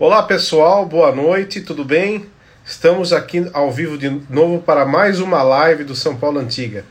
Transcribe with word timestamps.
Olá 0.00 0.22
pessoal, 0.22 0.86
boa 0.86 1.10
noite, 1.10 1.60
tudo 1.60 1.84
bem? 1.84 2.26
Estamos 2.64 3.12
aqui 3.12 3.50
ao 3.52 3.72
vivo 3.72 3.98
de 3.98 4.08
novo 4.30 4.62
para 4.62 4.86
mais 4.86 5.18
uma 5.18 5.42
live 5.42 5.82
do 5.82 5.96
São 5.96 6.16
Paulo 6.16 6.38
Antiga. 6.38 6.84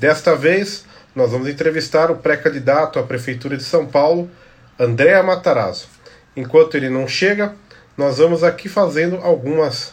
Desta 0.00 0.34
vez, 0.34 0.84
nós 1.14 1.30
vamos 1.30 1.46
entrevistar 1.46 2.10
o 2.10 2.16
pré-candidato 2.16 2.98
à 2.98 3.04
Prefeitura 3.04 3.56
de 3.56 3.62
São 3.62 3.86
Paulo, 3.86 4.28
Andréa 4.76 5.22
Matarazzo. 5.22 5.86
Enquanto 6.36 6.76
ele 6.76 6.90
não 6.90 7.06
chega, 7.06 7.54
nós 7.96 8.18
vamos 8.18 8.42
aqui 8.42 8.68
fazendo 8.68 9.18
algumas. 9.22 9.92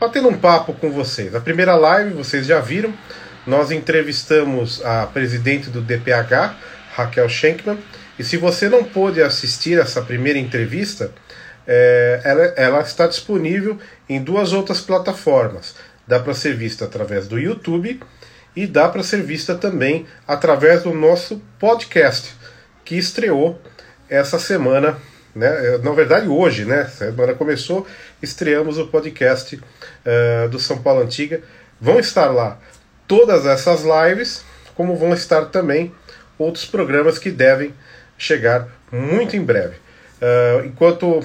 batendo 0.00 0.28
um 0.28 0.38
papo 0.38 0.72
com 0.72 0.90
vocês. 0.90 1.34
A 1.34 1.40
primeira 1.40 1.76
live, 1.76 2.14
vocês 2.14 2.46
já 2.46 2.60
viram, 2.60 2.94
nós 3.46 3.70
entrevistamos 3.70 4.82
a 4.82 5.04
presidente 5.04 5.68
do 5.68 5.82
DPH, 5.82 6.56
Raquel 6.94 7.28
Schenkman, 7.28 7.78
e 8.18 8.24
se 8.24 8.38
você 8.38 8.70
não 8.70 8.82
pôde 8.82 9.22
assistir 9.22 9.78
essa 9.78 10.00
primeira 10.00 10.38
entrevista, 10.38 11.12
é, 11.68 12.22
ela, 12.24 12.42
ela 12.56 12.80
está 12.80 13.06
disponível 13.06 13.78
em 14.08 14.22
duas 14.22 14.54
outras 14.54 14.80
plataformas. 14.80 15.74
Dá 16.06 16.18
para 16.18 16.32
ser 16.32 16.56
vista 16.56 16.86
através 16.86 17.28
do 17.28 17.38
YouTube 17.38 18.00
e 18.56 18.66
dá 18.66 18.88
para 18.88 19.02
ser 19.02 19.22
vista 19.22 19.54
também 19.54 20.06
através 20.26 20.82
do 20.82 20.94
nosso 20.94 21.42
podcast, 21.58 22.34
que 22.86 22.96
estreou 22.96 23.60
essa 24.08 24.38
semana, 24.38 24.96
né? 25.34 25.78
na 25.82 25.92
verdade 25.92 26.26
hoje, 26.26 26.64
né? 26.64 26.86
Semana 26.86 27.34
começou, 27.34 27.86
estreamos 28.22 28.78
o 28.78 28.86
podcast 28.86 29.56
uh, 29.56 30.48
do 30.48 30.58
São 30.58 30.78
Paulo 30.78 31.02
Antiga. 31.02 31.42
Vão 31.78 32.00
estar 32.00 32.30
lá 32.30 32.58
todas 33.06 33.44
essas 33.44 33.82
lives, 33.82 34.42
como 34.74 34.96
vão 34.96 35.12
estar 35.12 35.44
também 35.46 35.94
outros 36.38 36.64
programas 36.64 37.18
que 37.18 37.30
devem 37.30 37.74
chegar 38.16 38.68
muito 38.90 39.36
em 39.36 39.44
breve. 39.44 39.76
Uh, 40.20 40.64
enquanto 40.64 41.22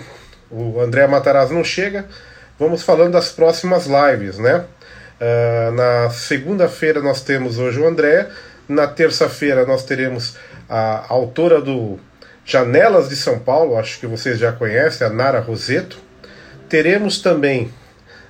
o 0.54 0.80
André 0.80 1.08
Matarazzo 1.08 1.54
não 1.54 1.64
chega, 1.64 2.06
vamos 2.60 2.84
falando 2.84 3.14
das 3.14 3.32
próximas 3.32 3.88
lives, 3.88 4.38
né? 4.38 4.66
Uh, 5.20 5.72
na 5.72 6.10
segunda-feira 6.10 7.02
nós 7.02 7.22
temos 7.22 7.58
hoje 7.58 7.80
o 7.80 7.88
André, 7.88 8.28
na 8.68 8.88
terça-feira 8.88 9.66
nós 9.66 9.84
teremos 9.84 10.36
a 10.70 11.06
autora 11.10 11.62
do 11.62 12.00
Janelas 12.46 13.10
de 13.10 13.16
São 13.16 13.40
Paulo, 13.40 13.78
acho 13.78 14.00
que 14.00 14.08
vocês 14.08 14.38
já 14.38 14.52
conhecem, 14.52 15.06
a 15.06 15.10
Nara 15.10 15.40
Roseto. 15.40 15.98
Teremos 16.68 17.20
também 17.22 17.72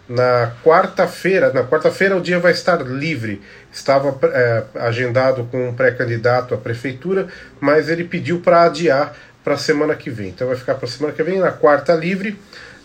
na 0.07 0.51
quarta-feira, 0.63 1.51
na 1.53 1.63
quarta-feira 1.63 2.15
o 2.15 2.21
dia 2.21 2.39
vai 2.39 2.51
estar 2.51 2.81
livre. 2.81 3.41
Estava 3.71 4.15
é, 4.27 4.63
agendado 4.75 5.45
com 5.45 5.69
um 5.69 5.73
pré-candidato 5.73 6.53
à 6.53 6.57
prefeitura, 6.57 7.27
mas 7.59 7.89
ele 7.89 8.03
pediu 8.03 8.39
para 8.39 8.63
adiar 8.63 9.15
para 9.43 9.55
a 9.55 9.57
semana 9.57 9.95
que 9.95 10.09
vem. 10.09 10.29
Então 10.29 10.47
vai 10.47 10.55
ficar 10.55 10.75
para 10.75 10.87
a 10.87 10.91
semana 10.91 11.13
que 11.13 11.23
vem, 11.23 11.39
na 11.39 11.51
quarta 11.51 11.93
livre. 11.93 12.39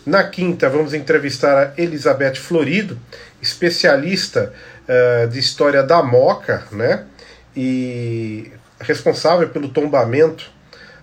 Na 0.05 0.23
quinta, 0.23 0.69
vamos 0.69 0.93
entrevistar 0.93 1.57
a 1.57 1.81
Elizabeth 1.81 2.35
Florido, 2.35 2.97
especialista 3.41 4.53
uh, 4.87 5.27
de 5.27 5.39
história 5.39 5.83
da 5.83 6.01
Moca, 6.01 6.63
né? 6.71 7.05
E 7.55 8.51
responsável 8.79 9.49
pelo 9.49 9.69
tombamento 9.69 10.49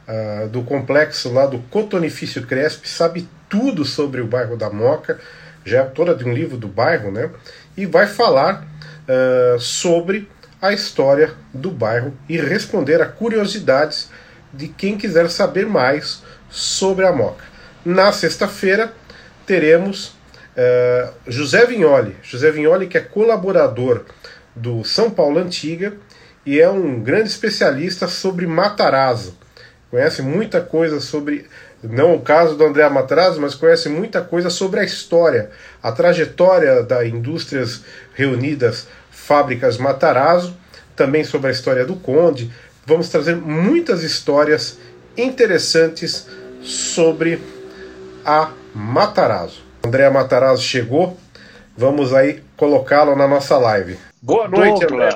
uh, 0.09 0.49
do 0.49 0.63
complexo 0.63 1.33
lá 1.33 1.47
do 1.47 1.59
Cotonifício 1.71 2.47
Cresp, 2.47 2.87
sabe 2.89 3.29
tudo 3.49 3.85
sobre 3.85 4.21
o 4.21 4.27
bairro 4.27 4.57
da 4.57 4.71
Moca, 4.71 5.21
já 5.65 5.79
é 5.79 5.81
autora 5.81 6.15
de 6.15 6.25
um 6.25 6.33
livro 6.33 6.57
do 6.57 6.69
bairro, 6.69 7.11
né? 7.11 7.31
E 7.77 7.87
vai 7.87 8.07
falar 8.07 8.67
uh, 9.07 9.61
sobre 9.61 10.29
a 10.61 10.73
história 10.73 11.33
do 11.53 11.71
bairro 11.71 12.15
e 12.29 12.39
responder 12.39 13.01
a 13.03 13.07
curiosidades 13.07 14.09
de 14.57 14.69
quem 14.69 14.97
quiser 14.97 15.29
saber 15.31 15.67
mais 15.67 16.23
sobre 16.51 17.05
a 17.05 17.13
Moca. 17.13 17.45
Na 17.85 18.13
sexta-feira 18.13 18.93
teremos 19.47 20.09
uh, 20.57 21.13
José 21.27 21.65
Vignoli. 21.67 22.17
José 22.23 22.51
Vignoli, 22.51 22.87
que 22.87 22.99
é 22.99 23.01
colaborador 23.01 24.05
do 24.55 24.83
São 24.83 25.11
Paulo 25.11 25.39
Antiga 25.39 25.95
e 26.45 26.61
é 26.61 26.69
um 26.69 27.01
grande 27.01 27.29
especialista 27.29 28.09
sobre 28.09 28.47
Matarazzo. 28.47 29.37
Conhece 29.91 30.23
muita 30.23 30.61
coisa 30.61 31.01
sobre, 31.01 31.47
não 31.83 32.15
o 32.15 32.21
caso 32.21 32.57
do 32.57 32.65
André 32.65 32.89
Matarazzo, 32.89 33.41
mas 33.41 33.55
conhece 33.55 33.89
muita 33.89 34.21
coisa 34.21 34.51
sobre 34.51 34.81
a 34.81 34.85
história, 34.85 35.51
a 35.83 35.93
trajetória 35.93 36.83
da 36.83 37.07
Indústrias 37.07 37.83
Reunidas 38.15 38.89
Fábricas 39.11 39.77
Matarazzo, 39.77 40.57
também 40.95 41.25
sobre 41.25 41.49
a 41.49 41.53
história 41.53 41.85
do 41.85 41.97
Conde, 41.97 42.51
vamos 42.87 43.09
trazer 43.09 43.35
muitas 43.37 44.05
histórias 44.05 44.79
interessantes 45.17 46.29
sobre 46.63 47.41
a 48.25 48.53
Matarazzo. 48.75 49.65
André 49.85 50.09
Matarazzo 50.09 50.63
chegou, 50.63 51.17
vamos 51.77 52.15
aí 52.15 52.43
colocá-lo 52.57 53.17
na 53.17 53.27
nossa 53.27 53.59
live. 53.59 53.99
Boa 54.23 54.49
noite, 54.49 54.85
André. 54.85 55.11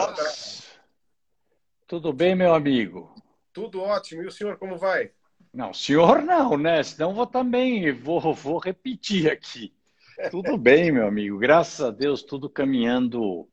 Tudo 1.86 2.12
bem, 2.12 2.34
meu 2.34 2.54
amigo? 2.54 3.14
Tudo 3.52 3.82
ótimo. 3.82 4.22
E 4.22 4.26
o 4.26 4.32
senhor 4.32 4.56
como 4.58 4.76
vai? 4.76 5.10
Não, 5.52 5.72
senhor 5.74 6.22
não, 6.22 6.56
né? 6.56 6.82
Senão 6.82 7.14
vou 7.14 7.26
também, 7.26 7.92
vou, 7.92 8.32
vou 8.34 8.58
repetir 8.58 9.30
aqui. 9.30 9.72
Tudo 10.30 10.56
bem, 10.56 10.92
meu 10.92 11.06
amigo. 11.06 11.38
Graças 11.38 11.80
a 11.80 11.90
Deus, 11.90 12.22
tudo 12.22 12.50
caminhando 12.50 13.48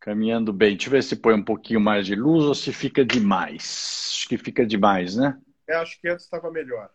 Caminhando 0.00 0.52
bem. 0.52 0.76
Deixa 0.76 0.88
eu 0.88 0.92
ver 0.92 1.02
se 1.02 1.16
põe 1.16 1.34
um 1.34 1.44
pouquinho 1.44 1.80
mais 1.80 2.06
de 2.06 2.14
luz 2.14 2.44
ou 2.44 2.54
se 2.54 2.72
fica 2.72 3.04
demais. 3.04 4.12
Acho 4.12 4.28
que 4.28 4.38
fica 4.38 4.64
demais, 4.64 5.16
né? 5.16 5.38
É, 5.66 5.74
acho 5.74 6.00
que 6.00 6.08
antes 6.08 6.24
estava 6.24 6.50
melhor. 6.50 6.90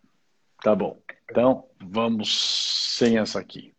Tá 0.61 0.73
bom. 0.73 1.01
Então, 1.29 1.69
vamos 1.79 2.95
sem 2.97 3.17
essa 3.17 3.39
aqui. 3.39 3.73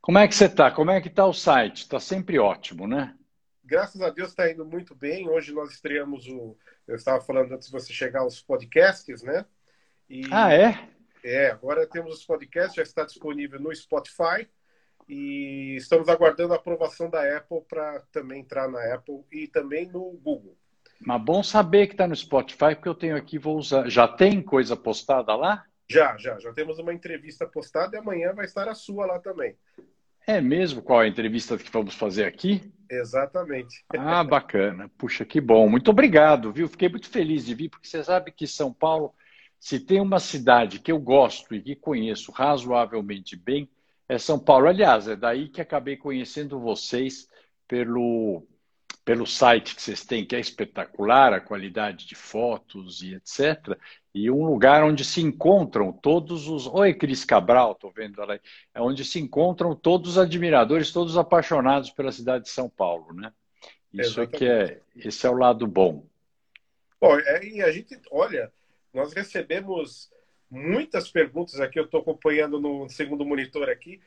Como 0.00 0.18
é 0.18 0.26
que 0.26 0.34
você 0.34 0.46
está? 0.46 0.70
Como 0.70 0.90
é 0.90 1.00
que 1.00 1.08
está 1.08 1.26
o 1.26 1.32
site? 1.32 1.82
Está 1.82 2.00
sempre 2.00 2.38
ótimo, 2.38 2.88
né? 2.88 3.14
Graças 3.62 4.00
a 4.02 4.10
Deus 4.10 4.30
está 4.30 4.50
indo 4.50 4.64
muito 4.64 4.94
bem. 4.94 5.28
Hoje 5.28 5.52
nós 5.52 5.70
estreamos 5.70 6.26
o. 6.26 6.56
Eu 6.88 6.96
estava 6.96 7.20
falando 7.20 7.52
antes 7.52 7.68
de 7.68 7.72
você 7.72 7.92
chegar 7.92 8.26
os 8.26 8.42
podcasts, 8.42 9.22
né? 9.22 9.44
E... 10.10 10.22
Ah, 10.30 10.52
é? 10.52 10.88
É, 11.22 11.50
agora 11.52 11.86
temos 11.86 12.18
os 12.18 12.24
podcasts, 12.24 12.74
já 12.74 12.82
está 12.82 13.04
disponível 13.04 13.60
no 13.60 13.74
Spotify 13.74 14.48
e 15.08 15.76
estamos 15.76 16.08
aguardando 16.08 16.52
a 16.52 16.56
aprovação 16.56 17.10
da 17.10 17.36
Apple 17.36 17.60
para 17.68 18.00
também 18.12 18.40
entrar 18.40 18.68
na 18.68 18.94
Apple 18.94 19.20
e 19.30 19.46
também 19.48 19.86
no 19.86 20.12
Google. 20.22 20.56
Mas 21.04 21.22
bom 21.22 21.42
saber 21.42 21.88
que 21.88 21.94
está 21.94 22.06
no 22.06 22.14
Spotify, 22.14 22.74
porque 22.74 22.88
eu 22.88 22.94
tenho 22.94 23.16
aqui, 23.16 23.38
vou 23.38 23.58
usar. 23.58 23.88
Já 23.88 24.06
tem 24.06 24.40
coisa 24.40 24.76
postada 24.76 25.34
lá? 25.34 25.64
Já, 25.90 26.16
já. 26.16 26.38
Já 26.38 26.52
temos 26.52 26.78
uma 26.78 26.94
entrevista 26.94 27.46
postada 27.46 27.96
e 27.96 27.98
amanhã 27.98 28.32
vai 28.32 28.44
estar 28.44 28.68
a 28.68 28.74
sua 28.74 29.06
lá 29.06 29.18
também. 29.18 29.56
É 30.26 30.40
mesmo? 30.40 30.80
Qual 30.80 31.02
é 31.02 31.06
a 31.06 31.08
entrevista 31.08 31.58
que 31.58 31.70
vamos 31.70 31.94
fazer 31.94 32.24
aqui? 32.24 32.72
Exatamente. 32.88 33.84
Ah, 33.98 34.22
bacana. 34.22 34.90
Puxa, 34.96 35.24
que 35.24 35.40
bom. 35.40 35.68
Muito 35.68 35.90
obrigado, 35.90 36.52
viu? 36.52 36.68
Fiquei 36.68 36.88
muito 36.88 37.10
feliz 37.10 37.44
de 37.44 37.54
vir, 37.54 37.68
porque 37.68 37.88
você 37.88 38.04
sabe 38.04 38.30
que 38.30 38.46
São 38.46 38.72
Paulo, 38.72 39.12
se 39.58 39.80
tem 39.80 40.00
uma 40.00 40.20
cidade 40.20 40.78
que 40.78 40.92
eu 40.92 41.00
gosto 41.00 41.54
e 41.54 41.60
que 41.60 41.74
conheço 41.74 42.30
razoavelmente 42.30 43.34
bem, 43.34 43.68
é 44.12 44.18
São 44.18 44.38
Paulo. 44.38 44.68
Aliás, 44.68 45.08
é 45.08 45.16
daí 45.16 45.48
que 45.48 45.60
acabei 45.60 45.96
conhecendo 45.96 46.60
vocês 46.60 47.28
pelo, 47.66 48.46
pelo 49.04 49.26
site 49.26 49.74
que 49.74 49.80
vocês 49.80 50.04
têm, 50.04 50.26
que 50.26 50.36
é 50.36 50.40
espetacular, 50.40 51.32
a 51.32 51.40
qualidade 51.40 52.06
de 52.06 52.14
fotos 52.14 53.02
e 53.02 53.14
etc. 53.14 53.78
E 54.14 54.30
um 54.30 54.44
lugar 54.44 54.84
onde 54.84 55.04
se 55.04 55.22
encontram 55.22 55.90
todos 55.90 56.46
os. 56.46 56.66
Oi, 56.66 56.92
Cris 56.92 57.24
Cabral, 57.24 57.72
estou 57.72 57.90
vendo 57.90 58.20
ela 58.20 58.34
aí. 58.34 58.40
É 58.74 58.82
onde 58.82 59.02
se 59.04 59.18
encontram 59.18 59.74
todos 59.74 60.12
os 60.12 60.18
admiradores, 60.18 60.92
todos 60.92 61.12
os 61.12 61.18
apaixonados 61.18 61.90
pela 61.90 62.12
cidade 62.12 62.44
de 62.44 62.50
São 62.50 62.68
Paulo, 62.68 63.14
né? 63.14 63.32
Isso 63.92 64.20
é 64.20 64.26
que 64.26 64.46
é. 64.46 64.80
Esse 64.94 65.26
é 65.26 65.30
o 65.30 65.36
lado 65.36 65.66
bom. 65.66 66.04
Bom, 67.00 67.18
é, 67.18 67.44
e 67.44 67.62
a 67.62 67.72
gente, 67.72 67.98
olha, 68.10 68.52
nós 68.92 69.12
recebemos 69.12 70.10
muitas 70.52 71.10
perguntas 71.10 71.58
aqui, 71.58 71.78
eu 71.78 71.86
estou 71.86 72.00
acompanhando 72.00 72.60
no 72.60 72.86
segundo 72.90 73.24
monitor 73.24 73.70
aqui, 73.70 74.02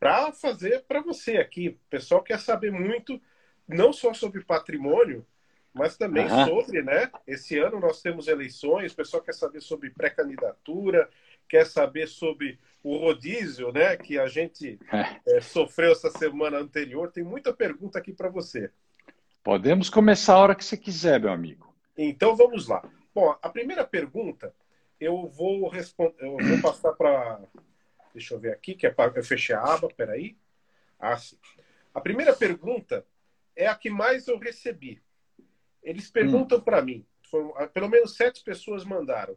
para 0.00 0.32
fazer 0.32 0.82
para 0.82 1.00
você 1.00 1.36
aqui. 1.36 1.68
O 1.68 1.78
pessoal 1.88 2.22
quer 2.22 2.40
saber 2.40 2.72
muito, 2.72 3.20
não 3.68 3.92
só 3.92 4.12
sobre 4.12 4.42
patrimônio, 4.44 5.24
mas 5.72 5.96
também 5.96 6.26
uhum. 6.26 6.46
sobre, 6.46 6.82
né? 6.82 7.08
Esse 7.24 7.56
ano 7.58 7.78
nós 7.78 8.02
temos 8.02 8.26
eleições, 8.26 8.92
o 8.92 8.96
pessoal 8.96 9.22
quer 9.22 9.34
saber 9.34 9.60
sobre 9.60 9.90
pré-candidatura, 9.90 11.08
quer 11.48 11.64
saber 11.64 12.08
sobre 12.08 12.58
o 12.82 12.96
rodízio, 12.96 13.70
né? 13.70 13.96
Que 13.96 14.18
a 14.18 14.26
gente 14.26 14.80
é, 15.24 15.40
sofreu 15.40 15.92
essa 15.92 16.10
semana 16.10 16.58
anterior. 16.58 17.12
Tem 17.12 17.22
muita 17.22 17.52
pergunta 17.52 17.98
aqui 17.98 18.12
para 18.12 18.28
você. 18.28 18.70
Podemos 19.44 19.88
começar 19.88 20.34
a 20.34 20.38
hora 20.38 20.54
que 20.56 20.64
você 20.64 20.76
quiser, 20.76 21.20
meu 21.20 21.30
amigo. 21.30 21.72
Então 21.96 22.34
vamos 22.34 22.66
lá. 22.66 22.82
Bom, 23.14 23.36
a 23.40 23.48
primeira 23.48 23.84
pergunta 23.84 24.52
eu 25.00 25.28
vou 25.28 25.68
responder, 25.68 26.24
eu 26.24 26.36
vou 26.36 26.60
passar 26.62 26.92
para, 26.92 27.40
deixa 28.14 28.34
eu 28.34 28.38
ver 28.38 28.52
aqui, 28.52 28.74
que 28.74 28.86
é 28.86 28.90
para 28.90 29.12
eu 29.16 29.24
fechei 29.24 29.54
a 29.54 29.62
aba, 29.62 29.88
peraí. 29.88 30.36
Ah, 30.98 31.16
sim. 31.16 31.38
A 31.94 32.00
primeira 32.00 32.34
pergunta 32.34 33.06
é 33.54 33.66
a 33.66 33.74
que 33.74 33.90
mais 33.90 34.28
eu 34.28 34.38
recebi. 34.38 35.02
Eles 35.82 36.10
perguntam 36.10 36.58
hum. 36.58 36.62
para 36.62 36.82
mim, 36.82 37.06
foram, 37.30 37.52
pelo 37.68 37.88
menos 37.88 38.16
sete 38.16 38.42
pessoas 38.42 38.84
mandaram. 38.84 39.36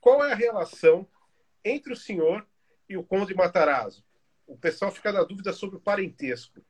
Qual 0.00 0.24
é 0.24 0.32
a 0.32 0.36
relação 0.36 1.06
entre 1.64 1.92
o 1.92 1.96
senhor 1.96 2.46
e 2.88 2.96
o 2.96 3.04
Conde 3.04 3.34
Matarazzo. 3.34 4.04
O 4.46 4.56
pessoal 4.56 4.90
fica 4.90 5.12
na 5.12 5.22
dúvida 5.22 5.52
sobre 5.52 5.76
o 5.76 5.80
parentesco. 5.80 6.60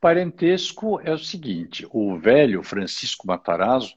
Parentesco 0.00 1.00
é 1.00 1.12
o 1.12 1.18
seguinte: 1.18 1.86
o 1.90 2.18
velho 2.18 2.62
Francisco 2.62 3.26
Matarazzo, 3.26 3.94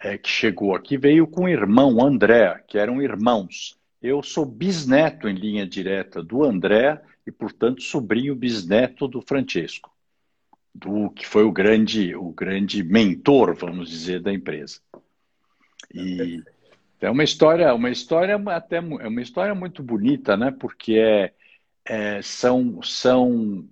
é, 0.00 0.16
que 0.16 0.28
chegou 0.28 0.74
aqui, 0.74 0.96
veio 0.96 1.26
com 1.26 1.44
o 1.44 1.48
irmão 1.48 2.04
André, 2.04 2.62
que 2.66 2.78
eram 2.78 3.02
irmãos. 3.02 3.78
Eu 4.00 4.22
sou 4.22 4.46
bisneto 4.46 5.28
em 5.28 5.34
linha 5.34 5.66
direta 5.66 6.22
do 6.22 6.44
André 6.44 7.00
e, 7.26 7.32
portanto, 7.32 7.82
sobrinho 7.82 8.34
bisneto 8.34 9.08
do 9.08 9.20
Francesco, 9.20 9.90
do 10.72 11.10
que 11.10 11.26
foi 11.26 11.42
o 11.42 11.52
grande, 11.52 12.14
o 12.14 12.30
grande 12.30 12.82
mentor, 12.84 13.54
vamos 13.56 13.90
dizer, 13.90 14.20
da 14.20 14.32
empresa. 14.32 14.80
E 15.92 16.42
é 17.00 17.10
uma 17.10 17.24
história, 17.24 17.74
uma 17.74 17.90
história 17.90 18.36
até 18.46 18.76
é 18.76 18.80
uma 18.80 19.22
história 19.22 19.54
muito 19.54 19.82
bonita, 19.82 20.36
né? 20.36 20.50
Porque 20.50 20.94
é, 20.94 21.32
é 21.84 22.22
são 22.22 22.80
são 22.82 23.68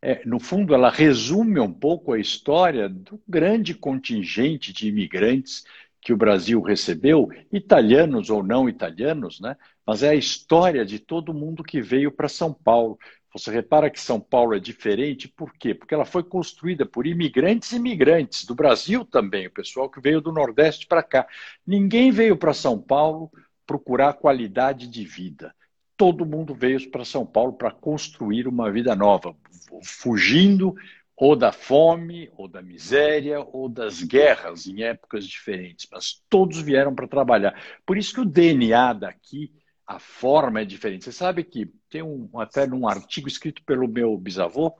é, 0.00 0.22
no 0.24 0.38
fundo 0.38 0.74
ela 0.74 0.90
resume 0.90 1.58
um 1.60 1.72
pouco 1.72 2.12
a 2.12 2.18
história 2.18 2.88
do 2.88 3.20
grande 3.26 3.74
contingente 3.74 4.72
de 4.72 4.88
imigrantes 4.88 5.64
que 6.00 6.12
o 6.12 6.16
Brasil 6.16 6.60
recebeu, 6.62 7.28
italianos 7.52 8.30
ou 8.30 8.42
não 8.42 8.68
italianos, 8.68 9.40
né? 9.40 9.56
Mas 9.84 10.02
é 10.02 10.10
a 10.10 10.14
história 10.14 10.84
de 10.84 10.98
todo 10.98 11.34
mundo 11.34 11.64
que 11.64 11.80
veio 11.80 12.12
para 12.12 12.28
São 12.28 12.52
Paulo. 12.52 12.98
Você 13.32 13.50
repara 13.50 13.90
que 13.90 14.00
São 14.00 14.20
Paulo 14.20 14.54
é 14.54 14.60
diferente, 14.60 15.28
por 15.28 15.52
quê? 15.54 15.74
Porque 15.74 15.94
ela 15.94 16.04
foi 16.04 16.22
construída 16.22 16.86
por 16.86 17.06
imigrantes 17.06 17.72
e 17.72 17.76
imigrantes, 17.76 18.44
do 18.44 18.54
Brasil 18.54 19.04
também, 19.04 19.48
o 19.48 19.50
pessoal 19.50 19.90
que 19.90 20.00
veio 20.00 20.20
do 20.20 20.32
Nordeste 20.32 20.86
para 20.86 21.02
cá. 21.02 21.26
Ninguém 21.66 22.10
veio 22.10 22.36
para 22.36 22.54
São 22.54 22.80
Paulo 22.80 23.30
procurar 23.66 24.14
qualidade 24.14 24.86
de 24.86 25.04
vida. 25.04 25.54
Todo 25.98 26.24
mundo 26.24 26.54
veio 26.54 26.90
para 26.90 27.04
São 27.04 27.26
Paulo 27.26 27.52
para 27.52 27.70
construir 27.70 28.48
uma 28.48 28.70
vida 28.70 28.96
nova, 28.96 29.36
fugindo 29.84 30.74
ou 31.16 31.34
da 31.34 31.50
fome, 31.50 32.30
ou 32.36 32.46
da 32.46 32.62
miséria, 32.62 33.40
ou 33.40 33.68
das 33.68 34.02
guerras 34.02 34.68
em 34.68 34.84
épocas 34.84 35.26
diferentes, 35.26 35.88
mas 35.90 36.22
todos 36.30 36.62
vieram 36.62 36.94
para 36.94 37.08
trabalhar. 37.08 37.60
Por 37.84 37.98
isso 37.98 38.14
que 38.14 38.20
o 38.20 38.24
DNA 38.24 38.92
daqui 38.92 39.52
a 39.84 39.98
forma 39.98 40.60
é 40.60 40.64
diferente. 40.64 41.04
Você 41.04 41.12
sabe 41.12 41.42
que 41.42 41.66
tem 41.90 42.02
um, 42.02 42.28
até 42.38 42.66
num 42.66 42.86
artigo 42.86 43.26
escrito 43.26 43.64
pelo 43.64 43.88
meu 43.88 44.16
bisavô, 44.16 44.72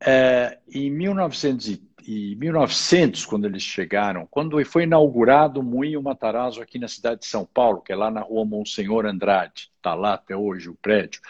é, 0.00 0.58
em 0.72 0.90
1900, 0.90 1.78
e 2.06 2.36
1900, 2.36 3.24
quando 3.24 3.46
eles 3.46 3.62
chegaram, 3.62 4.26
quando 4.30 4.62
foi 4.64 4.84
inaugurado 4.84 5.60
o 5.60 5.62
Moinho 5.62 6.02
Matarazzo 6.02 6.62
aqui 6.62 6.78
na 6.78 6.88
cidade 6.88 7.20
de 7.20 7.26
São 7.26 7.44
Paulo, 7.44 7.80
que 7.80 7.92
é 7.92 7.96
lá 7.96 8.10
na 8.10 8.20
rua 8.20 8.44
Monsenhor 8.44 9.06
Andrade, 9.06 9.70
está 9.76 9.94
lá 9.94 10.14
até 10.14 10.36
hoje 10.36 10.68
o 10.68 10.74
prédio, 10.74 11.20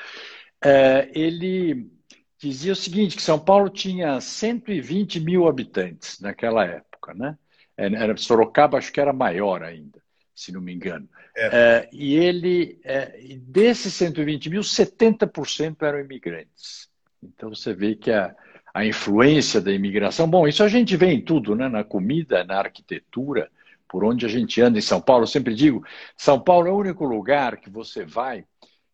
é, 0.62 1.11
ele 1.14 1.90
dizia 2.38 2.72
o 2.72 2.76
seguinte, 2.76 3.17
que 3.17 3.22
São 3.22 3.38
Paulo 3.38 3.69
tinha 3.69 4.20
120 4.20 5.20
mil 5.20 5.46
habitantes 5.46 6.20
naquela 6.20 6.64
época, 6.64 7.14
né? 7.14 7.37
Era, 7.76 8.17
Sorocaba 8.17 8.78
acho 8.78 8.93
que 8.93 9.00
era 9.00 9.12
maior 9.12 9.62
ainda 9.62 10.00
se 10.40 10.52
não 10.52 10.61
me 10.62 10.72
engano. 10.72 11.06
É. 11.37 11.46
É, 11.52 11.88
e 11.93 12.14
ele, 12.14 12.81
é, 12.82 13.37
desses 13.37 13.93
120 13.93 14.49
mil, 14.49 14.62
70% 14.62 15.82
eram 15.82 16.00
imigrantes. 16.00 16.88
Então 17.22 17.50
você 17.50 17.75
vê 17.75 17.94
que 17.94 18.11
a, 18.11 18.34
a 18.72 18.84
influência 18.84 19.61
da 19.61 19.72
imigração, 19.72 20.28
bom, 20.28 20.46
isso 20.46 20.62
a 20.62 20.69
gente 20.69 20.96
vê 20.96 21.12
em 21.12 21.20
tudo, 21.20 21.55
né? 21.55 21.69
na 21.69 21.84
comida, 21.84 22.44
na 22.44 22.58
arquitetura, 22.58 23.50
por 23.88 24.05
onde 24.05 24.25
a 24.25 24.28
gente 24.28 24.61
anda 24.61 24.78
em 24.78 24.82
São 24.82 25.00
Paulo. 25.00 25.25
Eu 25.25 25.28
sempre 25.28 25.55
digo, 25.55 25.84
São 26.17 26.38
Paulo 26.38 26.69
é 26.69 26.70
o 26.70 26.76
único 26.76 27.05
lugar 27.05 27.56
que 27.56 27.69
você 27.69 28.05
vai 28.05 28.44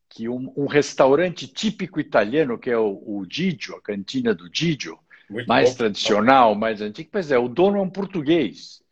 que 0.08 0.31
um, 0.31 0.50
um 0.56 0.67
restaurante 0.67 1.46
típico 1.46 2.00
italiano, 2.00 2.58
que 2.58 2.70
é 2.70 2.78
o, 2.78 3.02
o 3.05 3.26
Didio, 3.26 3.76
a 3.76 3.82
cantina 3.82 4.34
do 4.34 4.49
Didio, 4.49 4.99
Muito 5.28 5.46
mais 5.46 5.70
bom. 5.70 5.76
tradicional, 5.76 6.55
mais 6.55 6.81
antigo, 6.81 7.11
pois 7.12 7.31
é, 7.31 7.38
o 7.38 7.49
dono 7.49 7.76
é 7.76 7.82
um 7.82 7.90
português. 7.90 8.82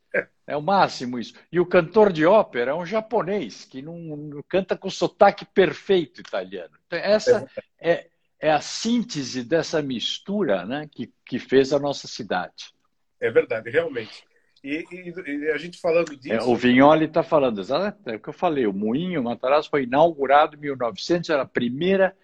É 0.47 0.55
o 0.55 0.61
máximo 0.61 1.19
isso. 1.19 1.33
E 1.51 1.59
o 1.59 1.65
cantor 1.65 2.13
de 2.13 2.27
ópera 2.27 2.73
é 2.73 2.75
um 2.75 2.85
japonês 2.85 3.65
que 3.65 3.81
não, 3.81 3.99
não 3.99 4.43
canta 4.47 4.77
com 4.77 4.91
sotaque 4.91 5.47
perfeito 5.47 6.21
italiano. 6.21 6.75
Então, 6.87 6.99
essa 6.99 7.49
é, 7.81 8.09
é 8.45 8.51
a 8.51 8.61
síntese 8.61 9.43
dessa 9.43 9.81
mistura 9.81 10.67
né, 10.67 10.87
que, 10.93 11.11
que 11.25 11.39
fez 11.39 11.73
a 11.73 11.79
nossa 11.79 12.07
cidade. 12.07 12.75
É 13.19 13.31
verdade, 13.31 13.71
realmente. 13.71 14.23
E, 14.63 14.85
e, 14.93 15.47
e 15.47 15.51
a 15.51 15.57
gente 15.57 15.81
falando 15.81 16.15
disso. 16.15 16.35
É, 16.35 16.43
o 16.43 16.55
Vignoli 16.55 17.07
está 17.07 17.23
falando, 17.23 17.59
exatamente 17.59 17.97
é 18.05 18.17
o 18.17 18.21
que 18.21 18.29
eu 18.29 18.35
falei. 18.35 18.67
O 18.67 18.73
Moinho 18.75 19.25
Matarazzo 19.25 19.71
foi 19.71 19.85
inaugurado 19.85 20.57
em 20.57 20.61
1900, 20.61 21.31
era 21.31 21.43
a 21.45 21.47
primeira 21.47 22.15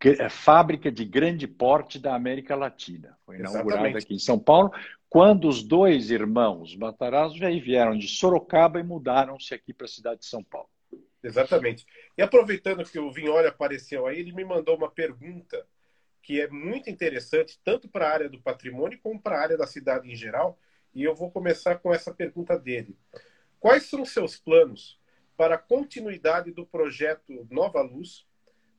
é, 0.00 0.28
fábrica 0.28 0.90
de 0.90 1.04
grande 1.04 1.46
porte 1.46 2.00
da 2.00 2.16
América 2.16 2.56
Latina. 2.56 3.16
Foi 3.24 3.38
inaugurada 3.38 3.96
aqui 3.96 4.14
em 4.14 4.18
São 4.18 4.40
Paulo, 4.40 4.72
quando 5.08 5.46
os 5.46 5.62
dois 5.62 6.10
irmãos 6.10 6.74
Matarazzo 6.74 7.38
já 7.38 7.48
vieram 7.48 7.96
de 7.96 8.08
Sorocaba 8.08 8.80
e 8.80 8.82
mudaram-se 8.82 9.54
aqui 9.54 9.72
para 9.72 9.84
a 9.84 9.88
cidade 9.88 10.22
de 10.22 10.26
São 10.26 10.42
Paulo. 10.42 10.68
Exatamente. 11.22 11.86
E 12.16 12.22
aproveitando 12.22 12.84
que 12.84 12.98
o 12.98 13.12
Vinholi 13.12 13.46
apareceu 13.46 14.06
aí, 14.06 14.20
ele 14.20 14.32
me 14.32 14.44
mandou 14.44 14.76
uma 14.76 14.90
pergunta 14.90 15.66
que 16.22 16.40
é 16.40 16.48
muito 16.48 16.88
interessante, 16.88 17.60
tanto 17.64 17.88
para 17.88 18.08
a 18.08 18.12
área 18.12 18.28
do 18.28 18.40
patrimônio 18.40 18.98
como 19.02 19.20
para 19.20 19.36
a 19.36 19.40
área 19.40 19.56
da 19.56 19.66
cidade 19.66 20.10
em 20.10 20.14
geral. 20.14 20.58
E 20.94 21.02
eu 21.02 21.14
vou 21.14 21.30
começar 21.30 21.76
com 21.76 21.92
essa 21.92 22.12
pergunta 22.12 22.58
dele. 22.58 22.96
Quais 23.58 23.84
são 23.84 24.04
seus 24.04 24.36
planos 24.36 24.98
para 25.36 25.54
a 25.54 25.58
continuidade 25.58 26.52
do 26.52 26.66
projeto 26.66 27.46
Nova 27.50 27.80
Luz 27.80 28.26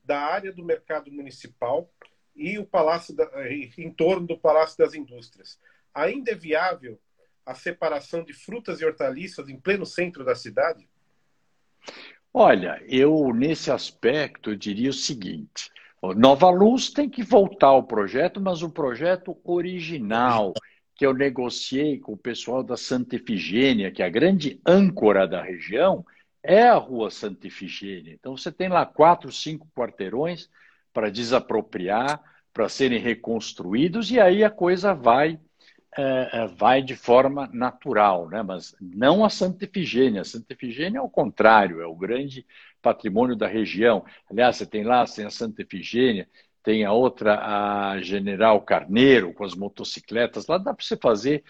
da 0.04 0.20
área 0.20 0.52
do 0.52 0.64
mercado 0.64 1.10
municipal 1.10 1.90
e 2.34 2.58
o 2.58 2.64
palácio 2.64 3.14
da, 3.14 3.28
em 3.50 3.90
torno 3.92 4.26
do 4.26 4.38
Palácio 4.38 4.78
das 4.78 4.94
Indústrias. 4.94 5.60
Ainda 5.92 6.32
é 6.32 6.34
viável 6.34 7.00
a 7.44 7.54
separação 7.54 8.24
de 8.24 8.32
frutas 8.32 8.80
e 8.80 8.84
hortaliças 8.84 9.48
em 9.48 9.58
pleno 9.58 9.84
centro 9.84 10.24
da 10.24 10.34
cidade? 10.34 10.88
Olha, 12.34 12.82
eu 12.88 13.32
nesse 13.34 13.70
aspecto 13.70 14.56
diria 14.56 14.90
o 14.90 14.94
seguinte: 14.94 15.70
Nova 16.16 16.50
Luz 16.50 16.90
tem 16.90 17.08
que 17.08 17.22
voltar 17.22 17.68
ao 17.68 17.84
projeto, 17.84 18.40
mas 18.40 18.62
o 18.62 18.70
projeto 18.70 19.38
original 19.44 20.52
que 20.94 21.06
eu 21.06 21.14
negociei 21.14 21.98
com 21.98 22.12
o 22.12 22.16
pessoal 22.16 22.62
da 22.62 22.76
Santa 22.76 23.16
Efigênia, 23.16 23.90
que 23.90 24.02
é 24.02 24.06
a 24.06 24.10
grande 24.10 24.60
âncora 24.66 25.26
da 25.26 25.42
região, 25.42 26.04
é 26.42 26.62
a 26.62 26.76
Rua 26.76 27.10
Santa 27.10 27.46
Efigênia. 27.46 28.12
Então 28.12 28.36
você 28.36 28.50
tem 28.50 28.68
lá 28.68 28.84
quatro, 28.84 29.30
cinco 29.30 29.68
quarteirões 29.74 30.48
para 30.92 31.10
desapropriar, 31.10 32.20
para 32.52 32.68
serem 32.68 32.98
reconstruídos, 32.98 34.10
e 34.10 34.20
aí 34.20 34.44
a 34.44 34.50
coisa 34.50 34.94
vai, 34.94 35.40
é, 35.96 36.28
é, 36.32 36.46
vai 36.46 36.82
de 36.82 36.96
forma 36.96 37.48
natural, 37.52 38.28
né? 38.28 38.42
mas 38.42 38.74
não 38.80 39.24
a 39.24 39.30
Santa 39.30 39.64
Efigênia. 39.64 40.22
A 40.22 40.24
Santa 40.24 40.52
Efigênia 40.52 40.98
é 40.98 41.02
o 41.02 41.10
contrário, 41.10 41.80
é 41.80 41.86
o 41.86 41.94
grande 41.94 42.46
patrimônio 42.80 43.36
da 43.36 43.46
região. 43.46 44.04
Aliás, 44.30 44.56
você 44.56 44.66
tem 44.66 44.84
lá, 44.84 45.04
tem 45.04 45.24
a 45.24 45.30
Santa 45.30 45.62
Efigênia, 45.62 46.28
tem 46.62 46.84
a 46.84 46.92
outra, 46.92 47.38
a 47.92 48.00
General 48.00 48.60
Carneiro, 48.62 49.32
com 49.34 49.44
as 49.44 49.54
motocicletas. 49.54 50.46
Lá 50.46 50.58
dá 50.58 50.72
para 50.72 50.84
você 50.84 50.96
fazer 50.96 51.44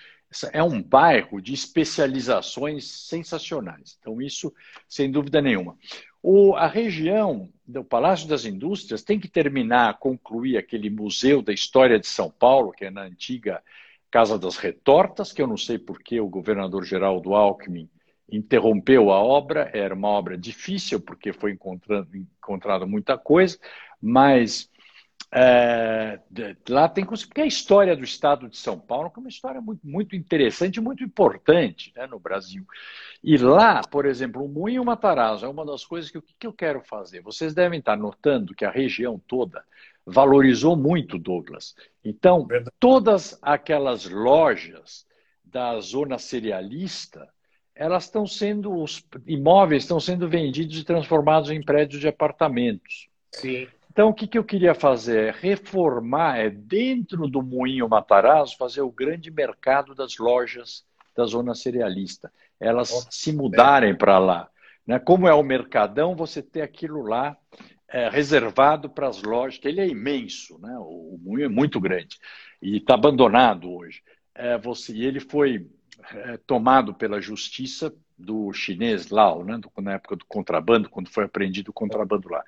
é 0.52 0.62
um 0.62 0.82
bairro 0.82 1.40
de 1.40 1.52
especializações 1.52 2.86
sensacionais. 2.86 3.96
Então, 4.00 4.20
isso 4.20 4.52
sem 4.88 5.10
dúvida 5.10 5.42
nenhuma. 5.42 5.76
O, 6.22 6.54
a 6.54 6.66
região 6.66 7.50
do 7.66 7.84
Palácio 7.84 8.28
das 8.28 8.44
Indústrias 8.44 9.02
tem 9.02 9.20
que 9.20 9.28
terminar, 9.28 9.98
concluir 9.98 10.56
aquele 10.56 10.88
Museu 10.88 11.42
da 11.42 11.52
História 11.52 11.98
de 11.98 12.06
São 12.06 12.30
Paulo, 12.30 12.72
que 12.72 12.84
é 12.84 12.90
na 12.90 13.02
antiga 13.02 13.62
Casa 14.12 14.38
das 14.38 14.58
Retortas, 14.58 15.32
que 15.32 15.40
eu 15.40 15.46
não 15.46 15.56
sei 15.56 15.78
por 15.78 16.02
que 16.02 16.20
o 16.20 16.28
governador 16.28 16.84
Geraldo 16.84 17.34
Alckmin 17.34 17.88
interrompeu 18.30 19.10
a 19.10 19.18
obra. 19.18 19.70
Era 19.72 19.94
uma 19.94 20.08
obra 20.08 20.36
difícil, 20.36 21.00
porque 21.00 21.32
foi 21.32 21.52
encontrado 21.52 22.86
muita 22.86 23.16
coisa, 23.16 23.58
mas 24.02 24.70
é, 25.34 26.20
lá 26.68 26.90
tem 26.90 27.06
porque 27.06 27.40
a 27.40 27.46
história 27.46 27.96
do 27.96 28.04
Estado 28.04 28.50
de 28.50 28.58
São 28.58 28.78
Paulo 28.78 29.10
é 29.16 29.18
uma 29.18 29.30
história 29.30 29.62
muito, 29.62 29.80
muito 29.82 30.14
interessante 30.14 30.78
muito 30.78 31.02
importante 31.02 31.90
né, 31.96 32.06
no 32.06 32.18
Brasil. 32.18 32.66
E 33.24 33.38
lá, 33.38 33.80
por 33.80 34.04
exemplo, 34.04 34.44
o 34.44 34.48
Moinho 34.48 34.84
Matarazzo 34.84 35.46
é 35.46 35.48
uma 35.48 35.64
das 35.64 35.86
coisas 35.86 36.10
que 36.10 36.18
o 36.18 36.22
que 36.22 36.46
eu 36.46 36.52
quero 36.52 36.82
fazer. 36.82 37.22
Vocês 37.22 37.54
devem 37.54 37.78
estar 37.78 37.96
notando 37.96 38.54
que 38.54 38.66
a 38.66 38.70
região 38.70 39.18
toda 39.26 39.64
valorizou 40.06 40.76
muito 40.76 41.18
Douglas. 41.18 41.74
Então, 42.04 42.46
Verdade. 42.46 42.74
todas 42.78 43.38
aquelas 43.40 44.08
lojas 44.08 45.06
da 45.44 45.78
zona 45.80 46.18
cerealista, 46.18 47.28
elas 47.74 48.04
estão 48.04 48.26
sendo, 48.26 48.72
os 48.74 49.04
imóveis 49.26 49.84
estão 49.84 50.00
sendo 50.00 50.28
vendidos 50.28 50.78
e 50.78 50.84
transformados 50.84 51.50
em 51.50 51.62
prédios 51.62 52.00
de 52.00 52.08
apartamentos. 52.08 53.08
Sim. 53.30 53.68
Então, 53.90 54.08
o 54.08 54.14
que, 54.14 54.26
que 54.26 54.38
eu 54.38 54.44
queria 54.44 54.74
fazer? 54.74 55.28
É 55.28 55.30
reformar, 55.30 56.38
é 56.38 56.48
dentro 56.48 57.28
do 57.28 57.42
Moinho 57.42 57.88
Matarazzo, 57.88 58.56
fazer 58.56 58.80
o 58.80 58.90
grande 58.90 59.30
mercado 59.30 59.94
das 59.94 60.16
lojas 60.16 60.84
da 61.14 61.26
zona 61.26 61.54
cerealista. 61.54 62.32
Elas 62.58 63.06
se 63.10 63.32
mudarem 63.32 63.94
para 63.94 64.18
lá. 64.18 64.48
Né? 64.86 64.98
Como 64.98 65.28
é 65.28 65.34
o 65.34 65.42
mercadão, 65.42 66.16
você 66.16 66.42
ter 66.42 66.62
aquilo 66.62 67.02
lá 67.02 67.36
é, 67.92 68.08
reservado 68.08 68.88
para 68.88 69.06
as 69.06 69.22
lojas, 69.22 69.58
que 69.58 69.68
ele 69.68 69.80
é 69.80 69.86
imenso, 69.86 70.58
né? 70.58 70.74
o, 70.78 71.18
moinho 71.22 71.44
é 71.44 71.48
muito 71.48 71.78
grande 71.78 72.18
e 72.60 72.78
está 72.78 72.94
abandonado 72.94 73.70
hoje. 73.70 74.02
É, 74.34 74.56
você, 74.56 74.96
ele 74.96 75.20
foi 75.20 75.68
é, 76.10 76.38
tomado 76.38 76.94
pela 76.94 77.20
justiça 77.20 77.94
do 78.16 78.52
chinês 78.52 79.10
Lao, 79.10 79.44
né? 79.44 79.58
Do, 79.58 79.70
na 79.82 79.94
época 79.94 80.16
do 80.16 80.24
contrabando, 80.24 80.88
quando 80.88 81.10
foi 81.10 81.24
apreendido 81.24 81.70
o 81.70 81.74
contrabando 81.74 82.28
lá. 82.30 82.42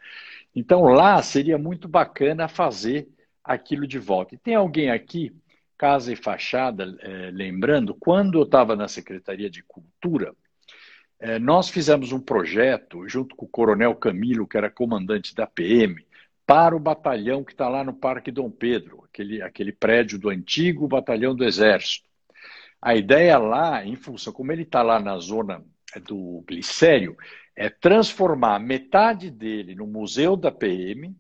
Então 0.54 0.84
lá 0.84 1.20
seria 1.20 1.58
muito 1.58 1.88
bacana 1.88 2.48
fazer 2.48 3.08
aquilo 3.42 3.86
de 3.86 3.98
volta. 3.98 4.34
E 4.34 4.38
tem 4.38 4.54
alguém 4.54 4.90
aqui, 4.90 5.34
Casa 5.76 6.12
e 6.12 6.16
Fachada, 6.16 6.96
é, 7.00 7.30
lembrando, 7.30 7.94
quando 7.94 8.38
eu 8.38 8.44
estava 8.44 8.74
na 8.74 8.88
Secretaria 8.88 9.50
de 9.50 9.62
Cultura, 9.62 10.34
nós 11.40 11.70
fizemos 11.70 12.12
um 12.12 12.20
projeto 12.20 13.08
junto 13.08 13.34
com 13.34 13.46
o 13.46 13.48
Coronel 13.48 13.94
Camilo, 13.94 14.46
que 14.46 14.56
era 14.56 14.70
comandante 14.70 15.34
da 15.34 15.46
PM, 15.46 16.04
para 16.46 16.76
o 16.76 16.80
batalhão 16.80 17.42
que 17.42 17.52
está 17.52 17.68
lá 17.68 17.82
no 17.82 17.94
Parque 17.94 18.30
Dom 18.30 18.50
Pedro, 18.50 19.04
aquele, 19.04 19.40
aquele 19.40 19.72
prédio 19.72 20.18
do 20.18 20.28
antigo 20.28 20.86
batalhão 20.86 21.34
do 21.34 21.44
Exército. 21.44 22.08
A 22.80 22.94
ideia 22.94 23.38
lá, 23.38 23.84
em 23.84 23.96
função, 23.96 24.32
como 24.32 24.52
ele 24.52 24.62
está 24.62 24.82
lá 24.82 25.00
na 25.00 25.16
zona 25.18 25.64
é, 25.94 26.00
do 26.00 26.44
Glicério, 26.46 27.16
é 27.56 27.70
transformar 27.70 28.58
metade 28.58 29.30
dele 29.30 29.74
no 29.74 29.86
Museu 29.86 30.36
da 30.36 30.52
PM 30.52 31.16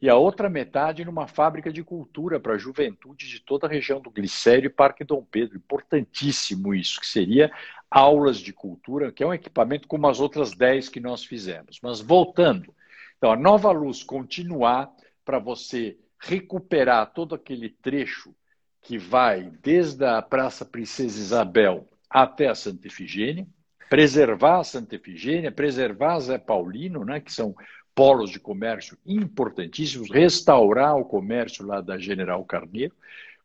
e 0.00 0.08
a 0.08 0.16
outra 0.16 0.48
metade 0.48 1.04
numa 1.04 1.26
fábrica 1.26 1.72
de 1.72 1.82
cultura 1.82 2.38
para 2.38 2.54
a 2.54 2.58
juventude 2.58 3.28
de 3.28 3.40
toda 3.40 3.66
a 3.66 3.70
região 3.70 4.00
do 4.00 4.10
Glicério 4.10 4.66
e 4.66 4.70
Parque 4.70 5.02
Dom 5.02 5.24
Pedro. 5.28 5.56
Importantíssimo 5.56 6.72
isso, 6.72 7.00
que 7.00 7.06
seria 7.06 7.50
aulas 7.90 8.38
de 8.38 8.52
cultura, 8.52 9.10
que 9.10 9.22
é 9.22 9.26
um 9.26 9.34
equipamento 9.34 9.88
como 9.88 10.06
as 10.06 10.20
outras 10.20 10.52
10 10.52 10.88
que 10.88 11.00
nós 11.00 11.24
fizemos. 11.24 11.80
Mas 11.82 12.00
voltando, 12.00 12.72
então 13.16 13.32
a 13.32 13.36
Nova 13.36 13.72
Luz 13.72 14.04
continuar 14.04 14.90
para 15.24 15.40
você 15.40 15.98
recuperar 16.20 17.12
todo 17.12 17.34
aquele 17.34 17.68
trecho 17.68 18.34
que 18.80 18.96
vai 18.96 19.50
desde 19.62 20.04
a 20.04 20.22
Praça 20.22 20.64
Princesa 20.64 21.18
Isabel 21.18 21.88
até 22.08 22.48
a 22.48 22.54
Santa 22.54 22.86
Efigênia, 22.86 23.46
preservar 23.88 24.60
a 24.60 24.64
Santa 24.64 24.96
Efigênia, 24.96 25.50
preservar 25.50 26.20
Zé 26.20 26.38
Paulino, 26.38 27.04
né, 27.04 27.20
que 27.20 27.32
são 27.32 27.54
polos 27.98 28.30
de 28.30 28.38
comércio 28.38 28.96
importantíssimos, 29.04 30.08
restaurar 30.08 30.96
o 30.96 31.04
comércio 31.04 31.66
lá 31.66 31.80
da 31.80 31.98
General 31.98 32.44
Carneiro, 32.44 32.94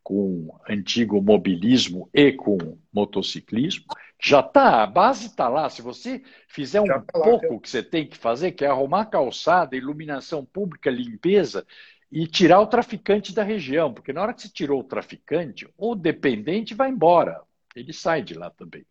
com 0.04 0.56
antigo 0.70 1.20
mobilismo 1.20 2.08
e 2.14 2.32
com 2.34 2.78
motociclismo. 2.94 3.86
Já 4.22 4.42
está, 4.42 4.84
a 4.84 4.86
base 4.86 5.26
está 5.26 5.50
lá. 5.50 5.68
Se 5.72 5.82
você 5.82 6.22
fizer 6.48 6.82
um 6.82 6.86
tá 6.86 7.04
pouco 7.12 7.60
que 7.60 7.68
você 7.68 7.82
tem 7.82 8.06
que 8.06 8.16
fazer, 8.16 8.52
que 8.52 8.64
é 8.64 8.68
arrumar 8.68 9.06
calçada, 9.06 9.76
iluminação 9.76 10.46
pública, 10.46 10.92
limpeza, 10.92 11.66
e 12.12 12.28
tirar 12.28 12.60
o 12.60 12.68
traficante 12.68 13.34
da 13.34 13.42
região, 13.42 13.92
porque 13.92 14.14
na 14.14 14.22
hora 14.22 14.36
que 14.36 14.44
você 14.44 14.50
tirou 14.50 14.82
o 14.82 14.84
traficante, 14.84 15.68
o 15.76 15.96
dependente 15.96 16.76
vai 16.76 16.92
embora, 16.92 17.42
ele 17.76 17.92
sai 17.92 18.22
de 18.22 18.36
lá 18.36 18.52
também. 18.52 18.86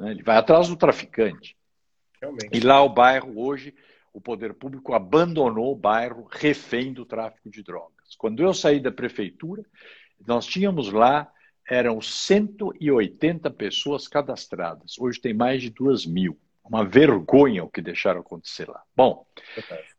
Né? 0.00 0.12
Ele 0.12 0.22
vai 0.22 0.38
atrás 0.38 0.68
do 0.68 0.76
traficante. 0.76 1.54
Realmente. 2.18 2.48
E 2.50 2.60
lá 2.60 2.82
o 2.82 2.88
bairro, 2.88 3.38
hoje, 3.38 3.74
o 4.12 4.20
poder 4.20 4.54
público 4.54 4.92
abandonou 4.94 5.72
o 5.72 5.76
bairro 5.76 6.28
refém 6.30 6.92
do 6.92 7.04
tráfico 7.04 7.50
de 7.50 7.62
drogas. 7.62 8.14
Quando 8.18 8.42
eu 8.42 8.52
saí 8.52 8.78
da 8.78 8.90
prefeitura, 8.90 9.64
nós 10.26 10.46
tínhamos 10.46 10.92
lá, 10.92 11.30
eram 11.68 12.00
180 12.00 13.50
pessoas 13.50 14.06
cadastradas. 14.06 14.98
Hoje 14.98 15.20
tem 15.20 15.32
mais 15.32 15.62
de 15.62 15.70
2 15.70 16.06
mil 16.06 16.38
uma 16.64 16.84
vergonha 16.84 17.64
o 17.64 17.68
que 17.68 17.82
deixaram 17.82 18.20
acontecer 18.20 18.68
lá. 18.68 18.82
Bom, 18.96 19.26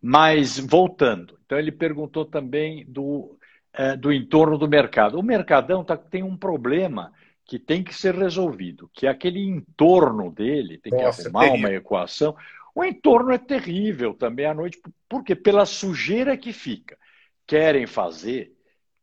mas 0.02 0.58
voltando, 0.58 1.38
então 1.46 1.60
ele 1.60 1.72
perguntou 1.72 2.26
também 2.26 2.86
do, 2.88 3.38
é, 3.74 3.96
do 3.96 4.12
entorno 4.12 4.58
do 4.58 4.68
mercado. 4.68 5.20
O 5.20 5.24
Mercadão 5.24 5.84
tá, 5.84 5.98
tem 5.98 6.24
um 6.24 6.38
problema 6.38 7.12
que 7.46 7.60
tem 7.60 7.84
que 7.84 7.94
ser 7.94 8.16
resolvido, 8.16 8.90
que 8.94 9.06
é 9.06 9.10
aquele 9.10 9.40
entorno 9.46 10.32
dele, 10.32 10.78
tem 10.78 10.94
Nossa, 10.94 11.30
que 11.30 11.38
arrumar 11.38 11.54
uma 11.54 11.72
equação. 11.72 12.36
O 12.76 12.84
entorno 12.84 13.32
é 13.32 13.38
terrível 13.38 14.14
também 14.14 14.46
à 14.46 14.54
noite, 14.54 14.80
porque 15.08 15.36
pela 15.36 15.66
sujeira 15.66 16.38
que 16.38 16.52
fica. 16.52 16.98
Querem 17.46 17.86
fazer, 17.86 18.54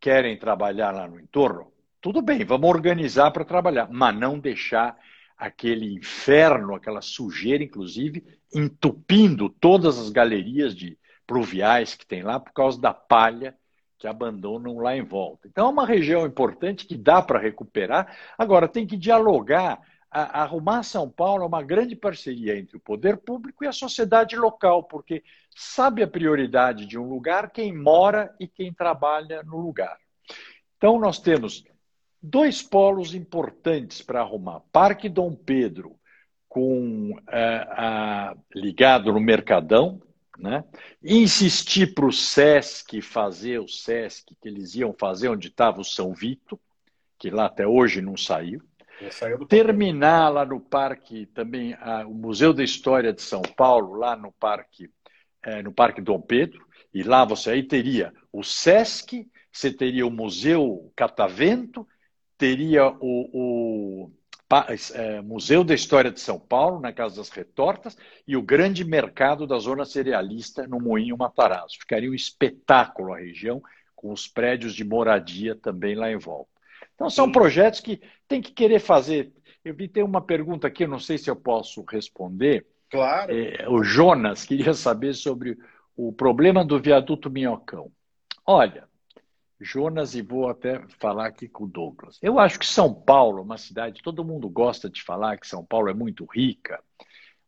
querem 0.01 0.39
trabalhar 0.39 0.93
lá 0.93 1.07
no 1.07 1.21
entorno, 1.21 1.71
tudo 2.01 2.23
bem, 2.23 2.43
vamos 2.45 2.69
organizar 2.69 3.31
para 3.31 3.45
trabalhar, 3.45 3.87
mas 3.91 4.19
não 4.19 4.39
deixar 4.39 4.99
aquele 5.37 5.95
inferno, 5.95 6.75
aquela 6.75 7.03
sujeira, 7.03 7.63
inclusive, 7.63 8.25
entupindo 8.55 9.49
todas 9.49 9.99
as 9.99 10.11
galerias 10.11 10.75
de 10.75 10.99
pluviais 11.27 11.95
que 11.95 12.07
tem 12.07 12.23
lá 12.23 12.41
por 12.41 12.53
causa 12.53 12.81
da 12.81 12.93
palha 12.93 13.55
que 13.99 14.07
abandonam 14.07 14.79
lá 14.79 14.97
em 14.97 15.03
volta. 15.03 15.47
Então 15.47 15.67
é 15.67 15.71
uma 15.71 15.87
região 15.87 16.27
importante 16.27 16.87
que 16.87 16.97
dá 16.97 17.21
para 17.21 17.39
recuperar. 17.39 18.17
Agora 18.37 18.67
tem 18.67 18.87
que 18.87 18.97
dialogar. 18.97 19.79
A, 20.11 20.43
arrumar 20.43 20.83
São 20.83 21.09
Paulo 21.09 21.45
é 21.45 21.47
uma 21.47 21.63
grande 21.63 21.95
parceria 21.95 22.59
entre 22.59 22.77
o 22.77 22.81
poder 22.81 23.19
público 23.19 23.65
e 23.65 23.69
a 23.69 23.73
sociedade 23.73 24.37
local, 24.37 24.85
porque 24.85 25.23
sabe 25.55 26.03
a 26.03 26.09
prioridade 26.09 26.87
de 26.87 26.99
um 26.99 27.09
lugar 27.09 27.51
quem 27.51 27.73
mora 27.73 28.35
e 28.41 28.49
quem 28.49 28.73
trabalha 28.73 29.43
no 29.43 29.59
lugar. 29.59 29.97
Então 30.77 30.99
nós 30.99 31.19
temos 31.19 31.65
dois 32.23 32.63
polos 32.63 33.15
importantes 33.15 34.03
para 34.03 34.21
arrumar. 34.21 34.61
Parque 34.73 35.09
Dom 35.09 35.35
Pedro, 35.35 35.97
com 36.49 37.17
é, 37.29 37.67
a, 37.71 38.37
ligado 38.55 39.13
no 39.13 39.21
Mercadão, 39.21 40.03
né? 40.37 40.65
insistir 41.03 41.95
para 41.95 42.07
o 42.07 42.13
SESC 42.13 43.01
fazer 43.01 43.61
o 43.61 43.69
SESC 43.69 44.35
que 44.41 44.49
eles 44.49 44.75
iam 44.75 44.93
fazer 44.93 45.29
onde 45.29 45.49
estava 45.49 45.81
o 45.81 45.85
São 45.85 46.13
Vito, 46.13 46.59
que 47.19 47.31
lá 47.31 47.47
até 47.47 47.67
hoje 47.67 48.01
não 48.01 48.17
saiu. 48.17 48.63
Terminar 49.47 50.29
lá 50.29 50.45
no 50.45 50.61
parque 50.61 51.27
também 51.27 51.75
a, 51.81 52.07
o 52.07 52.15
Museu 52.15 52.53
da 52.53 52.63
História 52.63 53.13
de 53.13 53.23
São 53.23 53.43
Paulo, 53.43 53.95
lá 53.95 54.17
no 54.17 54.33
parque, 54.33 54.91
é, 55.43 55.63
no 55.63 55.73
Parque 55.73 56.01
Dom 56.01 56.21
Pedro, 56.21 56.67
e 56.93 57.03
lá 57.03 57.25
você 57.25 57.51
aí 57.51 57.63
teria 57.63 58.13
o 58.33 58.43
SESC, 58.43 59.27
você 59.51 59.73
teria 59.73 60.07
o 60.07 60.11
Museu 60.11 60.93
Catavento 60.95 61.87
teria 62.41 62.89
o, 62.89 64.09
o 64.09 64.11
é, 64.95 65.21
Museu 65.21 65.63
da 65.63 65.75
História 65.75 66.11
de 66.11 66.21
São 66.21 66.41
Paulo, 66.41 66.81
na 66.81 66.91
Casa 66.91 67.17
das 67.17 67.29
Retortas, 67.29 67.95
e 68.27 68.35
o 68.35 68.41
grande 68.41 68.83
mercado 68.83 69.47
da 69.47 69.59
zona 69.59 69.85
cerealista 69.85 70.67
no 70.67 70.81
Moinho 70.81 71.19
Matarazzo. 71.19 71.77
Ficaria 71.79 72.11
um 72.11 72.15
espetáculo 72.15 73.13
a 73.13 73.19
região, 73.19 73.63
com 73.95 74.11
os 74.11 74.27
prédios 74.27 74.75
de 74.75 74.83
moradia 74.83 75.55
também 75.55 75.95
lá 75.95 76.11
em 76.11 76.17
volta. 76.17 76.50
Então, 77.01 77.09
são 77.09 77.33
projetos 77.33 77.81
que 77.81 77.99
tem 78.29 78.43
que 78.43 78.53
querer 78.53 78.79
fazer. 78.79 79.33
Eu 79.65 79.75
vi 79.75 79.89
ter 79.89 80.03
uma 80.03 80.21
pergunta 80.21 80.67
aqui, 80.67 80.85
eu 80.85 80.89
não 80.89 80.99
sei 80.99 81.17
se 81.17 81.31
eu 81.31 81.35
posso 81.35 81.83
responder. 81.89 82.67
Claro. 82.91 83.33
É, 83.33 83.67
o 83.71 83.83
Jonas 83.83 84.45
queria 84.45 84.75
saber 84.75 85.15
sobre 85.15 85.57
o 85.97 86.13
problema 86.13 86.63
do 86.63 86.79
viaduto 86.79 87.31
Minhocão. 87.31 87.91
Olha, 88.45 88.87
Jonas 89.59 90.15
e 90.15 90.21
vou 90.21 90.51
até 90.51 90.79
falar 90.99 91.29
aqui 91.29 91.49
com 91.49 91.65
o 91.65 91.67
Douglas. 91.67 92.19
Eu 92.21 92.39
acho 92.39 92.59
que 92.59 92.67
São 92.67 92.93
Paulo, 92.93 93.43
uma 93.43 93.57
cidade, 93.57 94.03
todo 94.03 94.23
mundo 94.23 94.47
gosta 94.51 94.91
de 94.91 95.03
falar 95.03 95.39
que 95.39 95.47
São 95.47 95.65
Paulo 95.65 95.89
é 95.89 95.95
muito 95.95 96.27
rica, 96.27 96.85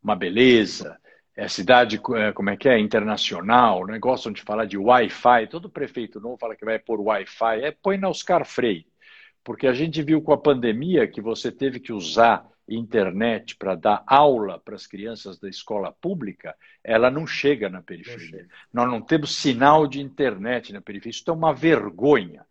uma 0.01 0.15
beleza, 0.15 0.99
é 1.37 1.47
cidade, 1.47 2.01
é, 2.15 2.31
como 2.31 2.49
é 2.49 2.57
que 2.57 2.67
é, 2.67 2.79
internacional, 2.79 3.85
né? 3.85 3.99
gostam 3.99 4.31
de 4.31 4.41
falar 4.41 4.65
de 4.65 4.79
Wi-Fi, 4.79 5.45
todo 5.45 5.69
prefeito 5.69 6.19
novo 6.19 6.37
fala 6.39 6.55
que 6.55 6.65
vai 6.65 6.79
pôr 6.79 6.99
Wi-Fi, 6.99 7.61
é 7.61 7.69
põe 7.69 7.99
na 7.99 8.09
Oscar 8.09 8.43
Freire, 8.43 8.87
porque 9.43 9.67
a 9.67 9.73
gente 9.73 10.01
viu 10.01 10.21
com 10.21 10.33
a 10.33 10.37
pandemia 10.37 11.07
que 11.07 11.21
você 11.21 11.51
teve 11.51 11.79
que 11.79 11.91
usar 11.91 12.47
internet 12.67 13.55
para 13.57 13.75
dar 13.75 14.03
aula 14.07 14.57
para 14.57 14.75
as 14.75 14.87
crianças 14.87 15.37
da 15.37 15.49
escola 15.49 15.91
pública, 15.91 16.55
ela 16.83 17.11
não 17.11 17.27
chega 17.27 17.69
na 17.69 17.81
periferia. 17.81 18.47
Não 18.71 18.83
Nós 18.83 18.91
não 18.91 19.01
temos 19.01 19.35
sinal 19.35 19.85
de 19.85 20.01
internet 20.01 20.71
na 20.71 20.81
periferia. 20.81 21.11
Isso 21.11 21.29
é 21.29 21.33
uma 21.33 21.53
vergonha. 21.53 22.45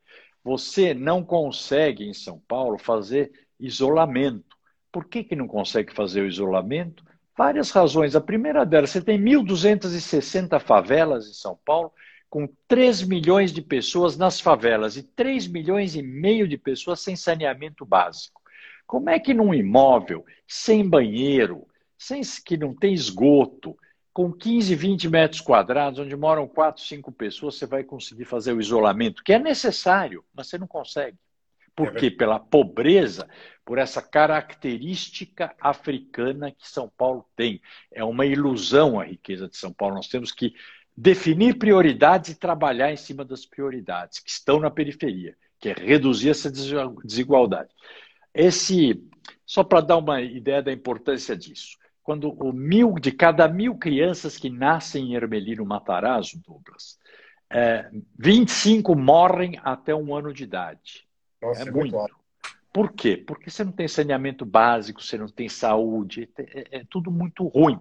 Você 0.45 0.93
não 0.93 1.25
consegue 1.25 2.05
em 2.05 2.13
São 2.13 2.39
Paulo 2.47 2.77
fazer 2.79 3.33
isolamento. 3.59 4.57
Por 4.91 5.07
que, 5.07 5.25
que 5.25 5.37
não 5.37 5.47
consegue 5.47 5.95
fazer 5.95 6.23
o 6.23 6.27
isolamento? 6.27 7.05
Várias 7.37 7.71
razões. 7.71 8.15
A 8.15 8.21
primeira 8.21 8.67
delas, 8.67 8.91
você 8.91 9.01
tem 9.01 9.19
1.260 9.19 10.61
favelas 10.61 11.27
em 11.29 11.33
São 11.33 11.59
Paulo, 11.65 11.93
com 12.33 12.49
3 12.67 13.03
milhões 13.03 13.53
de 13.53 13.61
pessoas 13.61 14.17
nas 14.17 14.41
favelas 14.41 14.97
e 14.97 15.03
3 15.03 15.47
milhões 15.49 15.95
e 15.95 16.03
meio 16.03 16.49
de 16.49 16.57
pessoas 16.57 17.01
sem 17.01 17.15
saneamento 17.15 17.85
básico. 17.85 18.41
Como 18.87 19.11
é 19.11 19.21
que 19.21 19.35
num 19.35 19.53
imóvel 19.53 20.25
sem 20.49 20.89
banheiro, 20.89 21.67
sem 21.99 22.23
que 22.43 22.57
não 22.57 22.75
tem 22.75 22.95
esgoto, 22.95 23.77
com 24.15 24.33
15, 24.33 24.75
20 24.75 25.11
metros 25.11 25.41
quadrados, 25.43 25.99
onde 25.99 26.17
moram 26.17 26.49
4, 26.49 26.83
5 26.83 27.13
pessoas, 27.13 27.57
você 27.57 27.67
vai 27.67 27.85
conseguir 27.85 28.25
fazer 28.25 28.55
o 28.55 28.61
isolamento, 28.63 29.23
que 29.23 29.35
é 29.35 29.39
necessário, 29.39 30.25
mas 30.35 30.49
você 30.49 30.57
não 30.57 30.67
consegue. 30.67 31.19
Por 31.77 31.93
quê? 31.93 32.11
Pela 32.11 32.41
pobreza, 32.41 33.29
por 33.63 33.77
essa 33.77 34.01
característica 34.01 35.55
africana 35.61 36.51
que 36.51 36.67
São 36.67 36.91
Paulo 36.97 37.27
tem. 37.37 37.61
É 37.91 38.03
uma 38.03 38.25
ilusão 38.25 38.99
a 38.99 39.05
riqueza 39.05 39.49
de 39.49 39.57
São 39.57 39.73
Paulo. 39.73 39.97
Nós 39.97 40.09
temos 40.09 40.33
que 40.33 40.55
definir 40.97 41.59
prioridades 41.59 42.31
e 42.31 42.39
trabalhar 42.39 42.93
em 42.93 42.97
cima 42.97 43.25
das 43.25 43.47
prioridades 43.47 44.19
que 44.19 44.31
estão 44.31 44.61
na 44.61 44.71
periferia, 44.71 45.37
que 45.59 45.71
é 45.71 45.73
reduzir 45.73 46.31
essa 46.31 46.51
desigualdade. 46.51 47.71
Esse, 48.35 49.03
só 49.45 49.65
para 49.65 49.81
dar 49.81 49.97
uma 49.97 50.21
ideia 50.21 50.63
da 50.63 50.73
importância 50.73 51.37
disso, 51.37 51.79
quando 52.03 52.33
o 52.33 52.53
mil 52.53 52.95
de 52.95 53.13
cada 53.13 53.47
mil 53.49 53.77
crianças 53.77 54.37
que 54.37 54.51
nascem 54.51 55.13
em 55.13 55.15
Ermelino 55.15 55.65
Matarazzo, 55.65 56.41
Douglas, 56.45 56.99
é, 57.49 57.91
25 58.19 58.97
morrem 58.97 59.59
até 59.63 59.95
um 59.95 60.15
ano 60.15 60.33
de 60.33 60.45
idade. 60.45 61.07
Nossa, 61.41 61.65
é, 61.65 61.69
é 61.69 61.71
muito. 61.71 61.97
muito. 61.97 62.23
Por 62.73 62.93
quê? 62.93 63.19
Porque 63.19 63.51
você 63.51 63.63
não 63.63 63.73
tem 63.73 63.87
saneamento 63.87 64.47
básico, 64.47 65.03
você 65.03 65.19
não 65.19 65.29
tem 65.29 65.49
saúde, 65.49 66.29
é, 66.39 66.79
é 66.79 66.85
tudo 66.89 67.11
muito 67.11 67.47
ruim. 67.47 67.79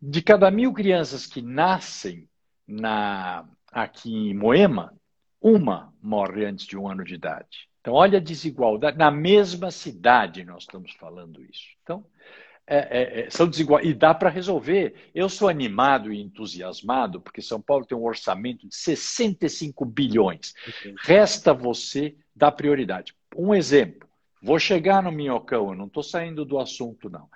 De 0.00 0.22
cada 0.22 0.50
mil 0.50 0.72
crianças 0.72 1.26
que 1.26 1.40
nascem 1.40 2.28
na, 2.66 3.48
aqui 3.72 4.12
em 4.12 4.34
Moema, 4.34 4.94
uma 5.40 5.92
morre 6.02 6.44
antes 6.44 6.66
de 6.66 6.76
um 6.76 6.88
ano 6.88 7.04
de 7.04 7.14
idade. 7.14 7.68
Então, 7.80 7.94
olha 7.94 8.18
a 8.18 8.22
desigualdade. 8.22 8.98
Na 8.98 9.10
mesma 9.10 9.70
cidade 9.70 10.44
nós 10.44 10.64
estamos 10.64 10.92
falando 10.92 11.44
isso. 11.44 11.68
Então, 11.82 12.04
é, 12.66 12.78
é, 12.78 13.20
é 13.20 13.30
são 13.30 13.48
desiguais. 13.48 13.86
E 13.86 13.94
dá 13.94 14.12
para 14.12 14.28
resolver. 14.28 15.10
Eu 15.14 15.28
sou 15.28 15.48
animado 15.48 16.12
e 16.12 16.20
entusiasmado, 16.20 17.20
porque 17.20 17.40
São 17.40 17.60
Paulo 17.60 17.86
tem 17.86 17.96
um 17.96 18.04
orçamento 18.04 18.68
de 18.68 18.74
65 18.74 19.84
bilhões. 19.84 20.52
Resta 21.00 21.54
você 21.54 22.16
dar 22.34 22.50
prioridade. 22.52 23.14
Um 23.36 23.54
exemplo. 23.54 24.08
Vou 24.42 24.58
chegar 24.58 25.02
no 25.02 25.12
Minhocão, 25.12 25.70
eu 25.70 25.74
não 25.74 25.86
estou 25.86 26.02
saindo 26.02 26.44
do 26.44 26.58
assunto, 26.58 27.08
não. 27.08 27.28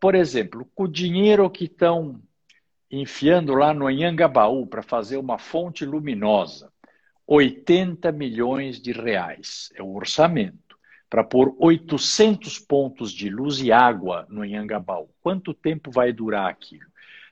Por 0.00 0.14
exemplo, 0.14 0.68
com 0.74 0.84
o 0.84 0.88
dinheiro 0.88 1.48
que 1.50 1.64
estão 1.64 2.20
enfiando 2.90 3.54
lá 3.54 3.74
no 3.74 3.86
Anhangabaú 3.86 4.66
para 4.66 4.82
fazer 4.82 5.16
uma 5.16 5.38
fonte 5.38 5.84
luminosa, 5.84 6.72
80 7.26 8.12
milhões 8.12 8.80
de 8.80 8.92
reais 8.92 9.70
é 9.74 9.82
o 9.82 9.94
orçamento 9.94 10.76
para 11.08 11.24
pôr 11.24 11.54
800 11.58 12.58
pontos 12.58 13.12
de 13.12 13.30
luz 13.30 13.60
e 13.60 13.72
água 13.72 14.26
no 14.28 14.42
Anhangabaú. 14.42 15.08
Quanto 15.20 15.54
tempo 15.54 15.90
vai 15.90 16.12
durar 16.12 16.48
aquilo? 16.48 16.86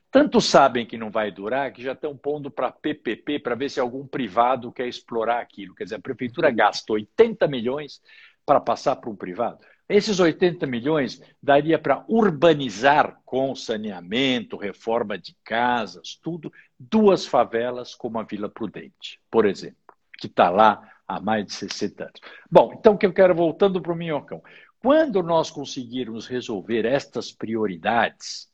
Tanto 0.09 0.39
sabem 0.39 0.85
que 0.85 0.97
não 0.97 1.09
vai 1.09 1.31
durar 1.31 1.73
que 1.73 1.81
já 1.81 1.93
estão 1.93 2.15
pondo 2.15 2.51
para 2.51 2.71
PPP 2.71 3.39
para 3.39 3.55
ver 3.55 3.69
se 3.69 3.79
algum 3.79 4.05
privado 4.05 4.71
quer 4.71 4.87
explorar 4.87 5.41
aquilo. 5.41 5.73
Quer 5.73 5.85
dizer, 5.85 5.95
a 5.95 5.99
prefeitura 5.99 6.51
gasta 6.51 6.93
80 6.93 7.47
milhões 7.47 7.99
para 8.45 8.59
passar 8.59 8.95
para 8.95 9.09
um 9.09 9.15
privado. 9.15 9.59
Esses 9.93 10.19
80 10.19 10.65
milhões 10.65 11.21
daria 11.39 11.77
para 11.77 12.03
urbanizar 12.07 13.21
com 13.23 13.55
saneamento, 13.55 14.57
reforma 14.57 15.19
de 15.19 15.37
casas, 15.43 16.19
tudo, 16.19 16.51
duas 16.79 17.27
favelas 17.27 17.93
como 17.93 18.17
a 18.17 18.23
Vila 18.23 18.49
Prudente, 18.49 19.19
por 19.29 19.45
exemplo, 19.45 19.77
que 20.17 20.25
está 20.25 20.49
lá 20.49 20.81
há 21.07 21.19
mais 21.19 21.45
de 21.45 21.53
60 21.53 22.05
anos. 22.05 22.19
Bom, 22.49 22.73
então 22.73 22.97
que 22.97 23.05
eu 23.05 23.13
quero 23.13 23.35
voltando 23.35 23.79
para 23.79 23.93
o 23.93 23.95
Minhocão. 23.95 24.41
Quando 24.79 25.21
nós 25.21 25.51
conseguirmos 25.51 26.25
resolver 26.25 26.85
estas 26.85 27.31
prioridades, 27.31 28.49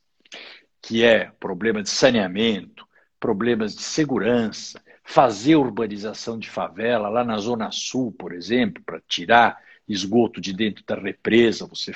que 0.82 1.02
é 1.02 1.32
problema 1.40 1.82
de 1.82 1.88
saneamento, 1.88 2.86
problemas 3.18 3.74
de 3.74 3.80
segurança, 3.80 4.78
fazer 5.02 5.56
urbanização 5.56 6.38
de 6.38 6.50
favela 6.50 7.08
lá 7.08 7.24
na 7.24 7.38
Zona 7.38 7.70
Sul, 7.70 8.12
por 8.12 8.34
exemplo, 8.34 8.82
para 8.84 9.00
tirar 9.08 9.58
esgoto 9.92 10.40
de 10.40 10.52
dentro 10.52 10.84
da 10.84 10.94
represa, 10.94 11.66
você 11.66 11.92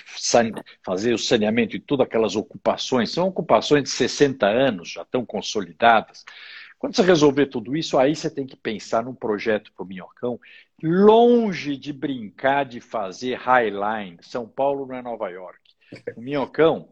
fazer 0.82 1.14
o 1.14 1.18
saneamento 1.18 1.72
de 1.72 1.80
todas 1.80 2.06
aquelas 2.06 2.34
ocupações, 2.34 3.10
são 3.10 3.28
ocupações 3.28 3.84
de 3.84 3.90
60 3.90 4.46
anos, 4.46 4.90
já 4.90 5.02
estão 5.02 5.24
consolidadas. 5.24 6.24
Quando 6.78 6.96
você 6.96 7.02
resolver 7.02 7.46
tudo 7.46 7.76
isso, 7.76 7.96
aí 7.96 8.14
você 8.14 8.28
tem 8.28 8.44
que 8.44 8.56
pensar 8.56 9.04
num 9.04 9.14
projeto 9.14 9.72
para 9.72 9.84
o 9.84 9.86
Minhocão, 9.86 10.38
longe 10.82 11.76
de 11.76 11.92
brincar 11.92 12.64
de 12.64 12.80
fazer 12.80 13.36
highline. 13.36 14.19
São 14.21 14.47
Paulo 14.47 14.86
não 14.86 14.97
é 14.97 15.00
Nova 15.00 15.30
York. 15.30 15.60
O 16.16 16.21
Minhocão, 16.21 16.88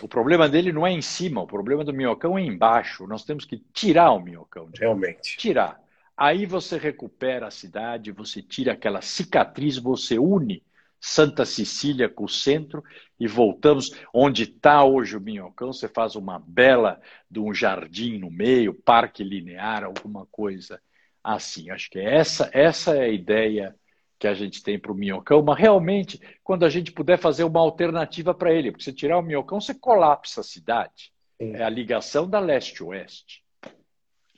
o 0.00 0.06
problema 0.06 0.48
dele 0.48 0.72
não 0.72 0.86
é 0.86 0.92
em 0.92 1.02
cima, 1.02 1.42
o 1.42 1.46
problema 1.46 1.82
do 1.82 1.92
Minhocão 1.92 2.38
é 2.38 2.42
embaixo. 2.42 3.06
Nós 3.06 3.24
temos 3.24 3.44
que 3.44 3.56
tirar 3.72 4.12
o 4.12 4.20
Minhocão. 4.20 4.68
Realmente. 4.78 5.36
Tirar. 5.38 5.81
Aí 6.22 6.46
você 6.46 6.78
recupera 6.78 7.48
a 7.48 7.50
cidade, 7.50 8.12
você 8.12 8.40
tira 8.40 8.74
aquela 8.74 9.02
cicatriz, 9.02 9.76
você 9.76 10.20
une 10.20 10.62
Santa 11.00 11.44
Cecília 11.44 12.08
com 12.08 12.22
o 12.22 12.28
centro 12.28 12.84
e 13.18 13.26
voltamos 13.26 13.90
onde 14.14 14.44
está 14.44 14.84
hoje 14.84 15.16
o 15.16 15.20
Minhocão. 15.20 15.72
Você 15.72 15.88
faz 15.88 16.14
uma 16.14 16.38
bela 16.38 17.00
de 17.28 17.40
um 17.40 17.52
jardim 17.52 18.18
no 18.18 18.30
meio, 18.30 18.72
parque 18.72 19.24
linear, 19.24 19.82
alguma 19.82 20.24
coisa 20.26 20.80
assim. 21.24 21.70
Acho 21.70 21.90
que 21.90 21.98
essa, 21.98 22.48
essa 22.52 22.94
é 22.94 23.00
a 23.00 23.08
ideia 23.08 23.74
que 24.16 24.28
a 24.28 24.34
gente 24.34 24.62
tem 24.62 24.78
para 24.78 24.92
o 24.92 24.94
Minhocão, 24.94 25.42
mas 25.42 25.58
realmente, 25.58 26.20
quando 26.44 26.64
a 26.64 26.68
gente 26.68 26.92
puder 26.92 27.18
fazer 27.18 27.42
uma 27.42 27.58
alternativa 27.58 28.32
para 28.32 28.52
ele, 28.52 28.70
porque 28.70 28.84
se 28.84 28.92
tirar 28.92 29.18
o 29.18 29.22
Minhocão, 29.22 29.60
você 29.60 29.74
colapsa 29.74 30.40
a 30.40 30.44
cidade. 30.44 31.12
Sim. 31.36 31.56
É 31.56 31.64
a 31.64 31.68
ligação 31.68 32.30
da 32.30 32.38
leste-oeste. 32.38 33.41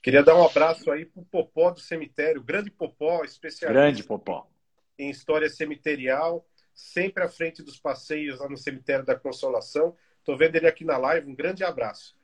Queria 0.05 0.23
dar 0.23 0.37
um 0.37 0.45
abraço 0.45 0.91
aí 0.91 1.07
para 1.07 1.23
o 1.23 1.25
Popó 1.25 1.71
do 1.71 1.81
cemitério, 1.81 2.43
grande 2.43 2.71
Popó, 2.71 3.25
especialista 3.25 3.73
grande 3.73 4.05
Popó. 4.05 4.47
em 4.99 5.09
história 5.09 5.49
cemiterial, 5.49 6.47
sempre 6.75 7.25
à 7.25 7.29
frente 7.29 7.63
dos 7.63 7.79
passeios 7.79 8.39
lá 8.39 8.47
no 8.47 8.59
cemitério 8.59 9.03
da 9.03 9.19
Consolação. 9.19 9.97
Estou 10.19 10.37
vendo 10.37 10.57
ele 10.57 10.67
aqui 10.67 10.85
na 10.85 10.99
live, 10.99 11.31
um 11.31 11.35
grande 11.35 11.65
abraço. 11.65 12.15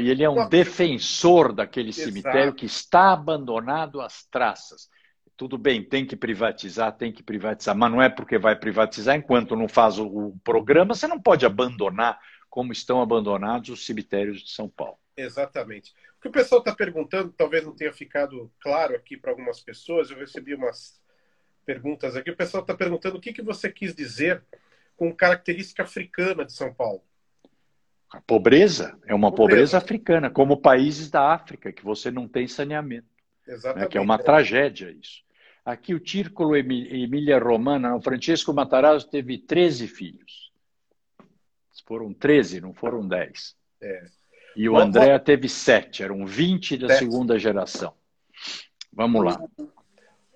E 0.00 0.10
ele 0.10 0.24
é 0.24 0.28
um 0.28 0.34
Uma... 0.34 0.48
defensor 0.48 1.52
daquele 1.52 1.90
Exato. 1.90 2.08
cemitério 2.08 2.52
que 2.52 2.66
está 2.66 3.12
abandonado 3.12 4.00
às 4.00 4.26
traças. 4.26 4.90
Tudo 5.36 5.56
bem, 5.56 5.80
tem 5.84 6.04
que 6.04 6.16
privatizar, 6.16 6.90
tem 6.96 7.12
que 7.12 7.22
privatizar, 7.22 7.76
mas 7.76 7.92
não 7.92 8.02
é 8.02 8.08
porque 8.08 8.36
vai 8.36 8.56
privatizar 8.56 9.14
enquanto 9.14 9.54
não 9.54 9.68
faz 9.68 9.96
o 10.00 10.34
programa, 10.42 10.92
você 10.92 11.06
não 11.06 11.20
pode 11.22 11.46
abandonar 11.46 12.18
como 12.50 12.72
estão 12.72 13.00
abandonados 13.00 13.70
os 13.70 13.86
cemitérios 13.86 14.40
de 14.40 14.50
São 14.50 14.68
Paulo. 14.68 14.98
Exatamente. 15.16 15.94
O 16.18 16.20
que 16.20 16.28
o 16.28 16.32
pessoal 16.32 16.60
está 16.60 16.74
perguntando, 16.74 17.32
talvez 17.32 17.64
não 17.64 17.74
tenha 17.74 17.92
ficado 17.92 18.50
claro 18.60 18.94
aqui 18.96 19.16
para 19.16 19.30
algumas 19.30 19.60
pessoas, 19.60 20.10
eu 20.10 20.18
recebi 20.18 20.52
umas 20.52 21.00
perguntas 21.64 22.16
aqui. 22.16 22.30
O 22.30 22.36
pessoal 22.36 22.62
está 22.62 22.74
perguntando 22.74 23.18
o 23.18 23.20
que, 23.20 23.32
que 23.32 23.42
você 23.42 23.70
quis 23.70 23.94
dizer 23.94 24.42
com 24.96 25.14
característica 25.14 25.84
africana 25.84 26.44
de 26.44 26.52
São 26.52 26.74
Paulo. 26.74 27.02
A 28.10 28.20
pobreza 28.20 28.98
é 29.06 29.14
uma 29.14 29.30
pobreza, 29.30 29.50
pobreza 29.50 29.78
africana, 29.78 30.28
como 30.28 30.60
países 30.60 31.08
da 31.08 31.32
África, 31.32 31.72
que 31.72 31.84
você 31.84 32.10
não 32.10 32.26
tem 32.26 32.48
saneamento. 32.48 33.06
Exatamente. 33.46 33.84
Né, 33.84 33.88
que 33.90 33.98
é 33.98 34.00
uma 34.00 34.16
é. 34.16 34.22
tragédia 34.22 34.90
isso. 34.90 35.22
Aqui 35.64 35.94
o 35.94 36.04
Círculo 36.04 36.56
Emília 36.56 37.38
Romana, 37.38 37.94
o 37.94 38.00
Francesco 38.00 38.52
Matarazzo 38.52 39.08
teve 39.08 39.38
13 39.38 39.86
filhos. 39.86 40.50
Foram 41.86 42.12
13, 42.12 42.60
não 42.60 42.74
foram 42.74 43.06
10. 43.06 43.56
É. 43.80 44.06
E 44.58 44.68
o 44.68 44.76
André 44.76 45.16
teve 45.20 45.48
sete, 45.48 46.02
eram 46.02 46.26
20 46.26 46.78
da 46.78 46.88
sete. 46.88 46.98
segunda 46.98 47.38
geração. 47.38 47.94
Vamos 48.92 49.24
lá. 49.24 49.40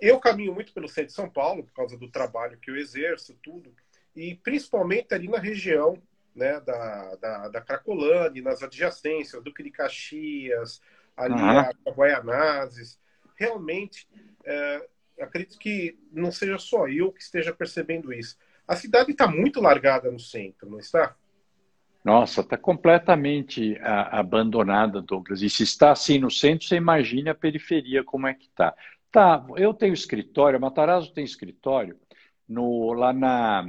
Eu 0.01 0.21
caminho 0.21 0.55
muito 0.55 0.73
pelo 0.73 0.87
centro 0.87 1.09
de 1.09 1.13
São 1.13 1.29
Paulo, 1.29 1.65
por 1.65 1.73
causa 1.73 1.99
do 1.99 2.09
trabalho 2.09 2.57
que 2.57 2.71
eu 2.71 2.77
exerço, 2.77 3.37
tudo, 3.43 3.75
e 4.15 4.37
principalmente 4.37 5.13
ali 5.13 5.27
na 5.27 5.41
região 5.41 6.01
né, 6.37 6.61
da, 6.61 7.17
da, 7.17 7.49
da 7.49 7.61
Cracolândia, 7.61 8.45
nas 8.45 8.63
adjacências, 8.63 9.43
Duque 9.43 9.61
de 9.61 9.73
Caxias, 9.73 10.81
ali 11.17 11.35
uhum. 11.35 11.59
a 11.59 11.73
Guaianazes. 11.91 13.01
Realmente, 13.35 14.09
é, 14.45 14.89
acredito 15.21 15.59
que 15.59 15.99
não 16.13 16.31
seja 16.31 16.61
só 16.61 16.87
eu 16.87 17.11
que 17.11 17.23
esteja 17.23 17.53
percebendo 17.53 18.13
isso. 18.13 18.39
A 18.69 18.77
cidade 18.77 19.11
está 19.11 19.27
muito 19.27 19.61
largada 19.61 20.13
no 20.13 20.21
centro, 20.21 20.71
não 20.71 20.79
está? 20.79 21.17
Nossa, 22.05 22.41
está 22.41 22.57
completamente 22.57 23.79
a, 23.81 24.19
abandonada, 24.19 25.01
Douglas. 25.01 25.43
E 25.43 25.49
se 25.49 25.63
está 25.63 25.93
assim 25.93 26.19
no 26.19 26.31
centro, 26.31 26.67
você 26.67 26.77
imagine 26.77 27.31
a 27.31 27.35
periferia 27.35 28.03
como 28.03 28.27
é 28.27 28.35
que 28.35 28.47
está. 28.47 28.75
Tá, 29.11 29.45
eu 29.57 29.73
tenho 29.73 29.95
escritório, 29.95 30.61
Matarazzo 30.61 31.13
tem 31.13 31.23
escritório 31.25 31.97
no, 32.49 32.93
lá 32.93 33.13
na, 33.13 33.65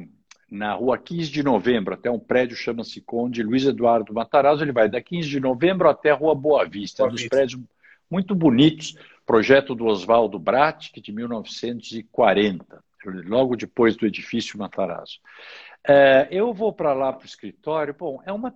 na 0.50 0.74
rua 0.74 0.98
15 0.98 1.30
de 1.30 1.44
novembro, 1.44 1.94
até 1.94 2.10
um 2.10 2.20
prédio 2.20 2.56
chama-se 2.56 3.02
Conde 3.02 3.44
Luiz 3.44 3.66
Eduardo 3.66 4.14
Matarazzo. 4.14 4.64
Ele 4.64 4.72
vai 4.72 4.90
da 4.90 5.02
15 5.02 5.28
de 5.28 5.40
novembro 5.40 5.90
até 5.90 6.12
a 6.12 6.16
rua 6.16 6.34
Boa 6.34 6.66
Vista, 6.66 7.04
Boa 7.04 7.10
um 7.10 7.12
dos 7.12 7.22
Vista. 7.22 7.36
prédios 7.36 7.62
muito 8.10 8.34
bonitos, 8.36 8.96
projeto 9.26 9.74
do 9.74 9.86
Oswaldo 9.86 10.38
Bratic, 10.38 11.02
de 11.02 11.12
1940, 11.12 12.84
logo 13.26 13.56
depois 13.56 13.96
do 13.96 14.06
edifício 14.06 14.58
Matarazzo. 14.58 15.20
É, 15.86 16.28
eu 16.32 16.54
vou 16.54 16.72
para 16.72 16.94
lá 16.94 17.12
para 17.12 17.24
o 17.24 17.28
escritório, 17.28 17.94
bom, 17.94 18.22
é 18.26 18.32
uma 18.32 18.54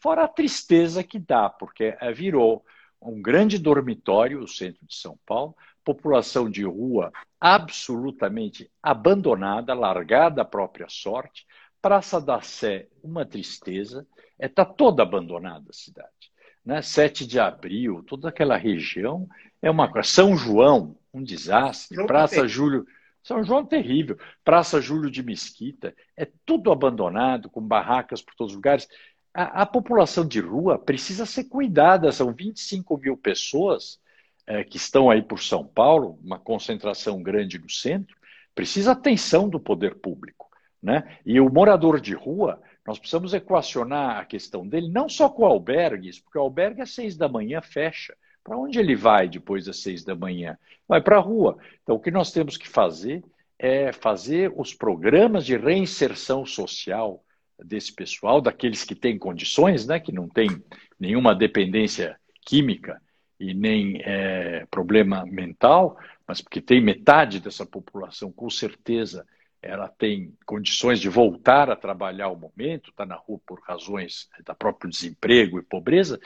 fora 0.00 0.24
a 0.24 0.28
tristeza 0.28 1.04
que 1.04 1.18
dá, 1.18 1.48
porque 1.48 1.96
é, 2.00 2.12
virou 2.12 2.64
um 3.00 3.22
grande 3.22 3.58
dormitório, 3.58 4.40
o 4.40 4.48
centro 4.48 4.84
de 4.84 4.96
São 4.96 5.16
Paulo, 5.24 5.54
população 5.84 6.50
de 6.50 6.64
rua 6.64 7.12
absolutamente 7.40 8.68
abandonada, 8.82 9.72
largada 9.74 10.42
à 10.42 10.44
própria 10.44 10.88
sorte, 10.88 11.46
Praça 11.80 12.20
da 12.20 12.40
Sé, 12.40 12.88
uma 13.00 13.24
tristeza, 13.24 14.04
está 14.40 14.44
é, 14.44 14.48
tá 14.48 14.64
toda 14.64 15.04
abandonada 15.04 15.66
a 15.70 15.72
cidade. 15.72 16.32
né? 16.64 16.82
7 16.82 17.24
de 17.24 17.38
abril, 17.38 18.02
toda 18.02 18.28
aquela 18.28 18.56
região 18.56 19.28
é 19.62 19.70
uma 19.70 19.88
coisa. 19.88 20.08
São 20.08 20.36
João, 20.36 20.96
um 21.14 21.22
desastre. 21.22 22.04
Praça. 22.06 22.48
Júlio. 22.48 22.84
São 23.26 23.42
João 23.42 23.66
terrível. 23.66 24.16
Praça 24.44 24.80
Júlio 24.80 25.10
de 25.10 25.20
Mesquita, 25.20 25.92
é 26.16 26.28
tudo 26.44 26.70
abandonado, 26.70 27.50
com 27.50 27.60
barracas 27.60 28.22
por 28.22 28.36
todos 28.36 28.52
os 28.52 28.56
lugares. 28.56 28.86
A, 29.34 29.62
a 29.62 29.66
população 29.66 30.24
de 30.24 30.38
rua 30.38 30.78
precisa 30.78 31.26
ser 31.26 31.44
cuidada. 31.44 32.12
São 32.12 32.32
25 32.32 32.96
mil 32.96 33.16
pessoas 33.16 33.98
é, 34.46 34.62
que 34.62 34.76
estão 34.76 35.10
aí 35.10 35.22
por 35.22 35.42
São 35.42 35.66
Paulo, 35.66 36.20
uma 36.22 36.38
concentração 36.38 37.20
grande 37.20 37.58
no 37.58 37.68
centro. 37.68 38.16
Precisa 38.54 38.92
atenção 38.92 39.48
do 39.48 39.58
poder 39.58 39.96
público. 39.96 40.48
Né? 40.80 41.18
E 41.26 41.40
o 41.40 41.50
morador 41.50 42.00
de 42.00 42.14
rua, 42.14 42.62
nós 42.86 42.96
precisamos 42.96 43.34
equacionar 43.34 44.20
a 44.20 44.24
questão 44.24 44.64
dele 44.64 44.88
não 44.88 45.08
só 45.08 45.28
com 45.28 45.44
albergues, 45.44 46.20
porque 46.20 46.38
o 46.38 46.42
albergue 46.42 46.80
às 46.80 46.94
seis 46.94 47.16
da 47.16 47.28
manhã 47.28 47.60
fecha. 47.60 48.16
Para 48.46 48.56
onde 48.56 48.78
ele 48.78 48.94
vai 48.94 49.28
depois 49.28 49.64
das 49.64 49.78
seis 49.78 50.04
da 50.04 50.14
manhã? 50.14 50.56
Vai 50.86 51.00
para 51.00 51.16
a 51.16 51.20
rua. 51.20 51.58
Então, 51.82 51.96
o 51.96 52.00
que 52.00 52.12
nós 52.12 52.30
temos 52.30 52.56
que 52.56 52.68
fazer 52.68 53.24
é 53.58 53.90
fazer 53.90 54.52
os 54.54 54.72
programas 54.72 55.44
de 55.44 55.56
reinserção 55.56 56.46
social 56.46 57.24
desse 57.58 57.92
pessoal, 57.92 58.40
daqueles 58.40 58.84
que 58.84 58.94
têm 58.94 59.18
condições, 59.18 59.84
né, 59.84 59.98
que 59.98 60.12
não 60.12 60.28
têm 60.28 60.62
nenhuma 60.96 61.34
dependência 61.34 62.20
química 62.42 63.02
e 63.40 63.52
nem 63.52 64.00
é, 64.04 64.64
problema 64.70 65.26
mental, 65.26 65.98
mas 66.24 66.40
porque 66.40 66.60
tem 66.60 66.80
metade 66.80 67.40
dessa 67.40 67.66
população, 67.66 68.30
com 68.30 68.48
certeza, 68.48 69.26
ela 69.60 69.88
tem 69.88 70.32
condições 70.46 71.00
de 71.00 71.08
voltar 71.08 71.68
a 71.68 71.74
trabalhar 71.74 72.26
ao 72.26 72.36
momento, 72.36 72.90
está 72.90 73.04
na 73.04 73.16
rua 73.16 73.40
por 73.44 73.60
razões 73.62 74.28
da 74.44 74.54
próprio 74.54 74.88
desemprego 74.88 75.58
e 75.58 75.62
pobreza, 75.62 76.20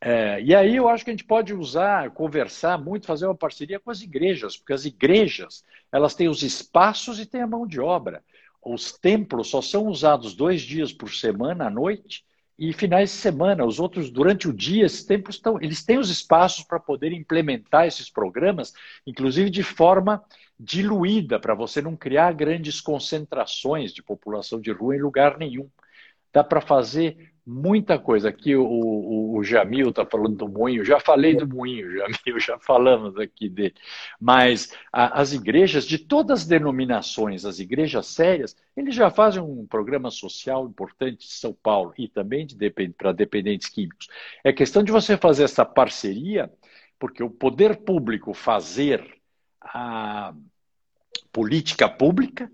é, 0.00 0.40
e 0.40 0.54
aí 0.54 0.76
eu 0.76 0.88
acho 0.88 1.04
que 1.04 1.10
a 1.10 1.12
gente 1.12 1.24
pode 1.24 1.52
usar, 1.52 2.10
conversar 2.12 2.78
muito, 2.78 3.06
fazer 3.06 3.26
uma 3.26 3.34
parceria 3.34 3.78
com 3.78 3.90
as 3.90 4.00
igrejas, 4.00 4.56
porque 4.56 4.72
as 4.72 4.86
igrejas 4.86 5.62
elas 5.92 6.14
têm 6.14 6.28
os 6.28 6.42
espaços 6.42 7.20
e 7.20 7.26
têm 7.26 7.42
a 7.42 7.46
mão 7.46 7.66
de 7.66 7.78
obra. 7.80 8.24
Os 8.62 8.92
templos 8.92 9.48
só 9.48 9.60
são 9.60 9.86
usados 9.86 10.34
dois 10.34 10.62
dias 10.62 10.92
por 10.92 11.12
semana 11.12 11.66
à 11.66 11.70
noite 11.70 12.24
e 12.58 12.72
finais 12.72 13.10
de 13.10 13.16
semana. 13.16 13.64
Os 13.64 13.80
outros, 13.80 14.10
durante 14.10 14.48
o 14.48 14.52
dia, 14.52 14.86
esses 14.86 15.04
templos 15.04 15.36
estão, 15.36 15.58
eles 15.60 15.84
têm 15.84 15.98
os 15.98 16.10
espaços 16.10 16.64
para 16.64 16.78
poder 16.78 17.12
implementar 17.12 17.86
esses 17.86 18.10
programas, 18.10 18.72
inclusive 19.06 19.50
de 19.50 19.62
forma 19.62 20.22
diluída, 20.58 21.40
para 21.40 21.54
você 21.54 21.80
não 21.80 21.96
criar 21.96 22.32
grandes 22.32 22.80
concentrações 22.80 23.92
de 23.92 24.02
população 24.02 24.60
de 24.60 24.70
rua 24.70 24.94
em 24.96 25.00
lugar 25.00 25.38
nenhum. 25.38 25.68
Dá 26.32 26.44
para 26.44 26.60
fazer 26.60 27.29
muita 27.46 27.98
coisa. 27.98 28.28
Aqui 28.28 28.54
o, 28.54 28.64
o, 28.64 29.38
o 29.38 29.44
Jamil 29.44 29.90
está 29.90 30.04
falando 30.04 30.36
do 30.36 30.48
moinho, 30.48 30.84
já 30.84 31.00
falei 31.00 31.34
do 31.34 31.46
moinho, 31.46 31.90
Jamil, 31.96 32.38
já 32.40 32.58
falamos 32.58 33.16
aqui 33.16 33.48
dele. 33.48 33.74
Mas 34.20 34.72
a, 34.92 35.20
as 35.20 35.32
igrejas 35.32 35.84
de 35.84 35.98
todas 35.98 36.40
as 36.40 36.46
denominações, 36.46 37.44
as 37.44 37.58
igrejas 37.58 38.06
sérias, 38.06 38.56
eles 38.76 38.94
já 38.94 39.10
fazem 39.10 39.42
um 39.42 39.66
programa 39.66 40.10
social 40.10 40.66
importante 40.66 41.26
de 41.26 41.32
São 41.32 41.52
Paulo 41.52 41.92
e 41.98 42.08
também 42.08 42.46
de, 42.46 42.70
para 42.96 43.12
dependentes 43.12 43.68
químicos. 43.68 44.08
É 44.44 44.52
questão 44.52 44.82
de 44.82 44.92
você 44.92 45.16
fazer 45.16 45.44
essa 45.44 45.64
parceria, 45.64 46.50
porque 46.98 47.22
o 47.22 47.30
poder 47.30 47.76
público 47.76 48.34
fazer 48.34 49.20
a 49.60 50.34
política 51.32 51.88
pública 51.88 52.50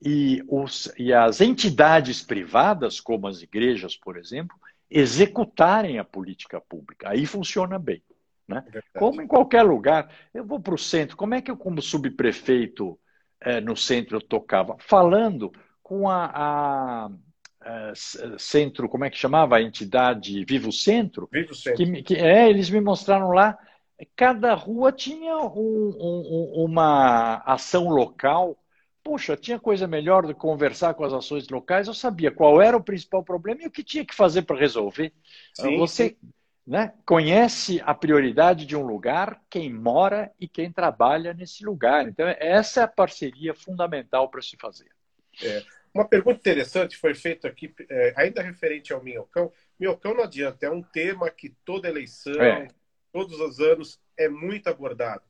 e, 0.00 0.42
os, 0.48 0.92
e 0.96 1.12
as 1.12 1.40
entidades 1.40 2.22
privadas, 2.22 3.00
como 3.00 3.26
as 3.26 3.42
igrejas, 3.42 3.96
por 3.96 4.16
exemplo, 4.16 4.56
executarem 4.90 5.98
a 5.98 6.04
política 6.04 6.60
pública. 6.60 7.10
Aí 7.10 7.26
funciona 7.26 7.78
bem. 7.78 8.02
Né? 8.46 8.64
É 8.72 8.98
como 8.98 9.20
em 9.20 9.26
qualquer 9.26 9.62
lugar. 9.62 10.10
Eu 10.32 10.44
vou 10.44 10.58
para 10.58 10.74
o 10.74 10.78
centro, 10.78 11.16
como 11.16 11.34
é 11.34 11.42
que 11.42 11.50
eu, 11.50 11.56
como 11.56 11.82
subprefeito 11.82 12.98
é, 13.40 13.60
no 13.60 13.76
centro, 13.76 14.16
eu 14.16 14.22
tocava? 14.22 14.76
Falando 14.78 15.52
com 15.82 16.08
a, 16.08 16.24
a, 16.34 17.10
a, 17.60 17.92
centro, 18.38 18.88
como 18.88 19.04
é 19.04 19.10
que 19.10 19.18
chamava? 19.18 19.56
A 19.56 19.62
entidade 19.62 20.44
Vivo 20.44 20.72
Centro. 20.72 21.28
Vivo 21.30 21.54
Centro. 21.54 21.84
Que, 21.84 22.02
que, 22.02 22.16
é, 22.16 22.48
eles 22.48 22.70
me 22.70 22.80
mostraram 22.80 23.30
lá, 23.30 23.58
cada 24.16 24.54
rua 24.54 24.92
tinha 24.92 25.36
um, 25.36 25.96
um, 26.00 26.64
uma 26.64 27.42
ação 27.44 27.88
local 27.88 28.56
puxa, 29.08 29.38
tinha 29.38 29.58
coisa 29.58 29.86
melhor 29.86 30.26
do 30.26 30.34
que 30.34 30.40
conversar 30.40 30.92
com 30.92 31.02
as 31.02 31.14
ações 31.14 31.48
locais, 31.48 31.88
eu 31.88 31.94
sabia 31.94 32.30
qual 32.30 32.60
era 32.60 32.76
o 32.76 32.84
principal 32.84 33.24
problema 33.24 33.62
e 33.62 33.66
o 33.66 33.70
que 33.70 33.82
tinha 33.82 34.04
que 34.04 34.14
fazer 34.14 34.42
para 34.42 34.58
resolver. 34.58 35.14
Sim, 35.54 35.78
Você 35.78 36.10
sim. 36.10 36.16
Né, 36.66 36.92
conhece 37.06 37.80
a 37.86 37.94
prioridade 37.94 38.66
de 38.66 38.76
um 38.76 38.82
lugar, 38.82 39.40
quem 39.48 39.72
mora 39.72 40.30
e 40.38 40.46
quem 40.46 40.70
trabalha 40.70 41.32
nesse 41.32 41.64
lugar. 41.64 42.06
Então, 42.06 42.28
essa 42.38 42.80
é 42.80 42.84
a 42.84 42.88
parceria 42.88 43.54
fundamental 43.54 44.28
para 44.28 44.42
se 44.42 44.54
fazer. 44.60 44.90
É. 45.42 45.62
Uma 45.94 46.06
pergunta 46.06 46.40
interessante 46.40 46.94
foi 46.94 47.14
feita 47.14 47.48
aqui, 47.48 47.74
é, 47.88 48.12
ainda 48.14 48.42
referente 48.42 48.92
ao 48.92 49.02
Minhocão. 49.02 49.50
Minhocão 49.80 50.12
não 50.12 50.24
adianta, 50.24 50.66
é 50.66 50.70
um 50.70 50.82
tema 50.82 51.30
que 51.30 51.56
toda 51.64 51.88
eleição, 51.88 52.34
é. 52.42 52.68
todos 53.10 53.40
os 53.40 53.58
anos, 53.58 53.98
é 54.18 54.28
muito 54.28 54.68
abordado. 54.68 55.22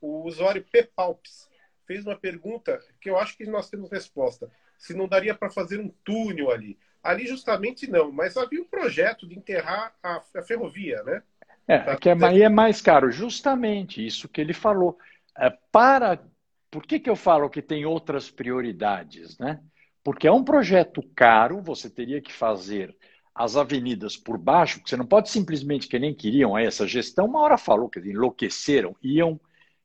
O 0.00 0.22
usuário 0.22 0.64
Pepalps 0.70 1.52
fez 1.86 2.04
uma 2.06 2.16
pergunta 2.16 2.80
que 3.00 3.10
eu 3.10 3.18
acho 3.18 3.36
que 3.36 3.46
nós 3.46 3.68
temos 3.68 3.90
resposta. 3.90 4.50
Se 4.78 4.94
não 4.94 5.08
daria 5.08 5.34
para 5.34 5.50
fazer 5.50 5.80
um 5.80 5.88
túnel 6.04 6.50
ali. 6.50 6.78
Ali 7.02 7.26
justamente 7.26 7.88
não, 7.90 8.10
mas 8.10 8.36
havia 8.36 8.60
um 8.60 8.66
projeto 8.66 9.28
de 9.28 9.36
enterrar 9.36 9.94
a, 10.02 10.22
a 10.36 10.42
ferrovia, 10.42 11.02
né? 11.02 11.22
É, 11.66 11.78
tá, 11.78 11.96
que 11.96 12.08
é, 12.08 12.24
aí 12.24 12.42
é 12.42 12.48
mais 12.48 12.80
caro. 12.80 13.10
Justamente 13.10 14.04
isso 14.04 14.28
que 14.28 14.40
ele 14.40 14.52
falou. 14.52 14.98
É, 15.38 15.50
para. 15.70 16.22
Por 16.70 16.84
que, 16.84 16.98
que 16.98 17.08
eu 17.08 17.14
falo 17.14 17.48
que 17.48 17.62
tem 17.62 17.86
outras 17.86 18.30
prioridades, 18.30 19.38
né? 19.38 19.60
Porque 20.02 20.26
é 20.26 20.32
um 20.32 20.44
projeto 20.44 21.02
caro, 21.14 21.62
você 21.62 21.88
teria 21.88 22.20
que 22.20 22.32
fazer 22.32 22.94
as 23.34 23.56
avenidas 23.56 24.16
por 24.16 24.38
baixo, 24.38 24.78
porque 24.78 24.90
você 24.90 24.96
não 24.96 25.06
pode 25.06 25.30
simplesmente, 25.30 25.88
que 25.88 25.98
nem 25.98 26.14
queriam 26.14 26.56
essa 26.56 26.86
gestão, 26.86 27.26
uma 27.26 27.40
hora 27.40 27.58
falou 27.58 27.88
que 27.88 27.98
enlouqueceram, 27.98 28.94
iam 29.02 29.40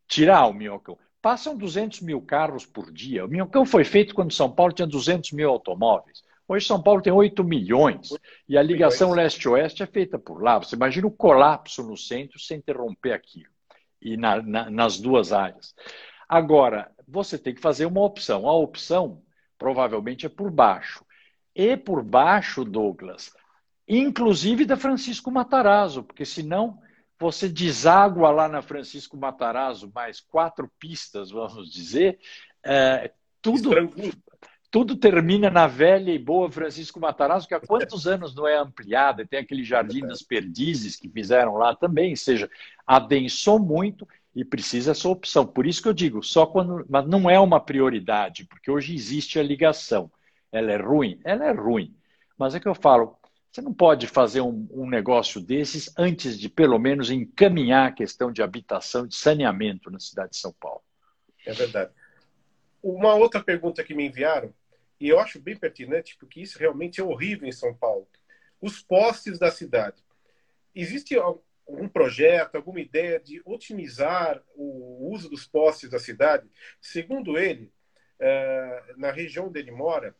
tirar 0.07 0.45
o 0.45 0.53
minhocão. 0.53 0.97
Passam 1.21 1.57
200 1.57 2.01
mil 2.01 2.21
carros 2.21 2.65
por 2.65 2.91
dia. 2.91 3.25
O 3.25 3.27
Minhocão 3.27 3.65
foi 3.65 3.83
feito 3.83 4.15
quando 4.15 4.33
São 4.33 4.49
Paulo 4.49 4.71
tinha 4.71 4.87
200 4.87 5.31
mil 5.33 5.49
automóveis. 5.49 6.23
Hoje 6.47 6.65
São 6.65 6.81
Paulo 6.81 7.01
tem 7.01 7.13
8 7.13 7.43
milhões 7.43 8.09
e 8.47 8.57
a 8.57 8.63
ligação 8.63 9.11
leste-oeste 9.11 9.83
é 9.83 9.85
feita 9.85 10.17
por 10.17 10.41
lá. 10.41 10.57
Você 10.57 10.75
imagina 10.75 11.05
o 11.05 11.11
colapso 11.11 11.83
no 11.83 11.95
centro 11.95 12.39
sem 12.39 12.57
interromper 12.57 13.11
aquilo 13.11 13.51
e 14.01 14.17
na, 14.17 14.41
na, 14.41 14.69
nas 14.69 14.99
duas 14.99 15.31
áreas. 15.31 15.75
Agora, 16.27 16.89
você 17.07 17.37
tem 17.37 17.53
que 17.53 17.61
fazer 17.61 17.85
uma 17.85 18.01
opção. 18.01 18.47
A 18.47 18.53
opção 18.53 19.21
provavelmente 19.57 20.25
é 20.25 20.29
por 20.29 20.49
baixo. 20.49 21.05
E 21.53 21.75
por 21.75 22.03
baixo, 22.03 22.63
Douglas, 22.63 23.31
inclusive 23.87 24.65
da 24.65 24.77
Francisco 24.77 25.29
Matarazzo, 25.29 26.03
porque 26.03 26.25
senão 26.25 26.79
você 27.19 27.49
deságua 27.49 28.31
lá 28.31 28.47
na 28.47 28.61
Francisco 28.61 29.17
Matarazzo 29.17 29.91
mais 29.93 30.21
quatro 30.21 30.71
pistas, 30.79 31.31
vamos 31.31 31.69
dizer, 31.71 32.19
é, 32.63 33.11
tudo, 33.41 33.71
tudo 34.71 34.95
termina 34.95 35.49
na 35.49 35.67
velha 35.67 36.11
e 36.11 36.19
boa 36.19 36.51
Francisco 36.51 36.99
Matarazzo, 36.99 37.47
que 37.47 37.53
há 37.53 37.59
quantos 37.59 38.05
anos 38.07 38.33
não 38.33 38.47
é 38.47 38.57
ampliada, 38.57 39.27
tem 39.27 39.39
aquele 39.39 39.63
Jardim 39.63 40.01
das 40.01 40.21
Perdizes 40.21 40.95
que 40.95 41.09
fizeram 41.09 41.55
lá 41.55 41.75
também, 41.75 42.11
ou 42.11 42.17
seja, 42.17 42.49
adensou 42.87 43.59
muito 43.59 44.07
e 44.35 44.45
precisa 44.45 44.91
essa 44.91 45.09
opção. 45.09 45.45
Por 45.45 45.65
isso 45.67 45.81
que 45.81 45.89
eu 45.89 45.93
digo, 45.93 46.23
só 46.23 46.45
quando. 46.45 46.85
Mas 46.89 47.05
não 47.07 47.29
é 47.29 47.39
uma 47.39 47.59
prioridade, 47.59 48.45
porque 48.45 48.71
hoje 48.71 48.95
existe 48.95 49.39
a 49.39 49.43
ligação. 49.43 50.09
Ela 50.51 50.71
é 50.71 50.77
ruim? 50.77 51.19
Ela 51.23 51.47
é 51.47 51.51
ruim. 51.51 51.93
Mas 52.37 52.55
é 52.55 52.59
que 52.59 52.67
eu 52.67 52.75
falo, 52.75 53.18
você 53.51 53.61
não 53.61 53.73
pode 53.73 54.05
fazer 54.05 54.41
um, 54.41 54.67
um, 54.71 54.87
negócio 54.87 55.41
desses 55.41 55.91
antes 55.97 56.39
de, 56.39 56.47
pelo 56.47 56.77
menos, 56.77 57.09
encaminhar 57.09 57.87
a 57.87 57.91
questão 57.91 58.31
de 58.31 58.43
habitação, 58.43 59.07
de 59.07 59.15
saneamento 59.15 59.89
na 59.89 59.99
cidade 59.99 60.31
de 60.31 60.37
São 60.37 60.53
Paulo. 60.53 60.83
É 61.45 61.53
verdade. 61.53 61.91
Uma 62.81 63.15
outra 63.15 63.43
pergunta 63.43 63.83
que 63.83 63.95
me 63.95 64.05
enviaram, 64.05 64.53
e 64.99 65.09
eu 65.09 65.19
acho 65.19 65.39
bem 65.39 65.57
pertinente, 65.57 66.15
porque 66.19 66.41
isso 66.41 66.59
realmente 66.59 67.01
é 67.01 67.03
horrível 67.03 67.47
em 67.47 67.51
São 67.51 67.73
Paulo. 67.73 68.07
Os 68.61 68.81
postes 68.81 69.39
da 69.39 69.49
cidade. 69.49 70.03
Existe 70.75 71.15
algum 71.15 71.87
projeto, 71.87 72.55
alguma 72.55 72.79
ideia 72.79 73.19
de 73.19 73.41
otimizar 73.45 74.43
o 74.55 75.09
uso 75.11 75.27
dos 75.27 75.47
postes 75.47 75.89
da 75.89 75.97
cidade? 75.97 76.47
Segundo 76.79 77.37
ele, 77.37 77.73
eh, 78.19 78.93
na 78.97 79.11
região 79.11 79.47
onde 79.47 79.59
ele 79.59 79.71
mora, 79.71 80.15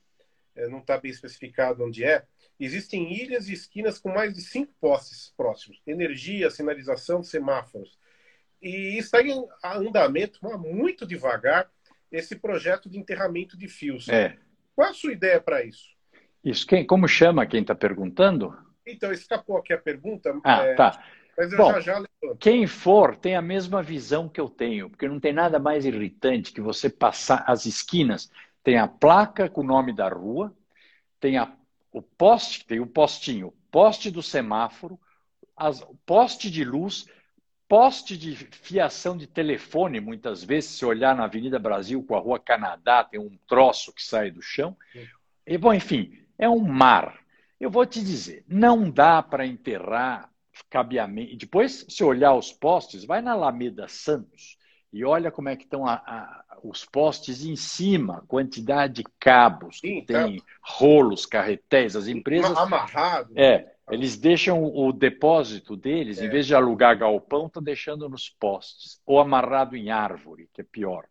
eh, 0.55 0.67
não 0.67 0.79
está 0.79 0.97
bem 0.97 1.11
especificado 1.11 1.83
onde 1.85 2.03
é, 2.03 2.25
Existem 2.59 3.13
ilhas 3.13 3.47
e 3.47 3.53
esquinas 3.53 3.97
com 3.97 4.09
mais 4.09 4.33
de 4.33 4.41
cinco 4.41 4.73
postes 4.81 5.33
próximos, 5.37 5.81
energia, 5.87 6.49
sinalização, 6.49 7.23
semáforos. 7.23 7.97
E 8.61 8.97
está 8.97 9.21
em 9.21 9.47
andamento, 9.63 10.39
muito 10.57 11.07
devagar, 11.07 11.71
esse 12.11 12.35
projeto 12.35 12.89
de 12.89 12.97
enterramento 12.97 13.57
de 13.57 13.67
fios. 13.67 14.09
É. 14.09 14.37
Qual 14.75 14.89
a 14.89 14.93
sua 14.93 15.13
ideia 15.13 15.39
para 15.39 15.63
isso? 15.63 15.87
Isso, 16.43 16.65
quem, 16.67 16.85
como 16.85 17.07
chama 17.07 17.45
quem 17.45 17.61
está 17.61 17.75
perguntando? 17.75 18.57
Então, 18.85 19.11
escapou 19.11 19.57
aqui 19.57 19.71
a 19.71 19.77
pergunta. 19.77 20.37
Ah, 20.43 20.63
é... 20.63 20.73
tá. 20.73 21.03
Mas 21.37 21.53
eu 21.53 21.57
Bom, 21.57 21.71
já 21.79 21.79
já. 21.79 22.03
Quem 22.37 22.67
for 22.67 23.15
tem 23.15 23.35
a 23.35 23.41
mesma 23.41 23.81
visão 23.81 24.27
que 24.27 24.41
eu 24.41 24.49
tenho, 24.49 24.89
porque 24.89 25.07
não 25.07 25.21
tem 25.21 25.31
nada 25.31 25.57
mais 25.57 25.85
irritante 25.85 26.51
que 26.51 26.59
você 26.59 26.89
passar 26.89 27.45
as 27.47 27.65
esquinas. 27.65 28.29
Tem 28.61 28.77
a 28.77 28.87
placa 28.87 29.49
com 29.49 29.61
o 29.61 29.63
nome 29.63 29.93
da 29.95 30.09
rua, 30.09 30.53
tem 31.17 31.37
a, 31.37 31.53
o 31.91 32.01
poste, 32.01 32.65
tem 32.65 32.79
o 32.79 32.87
postinho, 32.87 33.53
poste 33.71 34.11
do 34.11 34.21
semáforo, 34.21 34.99
as, 35.55 35.83
poste 36.05 36.49
de 36.49 36.63
luz, 36.63 37.05
poste 37.67 38.17
de 38.17 38.35
fiação 38.35 39.17
de 39.17 39.27
telefone, 39.27 39.99
muitas 39.99 40.43
vezes, 40.43 40.71
se 40.71 40.85
olhar 40.85 41.15
na 41.15 41.25
Avenida 41.25 41.59
Brasil 41.59 42.03
com 42.03 42.15
a 42.15 42.19
Rua 42.19 42.39
Canadá, 42.39 43.03
tem 43.03 43.19
um 43.19 43.37
troço 43.47 43.93
que 43.93 44.03
sai 44.03 44.31
do 44.31 44.41
chão. 44.41 44.75
E, 45.45 45.57
bom, 45.57 45.73
enfim, 45.73 46.25
é 46.37 46.49
um 46.49 46.59
mar. 46.59 47.19
Eu 47.59 47.69
vou 47.69 47.85
te 47.85 48.01
dizer, 48.01 48.45
não 48.47 48.89
dá 48.89 49.21
para 49.21 49.45
enterrar 49.45 50.29
cabeamento. 50.69 51.35
Depois, 51.35 51.85
se 51.89 52.03
olhar 52.03 52.33
os 52.33 52.51
postes, 52.51 53.03
vai 53.03 53.21
na 53.21 53.31
Alameda 53.31 53.87
Santos 53.87 54.57
e 54.91 55.05
olha 55.05 55.31
como 55.31 55.49
é 55.49 55.55
que 55.55 55.63
estão 55.63 55.85
a, 55.85 55.93
a, 55.93 56.57
os 56.63 56.83
postes 56.83 57.45
em 57.45 57.55
cima, 57.55 58.23
quantidade 58.27 58.95
de 58.95 59.03
cabos 59.19 59.79
Sim, 59.79 60.01
que 60.01 60.07
tem, 60.07 60.41
rolos, 60.61 61.25
carretéis, 61.25 61.95
as 61.95 62.07
empresas. 62.07 62.57
Amarrado. 62.57 63.31
É, 63.35 63.71
eles 63.91 64.17
deixam 64.17 64.63
o 64.63 64.91
depósito 64.91 65.75
deles, 65.75 66.19
é. 66.19 66.25
em 66.25 66.29
vez 66.29 66.47
de 66.47 66.55
alugar 66.55 66.97
galpão, 66.97 67.45
estão 67.47 67.61
deixando 67.61 68.09
nos 68.09 68.29
postes, 68.29 68.99
ou 69.05 69.19
amarrado 69.19 69.75
em 69.75 69.91
árvore, 69.91 70.49
que 70.53 70.61
é 70.61 70.63
pior. 70.63 71.05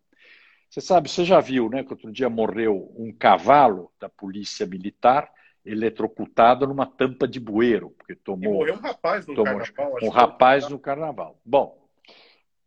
Você 0.69 0.81
sabe, 0.81 1.09
você 1.09 1.25
já 1.25 1.39
viu, 1.39 1.69
né, 1.69 1.83
que 1.83 1.91
outro 1.91 2.11
dia 2.11 2.29
morreu 2.29 2.93
um 2.95 3.11
cavalo 3.11 3.91
da 3.99 4.07
polícia 4.07 4.65
militar 4.67 5.31
eletrocutado 5.65 6.67
numa 6.67 6.85
tampa 6.85 7.27
de 7.27 7.39
bueiro, 7.39 7.91
porque 7.97 8.15
tomou. 8.15 8.53
E 8.53 8.57
morreu 8.57 8.75
um 8.75 8.79
rapaz 8.79 9.25
no 9.25 9.35
tomou, 9.35 9.59
carnaval. 9.59 9.99
Um 10.01 10.09
rapaz 10.09 10.69
no 10.69 10.79
carnaval. 10.79 11.39
Bom, 11.43 11.78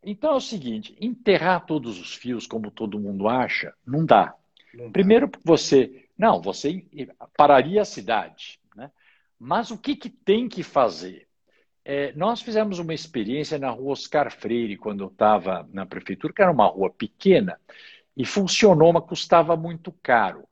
então 0.03 0.33
é 0.33 0.37
o 0.37 0.41
seguinte: 0.41 0.97
enterrar 1.01 1.65
todos 1.67 2.01
os 2.01 2.15
fios, 2.15 2.47
como 2.47 2.71
todo 2.71 2.99
mundo 2.99 3.29
acha, 3.29 3.75
não 3.87 4.05
dá. 4.05 4.35
Não 4.75 4.91
Primeiro, 4.91 5.29
porque 5.29 5.47
você. 5.47 6.07
Não, 6.17 6.41
você 6.41 6.85
pararia 7.37 7.83
a 7.83 7.87
cidade. 7.87 8.61
Né? 8.77 8.91
Mas 9.39 9.71
o 9.71 9.79
que, 9.79 9.97
que 9.97 10.09
tem 10.09 10.49
que 10.49 10.63
fazer? 10.63 11.27
É, 11.85 12.13
nós 12.13 12.41
fizemos 12.41 12.79
uma 12.79 12.95
experiência 12.95 13.59
na 13.59 13.71
rua 13.71 13.93
Oscar 13.93 14.31
Freire, 14.31 14.77
quando 14.77 15.03
eu 15.03 15.09
estava 15.09 15.69
na 15.73 15.85
prefeitura, 15.85 16.33
que 16.33 16.43
era 16.43 16.53
uma 16.53 16.67
rua 16.67 16.91
pequena, 16.91 17.59
e 18.17 18.25
funcionou, 18.25 18.93
mas 18.93 19.05
custava 19.05 19.57
muito 19.57 19.91
caro. 20.03 20.45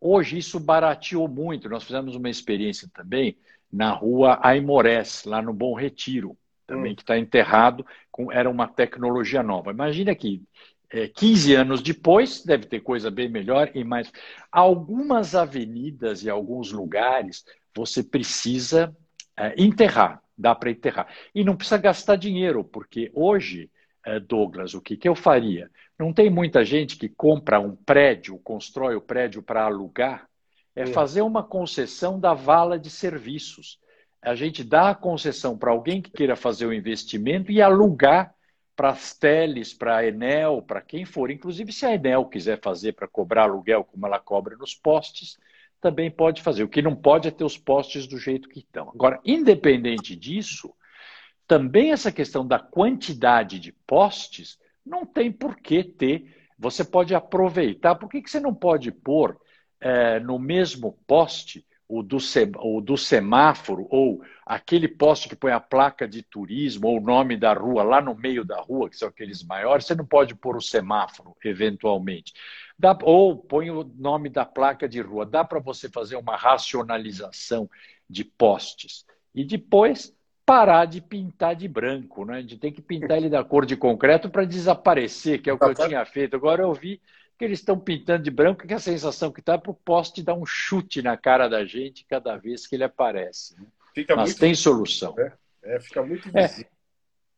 Hoje 0.00 0.38
isso 0.38 0.58
barateou 0.58 1.28
muito. 1.28 1.68
Nós 1.68 1.84
fizemos 1.84 2.16
uma 2.16 2.30
experiência 2.30 2.88
também 2.94 3.36
na 3.70 3.92
rua 3.92 4.38
Aimorés, 4.42 5.24
lá 5.24 5.42
no 5.42 5.52
Bom 5.52 5.74
Retiro, 5.74 6.36
também 6.70 6.92
hum. 6.92 6.94
que 6.94 7.02
está 7.02 7.18
enterrado, 7.18 7.84
com, 8.10 8.30
era 8.30 8.48
uma 8.48 8.68
tecnologia 8.68 9.42
nova. 9.42 9.72
Imagina 9.72 10.14
que 10.14 10.42
é, 10.88 11.08
15 11.08 11.54
anos 11.54 11.82
depois, 11.82 12.44
deve 12.44 12.66
ter 12.66 12.80
coisa 12.80 13.10
bem 13.10 13.28
melhor 13.28 13.70
e 13.74 13.84
mais. 13.84 14.12
Algumas 14.50 15.34
avenidas 15.34 16.22
e 16.22 16.30
alguns 16.30 16.72
lugares 16.72 17.44
você 17.74 18.02
precisa 18.02 18.94
é, 19.36 19.54
enterrar, 19.56 20.22
dá 20.36 20.54
para 20.54 20.70
enterrar. 20.70 21.08
E 21.34 21.44
não 21.44 21.56
precisa 21.56 21.78
gastar 21.78 22.16
dinheiro, 22.16 22.64
porque 22.64 23.10
hoje, 23.14 23.70
é, 24.04 24.18
Douglas, 24.18 24.74
o 24.74 24.80
que, 24.80 24.96
que 24.96 25.08
eu 25.08 25.14
faria? 25.14 25.70
Não 25.98 26.12
tem 26.12 26.30
muita 26.30 26.64
gente 26.64 26.96
que 26.96 27.08
compra 27.08 27.60
um 27.60 27.76
prédio, 27.76 28.38
constrói 28.38 28.94
o 28.96 29.00
prédio 29.00 29.42
para 29.42 29.64
alugar. 29.64 30.28
É 30.74 30.86
fazer 30.86 31.20
uma 31.22 31.42
concessão 31.42 32.18
da 32.18 32.32
vala 32.32 32.78
de 32.78 32.88
serviços. 32.88 33.78
A 34.22 34.34
gente 34.34 34.62
dá 34.62 34.90
a 34.90 34.94
concessão 34.94 35.56
para 35.56 35.70
alguém 35.70 36.02
que 36.02 36.10
queira 36.10 36.36
fazer 36.36 36.66
o 36.66 36.74
investimento 36.74 37.50
e 37.50 37.62
alugar 37.62 38.34
para 38.76 38.90
as 38.90 39.14
teles, 39.14 39.74
para 39.74 39.96
a 39.96 40.06
Enel, 40.06 40.62
para 40.62 40.80
quem 40.80 41.04
for. 41.04 41.30
Inclusive, 41.30 41.72
se 41.72 41.86
a 41.86 41.94
Enel 41.94 42.26
quiser 42.26 42.60
fazer 42.60 42.92
para 42.92 43.08
cobrar 43.08 43.44
aluguel, 43.44 43.84
como 43.84 44.06
ela 44.06 44.18
cobra 44.18 44.56
nos 44.56 44.74
postes, 44.74 45.38
também 45.80 46.10
pode 46.10 46.42
fazer. 46.42 46.62
O 46.62 46.68
que 46.68 46.82
não 46.82 46.94
pode 46.94 47.28
é 47.28 47.30
ter 47.30 47.44
os 47.44 47.56
postes 47.56 48.06
do 48.06 48.18
jeito 48.18 48.48
que 48.48 48.60
estão. 48.60 48.90
Agora, 48.90 49.20
independente 49.24 50.14
disso, 50.14 50.74
também 51.46 51.90
essa 51.92 52.12
questão 52.12 52.46
da 52.46 52.58
quantidade 52.58 53.58
de 53.58 53.72
postes 53.86 54.58
não 54.84 55.04
tem 55.04 55.32
por 55.32 55.56
que 55.56 55.82
ter. 55.82 56.48
Você 56.58 56.84
pode 56.84 57.14
aproveitar. 57.14 57.94
Por 57.94 58.08
que, 58.08 58.20
que 58.20 58.30
você 58.30 58.40
não 58.40 58.54
pode 58.54 58.92
pôr 58.92 59.38
é, 59.80 60.20
no 60.20 60.38
mesmo 60.38 60.98
poste 61.06 61.66
o 61.90 62.04
do, 62.04 62.18
o 62.62 62.80
do 62.80 62.96
semáforo 62.96 63.88
ou 63.90 64.22
aquele 64.46 64.86
poste 64.86 65.28
que 65.28 65.34
põe 65.34 65.50
a 65.50 65.58
placa 65.58 66.06
de 66.06 66.22
turismo 66.22 66.86
ou 66.86 66.98
o 66.98 67.00
nome 67.00 67.36
da 67.36 67.52
rua 67.52 67.82
lá 67.82 68.00
no 68.00 68.14
meio 68.14 68.44
da 68.44 68.60
rua, 68.60 68.88
que 68.88 68.96
são 68.96 69.08
aqueles 69.08 69.42
maiores, 69.42 69.86
você 69.86 69.96
não 69.96 70.06
pode 70.06 70.36
pôr 70.36 70.56
o 70.56 70.62
semáforo, 70.62 71.36
eventualmente. 71.44 72.32
Dá, 72.78 72.96
ou 73.02 73.36
põe 73.36 73.70
o 73.70 73.82
nome 73.98 74.28
da 74.28 74.44
placa 74.44 74.88
de 74.88 75.00
rua. 75.00 75.26
Dá 75.26 75.42
para 75.42 75.58
você 75.58 75.88
fazer 75.88 76.14
uma 76.14 76.36
racionalização 76.36 77.68
de 78.08 78.24
postes. 78.24 79.04
E 79.34 79.44
depois 79.44 80.14
parar 80.46 80.84
de 80.84 81.00
pintar 81.00 81.56
de 81.56 81.66
branco, 81.66 82.24
né? 82.24 82.38
A 82.38 82.40
gente 82.40 82.56
tem 82.56 82.72
que 82.72 82.80
pintar 82.80 83.18
ele 83.18 83.28
da 83.28 83.42
cor 83.42 83.66
de 83.66 83.76
concreto 83.76 84.30
para 84.30 84.44
desaparecer, 84.44 85.42
que 85.42 85.50
é 85.50 85.52
o 85.52 85.58
que 85.58 85.64
eu 85.64 85.74
tinha 85.74 86.04
feito. 86.04 86.36
Agora 86.36 86.62
eu 86.62 86.72
vi 86.72 87.00
que 87.40 87.44
eles 87.46 87.60
estão 87.60 87.80
pintando 87.80 88.22
de 88.22 88.30
branco, 88.30 88.66
que 88.66 88.74
a 88.74 88.78
sensação 88.78 89.32
que 89.32 89.40
está 89.40 89.54
é 89.54 89.58
para 89.58 89.70
o 89.70 89.74
poste 89.74 90.22
dar 90.22 90.34
um 90.34 90.44
chute 90.44 91.00
na 91.00 91.16
cara 91.16 91.48
da 91.48 91.64
gente 91.64 92.04
cada 92.04 92.36
vez 92.36 92.66
que 92.66 92.76
ele 92.76 92.84
aparece. 92.84 93.58
Né? 93.58 93.66
Mas 94.14 94.34
tem 94.34 94.54
solução. 94.54 95.14
É, 95.18 95.32
é, 95.62 95.80
fica 95.80 96.02
muito 96.02 96.28
é, 96.34 96.46
visível. 96.46 96.70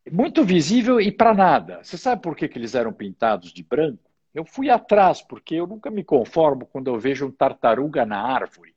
É, 0.04 0.10
muito 0.10 0.44
visível 0.44 1.00
e 1.00 1.12
para 1.12 1.32
nada. 1.32 1.84
Você 1.84 1.96
sabe 1.96 2.20
por 2.20 2.34
que, 2.34 2.48
que 2.48 2.58
eles 2.58 2.74
eram 2.74 2.92
pintados 2.92 3.52
de 3.52 3.62
branco? 3.62 4.10
Eu 4.34 4.44
fui 4.44 4.70
atrás, 4.70 5.22
porque 5.22 5.54
eu 5.54 5.68
nunca 5.68 5.88
me 5.88 6.02
conformo 6.02 6.66
quando 6.66 6.88
eu 6.88 6.98
vejo 6.98 7.26
um 7.26 7.30
tartaruga 7.30 8.04
na 8.04 8.20
árvore 8.20 8.74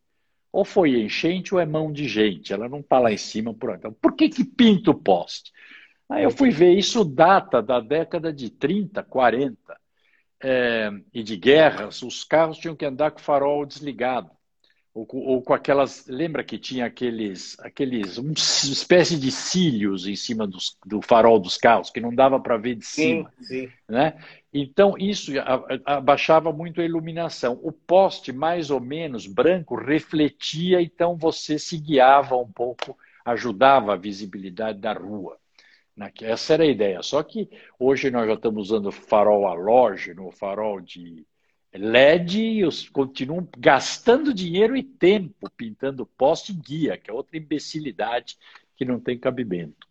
ou 0.52 0.64
foi 0.64 1.02
enchente 1.02 1.56
ou 1.56 1.60
é 1.60 1.66
mão 1.66 1.92
de 1.92 2.08
gente, 2.08 2.54
ela 2.54 2.70
não 2.70 2.82
está 2.82 3.00
lá 3.00 3.12
em 3.12 3.18
cima 3.18 3.52
por 3.52 3.74
então, 3.74 3.92
Por 3.94 4.16
que, 4.16 4.30
que 4.30 4.46
pinta 4.46 4.92
o 4.92 4.94
poste? 4.94 5.52
Aí 6.08 6.24
eu 6.24 6.30
fui 6.30 6.52
ver, 6.52 6.72
isso 6.78 7.04
data 7.04 7.64
da 7.64 7.80
década 7.80 8.32
de 8.32 8.52
30, 8.52 9.02
40, 9.02 9.76
é, 10.41 10.89
e 11.13 11.24
de 11.24 11.36
guerras, 11.36 12.02
os 12.02 12.24
carros 12.24 12.58
tinham 12.58 12.76
que 12.76 12.86
andar 12.86 13.12
com 13.12 13.19
o 13.19 13.24
farol 13.24 13.65
desligado. 13.65 14.30
Ou, 14.93 15.06
ou, 15.12 15.41
com 15.41 15.54
aquelas. 15.54 16.08
Lembra 16.08 16.41
que 16.41 16.58
tinha 16.58 16.86
aqueles. 16.86 17.60
aqueles 17.60 18.17
uma 18.17 18.32
espécie 18.32 19.19
de 19.19 19.30
cílios 19.30 20.08
em 20.08 20.15
cima 20.15 20.48
dos, 20.48 20.78
do 20.86 21.02
farol 21.02 21.38
dos 21.38 21.58
carros, 21.58 21.89
que 21.89 22.00
não 22.00 22.15
dava 22.15 22.39
para 22.39 22.56
ver 22.56 22.76
de 22.76 22.86
cima. 22.86 23.30
Sim, 23.41 23.65
sim. 23.65 23.71
Né? 23.89 24.17
Então, 24.54 24.98
isso 24.98 25.34
abaixava 25.84 26.54
muito 26.54 26.80
a 26.80 26.86
iluminação. 26.86 27.60
O 27.62 27.74
poste, 27.74 28.32
mais 28.32 28.71
ou 28.71 28.80
menos 28.80 29.28
branco, 29.28 29.76
refletia, 29.76 30.82
então 30.82 31.17
você 31.17 31.60
se 31.60 31.78
guiava 31.78 32.38
um 32.38 32.50
pouco, 32.50 32.98
ajudava 33.26 33.93
a 33.93 33.98
visibilidade 33.98 34.80
da 34.80 34.93
rua. 34.93 35.38
Essa 36.21 36.53
era 36.55 36.63
a 36.63 36.67
ideia. 36.67 37.01
Só 37.01 37.23
que 37.23 37.49
hoje 37.79 38.12
nós 38.12 38.27
já 38.27 38.34
estamos 38.34 38.69
usando 38.69 38.91
farol 38.91 39.47
halógeno, 39.47 40.31
farol 40.31 40.81
de 40.81 41.25
LED 41.73 42.39
e 42.39 42.65
os 42.65 42.89
continuam 42.89 43.47
gastando 43.58 44.34
dinheiro 44.34 44.75
e 44.75 44.84
tempo 44.84 45.49
pintando 45.55 46.05
poste 46.05 46.51
e 46.51 46.55
guia, 46.55 46.97
que 46.97 47.10
é 47.10 47.13
outra 47.13 47.38
imbecilidade 47.38 48.38
que 48.75 48.86
não 48.86 48.99
tem 48.99 49.17
cabimento. 49.17 49.88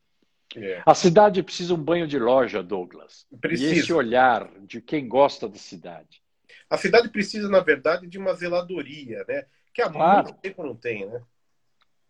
É. 0.57 0.83
A 0.87 0.95
cidade 0.95 1.43
precisa 1.43 1.75
um 1.75 1.83
banho 1.83 2.07
de 2.07 2.19
loja, 2.19 2.63
Douglas. 2.63 3.27
Precisa. 3.41 3.75
E 3.75 3.79
esse 3.79 3.93
olhar 3.93 4.51
de 4.61 4.81
quem 4.81 5.09
gosta 5.09 5.49
da 5.49 5.57
cidade. 5.57 6.23
A 6.71 6.77
cidade 6.77 7.09
precisa, 7.09 7.49
na 7.49 7.61
verdade, 7.61 8.07
de 8.07 8.19
uma 8.19 8.35
zeladoria, 8.35 9.25
né? 9.27 9.47
Que 9.73 9.83
há 9.83 9.91
claro. 9.91 10.25
muito 10.25 10.41
tempo 10.41 10.63
não 10.63 10.77
tem, 10.77 11.07
né? 11.07 11.23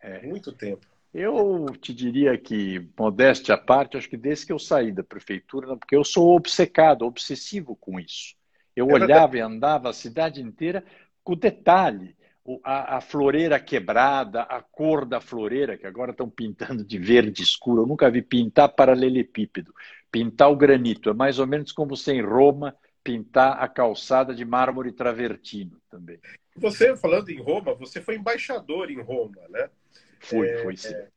É. 0.01 0.27
Muito 0.27 0.53
tempo. 0.53 0.87
Eu 1.15 1.67
te 1.81 1.95
diria 1.95 2.37
que, 2.37 2.91
modéstia 2.99 3.55
à 3.55 3.59
parte, 3.59 3.97
acho 3.97 4.11
que 4.11 4.17
desde 4.17 4.47
que 4.47 4.53
eu 4.53 4.59
saí 4.59 4.91
da 4.91 5.05
prefeitura, 5.05 5.77
porque 5.77 5.95
eu 5.95 6.03
sou 6.03 6.35
obcecado, 6.35 7.07
obsessivo 7.07 7.77
com 7.77 8.01
isso. 8.01 8.35
Eu 8.75 8.91
é 8.91 8.95
olhava 8.95 9.37
e 9.37 9.41
andava 9.41 9.89
a 9.89 9.93
cidade 9.93 10.43
inteira 10.43 10.85
com 11.23 11.37
detalhe. 11.37 12.17
A, 12.63 12.97
a, 12.97 13.01
floreira 13.01 13.59
quebrada, 13.59 14.43
a 14.43 14.61
cor 14.61 15.07
da 15.07 15.19
floreira, 15.19 15.79
que 15.79 15.87
agora 15.87 16.11
estão 16.11 16.29
pintando 16.29 16.85
de 16.85 16.99
verde 16.99 17.43
escuro. 17.43 17.83
Eu 17.83 17.87
nunca 17.87 18.11
vi 18.11 18.21
pintar 18.21 18.69
paralelepípedo, 18.69 19.73
pintar 20.11 20.51
o 20.51 20.57
granito. 20.57 21.09
É 21.09 21.15
mais 21.15 21.39
ou 21.39 21.47
menos 21.47 21.73
como 21.73 21.97
você 21.97 22.13
em 22.13 22.21
Roma 22.21 22.77
pintar 23.03 23.63
a 23.63 23.69
calçada 23.69 24.35
de 24.35 24.45
mármore 24.45 24.93
travertino 24.93 25.81
também. 25.89 26.19
Você, 26.57 26.95
falando 26.97 27.31
em 27.31 27.41
Roma, 27.41 27.73
você 27.75 28.03
foi 28.03 28.17
embaixador 28.17 28.91
em 28.91 29.01
Roma, 29.01 29.41
né? 29.49 29.71
Foi, 30.25 30.49
é, 30.49 30.63
foi 30.63 30.77
sim. 30.77 30.95
É, 30.95 31.09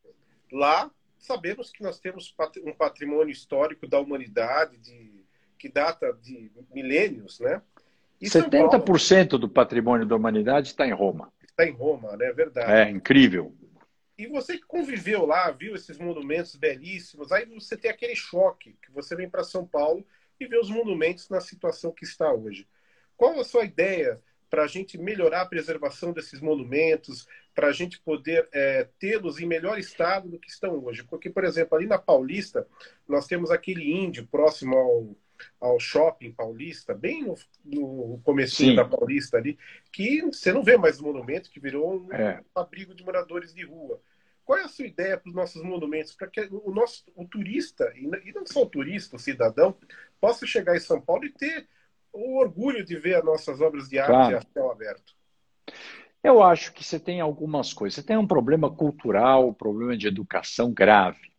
lá, 0.52 0.92
sabemos 1.18 1.72
que 1.72 1.82
nós 1.84 2.00
temos 2.00 2.34
um 2.64 2.74
patrimônio 2.74 3.32
histórico 3.32 3.88
da 3.88 4.00
humanidade 4.00 4.78
de 4.78 5.18
que 5.58 5.70
data 5.70 6.14
de 6.22 6.52
milênios, 6.72 7.40
né? 7.40 7.62
E 8.22 8.28
70% 8.28 9.30
Paulo, 9.30 9.40
do 9.40 9.50
patrimônio 9.50 10.06
da 10.06 10.16
humanidade 10.16 10.68
está 10.70 10.88
em 10.88 10.94
Roma. 10.94 11.32
Está 11.44 11.66
em 11.66 11.72
Roma, 11.72 12.16
né? 12.16 12.28
É 12.28 12.34
verdade. 12.34 12.72
É 12.72 12.90
incrível. 12.90 13.56
E 14.18 14.28
você 14.28 14.58
que 14.58 14.66
conviveu 14.66 15.26
lá, 15.26 15.52
viu 15.52 15.76
esses 15.76 15.98
monumentos 15.98 16.56
belíssimos, 16.56 17.32
aí 17.32 17.46
você 17.46 17.78
tem 17.78 17.92
aquele 17.92 18.16
choque 18.16 18.76
que 18.82 18.92
você 18.92 19.16
vem 19.16 19.30
para 19.30 19.44
São 19.44 19.66
Paulo 19.66 20.06
e 20.40 20.48
vê 20.48 20.58
os 20.60 20.70
monumentos 20.70 21.30
na 21.30 21.40
situação 21.40 21.92
que 21.92 22.04
está 22.04 22.32
hoje. 22.32 22.68
Qual 23.16 23.40
a 23.40 23.44
sua 23.44 23.64
ideia 23.64 24.20
para 24.50 24.64
a 24.64 24.68
gente 24.68 24.98
melhorar 24.98 25.42
a 25.42 25.46
preservação 25.46 26.14
desses 26.14 26.40
monumentos, 26.40 27.28
para 27.58 27.70
a 27.70 27.72
gente 27.72 28.00
poder 28.00 28.48
é, 28.54 28.88
tê-los 29.00 29.40
em 29.40 29.48
melhor 29.48 29.80
estado 29.80 30.30
do 30.30 30.38
que 30.38 30.48
estão 30.48 30.78
hoje? 30.86 31.04
Porque, 31.04 31.28
por 31.28 31.44
exemplo, 31.44 31.76
ali 31.76 31.88
na 31.88 31.98
Paulista, 31.98 32.68
nós 33.08 33.26
temos 33.26 33.50
aquele 33.50 33.92
índio 33.92 34.28
próximo 34.28 34.78
ao, 34.78 35.16
ao 35.60 35.80
shopping 35.80 36.32
paulista, 36.34 36.94
bem 36.94 37.24
no, 37.24 37.36
no 37.66 38.22
comecinho 38.24 38.76
da 38.76 38.86
Paulista 38.86 39.38
ali, 39.38 39.58
que 39.92 40.22
você 40.22 40.54
não 40.54 40.62
vê 40.62 40.78
mais 40.78 40.98
os 40.98 41.02
monumentos, 41.02 41.50
que 41.50 41.60
virou 41.60 42.00
um 42.00 42.14
é. 42.14 42.44
abrigo 42.54 42.94
de 42.94 43.04
moradores 43.04 43.56
de 43.56 43.66
rua. 43.66 44.00
Qual 44.46 44.60
é 44.60 44.64
a 44.64 44.68
sua 44.68 44.86
ideia 44.86 45.18
para 45.18 45.30
os 45.30 45.36
nossos 45.36 45.64
monumentos, 45.64 46.14
para 46.14 46.28
que 46.28 46.42
o 46.52 46.70
nosso 46.70 47.06
o 47.16 47.26
turista, 47.26 47.92
e 47.96 48.32
não 48.34 48.46
só 48.46 48.62
o 48.62 48.70
turista, 48.70 49.16
o 49.16 49.20
cidadão, 49.20 49.76
possa 50.22 50.46
chegar 50.46 50.76
em 50.76 50.80
São 50.80 51.02
Paulo 51.02 51.26
e 51.26 51.34
ter 51.34 51.68
o 52.14 52.38
orgulho 52.38 52.86
de 52.86 52.96
ver 53.00 53.16
as 53.16 53.26
nossas 53.26 53.60
obras 53.62 53.90
de 53.90 53.98
arte 53.98 54.12
claro. 54.12 54.38
a 54.38 54.42
céu 54.42 54.72
aberto? 54.72 55.18
Eu 56.28 56.44
acho 56.44 56.74
que 56.74 56.84
você 56.84 57.00
tem 57.00 57.22
algumas 57.22 57.74
coisas. 57.74 57.96
Você 57.96 58.04
tem 58.04 58.18
um 58.18 58.28
problema 58.28 58.70
cultural, 58.70 59.48
um 59.48 59.54
problema 59.54 59.96
de 59.96 60.08
educação 60.08 60.74
grave. 60.74 61.32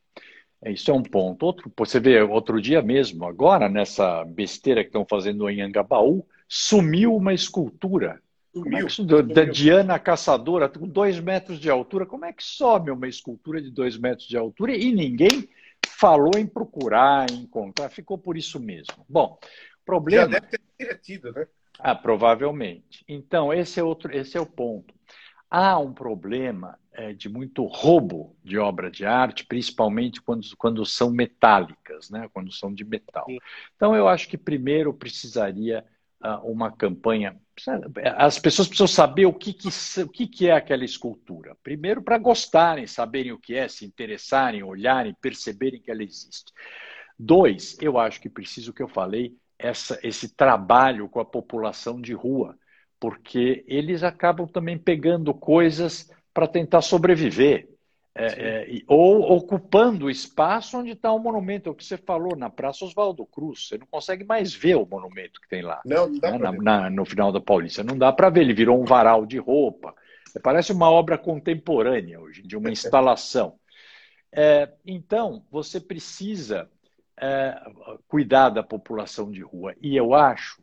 Isso 0.65 0.91
é 0.91 0.95
um 0.95 1.03
ponto. 1.03 1.45
Outro, 1.45 1.71
você 1.77 2.01
vê, 2.01 2.23
outro 2.23 2.61
dia 2.61 2.81
mesmo, 2.81 3.27
agora, 3.27 3.69
nessa 3.69 4.25
besteira 4.25 4.83
que 4.83 4.89
estão 4.89 5.05
fazendo 5.05 5.47
em 5.51 5.61
Angabaú, 5.61 6.27
sumiu 6.49 7.15
uma 7.15 7.35
escultura. 7.35 8.19
Sumiu, 8.55 8.87
é 8.87 8.89
sumiu. 8.89 9.23
Da 9.23 9.45
Diana 9.45 9.99
Caçadora, 9.99 10.71
com 10.71 10.89
dois 10.89 11.21
metros 11.21 11.61
de 11.61 11.69
altura. 11.69 12.07
Como 12.07 12.25
é 12.25 12.33
que 12.33 12.43
some 12.43 12.91
uma 12.91 13.07
escultura 13.07 13.61
de 13.61 13.71
dois 13.71 13.99
metros 13.99 14.27
de 14.27 14.39
altura 14.39 14.75
e 14.75 14.91
ninguém 14.91 15.51
falou 15.87 16.33
em 16.39 16.47
procurar, 16.47 17.31
em 17.31 17.43
encontrar? 17.43 17.91
Ficou 17.91 18.17
por 18.17 18.39
isso 18.39 18.59
mesmo. 18.59 19.05
Bom, 19.07 19.39
problema. 19.85 20.33
Já 20.33 20.41
deve 20.41 20.47
ter 20.47 20.61
derretido, 20.79 21.31
né? 21.31 21.47
Ah, 21.79 21.95
provavelmente. 21.95 23.05
Então, 23.09 23.53
esse 23.53 23.79
é, 23.79 23.85
outro, 23.85 24.15
esse 24.15 24.37
é 24.37 24.41
o 24.41 24.47
ponto. 24.47 24.93
Há 25.51 25.79
um 25.79 25.93
problema 25.93 26.79
é, 26.93 27.13
de 27.13 27.29
muito 27.29 27.65
roubo 27.65 28.37
de 28.43 28.59
obra 28.59 28.91
de 28.91 29.07
arte, 29.07 29.47
principalmente 29.47 30.21
quando, 30.21 30.45
quando 30.57 30.85
são 30.85 31.11
metálicas, 31.11 32.11
né? 32.11 32.29
quando 32.33 32.53
são 32.53 32.75
de 32.75 32.85
metal. 32.85 33.27
Então, 33.77 33.95
eu 33.95 34.09
acho 34.09 34.29
que 34.29 34.37
primeiro 34.37 34.93
precisaria 34.93 35.85
uh, 36.23 36.51
uma 36.51 36.71
campanha. 36.71 37.41
As 38.17 38.39
pessoas 38.39 38.69
precisam 38.69 38.87
saber 38.87 39.27
o 39.27 39.33
que, 39.33 39.53
que, 39.53 39.69
o 40.03 40.09
que, 40.09 40.27
que 40.27 40.49
é 40.49 40.53
aquela 40.53 40.85
escultura. 40.85 41.57
Primeiro, 41.63 42.03
para 42.03 42.19
gostarem, 42.19 42.87
saberem 42.87 43.33
o 43.33 43.39
que 43.39 43.55
é, 43.55 43.69
se 43.69 43.85
interessarem, 43.87 44.63
olharem, 44.63 45.17
perceberem 45.21 45.81
que 45.81 45.91
ela 45.91 46.03
existe. 46.03 46.53
Dois, 47.19 47.77
eu 47.81 47.99
acho 47.99 48.21
que 48.21 48.29
preciso 48.29 48.73
que 48.73 48.83
eu 48.83 48.89
falei 48.89 49.37
essa, 49.59 49.99
esse 50.03 50.35
trabalho 50.35 51.09
com 51.09 51.21
a 51.21 51.25
população 51.25 52.01
de 52.01 52.13
rua, 52.13 52.57
porque 53.01 53.65
eles 53.67 54.03
acabam 54.03 54.47
também 54.47 54.79
pegando 54.79 55.35
coisas 55.35 56.11
para 56.33 56.47
tentar 56.47 56.83
sobreviver. 56.83 57.69
É, 58.21 58.27
é, 58.27 58.83
ou 58.89 59.21
ocupando 59.33 60.07
o 60.07 60.11
espaço 60.11 60.77
onde 60.77 60.91
está 60.91 61.13
o 61.13 61.21
monumento, 61.21 61.69
é 61.69 61.73
o 61.73 61.75
que 61.75 61.85
você 61.85 61.97
falou, 61.97 62.35
na 62.35 62.51
Praça 62.51 62.85
Oswaldo 62.85 63.25
Cruz. 63.25 63.69
Você 63.69 63.79
não 63.79 63.87
consegue 63.87 64.25
mais 64.25 64.53
ver 64.53 64.75
o 64.75 64.85
monumento 64.85 65.41
que 65.41 65.49
tem 65.49 65.63
lá. 65.63 65.81
Não, 65.85 66.09
não 66.09 66.19
dá 66.19 66.33
né, 66.33 66.39
na, 66.39 66.53
na, 66.53 66.91
no 66.91 67.05
final 67.05 67.31
da 67.31 67.41
Paulista. 67.41 67.85
Não 67.85 67.97
dá 67.97 68.13
para 68.13 68.29
ver, 68.29 68.41
ele 68.41 68.55
virou 68.55 68.81
um 68.81 68.85
varal 68.85 69.25
de 69.25 69.39
roupa. 69.39 69.95
Parece 70.43 70.73
uma 70.73 70.91
obra 70.91 71.17
contemporânea 71.17 72.21
hoje, 72.21 72.43
de 72.43 72.57
uma 72.57 72.71
instalação. 72.73 73.55
É, 74.33 74.69
então, 74.85 75.45
você 75.51 75.81
precisa 75.81 76.69
é, 77.21 77.61
cuidar 78.07 78.51
da 78.51 78.63
população 78.63 79.31
de 79.31 79.43
rua. 79.43 79.75
E 79.81 79.97
eu 79.97 80.15
acho 80.15 80.63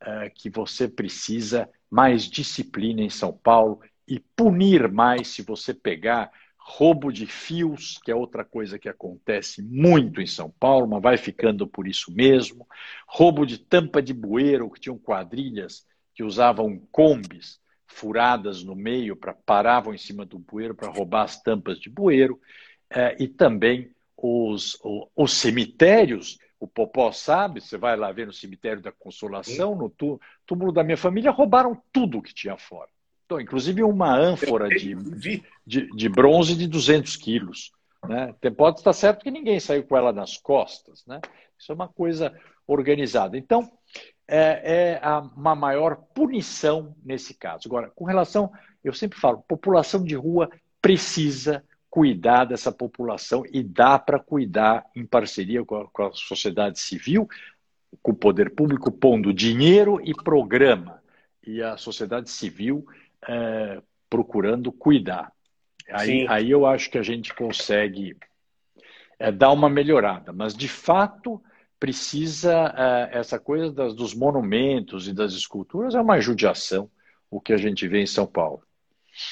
é, 0.00 0.30
que 0.30 0.50
você 0.50 0.88
precisa 0.88 1.68
mais 1.90 2.24
disciplina 2.24 3.02
em 3.02 3.10
São 3.10 3.32
Paulo 3.32 3.80
e 4.06 4.18
punir 4.36 4.90
mais 4.90 5.28
se 5.28 5.42
você 5.42 5.72
pegar 5.72 6.30
roubo 6.64 7.12
de 7.12 7.26
fios, 7.26 7.98
que 8.04 8.10
é 8.10 8.14
outra 8.14 8.44
coisa 8.44 8.78
que 8.78 8.88
acontece 8.88 9.62
muito 9.62 10.20
em 10.20 10.26
São 10.26 10.50
Paulo, 10.60 10.86
mas 10.86 11.02
vai 11.02 11.16
ficando 11.16 11.66
por 11.66 11.88
isso 11.88 12.12
mesmo. 12.12 12.66
Roubo 13.06 13.44
de 13.44 13.58
tampa 13.58 14.00
de 14.00 14.14
bueiro, 14.14 14.70
que 14.70 14.80
tinham 14.80 14.98
quadrilhas 14.98 15.84
que 16.14 16.22
usavam 16.22 16.78
combis 16.90 17.60
furadas 17.86 18.62
no 18.62 18.74
meio 18.74 19.14
para 19.16 19.34
paravam 19.34 19.92
em 19.92 19.98
cima 19.98 20.24
do 20.24 20.38
bueiro 20.38 20.74
para 20.74 20.88
roubar 20.88 21.24
as 21.24 21.40
tampas 21.42 21.78
de 21.78 21.90
bueiro. 21.90 22.40
É, 22.88 23.16
e 23.22 23.28
também 23.28 23.90
os, 24.22 24.78
os, 24.82 25.08
os 25.16 25.32
cemitérios, 25.32 26.38
o 26.60 26.68
Popó 26.68 27.10
sabe, 27.10 27.60
você 27.60 27.76
vai 27.76 27.96
lá 27.96 28.12
ver 28.12 28.26
no 28.26 28.32
cemitério 28.32 28.80
da 28.80 28.92
Consolação, 28.92 29.74
no 29.74 29.92
túmulo 30.46 30.70
da 30.70 30.84
minha 30.84 30.96
família, 30.96 31.32
roubaram 31.32 31.76
tudo 31.92 32.22
que 32.22 32.32
tinha 32.32 32.56
fora. 32.56 32.88
Então, 33.26 33.40
inclusive 33.40 33.82
uma 33.82 34.14
ânfora 34.14 34.68
de, 34.68 34.94
de, 35.66 35.86
de 35.90 36.08
bronze 36.08 36.54
de 36.54 36.68
200 36.68 37.16
quilos. 37.16 37.72
Né? 38.06 38.32
Pode 38.56 38.78
estar 38.78 38.92
certo 38.92 39.24
que 39.24 39.30
ninguém 39.30 39.58
saiu 39.58 39.84
com 39.84 39.96
ela 39.96 40.12
nas 40.12 40.36
costas. 40.36 41.04
Né? 41.06 41.20
Isso 41.58 41.72
é 41.72 41.74
uma 41.74 41.88
coisa 41.88 42.32
organizada. 42.66 43.36
Então, 43.36 43.72
é, 44.28 45.00
é 45.00 45.00
uma 45.36 45.56
maior 45.56 45.96
punição 46.14 46.94
nesse 47.04 47.34
caso. 47.34 47.66
Agora, 47.66 47.90
com 47.94 48.04
relação, 48.04 48.52
eu 48.84 48.92
sempre 48.92 49.18
falo, 49.18 49.44
população 49.48 50.04
de 50.04 50.14
rua 50.14 50.50
precisa 50.80 51.64
cuidar 51.92 52.46
dessa 52.46 52.72
população 52.72 53.44
e 53.52 53.62
dá 53.62 53.98
para 53.98 54.18
cuidar 54.18 54.86
em 54.96 55.04
parceria 55.04 55.62
com 55.62 55.76
a, 55.76 55.86
com 55.88 56.04
a, 56.04 56.12
sociedade 56.14 56.80
civil, 56.80 57.28
com 58.00 58.12
o 58.12 58.16
poder 58.16 58.54
público 58.54 58.90
pondo 58.90 59.30
dinheiro 59.30 60.00
e 60.02 60.14
programa, 60.14 61.02
e 61.46 61.62
a 61.62 61.76
sociedade 61.76 62.30
civil 62.30 62.86
é, 63.28 63.82
procurando 64.08 64.72
cuidar. 64.72 65.30
Aí, 65.90 66.26
aí 66.30 66.50
eu 66.50 66.64
acho 66.64 66.90
que 66.90 66.96
a 66.96 67.02
gente 67.02 67.34
consegue 67.34 68.16
é, 69.18 69.30
dar 69.30 69.52
uma 69.52 69.68
melhorada, 69.68 70.32
mas 70.32 70.54
de 70.54 70.68
fato 70.68 71.42
precisa 71.78 72.72
é, 72.74 73.18
essa 73.18 73.38
coisa 73.38 73.70
das, 73.70 73.94
dos 73.94 74.14
monumentos 74.14 75.08
e 75.08 75.12
das 75.12 75.34
esculturas 75.34 75.94
é 75.94 76.00
uma 76.00 76.18
judiação 76.18 76.90
o 77.30 77.38
que 77.38 77.52
a 77.52 77.58
gente 77.58 77.86
vê 77.86 78.00
em 78.00 78.06
São 78.06 78.26
Paulo. 78.26 78.62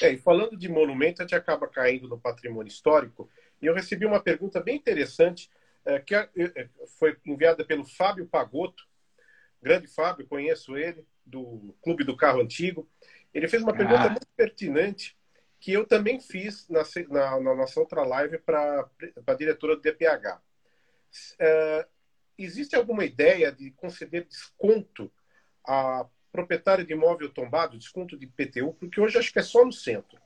É, 0.01 0.11
e 0.11 0.17
falando 0.17 0.55
de 0.57 0.69
monumento, 0.69 1.21
a 1.21 1.25
gente 1.25 1.35
acaba 1.35 1.67
caindo 1.67 2.07
no 2.07 2.19
patrimônio 2.19 2.69
histórico. 2.69 3.29
E 3.61 3.65
eu 3.65 3.73
recebi 3.73 4.05
uma 4.05 4.21
pergunta 4.21 4.59
bem 4.59 4.75
interessante, 4.75 5.49
é, 5.85 5.99
que 5.99 6.15
é, 6.15 6.29
é, 6.35 6.69
foi 6.99 7.17
enviada 7.25 7.65
pelo 7.65 7.85
Fábio 7.85 8.27
Pagotto. 8.27 8.87
Grande 9.61 9.87
Fábio, 9.87 10.27
conheço 10.27 10.77
ele, 10.77 11.05
do 11.25 11.75
Clube 11.81 12.03
do 12.03 12.17
Carro 12.17 12.41
Antigo. 12.41 12.89
Ele 13.33 13.47
fez 13.47 13.61
uma 13.63 13.73
pergunta 13.73 14.03
ah. 14.03 14.09
muito 14.09 14.27
pertinente, 14.35 15.17
que 15.59 15.71
eu 15.71 15.85
também 15.85 16.19
fiz 16.19 16.67
na, 16.67 16.81
na, 17.09 17.39
na 17.39 17.55
nossa 17.55 17.79
outra 17.79 18.03
live 18.03 18.39
para 18.39 18.89
a 19.27 19.33
diretora 19.33 19.75
do 19.75 19.81
DPH. 19.81 20.41
É, 21.39 21.87
existe 22.37 22.75
alguma 22.75 23.05
ideia 23.05 23.51
de 23.51 23.71
conceder 23.71 24.25
desconto 24.25 25.11
a 25.65 26.07
proprietário 26.31 26.85
de 26.85 26.93
imóvel 26.93 27.29
tombado, 27.29 27.77
desconto 27.77 28.17
de 28.17 28.25
IPTU, 28.25 28.73
porque 28.79 28.99
hoje 28.99 29.17
acho 29.17 29.31
que 29.31 29.39
é 29.39 29.43
só 29.43 29.65
no 29.65 29.71
centro. 29.71 30.19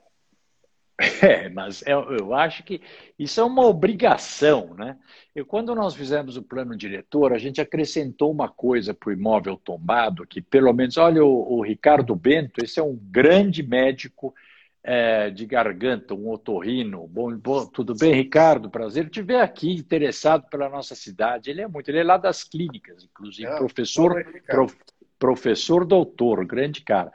É, 1.21 1.49
mas 1.49 1.83
eu, 1.85 2.09
eu, 2.17 2.33
acho 2.33 2.63
que 2.63 2.81
isso 3.19 3.41
é 3.41 3.43
uma 3.43 3.65
obrigação, 3.65 4.73
né? 4.75 4.97
E 5.35 5.43
quando 5.43 5.75
nós 5.75 5.93
fizemos 5.93 6.37
o 6.37 6.43
plano 6.43 6.75
diretor, 6.75 7.33
a 7.33 7.37
gente 7.37 7.59
acrescentou 7.59 8.31
uma 8.31 8.47
coisa 8.47 8.93
para 8.93 9.09
o 9.09 9.13
imóvel 9.13 9.57
tombado, 9.57 10.25
que 10.25 10.41
pelo 10.41 10.71
menos, 10.71 10.95
olha, 10.95 11.23
o, 11.23 11.57
o 11.57 11.61
Ricardo 11.61 12.15
Bento, 12.15 12.63
esse 12.63 12.79
é 12.79 12.83
um 12.83 12.95
grande 12.95 13.61
médico 13.61 14.33
é, 14.81 15.31
de 15.31 15.45
garganta, 15.45 16.13
um 16.13 16.29
otorrino. 16.29 17.07
Bom, 17.07 17.35
bom, 17.35 17.65
tudo 17.65 17.95
bem, 17.95 18.13
Ricardo? 18.13 18.69
Prazer 18.69 19.09
te 19.09 19.21
ver 19.21 19.41
aqui, 19.41 19.73
interessado 19.73 20.47
pela 20.47 20.69
nossa 20.69 20.93
cidade. 20.93 21.49
Ele 21.49 21.61
é 21.61 21.67
muito, 21.67 21.89
ele 21.89 21.99
é 21.99 22.03
lá 22.03 22.17
das 22.17 22.43
clínicas, 22.43 23.03
inclusive, 23.03 23.49
é, 23.49 23.57
professor, 23.57 24.23
prof, 24.45 24.77
professor 25.17 25.85
doutor, 25.85 26.45
grande 26.45 26.81
cara. 26.81 27.11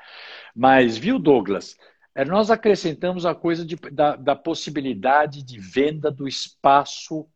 Mas, 0.55 0.96
viu, 0.96 1.18
Douglas, 1.18 1.76
é, 2.14 2.24
nós 2.24 2.51
acrescentamos 2.51 3.24
a 3.24 3.34
coisa 3.34 3.64
de, 3.64 3.76
da, 3.76 4.16
da, 4.16 4.34
possibilidade 4.34 5.42
de 5.42 5.59
venda 5.59 6.11
do 6.11 6.26
espaço, 6.26 7.26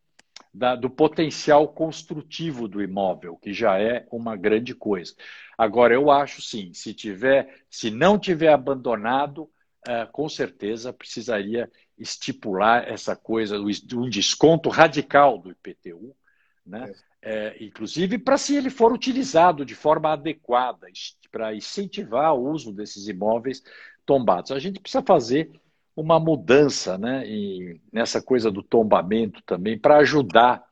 da, 0.52 0.74
do 0.74 0.90
potencial 0.90 1.68
construtivo 1.68 2.66
do 2.66 2.82
imóvel, 2.82 3.36
que 3.36 3.52
já 3.52 3.80
é 3.80 4.06
uma 4.10 4.36
grande 4.36 4.74
coisa. 4.74 5.14
Agora, 5.56 5.94
eu 5.94 6.10
acho 6.10 6.42
sim, 6.42 6.72
se 6.74 6.92
tiver, 6.92 7.62
se 7.70 7.90
não 7.90 8.18
tiver 8.18 8.52
abandonado, 8.52 9.48
é, 9.86 10.06
com 10.06 10.28
certeza 10.28 10.92
precisaria 10.92 11.70
estipular 11.96 12.88
essa 12.88 13.14
coisa, 13.14 13.58
um 13.58 14.08
desconto 14.08 14.68
radical 14.68 15.38
do 15.38 15.50
IPTU, 15.50 16.16
né? 16.66 16.90
É, 16.90 17.13
inclusive 17.60 18.18
para 18.18 18.36
se 18.36 18.54
ele 18.54 18.70
for 18.70 18.92
utilizado 18.92 19.64
de 19.64 19.74
forma 19.74 20.12
adequada, 20.12 20.86
para 21.30 21.54
incentivar 21.54 22.34
o 22.34 22.50
uso 22.50 22.72
desses 22.72 23.08
imóveis 23.08 23.62
tombados. 24.04 24.52
A 24.52 24.58
gente 24.58 24.78
precisa 24.78 25.02
fazer 25.02 25.50
uma 25.96 26.18
mudança 26.18 26.98
né, 26.98 27.26
e 27.26 27.80
nessa 27.92 28.20
coisa 28.20 28.50
do 28.50 28.62
tombamento 28.62 29.42
também, 29.42 29.78
para 29.78 29.98
ajudar. 29.98 30.62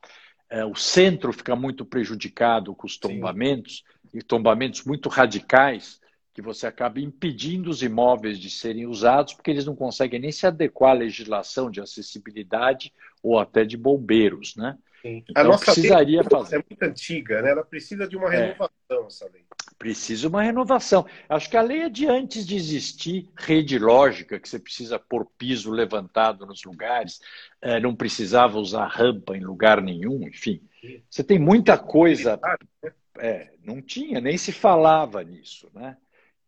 É, 0.50 0.64
o 0.64 0.74
centro 0.74 1.32
fica 1.32 1.56
muito 1.56 1.84
prejudicado 1.84 2.74
com 2.74 2.86
os 2.86 2.98
tombamentos, 2.98 3.82
Sim. 4.10 4.18
e 4.18 4.22
tombamentos 4.22 4.84
muito 4.84 5.08
radicais, 5.08 5.98
que 6.34 6.42
você 6.42 6.66
acaba 6.66 7.00
impedindo 7.00 7.70
os 7.70 7.82
imóveis 7.82 8.38
de 8.38 8.50
serem 8.50 8.86
usados, 8.86 9.32
porque 9.32 9.50
eles 9.50 9.64
não 9.64 9.74
conseguem 9.74 10.20
nem 10.20 10.32
se 10.32 10.46
adequar 10.46 10.90
à 10.90 10.98
legislação 10.98 11.70
de 11.70 11.80
acessibilidade 11.80 12.92
ou 13.22 13.38
até 13.38 13.64
de 13.64 13.76
bombeiros. 13.76 14.54
Né? 14.56 14.76
Sim. 15.02 15.24
Então, 15.28 15.42
a 15.42 15.44
nossa 15.44 15.64
precisaria 15.64 16.20
lei 16.20 16.30
fazer. 16.30 16.56
é 16.56 16.64
muito 16.70 16.82
antiga, 16.82 17.42
né? 17.42 17.50
ela 17.50 17.64
precisa 17.64 18.06
de 18.06 18.16
uma 18.16 18.32
é. 18.32 18.46
renovação, 18.46 18.70
é. 18.90 19.06
essa 19.06 19.30
lei. 19.32 19.42
Precisa 19.76 20.28
uma 20.28 20.42
renovação. 20.42 21.04
Acho 21.28 21.50
que 21.50 21.56
a 21.56 21.62
lei 21.62 21.82
é 21.82 21.88
de 21.88 22.06
antes 22.06 22.46
de 22.46 22.54
existir 22.54 23.28
rede 23.36 23.80
lógica, 23.80 24.38
que 24.38 24.48
você 24.48 24.60
precisa 24.60 24.98
pôr 24.98 25.26
piso 25.36 25.72
levantado 25.72 26.46
nos 26.46 26.62
lugares, 26.62 27.20
é, 27.60 27.80
não 27.80 27.96
precisava 27.96 28.58
usar 28.58 28.86
rampa 28.86 29.36
em 29.36 29.40
lugar 29.40 29.82
nenhum, 29.82 30.22
enfim. 30.28 30.62
Você 31.10 31.24
tem 31.24 31.38
muita 31.38 31.76
coisa. 31.76 32.38
Né? 32.82 32.92
É, 33.18 33.50
não 33.64 33.82
tinha, 33.82 34.20
nem 34.20 34.38
se 34.38 34.52
falava 34.52 35.22
nisso, 35.22 35.68
né? 35.74 35.96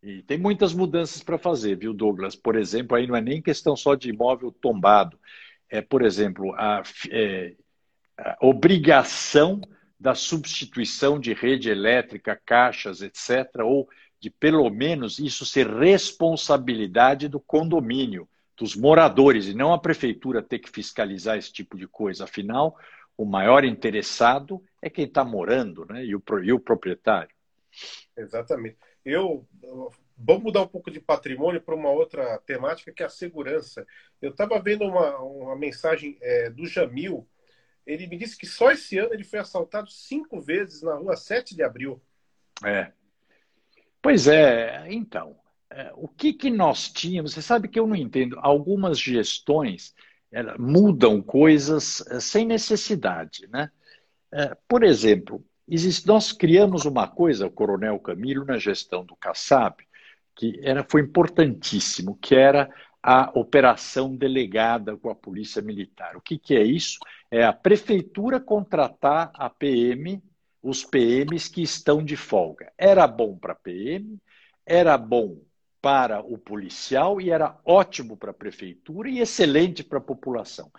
E 0.01 0.21
tem 0.21 0.37
muitas 0.37 0.71
mudanças 0.71 1.23
para 1.23 1.37
fazer, 1.37 1.75
viu, 1.77 1.91
Douglas? 1.91 2.35
Por 2.35 2.55
exemplo, 2.55 2.95
aí 2.95 3.07
não 3.07 3.15
é 3.15 3.21
nem 3.21 3.41
questão 3.41 3.75
só 3.75 3.95
de 3.95 4.09
imóvel 4.09 4.51
tombado. 4.51 5.19
É, 5.67 5.81
por 5.81 6.03
exemplo, 6.03 6.53
a, 6.53 6.83
é, 7.09 7.55
a 7.57 7.64
obrigação 8.41 9.61
da 9.99 10.13
substituição 10.13 11.19
de 11.19 11.33
rede 11.33 11.69
elétrica, 11.69 12.39
caixas, 12.45 13.01
etc., 13.01 13.61
ou 13.63 13.89
de 14.19 14.29
pelo 14.29 14.69
menos 14.69 15.19
isso 15.19 15.45
ser 15.45 15.67
responsabilidade 15.67 17.27
do 17.27 17.39
condomínio, 17.39 18.27
dos 18.57 18.75
moradores, 18.75 19.47
e 19.47 19.53
não 19.53 19.73
a 19.73 19.79
prefeitura 19.79 20.41
ter 20.41 20.59
que 20.59 20.69
fiscalizar 20.69 21.37
esse 21.37 21.51
tipo 21.51 21.77
de 21.77 21.87
coisa. 21.87 22.23
Afinal, 22.23 22.77
o 23.17 23.25
maior 23.25 23.63
interessado 23.63 24.63
é 24.81 24.89
quem 24.89 25.05
está 25.05 25.23
morando, 25.23 25.85
né? 25.85 26.05
E 26.05 26.15
o, 26.15 26.23
e 26.43 26.53
o 26.53 26.59
proprietário. 26.59 27.33
Exatamente. 28.15 28.77
Eu 29.03 29.45
vamos 30.17 30.43
mudar 30.43 30.61
um 30.61 30.67
pouco 30.67 30.89
de 30.89 30.99
patrimônio 30.99 31.61
para 31.61 31.75
uma 31.75 31.89
outra 31.89 32.37
temática 32.39 32.91
que 32.91 33.03
é 33.03 33.05
a 33.05 33.09
segurança. 33.09 33.85
Eu 34.21 34.31
estava 34.31 34.59
vendo 34.59 34.85
uma, 34.85 35.17
uma 35.19 35.55
mensagem 35.55 36.17
é, 36.21 36.49
do 36.49 36.65
Jamil, 36.65 37.27
ele 37.85 38.07
me 38.07 38.17
disse 38.17 38.37
que 38.37 38.45
só 38.45 38.71
esse 38.71 38.97
ano 38.97 39.13
ele 39.13 39.23
foi 39.23 39.39
assaltado 39.39 39.89
cinco 39.89 40.41
vezes 40.41 40.81
na 40.81 40.95
rua 40.95 41.15
7 41.15 41.55
de 41.55 41.63
abril. 41.63 42.01
É. 42.63 42.91
Pois 44.01 44.27
é, 44.27 44.85
então, 44.89 45.37
é, 45.69 45.91
o 45.95 46.07
que, 46.07 46.33
que 46.33 46.49
nós 46.49 46.89
tínhamos? 46.89 47.33
Você 47.33 47.41
sabe 47.41 47.67
que 47.67 47.79
eu 47.79 47.87
não 47.87 47.95
entendo. 47.95 48.37
Algumas 48.39 48.99
gestões 48.99 49.93
mudam 50.59 51.21
coisas 51.21 52.05
é, 52.07 52.19
sem 52.19 52.45
necessidade, 52.45 53.47
né? 53.47 53.71
É, 54.31 54.55
por 54.67 54.83
exemplo, 54.83 55.43
existe, 55.67 56.05
nós 56.07 56.31
criamos 56.31 56.85
uma 56.85 57.07
coisa, 57.07 57.47
o 57.47 57.51
Coronel 57.51 57.99
Camilo, 57.99 58.43
na 58.43 58.57
gestão 58.57 59.05
do 59.05 59.15
Kassab, 59.15 59.83
que 60.35 60.59
era, 60.61 60.85
foi 60.89 61.01
importantíssimo, 61.01 62.17
que 62.17 62.35
era 62.35 62.69
a 63.01 63.31
operação 63.35 64.15
delegada 64.15 64.97
com 64.97 65.09
a 65.09 65.15
Polícia 65.15 65.61
Militar. 65.61 66.17
O 66.17 66.21
que, 66.21 66.37
que 66.37 66.55
é 66.55 66.63
isso? 66.63 66.99
É 67.35 67.43
a 67.43 67.51
prefeitura 67.51 68.39
contratar 68.39 69.29
a 69.33 69.49
PM, 69.49 70.23
os 70.63 70.85
PMs 70.85 71.49
que 71.49 71.61
estão 71.61 72.01
de 72.01 72.15
folga. 72.15 72.71
Era 72.77 73.05
bom 73.05 73.37
para 73.37 73.51
a 73.51 73.57
PM, 73.57 74.17
era 74.65 74.97
bom 74.97 75.41
para 75.81 76.21
o 76.21 76.37
policial 76.37 77.19
e 77.19 77.31
era 77.31 77.59
ótimo 77.65 78.15
para 78.15 78.31
a 78.31 78.33
prefeitura 78.33 79.09
e 79.09 79.19
excelente 79.19 79.83
para 79.83 79.97
a 79.97 80.01
população. 80.01 80.71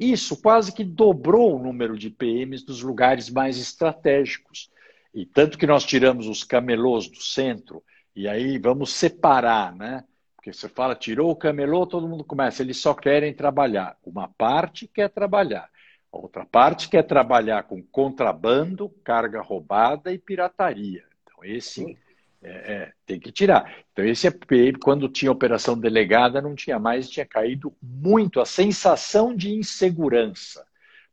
Isso 0.00 0.40
quase 0.40 0.72
que 0.72 0.82
dobrou 0.82 1.54
o 1.54 1.62
número 1.62 1.98
de 1.98 2.08
PMs 2.08 2.64
dos 2.64 2.80
lugares 2.80 3.28
mais 3.28 3.58
estratégicos. 3.58 4.70
E 5.12 5.26
tanto 5.26 5.58
que 5.58 5.66
nós 5.66 5.84
tiramos 5.84 6.26
os 6.26 6.42
camelôs 6.42 7.06
do 7.06 7.20
centro, 7.20 7.84
e 8.16 8.26
aí 8.26 8.56
vamos 8.56 8.94
separar, 8.94 9.76
né? 9.76 10.02
Porque 10.36 10.54
você 10.54 10.70
fala, 10.70 10.94
tirou 10.94 11.30
o 11.30 11.36
camelô, 11.36 11.86
todo 11.86 12.08
mundo 12.08 12.24
começa, 12.24 12.62
eles 12.62 12.78
só 12.78 12.94
querem 12.94 13.34
trabalhar. 13.34 13.94
Uma 14.02 14.26
parte 14.26 14.88
quer 14.88 15.10
trabalhar, 15.10 15.68
a 16.12 16.18
outra 16.18 16.44
parte 16.44 16.88
quer 16.88 17.02
trabalhar 17.02 17.64
com 17.64 17.82
contrabando, 17.82 18.88
carga 19.04 19.40
roubada 19.40 20.12
e 20.12 20.18
pirataria. 20.18 21.04
Então, 21.22 21.44
esse 21.44 21.98
é, 22.42 22.50
é, 22.50 22.92
tem 23.04 23.20
que 23.20 23.30
tirar. 23.30 23.84
Então, 23.92 24.04
esse 24.04 24.26
é 24.26 24.32
quando 24.80 25.08
tinha 25.08 25.30
operação 25.30 25.78
delegada, 25.78 26.40
não 26.40 26.54
tinha 26.54 26.78
mais, 26.78 27.10
tinha 27.10 27.26
caído 27.26 27.74
muito 27.82 28.40
a 28.40 28.46
sensação 28.46 29.34
de 29.34 29.52
insegurança. 29.52 30.66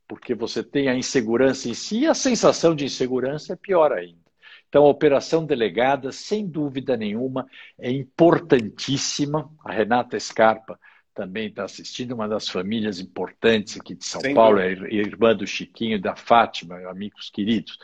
Porque 0.07 0.35
você 0.35 0.63
tem 0.63 0.87
a 0.87 0.95
insegurança 0.95 1.67
em 1.67 1.73
si 1.73 2.01
e 2.01 2.07
a 2.07 2.13
sensação 2.13 2.75
de 2.75 2.85
insegurança 2.85 3.53
é 3.53 3.55
pior 3.55 3.91
ainda. 3.91 4.23
Então, 4.69 4.85
a 4.85 4.89
operação 4.89 5.45
delegada, 5.45 6.11
sem 6.11 6.47
dúvida 6.47 6.95
nenhuma, 6.95 7.47
é 7.79 7.91
importantíssima. 7.91 9.49
A 9.63 9.71
Renata 9.71 10.19
Scarpa 10.19 10.79
também 11.15 11.47
está 11.47 11.63
assistindo, 11.63 12.11
uma 12.11 12.27
das 12.27 12.49
famílias 12.49 12.99
importantes 12.99 13.79
aqui 13.79 13.95
de 13.95 14.05
São 14.05 14.19
sem 14.19 14.35
Paulo, 14.35 14.59
é 14.59 14.71
irmã 14.71 15.33
do 15.33 15.47
Chiquinho, 15.47 15.99
da 15.99 16.15
Fátima, 16.15 16.75
amigos 16.89 17.29
queridos. 17.29 17.79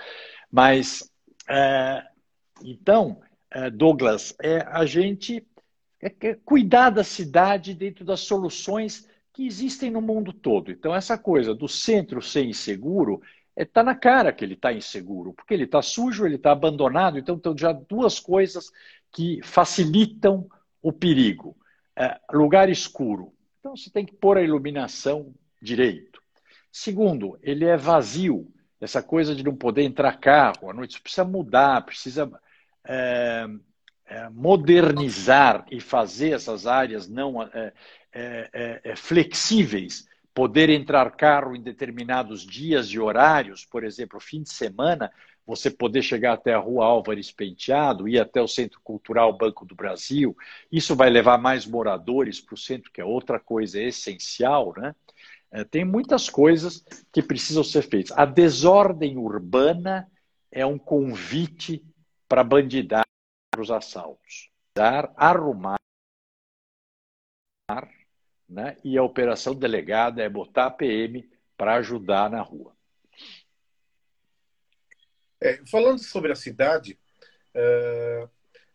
Mas, 0.51 1.09
é, 1.49 2.03
então, 2.61 3.21
é, 3.49 3.69
Douglas, 3.69 4.35
é 4.43 4.57
a 4.69 4.85
gente 4.85 5.47
é, 6.01 6.13
é 6.27 6.35
cuidar 6.43 6.89
da 6.89 7.05
cidade 7.05 7.73
dentro 7.73 8.03
das 8.03 8.19
soluções 8.19 9.07
que 9.33 9.47
existem 9.47 9.89
no 9.89 10.01
mundo 10.01 10.33
todo. 10.33 10.69
Então, 10.69 10.93
essa 10.93 11.17
coisa 11.17 11.55
do 11.55 11.69
centro 11.69 12.21
ser 12.21 12.43
inseguro 12.43 13.21
está 13.55 13.79
é, 13.79 13.83
na 13.83 13.95
cara 13.95 14.33
que 14.33 14.43
ele 14.43 14.55
está 14.55 14.73
inseguro, 14.73 15.31
porque 15.33 15.53
ele 15.53 15.63
está 15.63 15.81
sujo, 15.81 16.25
ele 16.25 16.35
está 16.35 16.51
abandonado. 16.51 17.17
Então, 17.17 17.37
estão 17.37 17.57
já 17.57 17.71
duas 17.71 18.19
coisas 18.19 18.69
que 19.09 19.39
facilitam 19.41 20.49
o 20.81 20.91
perigo. 20.91 21.55
É, 21.95 22.19
lugar 22.31 22.69
escuro. 22.69 23.33
Então, 23.59 23.75
você 23.75 23.89
tem 23.89 24.05
que 24.05 24.13
pôr 24.13 24.37
a 24.37 24.41
iluminação 24.41 25.33
direito. 25.61 26.21
Segundo, 26.71 27.37
ele 27.41 27.65
é 27.65 27.77
vazio. 27.77 28.51
Essa 28.79 29.03
coisa 29.03 29.35
de 29.35 29.43
não 29.43 29.55
poder 29.55 29.83
entrar 29.83 30.17
carro 30.19 30.69
à 30.69 30.73
noite, 30.73 30.99
precisa 30.99 31.23
mudar, 31.23 31.85
precisa 31.85 32.31
é, 32.83 33.45
é, 34.05 34.29
modernizar 34.29 35.65
e 35.69 35.79
fazer 35.79 36.33
essas 36.33 36.65
áreas 36.65 37.07
não 37.07 37.43
é, 37.43 37.73
é, 38.11 38.81
é 38.83 38.95
flexíveis 38.95 40.07
poder 40.33 40.69
entrar 40.69 41.11
carro 41.11 41.55
em 41.55 41.61
determinados 41.61 42.45
dias 42.45 42.87
e 42.87 42.99
horários, 42.99 43.65
por 43.65 43.83
exemplo, 43.83 44.19
fim 44.19 44.41
de 44.43 44.51
semana, 44.51 45.11
você 45.45 45.69
poder 45.69 46.01
chegar 46.01 46.33
até 46.33 46.53
a 46.53 46.59
Rua 46.59 46.85
Álvares 46.85 47.31
Penteado, 47.31 48.07
ir 48.07 48.19
até 48.19 48.41
o 48.41 48.47
Centro 48.47 48.79
Cultural 48.83 49.35
Banco 49.35 49.65
do 49.65 49.75
Brasil, 49.75 50.35
isso 50.71 50.95
vai 50.95 51.09
levar 51.09 51.37
mais 51.37 51.65
moradores 51.65 52.39
para 52.39 52.55
o 52.55 52.57
centro, 52.57 52.91
que 52.91 53.01
é 53.01 53.05
outra 53.05 53.39
coisa 53.39 53.81
essencial, 53.81 54.73
né? 54.77 54.95
É, 55.51 55.65
tem 55.65 55.83
muitas 55.83 56.29
coisas 56.29 56.83
que 57.11 57.21
precisam 57.21 57.63
ser 57.63 57.81
feitas. 57.81 58.17
A 58.17 58.25
desordem 58.25 59.17
urbana 59.17 60.09
é 60.49 60.65
um 60.65 60.77
convite 60.77 61.83
para 62.27 62.43
bandidar 62.43 63.03
os 63.59 63.69
assaltos. 63.69 64.49
Dar, 64.73 65.11
arrumar 65.17 65.75
né? 68.47 68.77
e 68.83 68.97
a 68.97 69.03
operação 69.03 69.53
delegada 69.53 70.21
é 70.21 70.29
botar 70.29 70.67
a 70.67 70.71
PM 70.71 71.29
para 71.57 71.75
ajudar 71.75 72.29
na 72.29 72.41
rua. 72.41 72.73
É, 75.41 75.59
falando 75.65 75.97
sobre 75.99 76.31
a 76.31 76.35
cidade, 76.35 76.99
uh, 77.55 78.29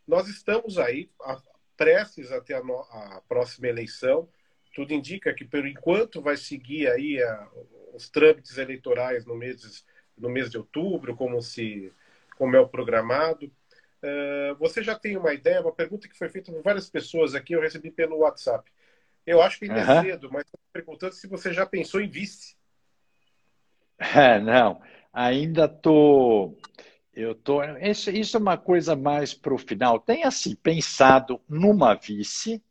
nós 0.05 0.27
estamos 0.27 0.77
aí 0.77 1.09
a, 1.21 1.41
prestes 1.77 2.31
até 2.31 2.55
a, 2.55 2.63
no, 2.63 2.79
a, 2.79 3.21
próxima 3.27 3.67
eleição. 3.67 4.27
Tudo 4.75 4.93
indica 4.93 5.33
que, 5.33 5.45
por 5.45 5.65
enquanto, 5.65 6.21
vai 6.21 6.35
seguir 6.35 6.87
aí 6.91 7.23
a, 7.23 7.47
os 7.93 8.09
trâmites 8.09 8.57
eleitorais 8.57 9.25
no 9.25 9.35
mês, 9.35 9.85
no 10.17 10.29
mês 10.29 10.51
de 10.51 10.57
outubro, 10.57 11.15
como, 11.15 11.41
se, 11.41 11.93
como 12.37 12.55
é 12.55 12.59
o 12.59 12.67
programado. 12.67 13.45
Uh, 14.03 14.55
você 14.59 14.83
já 14.83 14.93
tem 14.93 15.15
uma 15.15 15.33
ideia? 15.33 15.61
Uma 15.61 15.73
pergunta 15.73 16.07
que 16.07 16.17
foi 16.17 16.27
feita 16.27 16.51
por 16.51 16.61
várias 16.61 16.89
pessoas 16.89 17.33
aqui, 17.33 17.53
eu 17.53 17.61
recebi 17.61 17.91
pelo 17.91 18.17
WhatsApp. 18.17 18.69
Eu 19.25 19.41
acho 19.41 19.57
que 19.57 19.65
ainda 19.65 19.85
uhum. 19.85 19.99
é 19.99 20.01
cedo, 20.03 20.29
mas 20.31 20.43
estou 20.43 20.59
perguntando 20.71 21.13
se 21.13 21.27
você 21.27 21.53
já 21.53 21.65
pensou 21.65 22.01
em 22.01 22.09
vice. 22.09 22.55
É, 23.99 24.39
não, 24.39 24.79
ainda 25.17 25.65
estou. 25.65 26.55
Eu 27.11 27.33
tô, 27.33 27.63
isso, 27.63 28.11
isso 28.11 28.37
é 28.37 28.39
uma 28.39 28.57
coisa 28.57 28.95
mais 28.95 29.33
para 29.33 29.53
o 29.53 29.57
final. 29.57 29.99
Tem 29.99 30.23
assim 30.23 30.55
pensado 30.55 31.41
numa 31.49 31.95
vice, 31.95 32.61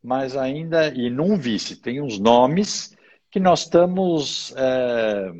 mas 0.00 0.36
ainda 0.36 0.88
e 0.88 1.10
num 1.10 1.36
vice 1.36 1.74
tem 1.74 2.00
uns 2.00 2.20
nomes 2.20 2.96
que 3.28 3.40
nós 3.40 3.62
estamos 3.62 4.54
é, 4.56 5.32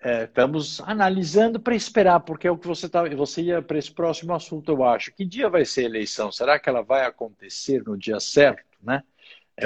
é, 0.00 0.24
estamos 0.24 0.80
analisando 0.80 1.60
para 1.60 1.74
esperar, 1.74 2.20
porque 2.20 2.46
é 2.48 2.50
o 2.50 2.56
que 2.56 2.66
você 2.66 2.88
tá, 2.88 3.06
você 3.10 3.42
ia 3.42 3.60
para 3.60 3.76
esse 3.76 3.92
próximo 3.92 4.32
assunto, 4.32 4.72
eu 4.72 4.82
acho. 4.82 5.12
Que 5.12 5.26
dia 5.26 5.50
vai 5.50 5.66
ser 5.66 5.82
a 5.82 5.88
eleição? 5.88 6.32
Será 6.32 6.58
que 6.58 6.70
ela 6.70 6.80
vai 6.82 7.04
acontecer 7.04 7.82
no 7.84 7.98
dia 7.98 8.18
certo, 8.18 8.78
né? 8.82 9.02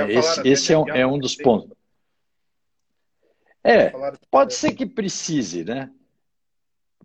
esse, 0.08 0.48
esse 0.48 0.72
é, 0.72 0.78
um, 0.78 0.88
é 0.88 1.06
um 1.06 1.18
dos 1.18 1.36
pontos. 1.36 1.76
É, 3.64 3.92
pode 4.30 4.54
ser 4.54 4.72
que 4.72 4.84
precise, 4.84 5.64
né? 5.64 5.90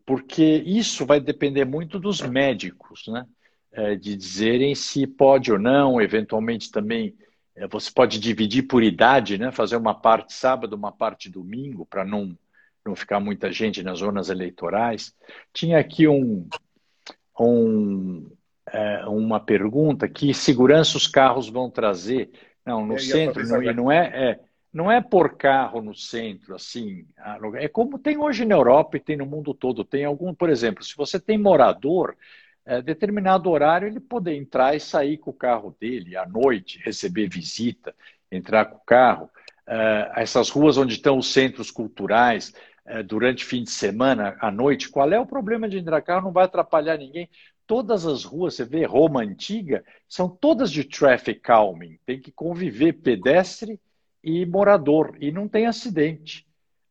Porque 0.06 0.64
isso 0.66 1.06
vai 1.06 1.20
depender 1.20 1.66
muito 1.66 2.00
dos 2.00 2.22
médicos, 2.22 3.08
né? 3.08 3.26
É, 3.72 3.96
de 3.96 4.16
dizerem 4.16 4.74
se 4.74 5.06
pode 5.06 5.52
ou 5.52 5.60
não, 5.60 6.02
eventualmente 6.02 6.72
também 6.72 7.16
é, 7.58 7.68
você 7.68 7.92
pode 7.92 8.20
dividir 8.20 8.64
por 8.64 8.84
idade, 8.84 9.38
né? 9.38 9.52
Fazer 9.52 9.76
uma 9.76 9.94
parte 9.94 10.34
sábado, 10.34 10.76
uma 10.76 10.92
parte 10.92 11.30
domingo, 11.30 11.86
para 11.86 12.06
não, 12.06 12.38
não 12.86 12.96
ficar 12.96 13.20
muita 13.20 13.52
gente 13.52 13.84
nas 13.84 14.00
zonas 14.00 14.30
eleitorais. 14.30 15.14
Tinha 15.52 15.80
aqui 15.80 16.08
um, 16.08 16.48
um, 17.40 18.30
é, 18.72 19.06
uma 19.08 19.40
pergunta: 19.40 20.08
que 20.08 20.34
segurança 20.34 20.98
os 20.98 21.08
carros 21.08 21.50
vão 21.50 21.70
trazer? 21.70 22.32
Não, 22.66 22.86
no 22.86 23.00
centro, 23.00 23.48
não, 23.48 23.64
e 23.64 23.74
não 23.74 23.92
é, 23.92 24.32
é 24.32 24.40
não 24.78 24.92
é 24.92 25.02
por 25.02 25.36
carro 25.36 25.82
no 25.82 25.96
centro, 25.96 26.54
assim. 26.54 27.04
É 27.56 27.68
como 27.68 27.98
tem 27.98 28.16
hoje 28.16 28.46
na 28.46 28.54
Europa 28.54 28.96
e 28.96 29.00
tem 29.00 29.18
no 29.18 29.26
mundo 29.26 29.52
todo. 29.52 29.84
Tem 29.84 30.06
algum, 30.06 30.36
por 30.36 30.52
exemplo, 30.52 30.84
se 30.84 30.96
você 30.96 31.20
tem 31.20 31.36
morador, 31.36 32.16
é, 32.64 32.80
determinado 32.80 33.50
horário 33.50 33.88
ele 33.88 34.00
poder 34.00 34.36
entrar 34.36 34.76
e 34.76 34.80
sair 34.80 35.18
com 35.18 35.32
o 35.32 35.34
carro 35.34 35.76
dele 35.82 36.16
à 36.16 36.28
noite, 36.28 36.80
receber 36.86 37.28
visita, 37.28 37.96
entrar 38.32 38.66
com 38.66 38.78
o 38.78 38.86
carro. 38.86 39.32
É, 39.66 40.12
essas 40.18 40.48
ruas 40.52 40.78
onde 40.78 40.94
estão 40.94 41.18
os 41.18 41.34
centros 41.34 41.72
culturais, 41.72 42.54
é, 42.86 43.02
durante 43.02 43.46
fim 43.46 43.64
de 43.64 43.72
semana, 43.72 44.38
à 44.40 44.52
noite, 44.52 44.90
qual 44.90 45.12
é 45.12 45.20
o 45.20 45.26
problema 45.26 45.68
de 45.68 45.80
entrar 45.80 46.04
carro? 46.04 46.26
Não 46.26 46.32
vai 46.32 46.46
atrapalhar 46.46 47.00
ninguém. 47.00 47.28
Todas 47.66 48.06
as 48.06 48.24
ruas, 48.24 48.54
você 48.54 48.64
vê 48.64 48.86
Roma 48.86 49.22
antiga, 49.24 49.84
são 50.08 50.30
todas 50.30 50.72
de 50.72 50.84
traffic 50.84 51.40
calming. 51.40 51.98
Tem 52.06 52.22
que 52.22 52.32
conviver 52.32 52.94
pedestre 52.94 53.80
e 54.28 54.46
morador, 54.46 55.16
e 55.22 55.32
não 55.32 55.48
tem 55.48 55.68
acidente. 55.68 56.46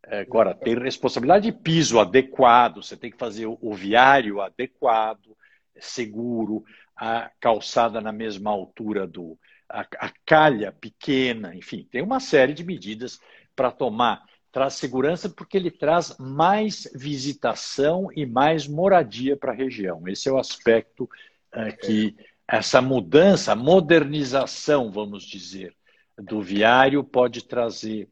É, 0.06 0.20
agora, 0.20 0.54
tem 0.54 0.74
responsabilidade 0.78 1.44
de 1.44 1.52
piso 1.52 2.00
adequado, 2.00 2.82
você 2.82 2.96
tem 2.96 3.10
que 3.10 3.18
fazer 3.18 3.44
o 3.46 3.74
viário 3.74 4.40
adequado, 4.40 5.36
seguro, 5.78 6.64
a 6.96 7.30
calçada 7.38 8.00
na 8.00 8.10
mesma 8.10 8.50
altura 8.50 9.06
do. 9.06 9.38
a, 9.68 9.80
a 9.80 10.10
calha 10.24 10.72
pequena, 10.72 11.54
enfim, 11.54 11.86
tem 11.90 12.00
uma 12.00 12.20
série 12.20 12.54
de 12.54 12.64
medidas 12.64 13.20
para 13.54 13.70
tomar. 13.70 14.24
Traz 14.50 14.72
segurança 14.72 15.28
porque 15.28 15.58
ele 15.58 15.70
traz 15.70 16.16
mais 16.18 16.90
visitação 16.94 18.08
e 18.16 18.24
mais 18.24 18.66
moradia 18.66 19.36
para 19.36 19.52
a 19.52 19.54
região. 19.54 20.08
Esse 20.08 20.30
é 20.30 20.32
o 20.32 20.38
aspecto 20.38 21.06
é, 21.52 21.70
que 21.70 22.16
essa 22.48 22.80
mudança, 22.80 23.54
modernização, 23.54 24.90
vamos 24.90 25.24
dizer, 25.24 25.75
do 26.18 26.40
viário 26.40 27.02
pode 27.04 27.44
trazer. 27.44 28.08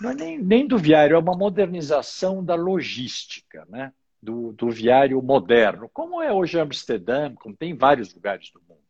Não 0.00 0.10
é 0.10 0.14
nem, 0.14 0.38
nem 0.38 0.66
do 0.66 0.78
viário, 0.78 1.16
é 1.16 1.18
uma 1.18 1.36
modernização 1.36 2.44
da 2.44 2.54
logística, 2.54 3.64
né? 3.68 3.92
do, 4.24 4.52
do 4.52 4.70
viário 4.70 5.20
moderno, 5.20 5.88
como 5.92 6.22
é 6.22 6.32
hoje 6.32 6.58
Amsterdã, 6.58 7.34
como 7.34 7.54
tem 7.54 7.72
em 7.72 7.76
vários 7.76 8.12
lugares 8.14 8.50
do 8.50 8.60
mundo. 8.62 8.80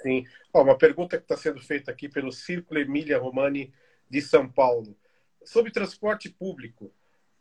Sim. 0.00 0.24
Ó, 0.54 0.62
uma 0.62 0.78
pergunta 0.78 1.18
que 1.18 1.24
está 1.24 1.36
sendo 1.36 1.60
feita 1.60 1.90
aqui 1.90 2.08
pelo 2.08 2.30
Círculo 2.30 2.78
Emília 2.78 3.18
Romani 3.18 3.72
de 4.08 4.22
São 4.22 4.48
Paulo. 4.48 4.96
Sobre 5.44 5.72
transporte 5.72 6.30
público, 6.30 6.92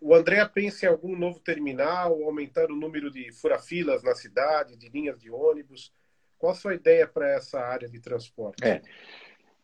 o 0.02 0.14
André 0.14 0.44
pensa 0.46 0.86
em 0.86 0.90
algum 0.90 1.16
novo 1.16 1.40
terminal, 1.40 2.22
aumentar 2.24 2.72
o 2.72 2.76
número 2.76 3.12
de 3.12 3.32
furafilas 3.32 4.02
na 4.02 4.16
cidade, 4.16 4.76
de 4.76 4.90
linhas 4.90 5.20
de 5.20 5.30
ônibus? 5.30 5.94
Qual 6.38 6.52
a 6.52 6.56
sua 6.56 6.76
ideia 6.76 7.08
para 7.08 7.30
essa 7.30 7.60
área 7.60 7.88
de 7.88 8.00
transporte? 8.00 8.64
É. 8.64 8.82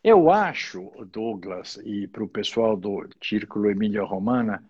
Eu 0.03 0.29
acho, 0.29 0.91
Douglas, 1.09 1.79
e 1.85 2.07
para 2.07 2.23
o 2.23 2.27
pessoal 2.27 2.75
do 2.75 3.07
Círculo 3.23 3.69
Emília 3.69 4.03
Romana, 4.03 4.61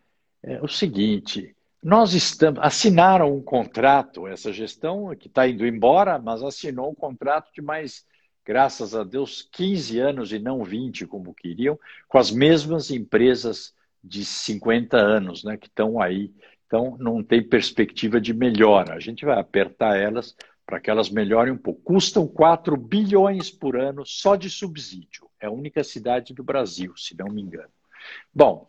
é 0.43 0.61
o 0.61 0.67
seguinte: 0.67 1.55
nós 1.81 2.13
estamos 2.13 2.61
assinaram 2.63 3.35
um 3.35 3.41
contrato, 3.41 4.27
essa 4.27 4.53
gestão 4.53 5.15
que 5.15 5.27
está 5.27 5.47
indo 5.47 5.65
embora, 5.65 6.19
mas 6.19 6.43
assinou 6.43 6.91
um 6.91 6.95
contrato 6.95 7.51
de 7.51 7.63
mais, 7.63 8.05
graças 8.45 8.93
a 8.93 9.03
Deus, 9.03 9.41
15 9.51 9.99
anos 9.99 10.31
e 10.31 10.37
não 10.37 10.63
20, 10.63 11.07
como 11.07 11.33
queriam, 11.33 11.79
com 12.07 12.19
as 12.19 12.29
mesmas 12.29 12.91
empresas 12.91 13.73
de 14.03 14.23
50 14.23 14.97
anos, 14.97 15.43
né, 15.43 15.57
que 15.57 15.67
estão 15.67 15.99
aí. 15.99 16.31
Então, 16.67 16.95
não 16.99 17.23
tem 17.23 17.41
perspectiva 17.41 18.21
de 18.21 18.33
melhora. 18.33 18.93
A 18.93 18.99
gente 18.99 19.25
vai 19.25 19.39
apertar 19.39 19.97
elas 19.97 20.35
para 20.73 20.79
que 20.79 20.89
elas 20.89 21.07
melhorem 21.07 21.53
um 21.53 21.57
pouco. 21.57 21.83
Custam 21.83 22.27
4 22.27 22.75
bilhões 22.75 23.51
por 23.51 23.77
ano 23.79 24.03
só 24.07 24.35
de 24.35 24.49
subsídio. 24.49 25.29
É 25.39 25.45
a 25.45 25.51
única 25.51 25.83
cidade 25.83 26.33
do 26.33 26.43
Brasil, 26.43 26.97
se 26.97 27.15
não 27.15 27.27
me 27.27 27.43
engano. 27.43 27.69
Bom, 28.33 28.67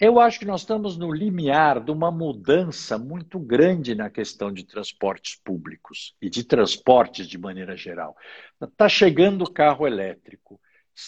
eu 0.00 0.18
acho 0.18 0.40
que 0.40 0.44
nós 0.44 0.62
estamos 0.62 0.96
no 0.96 1.12
limiar 1.12 1.78
de 1.78 1.92
uma 1.92 2.10
mudança 2.10 2.98
muito 2.98 3.38
grande 3.38 3.94
na 3.94 4.10
questão 4.10 4.52
de 4.52 4.64
transportes 4.64 5.36
públicos 5.36 6.16
e 6.20 6.28
de 6.28 6.42
transportes 6.42 7.28
de 7.28 7.38
maneira 7.38 7.76
geral. 7.76 8.16
Está 8.60 8.88
chegando 8.88 9.42
o 9.42 9.50
carro 9.50 9.86
elétrico. 9.86 10.60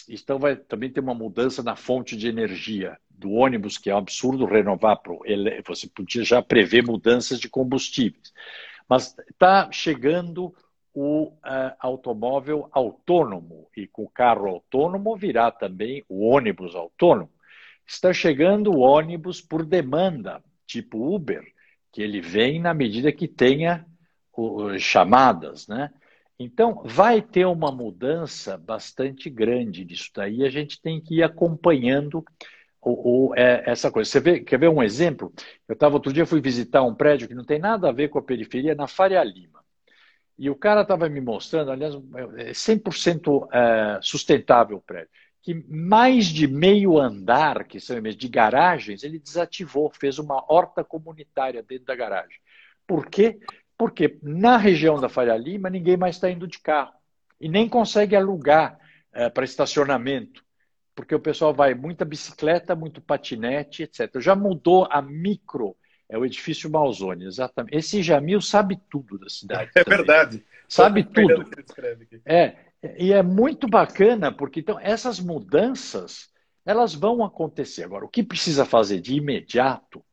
Então 0.07 0.39
vai 0.39 0.55
também 0.55 0.89
ter 0.89 1.01
uma 1.01 1.13
mudança 1.13 1.61
na 1.61 1.75
fonte 1.75 2.15
de 2.15 2.29
energia 2.29 2.97
do 3.09 3.31
ônibus, 3.31 3.77
que 3.77 3.89
é 3.89 3.95
um 3.95 3.97
absurdo 3.97 4.45
renovar. 4.45 5.01
Pro, 5.01 5.19
você 5.67 5.89
podia 5.89 6.23
já 6.23 6.41
prever 6.41 6.85
mudanças 6.85 7.37
de 7.37 7.49
combustíveis. 7.49 8.31
Mas 8.87 9.15
está 9.29 9.69
chegando 9.71 10.53
o 10.93 11.25
uh, 11.25 11.75
automóvel 11.79 12.67
autônomo, 12.71 13.67
e 13.75 13.85
com 13.85 14.03
o 14.03 14.09
carro 14.09 14.47
autônomo 14.47 15.15
virá 15.15 15.51
também 15.51 16.03
o 16.09 16.27
ônibus 16.27 16.73
autônomo. 16.73 17.29
Está 17.85 18.11
chegando 18.11 18.71
o 18.71 18.79
ônibus 18.79 19.39
por 19.39 19.65
demanda, 19.65 20.43
tipo 20.65 21.13
Uber, 21.13 21.43
que 21.91 22.01
ele 22.01 22.19
vem 22.19 22.59
na 22.59 22.73
medida 22.73 23.11
que 23.11 23.27
tenha 23.27 23.85
uh, 24.35 24.77
chamadas, 24.79 25.67
né? 25.67 25.91
Então, 26.39 26.83
vai 26.85 27.21
ter 27.21 27.45
uma 27.45 27.71
mudança 27.71 28.57
bastante 28.57 29.29
grande 29.29 29.83
disso 29.83 30.11
daí, 30.15 30.43
a 30.43 30.49
gente 30.49 30.79
tem 30.79 31.01
que 31.01 31.15
ir 31.15 31.23
acompanhando 31.23 32.23
é, 33.35 33.63
essa 33.65 33.91
coisa. 33.91 34.09
Você 34.09 34.19
vê, 34.19 34.39
quer 34.39 34.59
ver 34.59 34.69
um 34.69 34.83
exemplo? 34.83 35.31
Eu 35.67 35.73
estava 35.73 35.95
outro 35.95 36.13
dia, 36.13 36.25
fui 36.25 36.41
visitar 36.41 36.83
um 36.83 36.95
prédio 36.95 37.27
que 37.27 37.35
não 37.35 37.43
tem 37.43 37.59
nada 37.59 37.89
a 37.89 37.91
ver 37.91 38.09
com 38.09 38.19
a 38.19 38.23
periferia, 38.23 38.75
na 38.75 38.87
Faria 38.87 39.23
Lima. 39.23 39.63
E 40.37 40.49
o 40.49 40.55
cara 40.55 40.81
estava 40.81 41.09
me 41.09 41.19
mostrando, 41.19 41.71
aliás, 41.71 41.95
é 42.37 42.51
100% 42.51 43.47
é, 43.51 43.99
sustentável 44.01 44.77
o 44.77 44.81
prédio, 44.81 45.09
que 45.41 45.53
mais 45.67 46.25
de 46.25 46.47
meio 46.47 46.99
andar, 46.99 47.63
que 47.63 47.79
são 47.79 47.99
de 48.01 48.27
garagens, 48.27 49.03
ele 49.03 49.17
desativou, 49.17 49.89
fez 49.89 50.19
uma 50.19 50.43
horta 50.51 50.83
comunitária 50.83 51.63
dentro 51.63 51.85
da 51.85 51.95
garagem. 51.95 52.39
Por 52.85 53.07
quê? 53.07 53.39
Porque 53.77 54.19
na 54.21 54.57
região 54.57 54.99
da 54.99 55.09
Faria 55.09 55.35
Lima 55.37 55.69
ninguém 55.69 55.97
mais 55.97 56.15
está 56.15 56.29
indo 56.29 56.47
de 56.47 56.59
carro 56.59 56.93
e 57.39 57.49
nem 57.49 57.67
consegue 57.67 58.15
alugar 58.15 58.79
é, 59.11 59.29
para 59.29 59.45
estacionamento 59.45 60.43
porque 60.97 61.13
o 61.13 61.19
pessoal 61.19 61.53
vai 61.53 61.75
muita 61.75 62.03
bicicleta, 62.03 62.75
muito 62.75 62.99
patinete, 62.99 63.83
etc. 63.83 64.19
Já 64.19 64.35
mudou 64.35 64.87
a 64.89 64.99
micro, 64.99 65.77
é 66.09 66.17
o 66.17 66.25
edifício 66.25 66.71
Malzone, 66.71 67.23
exatamente. 67.23 67.77
Esse 67.77 68.01
Jamil 68.01 68.41
sabe 68.41 68.81
tudo 68.89 69.19
da 69.19 69.29
cidade. 69.29 69.69
É 69.77 69.83
também. 69.83 69.97
verdade. 69.99 70.43
Sabe 70.67 71.03
tudo. 71.03 71.45
É, 72.25 72.55
e 72.97 73.13
é 73.13 73.21
muito 73.21 73.67
bacana, 73.67 74.31
porque 74.31 74.59
então 74.59 74.79
essas 74.79 75.19
mudanças, 75.19 76.29
elas 76.65 76.95
vão 76.95 77.23
acontecer. 77.23 77.83
Agora, 77.83 78.03
o 78.03 78.09
que 78.09 78.23
precisa 78.23 78.65
fazer 78.65 78.99
de 78.99 79.13
imediato, 79.13 80.03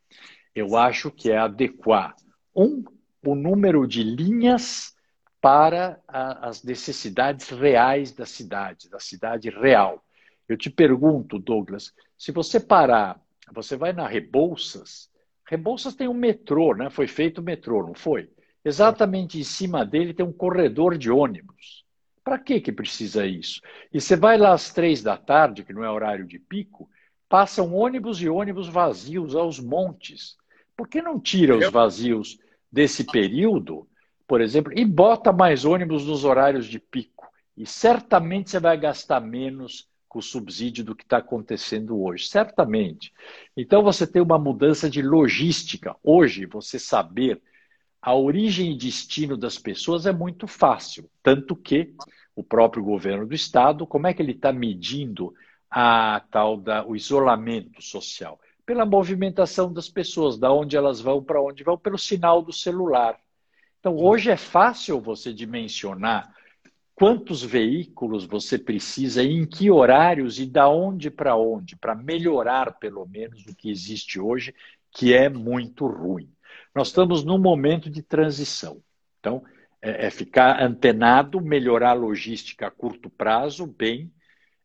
eu 0.54 0.76
acho 0.76 1.10
que 1.10 1.30
é 1.30 1.38
adequar, 1.38 2.14
um, 2.54 2.84
o 3.24 3.34
número 3.34 3.88
de 3.88 4.02
linhas 4.02 4.92
para 5.40 5.98
a, 6.06 6.46
as 6.46 6.62
necessidades 6.62 7.48
reais 7.48 8.12
da 8.12 8.26
cidade, 8.26 8.90
da 8.90 9.00
cidade 9.00 9.48
real. 9.48 10.03
Eu 10.48 10.56
te 10.56 10.70
pergunto, 10.70 11.38
Douglas, 11.38 11.92
se 12.18 12.32
você 12.32 12.60
parar, 12.60 13.20
você 13.52 13.76
vai 13.76 13.92
na 13.92 14.06
Rebouças, 14.06 15.10
Rebouças 15.46 15.94
tem 15.94 16.08
um 16.08 16.14
metrô, 16.14 16.74
né? 16.74 16.88
Foi 16.90 17.06
feito 17.06 17.38
o 17.38 17.44
metrô, 17.44 17.86
não 17.86 17.94
foi? 17.94 18.30
Exatamente 18.64 19.38
em 19.38 19.44
cima 19.44 19.84
dele 19.84 20.14
tem 20.14 20.24
um 20.24 20.32
corredor 20.32 20.96
de 20.96 21.10
ônibus. 21.10 21.84
Para 22.22 22.38
que 22.38 22.60
que 22.60 22.72
precisa 22.72 23.26
isso? 23.26 23.60
E 23.92 24.00
você 24.00 24.16
vai 24.16 24.38
lá 24.38 24.54
às 24.54 24.72
três 24.72 25.02
da 25.02 25.18
tarde, 25.18 25.62
que 25.62 25.74
não 25.74 25.84
é 25.84 25.90
horário 25.90 26.26
de 26.26 26.38
pico, 26.38 26.88
passam 27.28 27.74
ônibus 27.74 28.22
e 28.22 28.28
ônibus 28.28 28.68
vazios 28.68 29.36
aos 29.36 29.60
montes. 29.60 30.36
Por 30.74 30.88
que 30.88 31.02
não 31.02 31.20
tira 31.20 31.56
os 31.56 31.70
vazios 31.70 32.38
desse 32.72 33.04
período, 33.04 33.86
por 34.26 34.40
exemplo, 34.40 34.72
e 34.74 34.84
bota 34.84 35.30
mais 35.30 35.66
ônibus 35.66 36.06
nos 36.06 36.24
horários 36.24 36.66
de 36.66 36.78
pico? 36.78 37.28
E 37.54 37.66
certamente 37.66 38.50
você 38.50 38.58
vai 38.58 38.78
gastar 38.78 39.20
menos 39.20 39.86
com 40.14 40.20
o 40.20 40.22
subsídio 40.22 40.84
do 40.84 40.94
que 40.94 41.02
está 41.02 41.16
acontecendo 41.16 42.00
hoje, 42.00 42.28
certamente. 42.28 43.12
Então 43.56 43.82
você 43.82 44.06
tem 44.06 44.22
uma 44.22 44.38
mudança 44.38 44.88
de 44.88 45.02
logística. 45.02 45.96
Hoje, 46.04 46.46
você 46.46 46.78
saber 46.78 47.42
a 48.00 48.14
origem 48.14 48.70
e 48.70 48.78
destino 48.78 49.36
das 49.36 49.58
pessoas 49.58 50.06
é 50.06 50.12
muito 50.12 50.46
fácil, 50.46 51.10
tanto 51.20 51.56
que 51.56 51.92
o 52.36 52.44
próprio 52.44 52.84
governo 52.84 53.26
do 53.26 53.34
estado, 53.34 53.88
como 53.88 54.06
é 54.06 54.14
que 54.14 54.22
ele 54.22 54.30
está 54.30 54.52
medindo 54.52 55.34
a 55.68 56.22
tal 56.30 56.58
da 56.58 56.86
o 56.86 56.94
isolamento 56.94 57.82
social? 57.82 58.38
Pela 58.64 58.86
movimentação 58.86 59.72
das 59.72 59.88
pessoas, 59.88 60.38
da 60.38 60.52
onde 60.52 60.76
elas 60.76 61.00
vão 61.00 61.24
para 61.24 61.42
onde 61.42 61.64
vão, 61.64 61.76
pelo 61.76 61.98
sinal 61.98 62.40
do 62.40 62.52
celular. 62.52 63.18
Então, 63.80 63.96
hoje 63.96 64.30
é 64.30 64.36
fácil 64.36 65.00
você 65.00 65.32
dimensionar 65.32 66.32
quantos 66.94 67.42
veículos 67.42 68.24
você 68.24 68.58
precisa, 68.58 69.22
em 69.22 69.44
que 69.44 69.70
horários 69.70 70.38
e 70.38 70.46
da 70.46 70.68
onde 70.68 71.10
para 71.10 71.36
onde, 71.36 71.76
para 71.76 71.94
melhorar 71.94 72.78
pelo 72.78 73.04
menos 73.06 73.44
o 73.46 73.54
que 73.54 73.70
existe 73.70 74.20
hoje, 74.20 74.54
que 74.92 75.12
é 75.12 75.28
muito 75.28 75.86
ruim. 75.86 76.30
Nós 76.74 76.88
estamos 76.88 77.24
num 77.24 77.38
momento 77.38 77.90
de 77.90 78.02
transição. 78.02 78.80
Então, 79.18 79.42
é, 79.82 80.06
é 80.06 80.10
ficar 80.10 80.62
antenado, 80.62 81.40
melhorar 81.40 81.90
a 81.90 81.94
logística 81.94 82.66
a 82.66 82.70
curto 82.70 83.10
prazo, 83.10 83.66
bem, 83.66 84.12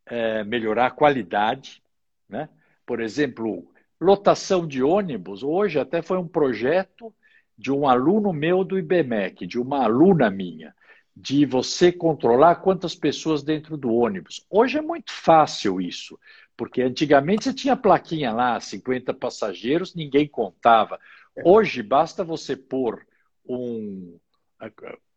é, 0.06 0.44
melhorar 0.44 0.88
a 0.88 0.92
qualidade. 0.92 1.82
Né? 2.28 2.48
Por 2.86 3.02
exemplo, 3.02 3.72
lotação 4.00 4.68
de 4.68 4.84
ônibus. 4.84 5.42
Hoje 5.42 5.80
até 5.80 6.02
foi 6.02 6.18
um 6.18 6.28
projeto 6.28 7.14
de 7.58 7.72
um 7.72 7.88
aluno 7.88 8.32
meu 8.32 8.64
do 8.64 8.78
IBMEC, 8.78 9.46
de 9.46 9.60
uma 9.60 9.84
aluna 9.84 10.30
minha 10.30 10.74
de 11.22 11.46
você 11.46 11.92
controlar 11.92 12.56
quantas 12.56 12.96
pessoas 12.96 13.44
dentro 13.44 13.76
do 13.76 13.94
ônibus. 13.94 14.46
Hoje 14.50 14.78
é 14.78 14.82
muito 14.82 15.12
fácil 15.12 15.82
isso, 15.82 16.18
porque 16.56 16.82
antigamente 16.82 17.44
você 17.44 17.54
tinha 17.54 17.76
plaquinha 17.76 18.32
lá, 18.32 18.58
50 18.58 19.14
passageiros, 19.14 19.94
ninguém 19.94 20.26
contava. 20.26 20.98
Hoje 21.44 21.84
basta 21.84 22.24
você 22.24 22.56
pôr 22.56 23.06
um 23.46 24.18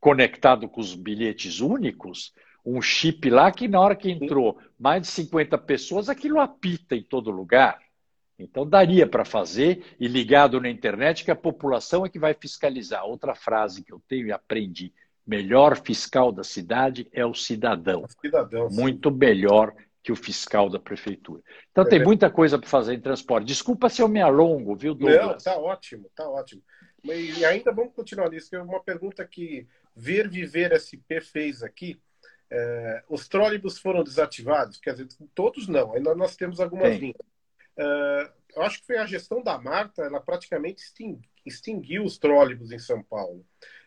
conectado 0.00 0.68
com 0.68 0.80
os 0.80 0.92
bilhetes 0.92 1.60
únicos, 1.60 2.34
um 2.66 2.82
chip 2.82 3.30
lá 3.30 3.52
que 3.52 3.68
na 3.68 3.80
hora 3.80 3.94
que 3.94 4.10
entrou 4.10 4.58
mais 4.76 5.02
de 5.02 5.08
50 5.08 5.56
pessoas, 5.58 6.08
aquilo 6.08 6.40
apita 6.40 6.96
em 6.96 7.02
todo 7.02 7.30
lugar. 7.30 7.80
Então 8.36 8.68
daria 8.68 9.06
para 9.06 9.24
fazer 9.24 9.94
e 10.00 10.08
ligado 10.08 10.60
na 10.60 10.68
internet 10.68 11.24
que 11.24 11.30
a 11.30 11.36
população 11.36 12.04
é 12.04 12.08
que 12.08 12.18
vai 12.18 12.34
fiscalizar. 12.34 13.04
Outra 13.04 13.36
frase 13.36 13.84
que 13.84 13.92
eu 13.92 14.02
tenho 14.08 14.26
e 14.26 14.32
aprendi 14.32 14.92
melhor 15.26 15.80
fiscal 15.80 16.32
da 16.32 16.44
cidade 16.44 17.08
é 17.12 17.24
o 17.24 17.34
cidadão. 17.34 18.04
cidadão 18.20 18.68
Muito 18.70 19.10
melhor 19.10 19.74
que 20.02 20.10
o 20.10 20.16
fiscal 20.16 20.68
da 20.68 20.80
prefeitura. 20.80 21.42
Então 21.70 21.84
é 21.84 21.88
tem 21.88 22.02
muita 22.02 22.28
coisa 22.28 22.58
para 22.58 22.68
fazer 22.68 22.94
em 22.94 23.00
transporte. 23.00 23.46
Desculpa 23.46 23.88
se 23.88 24.02
eu 24.02 24.08
me 24.08 24.20
alongo, 24.20 24.74
viu, 24.74 24.94
Douglas? 24.94 25.26
Não, 25.26 25.38
tá 25.38 25.56
ótimo, 25.56 26.10
tá 26.14 26.28
ótimo. 26.28 26.62
E 27.04 27.44
ainda 27.44 27.72
vamos 27.72 27.94
continuar 27.94 28.30
nisso, 28.30 28.50
que 28.50 28.56
é 28.56 28.62
uma 28.62 28.82
pergunta 28.82 29.24
que 29.24 29.66
Ver 29.94 30.28
Viver 30.28 30.72
SP 30.78 31.20
fez 31.20 31.62
aqui. 31.62 32.00
É, 32.50 33.02
os 33.08 33.28
trólebus 33.28 33.78
foram 33.78 34.02
desativados? 34.02 34.78
Quer 34.78 34.92
dizer, 34.92 35.08
todos 35.34 35.68
não, 35.68 35.94
ainda 35.94 36.14
nós 36.14 36.36
temos 36.36 36.60
algumas 36.60 36.90
tem. 36.90 36.98
linhas. 36.98 37.16
É, 37.76 38.32
eu 38.56 38.62
acho 38.62 38.80
que 38.80 38.86
foi 38.86 38.98
a 38.98 39.06
gestão 39.06 39.42
da 39.42 39.58
Marta, 39.58 40.02
ela 40.02 40.20
praticamente 40.20 40.82
extinguiu 41.46 42.04
os 42.04 42.18
trólebus 42.18 42.70
em 42.70 42.78
São 42.78 43.02
Paulo. 43.02 43.44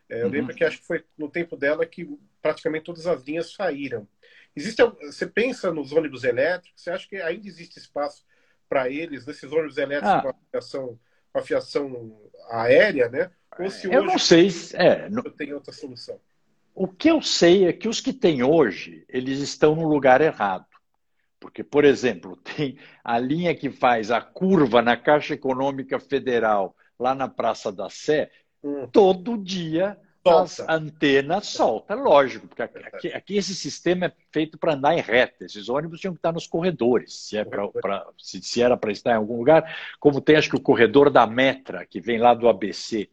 É, 0.10 0.22
eu 0.22 0.26
uhum. 0.26 0.32
lembro 0.32 0.56
que 0.56 0.64
acho 0.64 0.80
que 0.80 0.86
foi 0.86 1.04
no 1.18 1.30
tempo 1.30 1.56
dela 1.58 1.86
que 1.86 2.08
praticamente 2.42 2.86
todas 2.86 3.08
as 3.08 3.24
linhas 3.24 3.54
saíram. 3.54 4.08
Existe, 4.56 4.82
você 5.02 5.28
pensa 5.28 5.72
nos 5.72 5.92
ônibus 5.92 6.24
elétricos, 6.24 6.82
você 6.82 6.92
acha 6.92 7.08
que 7.08 7.18
ainda 7.18 7.48
existe 7.48 7.78
espaço 7.78 8.24
para 8.70 8.90
eles, 8.90 9.26
nesses 9.26 9.52
ônibus 9.52 9.78
elétricos 9.78 10.12
ah. 10.12 10.22
com, 10.22 10.30
a 10.30 10.36
fiação, 10.52 11.00
com 11.34 11.40
a 11.40 11.42
fiação 11.42 12.22
aérea, 12.50 13.10
né? 13.10 13.32
Ou 13.60 13.70
se 13.70 13.92
eu 13.92 14.04
não 14.04 14.18
sei. 14.18 14.50
É, 14.74 15.10
não... 15.10 15.24
tem 15.24 15.54
outra 15.54 15.74
solução. 15.74 16.20
O 16.74 16.88
que 16.88 17.10
eu 17.10 17.22
sei 17.22 17.66
é 17.66 17.74
que 17.74 17.88
os 17.88 18.02
que 18.02 18.12
tem 18.12 18.44
hoje, 18.44 19.06
eles 19.08 19.40
estão 19.40 19.76
no 19.76 19.88
lugar 19.88 20.20
errado. 20.22 20.66
Porque, 21.40 21.64
por 21.64 21.86
exemplo, 21.86 22.36
tem 22.44 22.78
a 23.04 23.18
linha 23.18 23.56
que 23.56 23.70
faz 23.70 24.12
a 24.12 24.22
curva 24.22 24.82
na 24.82 24.98
Caixa 24.98 25.34
Econômica 25.34 26.00
Federal, 26.00 26.76
lá 27.00 27.14
na 27.16 27.28
Praça 27.28 27.72
da 27.72 27.90
Sé, 27.90 28.32
Hum. 28.66 28.88
Todo 28.92 29.38
dia 29.38 29.96
solta. 30.24 30.42
as 30.42 30.60
antenas 30.68 31.46
solta, 31.46 31.94
lógico, 31.94 32.48
porque 32.48 32.64
aqui, 32.64 33.08
aqui, 33.10 33.38
esse 33.38 33.54
sistema 33.54 34.08
é 34.08 34.14
feito 34.32 34.58
para 34.58 34.74
andar 34.74 34.98
em 34.98 35.02
reta. 35.02 35.46
Esses 35.46 35.70
ônibus 35.70 36.00
tinham 36.00 36.14
que 36.14 36.18
estar 36.18 36.32
nos 36.32 36.48
corredores, 36.48 37.14
se, 37.28 37.38
é 37.38 37.46
pra, 37.46 37.68
pra 37.68 38.08
se, 38.18 38.42
se, 38.42 38.64
era 38.64 38.76
para 38.76 38.92
estar 38.92 39.12
em 39.12 39.18
algum 39.18 39.38
lugar, 39.38 39.78
como 40.00 40.20
tem 40.20 40.36
acho 40.36 40.50
que 40.50 40.56
o 40.56 40.62
corredor 40.62 41.12
da 41.12 41.28
Metra, 41.28 41.86
que 41.86 42.02
vem 42.02 42.18
lá 42.18 42.34
do 42.34 42.50
ABC 42.50 43.08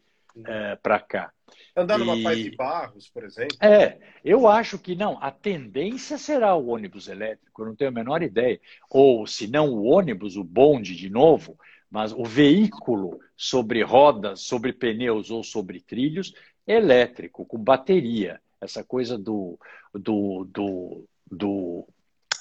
é, 0.46 0.76
para 0.76 0.98
cá. 0.98 1.30
Andar 1.76 1.98
numa 1.98 2.16
e... 2.16 2.22
Paz 2.22 2.38
de 2.38 2.56
Barros, 2.56 3.08
por 3.10 3.24
exemplo. 3.24 3.56
É, 3.60 3.98
eu 4.24 4.48
acho 4.48 4.78
que 4.78 4.94
não. 4.94 5.18
A 5.22 5.30
tendência 5.30 6.16
será 6.16 6.54
o 6.54 6.68
ônibus 6.68 7.08
elétrico, 7.08 7.62
eu 7.62 7.66
não 7.66 7.76
tenho 7.76 7.90
a 7.90 7.94
menor 7.94 8.22
ideia. 8.22 8.58
Ou, 8.90 9.26
se 9.26 9.46
não 9.46 9.68
o 9.70 9.84
ônibus, 9.84 10.36
o 10.36 10.44
bonde 10.44 10.96
de 10.96 11.10
novo, 11.10 11.58
mas 11.92 12.10
o 12.10 12.24
veículo 12.24 13.20
sobre 13.36 13.82
rodas, 13.82 14.40
sobre 14.40 14.72
pneus 14.72 15.30
ou 15.30 15.44
sobre 15.44 15.78
trilhos, 15.78 16.32
elétrico, 16.66 17.44
com 17.44 17.58
bateria. 17.58 18.40
Essa 18.58 18.82
coisa 18.82 19.18
do, 19.18 19.58
do, 19.92 20.48
do, 20.50 21.04
do 21.30 21.86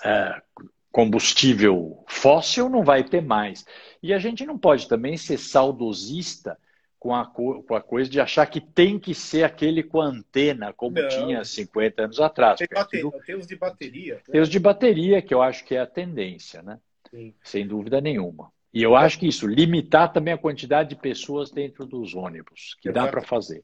é, 0.05 0.41
combustível 0.89 2.01
fóssil 2.07 2.69
não 2.69 2.81
vai 2.81 3.03
ter 3.03 3.21
mais. 3.21 3.65
E 4.01 4.13
a 4.13 4.19
gente 4.19 4.45
não 4.45 4.57
pode 4.57 4.87
também 4.87 5.17
ser 5.17 5.37
saudosista 5.37 6.57
com 6.97 7.13
a, 7.13 7.25
com 7.25 7.75
a 7.75 7.81
coisa 7.81 8.09
de 8.09 8.21
achar 8.21 8.45
que 8.45 8.61
tem 8.61 8.97
que 8.97 9.13
ser 9.13 9.43
aquele 9.43 9.83
com 9.83 9.99
antena, 9.99 10.71
como 10.71 10.95
não. 10.95 11.09
tinha 11.09 11.43
50 11.43 12.03
anos 12.03 12.21
atrás. 12.21 12.57
Tem, 12.57 12.69
bateria, 12.71 13.11
tem 13.25 13.35
os 13.35 13.47
de 13.47 13.55
bateria. 13.57 14.15
Né? 14.15 14.21
Tem 14.31 14.41
os 14.41 14.47
de 14.47 14.59
bateria, 14.59 15.21
que 15.21 15.33
eu 15.33 15.41
acho 15.41 15.65
que 15.65 15.75
é 15.75 15.81
a 15.81 15.87
tendência, 15.87 16.61
né? 16.61 16.79
Sim. 17.09 17.33
Sem 17.43 17.67
dúvida 17.67 17.99
nenhuma. 17.99 18.49
E 18.73 18.81
eu 18.81 18.95
acho 18.95 19.19
que 19.19 19.27
isso, 19.27 19.45
limitar 19.47 20.13
também 20.13 20.33
a 20.33 20.37
quantidade 20.37 20.89
de 20.89 20.95
pessoas 20.95 21.51
dentro 21.51 21.85
dos 21.85 22.13
ônibus, 22.15 22.77
que 22.81 22.89
Exato. 22.89 23.05
dá 23.05 23.11
para 23.11 23.21
fazer. 23.21 23.63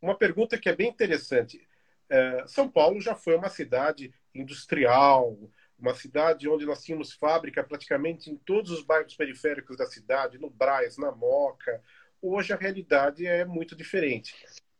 Uma 0.00 0.16
pergunta 0.16 0.56
que 0.56 0.68
é 0.68 0.74
bem 0.74 0.88
interessante. 0.88 1.60
É, 2.08 2.44
São 2.46 2.70
Paulo 2.70 3.00
já 3.00 3.14
foi 3.14 3.36
uma 3.36 3.50
cidade 3.50 4.12
industrial, 4.34 5.36
uma 5.78 5.94
cidade 5.94 6.48
onde 6.48 6.64
nós 6.64 6.82
tínhamos 6.82 7.12
fábrica 7.12 7.62
praticamente 7.62 8.30
em 8.30 8.36
todos 8.36 8.70
os 8.70 8.82
bairros 8.82 9.14
periféricos 9.14 9.76
da 9.76 9.86
cidade, 9.86 10.38
no 10.38 10.48
Braz, 10.48 10.96
na 10.96 11.12
Moca. 11.12 11.82
Hoje 12.20 12.52
a 12.52 12.56
realidade 12.56 13.26
é 13.26 13.44
muito 13.44 13.76
diferente. 13.76 14.34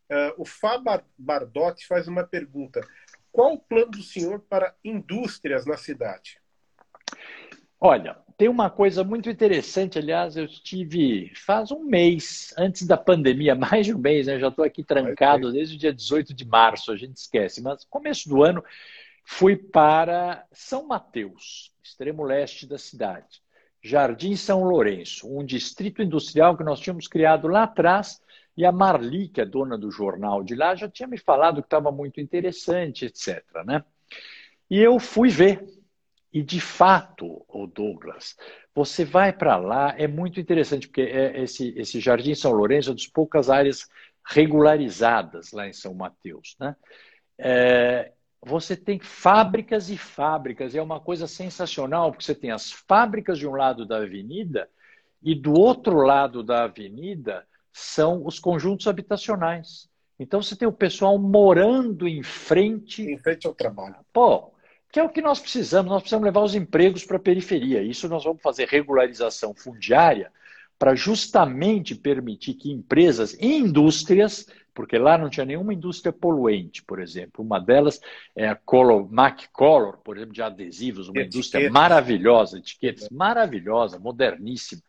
É, 0.09 0.35
o 0.39 0.45
Fá 0.45 0.83
Bardotti 1.19 1.87
faz 1.87 2.09
uma 2.09 2.25
pergunta: 2.25 2.81
qual 3.31 3.55
o 3.55 3.61
plano 3.61 3.91
do 3.91 4.03
senhor 4.03 4.41
para 4.41 4.75
indústrias 4.83 5.67
na 5.67 5.77
cidade? 5.77 6.41
Olha, 7.79 8.19
tem 8.39 8.49
uma 8.49 8.71
coisa 8.71 9.03
muito 9.03 9.29
interessante, 9.29 9.99
aliás, 9.99 10.37
eu 10.37 10.45
estive 10.45 11.33
faz 11.35 11.73
um 11.73 11.83
mês, 11.83 12.55
antes 12.57 12.87
da 12.87 12.97
pandemia, 12.97 13.53
mais 13.57 13.85
de 13.85 13.93
um 13.93 13.99
mês, 13.99 14.29
né? 14.29 14.39
já 14.39 14.47
estou 14.47 14.65
aqui 14.65 14.85
trancado 14.85 15.51
desde 15.51 15.75
o 15.75 15.79
dia 15.79 15.93
18 15.93 16.33
de 16.33 16.47
março, 16.47 16.93
a 16.93 16.97
gente 16.97 17.17
esquece, 17.17 17.61
mas 17.61 17.85
começo 17.91 18.29
do 18.29 18.45
ano 18.45 18.65
fui 19.25 19.57
para 19.57 20.47
São 20.53 20.87
Mateus, 20.87 21.73
extremo 21.83 22.23
leste 22.23 22.65
da 22.65 22.79
cidade. 22.79 23.43
Jardim 23.83 24.37
São 24.37 24.63
Lourenço, 24.63 25.29
um 25.29 25.45
distrito 25.45 26.01
industrial 26.01 26.57
que 26.57 26.65
nós 26.65 26.79
tínhamos 26.79 27.09
criado 27.09 27.49
lá 27.49 27.65
atrás, 27.65 28.23
e 28.57 28.65
a 28.65 28.71
Marli, 28.71 29.29
que 29.29 29.41
é 29.41 29.45
dona 29.45 29.77
do 29.77 29.91
jornal 29.91 30.45
de 30.45 30.55
lá, 30.55 30.77
já 30.77 30.89
tinha 30.89 31.09
me 31.09 31.19
falado 31.19 31.61
que 31.61 31.67
estava 31.67 31.91
muito 31.91 32.21
interessante, 32.21 33.05
etc. 33.05 33.43
Né? 33.65 33.85
E 34.71 34.79
eu 34.79 34.99
fui 35.01 35.29
ver 35.29 35.65
e 36.33 36.43
de 36.43 36.61
fato, 36.61 37.45
o 37.49 37.67
Douglas, 37.67 38.37
você 38.75 39.05
vai 39.05 39.33
para 39.33 39.57
lá, 39.57 39.95
é 39.97 40.07
muito 40.07 40.39
interessante, 40.39 40.87
porque 40.87 41.01
é 41.01 41.43
esse, 41.43 41.75
esse 41.77 42.01
Jardim 42.01 42.35
São 42.35 42.53
Lourenço 42.53 42.91
é 42.91 42.95
das 42.95 43.07
poucas 43.07 43.49
áreas 43.49 43.89
regularizadas 44.25 45.53
lá 45.53 45.67
em 45.67 45.73
São 45.73 45.95
Mateus. 45.95 46.55
Né? 46.61 46.77
É, 47.39 48.13
você 48.45 48.77
tem 48.77 49.01
fábricas 49.01 49.89
e 49.89 49.97
fábricas, 49.97 50.75
é 50.75 50.83
uma 50.83 51.01
coisa 51.01 51.27
sensacional, 51.27 52.11
porque 52.11 52.25
você 52.25 52.35
tem 52.35 52.51
as 52.51 52.71
fábricas 52.71 53.39
de 53.39 53.47
um 53.47 53.53
lado 53.53 53.87
da 53.87 53.97
avenida 53.97 54.69
e 55.23 55.35
do 55.35 55.53
outro 55.53 56.03
lado 56.03 56.43
da 56.43 56.65
avenida 56.65 57.47
são 57.73 58.25
os 58.25 58.39
conjuntos 58.39 58.87
habitacionais. 58.87 59.89
Então 60.19 60.43
você 60.43 60.57
tem 60.57 60.69
o 60.69 60.73
pessoal 60.73 61.19
morando 61.19 62.07
em 62.07 62.23
frente. 62.23 63.03
Em 63.03 63.19
frente 63.19 63.47
ao 63.47 63.55
trabalho. 63.55 63.97
Pô, 64.13 64.53
que 64.91 64.99
é 64.99 65.03
o 65.03 65.09
que 65.09 65.21
nós 65.21 65.41
precisamos. 65.41 65.91
Nós 65.91 66.03
precisamos 66.03 66.25
levar 66.25 66.43
os 66.43 66.55
empregos 66.55 67.05
para 67.05 67.17
a 67.17 67.21
periferia. 67.21 67.83
Isso 67.83 68.09
nós 68.09 68.25
vamos 68.25 68.43
fazer 68.43 68.69
regularização 68.69 69.55
fundiária 69.55 70.33
para 70.79 70.95
justamente 70.95 71.95
permitir 71.95 72.55
que 72.55 72.71
empresas 72.71 73.35
e 73.35 73.57
indústrias, 73.57 74.47
porque 74.73 74.97
lá 74.97 75.19
não 75.19 75.29
tinha 75.29 75.45
nenhuma 75.45 75.75
indústria 75.75 76.13
poluente, 76.13 76.85
por 76.85 77.01
exemplo. 77.01 77.45
Uma 77.45 77.59
delas 77.59 78.01
é 78.35 78.49
a 78.49 78.55
Color, 78.55 79.11
Mac 79.11 79.43
Color, 79.53 79.99
por 79.99 80.17
exemplo, 80.17 80.35
de 80.35 80.43
adesivos, 80.43 81.09
uma 81.09 81.23
indústria 81.23 81.69
maravilhosa, 81.71 82.59
etiquetas 82.59 83.09
maravilhosa, 83.11 83.99
moderníssima. 83.99 84.81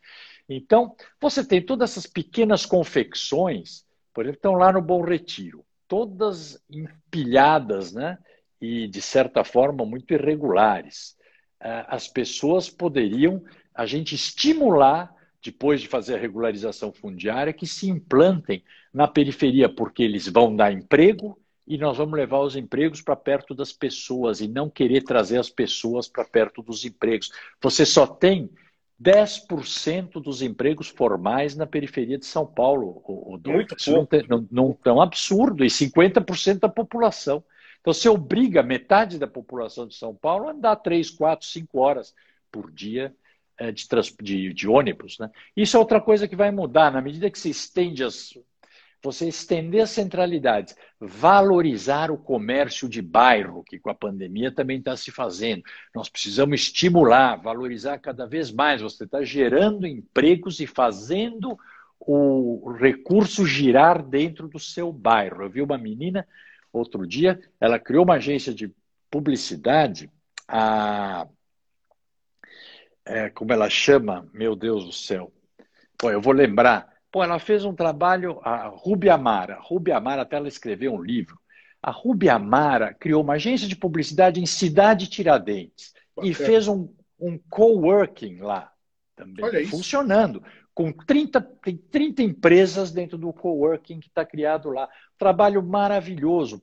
Então, 0.48 0.94
você 1.20 1.44
tem 1.44 1.60
todas 1.60 1.90
essas 1.90 2.06
pequenas 2.06 2.64
confecções, 2.64 3.84
por 4.14 4.24
exemplo, 4.24 4.38
estão 4.38 4.54
lá 4.54 4.72
no 4.72 4.80
Bom 4.80 5.02
Retiro, 5.02 5.64
todas 5.88 6.60
empilhadas, 6.70 7.92
né? 7.92 8.16
E, 8.60 8.86
de 8.86 9.00
certa 9.00 9.42
forma, 9.44 9.84
muito 9.84 10.12
irregulares. 10.12 11.16
Uh, 11.60 11.84
as 11.88 12.08
pessoas 12.08 12.68
poderiam, 12.68 13.42
a 13.74 13.86
gente 13.86 14.14
estimular, 14.14 15.14
depois 15.42 15.80
de 15.80 15.88
fazer 15.88 16.14
a 16.14 16.18
regularização 16.18 16.92
fundiária, 16.92 17.52
que 17.52 17.66
se 17.66 17.88
implantem 17.88 18.62
na 18.92 19.08
periferia, 19.08 19.68
porque 19.68 20.02
eles 20.02 20.28
vão 20.28 20.54
dar 20.54 20.72
emprego 20.72 21.38
e 21.66 21.78
nós 21.78 21.96
vamos 21.96 22.18
levar 22.18 22.40
os 22.40 22.56
empregos 22.56 23.00
para 23.00 23.14
perto 23.14 23.54
das 23.54 23.72
pessoas 23.72 24.40
e 24.40 24.48
não 24.48 24.68
querer 24.68 25.02
trazer 25.02 25.38
as 25.38 25.48
pessoas 25.48 26.08
para 26.08 26.24
perto 26.24 26.62
dos 26.62 26.84
empregos. 26.84 27.30
Você 27.62 27.86
só 27.86 28.06
tem 28.06 28.50
10% 29.00 30.20
dos 30.20 30.42
empregos 30.42 30.88
formais 30.88 31.56
na 31.56 31.66
periferia 31.66 32.18
de 32.18 32.26
São 32.26 32.44
Paulo, 32.44 33.02
o, 33.06 33.34
o 33.34 33.40
Muito 33.46 33.76
Isso 33.76 33.92
não, 33.92 34.04
tem, 34.04 34.26
não, 34.28 34.46
não 34.50 34.78
é 34.84 34.92
um 34.92 35.00
absurdo, 35.00 35.64
e 35.64 35.68
50% 35.68 36.58
da 36.58 36.68
população. 36.68 37.42
Então, 37.80 37.92
você 37.94 38.08
obriga 38.08 38.62
metade 38.62 39.18
da 39.18 39.26
população 39.26 39.86
de 39.86 39.94
São 39.94 40.14
Paulo 40.14 40.48
a 40.48 40.52
andar 40.52 40.76
3, 40.76 41.10
4, 41.10 41.46
5 41.46 41.78
horas 41.78 42.14
por 42.50 42.70
dia 42.70 43.14
é, 43.56 43.72
de, 43.72 43.86
de, 44.22 44.52
de, 44.52 44.68
ônibus. 44.68 45.18
Né? 45.18 45.30
Isso 45.56 45.76
é 45.76 45.80
outra 45.80 46.00
coisa 46.00 46.28
que 46.28 46.36
vai 46.36 46.50
mudar. 46.50 46.90
Na 46.90 47.00
medida 47.00 47.30
que 47.30 47.38
se 47.38 47.50
estende 47.50 48.04
as, 48.04 48.34
você 49.02 49.28
estender 49.28 49.82
as 49.82 49.90
centralidades, 49.90 50.76
valorizar 50.98 52.10
o 52.10 52.18
comércio 52.18 52.88
de 52.88 53.00
bairro, 53.00 53.64
que 53.64 53.78
com 53.78 53.88
a 53.88 53.94
pandemia 53.94 54.52
também 54.52 54.78
está 54.78 54.96
se 54.96 55.10
fazendo. 55.10 55.62
Nós 55.94 56.08
precisamos 56.08 56.60
estimular, 56.60 57.36
valorizar 57.36 57.98
cada 57.98 58.26
vez 58.26 58.50
mais. 58.50 58.82
Você 58.82 59.04
está 59.04 59.22
gerando 59.22 59.86
empregos 59.86 60.60
e 60.60 60.66
fazendo 60.66 61.58
o 61.98 62.72
recurso 62.78 63.46
girar 63.46 64.02
dentro 64.02 64.48
do 64.48 64.58
seu 64.58 64.90
bairro. 64.90 65.42
Eu 65.42 65.50
vi 65.50 65.60
uma 65.60 65.76
menina 65.76 66.26
outro 66.72 67.06
dia, 67.06 67.40
ela 67.60 67.78
criou 67.78 68.04
uma 68.04 68.14
agência 68.14 68.54
de 68.54 68.72
publicidade, 69.10 70.10
a, 70.46 71.26
é, 73.04 73.30
como 73.30 73.52
ela 73.52 73.68
chama, 73.68 74.28
meu 74.32 74.54
Deus 74.54 74.84
do 74.84 74.92
céu. 74.92 75.32
Bom, 76.00 76.10
eu 76.10 76.20
vou 76.20 76.32
lembrar 76.32 76.90
Pô, 77.10 77.24
ela 77.24 77.38
fez 77.38 77.64
um 77.64 77.74
trabalho, 77.74 78.40
a 78.42 78.68
Rubi 78.68 79.10
Amara. 79.10 79.58
Rubi 79.60 79.90
Amara 79.90 80.22
até 80.22 80.36
ela 80.36 80.46
escreveu 80.46 80.94
um 80.94 81.02
livro. 81.02 81.38
A 81.82 81.90
Rubi 81.90 82.28
Amara 82.28 82.94
criou 82.94 83.22
uma 83.22 83.34
agência 83.34 83.66
de 83.66 83.74
publicidade 83.74 84.40
em 84.40 84.46
Cidade 84.46 85.08
Tiradentes 85.08 85.92
e 86.22 86.32
fez 86.32 86.68
um, 86.68 86.88
um 87.18 87.38
coworking 87.48 88.38
lá 88.38 88.70
também, 89.16 89.66
funcionando. 89.66 90.42
Com 90.80 90.92
30, 90.92 91.42
tem 91.42 91.76
30 91.76 92.22
empresas 92.22 92.90
dentro 92.90 93.18
do 93.18 93.30
coworking 93.34 94.00
que 94.00 94.08
está 94.08 94.24
criado 94.24 94.70
lá. 94.70 94.88
Trabalho 95.18 95.62
maravilhoso 95.62 96.58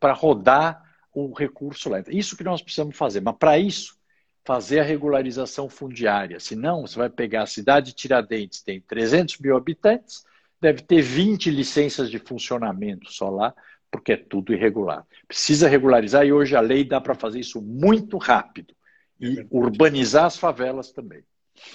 para 0.00 0.14
rodar 0.14 0.82
o 1.12 1.34
recurso 1.34 1.90
lá. 1.90 2.02
Isso 2.08 2.34
que 2.34 2.42
nós 2.42 2.62
precisamos 2.62 2.96
fazer. 2.96 3.20
Mas 3.20 3.36
para 3.36 3.58
isso, 3.58 3.98
fazer 4.42 4.80
a 4.80 4.82
regularização 4.82 5.68
fundiária. 5.68 6.40
Senão, 6.40 6.86
você 6.86 6.98
vai 6.98 7.10
pegar 7.10 7.42
a 7.42 7.46
cidade 7.46 7.88
de 7.88 7.96
Tiradentes, 7.96 8.62
tem 8.62 8.80
300 8.80 9.36
mil 9.36 9.54
habitantes, 9.54 10.24
deve 10.58 10.80
ter 10.80 11.02
20 11.02 11.50
licenças 11.50 12.10
de 12.10 12.18
funcionamento 12.18 13.12
só 13.12 13.28
lá, 13.28 13.54
porque 13.90 14.14
é 14.14 14.16
tudo 14.16 14.54
irregular. 14.54 15.06
Precisa 15.28 15.68
regularizar 15.68 16.24
e 16.24 16.32
hoje 16.32 16.56
a 16.56 16.62
lei 16.62 16.84
dá 16.84 17.02
para 17.02 17.14
fazer 17.14 17.40
isso 17.40 17.60
muito 17.60 18.16
rápido 18.16 18.74
e 19.20 19.40
é 19.40 19.46
urbanizar 19.50 20.24
as 20.24 20.38
favelas 20.38 20.90
também. 20.90 21.22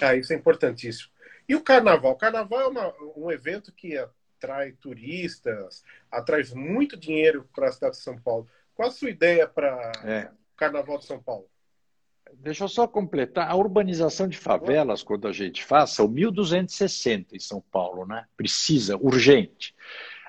Ah, 0.00 0.14
isso 0.14 0.32
é 0.32 0.36
importantíssimo. 0.36 1.10
E 1.48 1.54
o 1.54 1.62
carnaval? 1.62 2.12
O 2.12 2.16
carnaval 2.16 2.60
é 2.60 2.66
uma, 2.68 2.94
um 3.16 3.30
evento 3.30 3.72
que 3.72 3.96
atrai 3.96 4.72
turistas, 4.72 5.84
atrai 6.10 6.42
muito 6.54 6.96
dinheiro 6.96 7.48
para 7.54 7.68
a 7.68 7.72
cidade 7.72 7.96
de 7.96 8.02
São 8.02 8.18
Paulo. 8.18 8.48
Qual 8.74 8.88
a 8.88 8.92
sua 8.92 9.10
ideia 9.10 9.46
para 9.46 9.92
é. 10.04 10.30
o 10.54 10.56
carnaval 10.56 10.98
de 10.98 11.04
São 11.04 11.22
Paulo? 11.22 11.48
Deixa 12.34 12.64
eu 12.64 12.68
só 12.68 12.86
completar. 12.86 13.50
A 13.50 13.56
urbanização 13.56 14.28
de 14.28 14.38
favelas, 14.38 15.02
quando 15.02 15.26
a 15.26 15.32
gente 15.32 15.64
faz, 15.64 15.90
são 15.90 16.08
1.260 16.08 17.32
em 17.32 17.40
São 17.40 17.60
Paulo, 17.60 18.06
né? 18.06 18.24
Precisa, 18.36 18.96
urgente. 18.96 19.74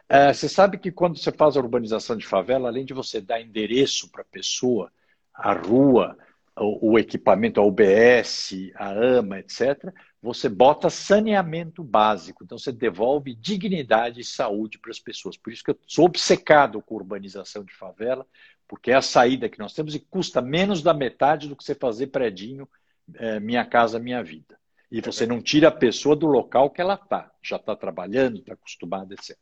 É, 0.10 0.34
você 0.34 0.49
sabe 0.49 0.78
que 0.78 0.91
quando 0.91 1.18
você 1.18 1.32
faz 1.32 1.56
a 1.56 1.60
urbanização 1.60 2.18
de 2.18 2.26
favela, 2.26 2.68
além 2.68 2.84
de 2.84 2.93
você 2.93 3.22
dar 3.22 3.39
endereço 3.39 4.10
para 4.10 4.24
a 4.24 4.26
pessoa, 4.26 4.91
a 5.34 5.54
rua, 5.54 6.18
o, 6.58 6.91
o, 6.91 6.99
equipamento, 6.99 7.60
a 7.60 7.66
UBS, 7.66 8.72
a 8.76 8.89
AMA, 8.89 9.39
etc., 9.39 9.93
você 10.22 10.47
bota 10.47 10.89
saneamento 10.89 11.84
básico. 11.84 12.43
Então, 12.43 12.58
você 12.58 12.72
devolve 12.72 13.34
dignidade 13.34 14.22
e 14.22 14.24
saúde 14.24 14.78
para 14.78 14.91
as 14.91 14.99
pessoas. 14.99 15.38
Por 15.38 15.52
isso 15.52 15.64
que 15.64 15.72
eu 15.72 15.80
sou 15.88 16.06
obcecado 16.06 16.82
com 16.82 16.95
urbanização 16.95 17.64
de 17.64 17.74
favela, 17.74 18.26
porque 18.68 18.91
é 18.91 18.95
a 18.95 19.02
saída 19.02 19.49
que 19.49 19.60
nós 19.60 19.74
temos 19.74 19.95
e 19.95 19.99
custa 19.99 20.41
menos 20.41 20.82
da 20.84 20.93
metade 20.93 21.47
do 21.47 21.56
que 21.56 21.64
você 21.64 21.74
fazer 21.74 22.08
predinho 22.08 22.70
é, 23.16 23.39
Minha 23.39 23.66
Casa 23.66 23.99
Minha 23.99 24.24
Vida. 24.24 24.60
E 24.91 24.99
você 24.99 25.26
não 25.26 25.41
tira 25.41 25.70
a 25.70 25.72
pessoa 25.72 26.16
do 26.16 26.28
local 26.28 26.70
que 26.70 26.82
ela 26.82 26.95
está, 26.95 27.32
já 27.41 27.56
está 27.56 27.76
trabalhando, 27.76 28.39
está 28.39 28.54
acostumada, 28.54 29.14
etc. 29.14 29.38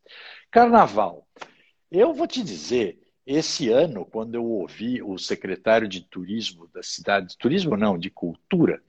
Carnaval. 0.51 1.28
Eu 1.91 2.14
vou 2.14 2.28
te 2.28 2.43
dizer, 2.43 2.99
esse 3.32 3.69
ano, 3.69 4.05
quando 4.05 4.34
eu 4.34 4.43
ouvi 4.43 5.03
o 5.03 5.15
secretário 5.19 5.88
de 5.88 6.01
turismo 6.01 6.67
da 6.73 6.82
cidade, 6.82 7.38
turismo 7.38 7.77
não, 7.77 7.95
de 7.95 8.09
cultura, 8.09 8.82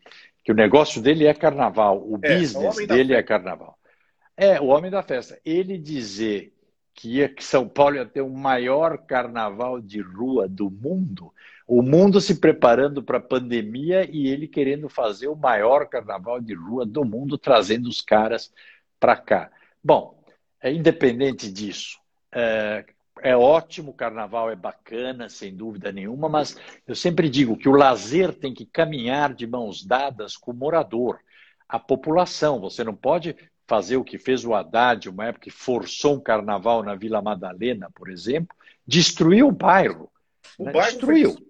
que 0.42 0.50
o 0.50 0.54
negócio 0.54 1.02
dele 1.02 1.26
é 1.26 1.34
carnaval, 1.34 2.02
o 2.02 2.18
é, 2.22 2.38
business 2.38 2.78
o 2.78 2.86
dele 2.86 3.12
é 3.12 3.22
carnaval. 3.22 3.78
É, 4.34 4.58
o 4.58 4.68
homem 4.68 4.90
da 4.90 5.02
festa. 5.02 5.38
Ele 5.44 5.76
dizer 5.76 6.54
que, 6.94 7.16
ia, 7.16 7.28
que 7.28 7.44
São 7.44 7.68
Paulo 7.68 7.96
ia 7.96 8.06
ter 8.06 8.22
o 8.22 8.30
maior 8.30 8.96
carnaval 9.04 9.78
de 9.78 10.00
rua 10.00 10.48
do 10.48 10.70
mundo, 10.70 11.30
o 11.66 11.82
mundo 11.82 12.18
se 12.18 12.40
preparando 12.40 13.02
para 13.02 13.18
a 13.18 13.22
pandemia 13.22 14.08
e 14.10 14.26
ele 14.26 14.48
querendo 14.48 14.88
fazer 14.88 15.28
o 15.28 15.36
maior 15.36 15.86
carnaval 15.86 16.40
de 16.40 16.54
rua 16.54 16.86
do 16.86 17.04
mundo, 17.04 17.36
trazendo 17.36 17.90
os 17.90 18.00
caras 18.00 18.50
para 18.98 19.16
cá. 19.18 19.50
Bom, 19.84 20.18
é, 20.62 20.72
independente 20.72 21.52
disso, 21.52 21.98
é, 22.32 22.86
é 23.22 23.36
ótimo, 23.36 23.90
o 23.90 23.94
carnaval 23.94 24.50
é 24.50 24.56
bacana, 24.56 25.28
sem 25.28 25.54
dúvida 25.54 25.92
nenhuma, 25.92 26.28
mas 26.28 26.56
eu 26.86 26.94
sempre 26.94 27.28
digo 27.28 27.56
que 27.56 27.68
o 27.68 27.72
lazer 27.72 28.34
tem 28.34 28.52
que 28.52 28.66
caminhar 28.66 29.34
de 29.34 29.46
mãos 29.46 29.84
dadas 29.84 30.36
com 30.36 30.50
o 30.50 30.54
morador, 30.54 31.20
a 31.68 31.78
população. 31.78 32.60
Você 32.60 32.82
não 32.82 32.94
pode 32.94 33.36
fazer 33.66 33.96
o 33.96 34.04
que 34.04 34.18
fez 34.18 34.44
o 34.44 34.54
Haddad, 34.54 35.08
uma 35.08 35.26
época 35.26 35.44
que 35.44 35.50
forçou 35.50 36.16
um 36.16 36.20
carnaval 36.20 36.82
na 36.82 36.96
Vila 36.96 37.22
Madalena, 37.22 37.88
por 37.94 38.10
exemplo, 38.10 38.56
destruiu 38.86 39.48
o 39.48 39.52
bairro. 39.52 40.10
O 40.58 40.64
né? 40.64 40.72
bairro 40.72 40.90
destruiu. 40.90 41.34
Foi, 41.34 41.44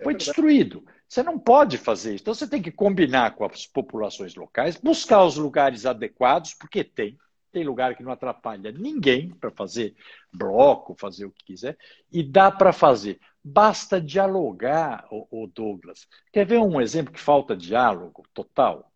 é 0.00 0.04
foi 0.04 0.14
destruído. 0.14 0.84
Você 1.08 1.22
não 1.22 1.38
pode 1.38 1.76
fazer 1.78 2.14
isso. 2.14 2.22
Então 2.22 2.34
você 2.34 2.48
tem 2.48 2.62
que 2.62 2.72
combinar 2.72 3.36
com 3.36 3.44
as 3.44 3.66
populações 3.66 4.34
locais, 4.34 4.76
buscar 4.76 5.22
os 5.24 5.36
lugares 5.36 5.84
adequados, 5.86 6.54
porque 6.54 6.82
tem. 6.82 7.18
Tem 7.52 7.64
lugar 7.64 7.94
que 7.94 8.02
não 8.02 8.10
atrapalha 8.10 8.72
ninguém 8.72 9.28
para 9.28 9.50
fazer 9.50 9.94
bloco, 10.32 10.96
fazer 10.98 11.26
o 11.26 11.30
que 11.30 11.44
quiser, 11.44 11.76
e 12.10 12.22
dá 12.22 12.50
para 12.50 12.72
fazer. 12.72 13.20
Basta 13.44 14.00
dialogar, 14.00 15.06
o 15.10 15.46
Douglas. 15.46 16.08
Quer 16.32 16.46
ver 16.46 16.58
um 16.58 16.80
exemplo 16.80 17.12
que 17.12 17.20
falta 17.20 17.56
diálogo 17.56 18.24
total? 18.32 18.92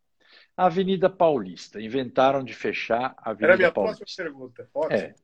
a 0.57 0.67
Avenida 0.67 1.11
Paulista. 1.11 1.81
Inventaram 1.81 2.43
de 2.43 2.55
fechar 2.55 3.15
a 3.19 3.31
Avenida 3.31 3.35
Paulista. 3.35 3.45
Era 3.45 3.55
a 3.55 3.57
minha 3.59 3.73
Paulista. 3.73 3.99
próxima 3.99 4.25
pergunta. 4.25 4.71
Ótimo. 4.73 4.99
É. 4.99 5.15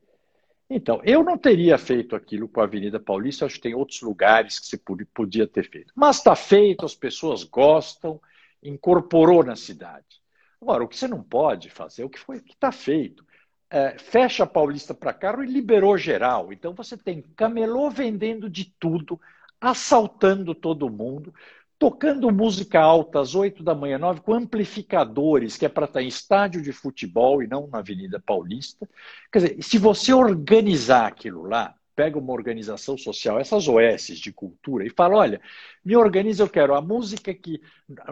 Então, 0.68 1.00
eu 1.04 1.22
não 1.22 1.36
teria 1.36 1.76
feito 1.76 2.16
aquilo 2.16 2.48
com 2.48 2.60
a 2.60 2.64
Avenida 2.64 2.98
Paulista, 2.98 3.44
acho 3.44 3.56
que 3.56 3.62
tem 3.62 3.74
outros 3.74 4.00
lugares 4.00 4.58
que 4.58 4.66
você 4.66 4.78
podia 5.12 5.46
ter 5.46 5.68
feito. 5.68 5.92
Mas 5.94 6.16
está 6.18 6.34
feito, 6.34 6.86
as 6.86 6.94
pessoas 6.94 7.44
gostam, 7.44 8.20
incorporou 8.62 9.44
na 9.44 9.54
cidade. 9.54 10.21
Agora, 10.62 10.84
o 10.84 10.88
que 10.88 10.96
você 10.96 11.08
não 11.08 11.22
pode 11.22 11.68
fazer, 11.68 12.04
o 12.04 12.08
que 12.08 12.18
foi 12.18 12.40
que 12.40 12.54
está 12.54 12.72
feito, 12.72 13.26
é, 13.68 13.98
fecha 13.98 14.44
a 14.44 14.46
Paulista 14.46 14.94
para 14.94 15.12
carro 15.12 15.42
e 15.42 15.46
liberou 15.46 15.98
geral. 15.98 16.52
Então 16.52 16.72
você 16.72 16.96
tem 16.96 17.20
camelô 17.36 17.90
vendendo 17.90 18.48
de 18.48 18.72
tudo, 18.78 19.20
assaltando 19.60 20.54
todo 20.54 20.88
mundo 20.88 21.34
tocando 21.82 22.30
música 22.30 22.80
alta 22.80 23.18
às 23.18 23.34
8 23.34 23.60
da 23.60 23.74
manhã, 23.74 23.98
9, 23.98 24.20
com 24.20 24.34
amplificadores, 24.34 25.56
que 25.56 25.66
é 25.66 25.68
para 25.68 25.86
estar 25.86 26.00
em 26.00 26.06
estádio 26.06 26.62
de 26.62 26.70
futebol 26.70 27.42
e 27.42 27.48
não 27.48 27.66
na 27.66 27.78
Avenida 27.78 28.22
Paulista. 28.24 28.88
Quer 29.32 29.38
dizer, 29.40 29.62
se 29.64 29.78
você 29.78 30.12
organizar 30.12 31.08
aquilo 31.08 31.42
lá, 31.42 31.74
pega 31.94 32.18
uma 32.18 32.32
organização 32.32 32.96
social, 32.96 33.38
essas 33.38 33.68
OS 33.68 34.18
de 34.18 34.32
cultura, 34.32 34.84
e 34.84 34.90
fala: 34.90 35.16
olha, 35.16 35.40
me 35.84 35.96
organiza, 35.96 36.42
eu 36.42 36.48
quero 36.48 36.74
a 36.74 36.80
música 36.80 37.32
que 37.34 37.60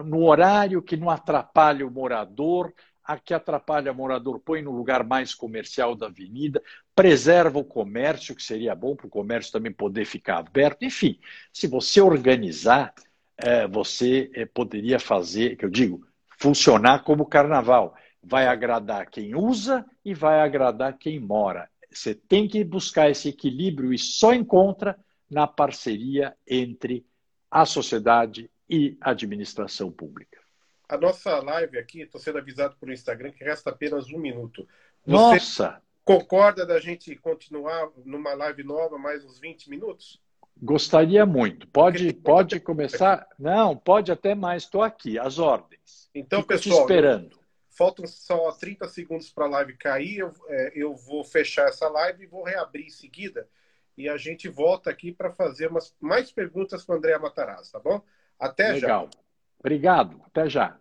no 0.03 0.23
horário 0.23 0.81
que 0.81 0.97
não 0.97 1.09
atrapalha 1.09 1.85
o 1.85 1.91
morador, 1.91 2.73
a 3.03 3.17
que 3.17 3.33
atrapalha 3.33 3.91
o 3.91 3.95
morador 3.95 4.39
põe 4.39 4.61
no 4.61 4.71
lugar 4.71 5.03
mais 5.03 5.33
comercial 5.33 5.95
da 5.95 6.07
avenida, 6.07 6.61
preserva 6.95 7.59
o 7.59 7.65
comércio, 7.65 8.35
que 8.35 8.43
seria 8.43 8.75
bom 8.75 8.95
para 8.95 9.07
o 9.07 9.09
comércio 9.09 9.51
também 9.51 9.71
poder 9.71 10.05
ficar 10.05 10.37
aberto. 10.37 10.83
Enfim, 10.83 11.19
se 11.51 11.67
você 11.67 11.99
organizar 11.99 12.93
é, 13.41 13.67
você 13.67 14.29
é, 14.33 14.45
poderia 14.45 14.99
fazer, 14.99 15.55
que 15.57 15.65
eu 15.65 15.69
digo, 15.69 16.05
funcionar 16.37 17.03
como 17.03 17.25
carnaval. 17.25 17.95
Vai 18.23 18.47
agradar 18.47 19.09
quem 19.09 19.35
usa 19.35 19.85
e 20.05 20.13
vai 20.13 20.41
agradar 20.41 20.97
quem 20.97 21.19
mora. 21.19 21.69
Você 21.91 22.15
tem 22.15 22.47
que 22.47 22.63
buscar 22.63 23.09
esse 23.09 23.29
equilíbrio 23.29 23.93
e 23.93 23.97
só 23.97 24.33
encontra 24.33 24.97
na 25.29 25.45
parceria 25.45 26.35
entre 26.47 27.05
a 27.49 27.65
sociedade 27.65 28.49
e 28.69 28.97
a 29.01 29.11
administração 29.11 29.91
pública. 29.91 30.39
A 30.87 30.97
nossa 30.97 31.39
live 31.39 31.77
aqui, 31.77 32.01
estou 32.01 32.19
sendo 32.19 32.37
avisado 32.37 32.75
por 32.79 32.91
Instagram 32.91 33.31
que 33.31 33.43
resta 33.43 33.69
apenas 33.69 34.07
um 34.11 34.17
minuto. 34.17 34.67
Você 35.05 35.11
Nossa! 35.11 35.81
Concorda 36.03 36.65
da 36.65 36.79
gente 36.79 37.15
continuar 37.15 37.89
numa 38.03 38.33
live 38.33 38.63
nova 38.63 38.97
mais 38.97 39.23
uns 39.23 39.39
20 39.39 39.69
minutos? 39.69 40.19
Gostaria 40.61 41.25
muito. 41.25 41.67
Pode, 41.67 42.11
pode 42.13 42.59
começar? 42.59 43.27
Não, 43.37 43.75
pode 43.77 44.11
até 44.11 44.33
mais. 44.35 44.63
Estou 44.63 44.81
aqui, 44.81 45.17
as 45.17 45.39
ordens. 45.39 46.09
Então, 46.13 46.41
Fico 46.41 46.53
pessoal, 46.53 46.77
te 46.77 46.81
esperando. 46.81 47.40
Faltam 47.81 48.05
só 48.05 48.51
30 48.51 48.87
segundos 48.89 49.31
para 49.31 49.45
a 49.45 49.49
live 49.49 49.75
cair. 49.75 50.19
Eu, 50.19 50.31
é, 50.49 50.71
eu 50.75 50.95
vou 50.95 51.23
fechar 51.23 51.67
essa 51.67 51.89
live 51.89 52.23
e 52.23 52.27
vou 52.27 52.43
reabrir 52.43 52.85
em 52.85 52.91
seguida. 52.91 53.49
E 53.97 54.07
a 54.07 54.17
gente 54.17 54.47
volta 54.47 54.91
aqui 54.91 55.11
para 55.11 55.31
fazer 55.31 55.65
umas, 55.67 55.95
mais 55.99 56.31
perguntas 56.31 56.83
com 56.83 56.93
o 56.93 56.95
André 56.95 57.17
Matarazzo, 57.17 57.71
tá 57.71 57.79
bom? 57.79 57.99
Até 58.39 58.73
Legal. 58.73 58.79
já. 58.79 58.87
Legal. 58.87 59.09
Obrigado. 59.59 60.21
Até 60.27 60.47
já. 60.47 60.77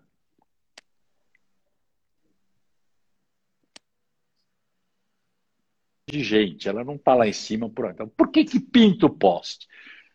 de 6.06 6.22
gente, 6.22 6.68
ela 6.68 6.84
não 6.84 6.96
está 6.96 7.14
lá 7.14 7.26
em 7.26 7.32
cima 7.32 7.70
por 7.70 7.88
então, 7.88 8.08
Por 8.08 8.30
que, 8.30 8.44
que 8.44 8.60
pinta 8.60 9.06
o 9.06 9.10
poste? 9.10 9.68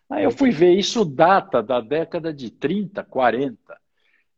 Aí 0.10 0.24
eu 0.24 0.30
fui 0.30 0.52
ver, 0.52 0.78
isso 0.78 1.04
data 1.04 1.64
da 1.64 1.80
década 1.80 2.32
de 2.34 2.52
30, 2.52 3.02
40, 3.06 3.80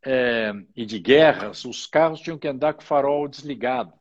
é, 0.09 0.53
e 0.73 0.85
de 0.85 0.99
guerras, 0.99 1.65
os 1.65 1.85
carros 1.85 2.21
tinham 2.21 2.37
que 2.37 2.47
andar 2.47 2.73
com 2.73 2.81
o 2.81 2.85
farol 2.85 3.27
desligado. 3.27 3.91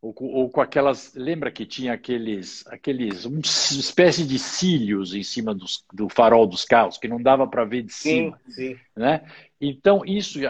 Ou, 0.00 0.14
ou, 0.18 0.50
com 0.50 0.60
aquelas. 0.62 1.14
Lembra 1.14 1.52
que 1.52 1.66
tinha 1.66 1.92
aqueles. 1.92 2.66
aqueles 2.66 3.24
uma 3.26 3.38
espécie 3.38 4.26
de 4.26 4.38
cílios 4.38 5.14
em 5.14 5.22
cima 5.22 5.54
dos, 5.54 5.84
do 5.92 6.08
farol 6.08 6.46
dos 6.46 6.64
carros, 6.64 6.98
que 6.98 7.06
não 7.06 7.22
dava 7.22 7.46
para 7.46 7.64
ver 7.64 7.82
de 7.82 7.92
cima. 7.92 8.40
Sim, 8.48 8.52
sim. 8.52 8.80
Né? 8.96 9.30
Então, 9.60 10.02
isso 10.04 10.40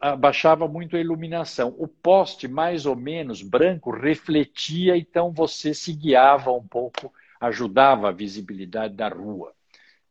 abaixava 0.00 0.68
muito 0.68 0.94
a 0.94 1.00
iluminação. 1.00 1.74
O 1.76 1.88
poste, 1.88 2.46
mais 2.46 2.86
ou 2.86 2.94
menos 2.94 3.42
branco, 3.42 3.90
refletia, 3.90 4.96
então 4.96 5.32
você 5.32 5.74
se 5.74 5.92
guiava 5.92 6.52
um 6.52 6.64
pouco, 6.64 7.12
ajudava 7.40 8.10
a 8.10 8.12
visibilidade 8.12 8.94
da 8.94 9.08
rua. 9.08 9.52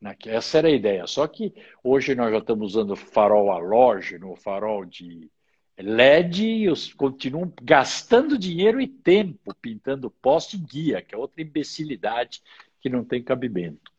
Né? 0.02 0.16
Essa 0.26 0.60
era 0.60 0.68
a 0.68 0.72
ideia. 0.72 1.06
Só 1.08 1.28
que 1.28 1.54
hoje 1.84 2.16
nós 2.16 2.32
já 2.32 2.40
estamos 2.40 2.76
usando 2.76 2.96
farol 2.96 3.52
halógeno, 3.52 4.36
farol 4.36 4.86
de 4.86 5.30
LED 5.78 6.44
e 6.44 6.70
os 6.70 6.94
continuam 6.94 7.52
gastando 7.62 8.38
dinheiro 8.38 8.82
e 8.82 8.88
tempo 8.88 9.54
pintando 9.62 10.12
poste 10.12 10.58
e 10.58 10.60
guia, 10.60 11.02
que 11.02 11.16
é 11.16 11.18
outra 11.18 11.42
imbecilidade 11.42 12.42
que 12.82 12.90
não 12.90 13.04
tem 13.04 13.24
cabimento. 13.24 13.92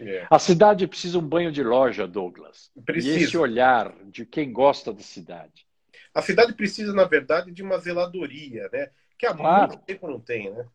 É. 0.00 0.26
A 0.30 0.38
cidade 0.38 0.86
precisa 0.86 1.18
um 1.18 1.26
banho 1.26 1.50
de 1.50 1.62
loja, 1.62 2.06
Douglas. 2.06 2.70
Precisa. 2.84 3.18
E 3.18 3.22
esse 3.24 3.36
olhar 3.36 3.94
de 4.04 4.24
quem 4.24 4.52
gosta 4.52 4.92
da 4.92 5.02
cidade. 5.02 5.66
A 6.14 6.22
cidade 6.22 6.52
precisa, 6.54 6.92
na 6.92 7.04
verdade, 7.04 7.50
de 7.50 7.62
uma 7.62 7.78
zeladoria, 7.78 8.68
né? 8.72 8.90
Que 9.18 9.26
há 9.26 9.34
claro. 9.34 9.68
muito 9.68 9.84
tempo 9.84 10.08
não 10.08 10.20
tem, 10.20 10.50
né? 10.50 10.66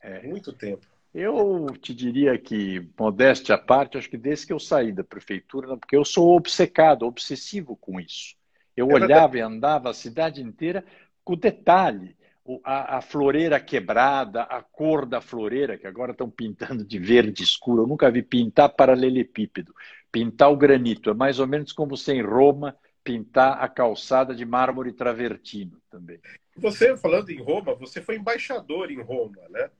É. 0.00 0.22
Muito 0.22 0.52
tempo. 0.52 0.86
Eu 1.14 1.66
te 1.80 1.94
diria 1.94 2.36
que, 2.36 2.88
modéstia 2.98 3.54
à 3.54 3.58
parte, 3.58 3.96
acho 3.96 4.10
que 4.10 4.16
desde 4.16 4.48
que 4.48 4.52
eu 4.52 4.58
saí 4.58 4.90
da 4.90 5.04
prefeitura, 5.04 5.76
porque 5.76 5.96
eu 5.96 6.04
sou 6.04 6.36
obcecado, 6.36 7.06
obsessivo 7.06 7.76
com 7.76 8.00
isso. 8.00 8.34
Eu 8.76 8.90
é 8.90 8.94
olhava 8.94 9.38
e 9.38 9.40
andava 9.40 9.90
a 9.90 9.94
cidade 9.94 10.42
inteira 10.42 10.84
com 11.22 11.36
detalhe. 11.36 12.16
A, 12.62 12.98
a, 12.98 13.00
floreira 13.00 13.58
quebrada, 13.58 14.42
a 14.42 14.60
cor 14.60 15.06
da 15.06 15.18
floreira, 15.18 15.78
que 15.78 15.86
agora 15.86 16.12
estão 16.12 16.28
pintando 16.28 16.84
de 16.84 16.98
verde 16.98 17.42
escuro. 17.42 17.84
Eu 17.84 17.86
nunca 17.86 18.10
vi 18.10 18.20
pintar 18.20 18.68
paralelepípedo. 18.68 19.72
Pintar 20.12 20.52
o 20.52 20.56
granito. 20.56 21.08
É 21.08 21.14
mais 21.14 21.38
ou 21.38 21.46
menos 21.46 21.72
como 21.72 21.96
você 21.96 22.12
em 22.12 22.22
Roma 22.22 22.76
pintar 23.02 23.62
a 23.62 23.68
calçada 23.68 24.34
de 24.34 24.44
mármore 24.44 24.92
travertino 24.92 25.80
também. 25.90 26.18
Você, 26.56 26.96
falando 26.96 27.30
em 27.30 27.40
Roma, 27.40 27.74
você 27.74 28.02
foi 28.02 28.16
embaixador 28.16 28.90
em 28.90 29.00
Roma, 29.00 29.40
né? 29.48 29.70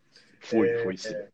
Fui, 0.44 0.68
é, 0.68 0.82
fui 0.82 0.96
sim. 0.96 1.14
É, 1.14 1.28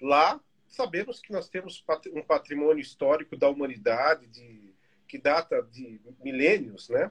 lá, 0.00 0.40
sabemos 0.66 1.20
que 1.20 1.32
nós 1.32 1.48
temos 1.48 1.84
um 2.12 2.22
patrimônio 2.22 2.80
histórico 2.80 3.36
da 3.36 3.48
humanidade, 3.48 4.26
de 4.26 4.74
que 5.06 5.18
data 5.18 5.62
de 5.62 6.00
milênios, 6.22 6.88
né? 6.88 7.10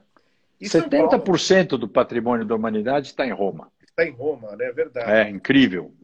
E 0.60 0.66
70% 0.66 1.68
Paulo, 1.68 1.78
do 1.78 1.88
patrimônio 1.88 2.46
da 2.46 2.54
humanidade 2.54 3.08
está 3.08 3.26
em 3.26 3.32
Roma. 3.32 3.72
Está 3.82 4.04
em 4.04 4.10
Roma, 4.10 4.54
né? 4.56 4.66
É 4.66 4.72
verdade. 4.72 5.10
É 5.10 5.28
incrível. 5.28 5.94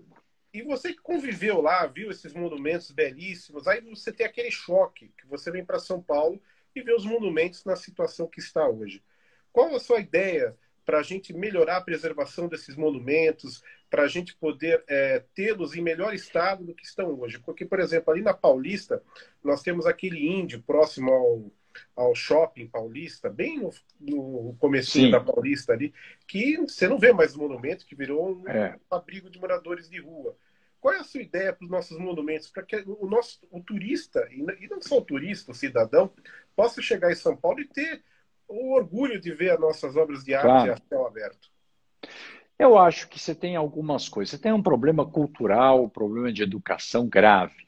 E 0.52 0.62
você 0.62 0.92
que 0.92 1.00
conviveu 1.00 1.62
lá, 1.62 1.86
viu 1.86 2.10
esses 2.10 2.34
monumentos 2.34 2.90
belíssimos, 2.90 3.66
aí 3.66 3.80
você 3.80 4.12
tem 4.12 4.26
aquele 4.26 4.50
choque 4.50 5.10
que 5.18 5.26
você 5.26 5.50
vem 5.50 5.64
para 5.64 5.78
São 5.78 6.02
Paulo 6.02 6.40
e 6.74 6.82
vê 6.82 6.94
os 6.94 7.04
monumentos 7.04 7.64
na 7.64 7.76
situação 7.76 8.26
que 8.26 8.40
está 8.40 8.68
hoje. 8.68 9.02
Qual 9.50 9.74
a 9.74 9.80
sua 9.80 10.00
ideia 10.00 10.56
para 10.84 10.98
a 10.98 11.02
gente 11.02 11.32
melhorar 11.32 11.78
a 11.78 11.82
preservação 11.82 12.48
desses 12.48 12.76
monumentos, 12.76 13.62
para 13.92 14.04
a 14.04 14.08
gente 14.08 14.34
poder 14.34 14.82
é, 14.88 15.22
tê-los 15.34 15.76
em 15.76 15.82
melhor 15.82 16.14
estado 16.14 16.64
do 16.64 16.74
que 16.74 16.82
estão 16.82 17.20
hoje? 17.20 17.38
Porque, 17.38 17.66
por 17.66 17.78
exemplo, 17.78 18.10
ali 18.10 18.22
na 18.22 18.32
Paulista, 18.32 19.02
nós 19.44 19.60
temos 19.60 19.84
aquele 19.84 20.26
índio 20.26 20.62
próximo 20.62 21.12
ao 21.12 21.52
ao 21.96 22.14
shopping 22.14 22.66
paulista, 22.66 23.30
bem 23.30 23.58
no, 23.58 23.70
no 23.98 24.54
começo 24.58 25.10
da 25.10 25.18
Paulista 25.18 25.72
ali, 25.72 25.94
que 26.28 26.58
você 26.58 26.86
não 26.86 26.98
vê 26.98 27.14
mais 27.14 27.34
monumento, 27.34 27.86
que 27.86 27.94
virou 27.94 28.36
um 28.36 28.46
é. 28.46 28.78
abrigo 28.90 29.30
de 29.30 29.40
moradores 29.40 29.88
de 29.88 29.98
rua. 29.98 30.36
Qual 30.78 30.92
é 30.92 30.98
a 30.98 31.04
sua 31.04 31.22
ideia 31.22 31.50
para 31.50 31.64
os 31.64 31.70
nossos 31.70 31.96
monumentos, 31.98 32.50
para 32.50 32.62
que 32.62 32.76
o 32.86 33.06
nosso 33.06 33.40
o 33.50 33.62
turista, 33.62 34.28
e 34.30 34.68
não 34.68 34.82
só 34.82 34.98
o 34.98 35.02
turista, 35.02 35.50
o 35.50 35.54
cidadão, 35.54 36.12
possa 36.54 36.82
chegar 36.82 37.10
em 37.10 37.14
São 37.14 37.34
Paulo 37.34 37.60
e 37.60 37.68
ter 37.68 38.02
o 38.46 38.74
orgulho 38.74 39.18
de 39.18 39.32
ver 39.32 39.52
as 39.52 39.60
nossas 39.60 39.96
obras 39.96 40.22
de 40.22 40.34
arte 40.34 40.46
claro. 40.46 40.72
a 40.72 40.76
céu 40.76 41.06
aberto? 41.06 41.50
Eu 42.58 42.78
acho 42.78 43.08
que 43.08 43.18
você 43.18 43.34
tem 43.34 43.56
algumas 43.56 44.08
coisas. 44.08 44.30
Você 44.30 44.38
tem 44.38 44.52
um 44.52 44.62
problema 44.62 45.04
cultural, 45.04 45.84
um 45.84 45.88
problema 45.88 46.32
de 46.32 46.42
educação 46.42 47.08
grave. 47.08 47.66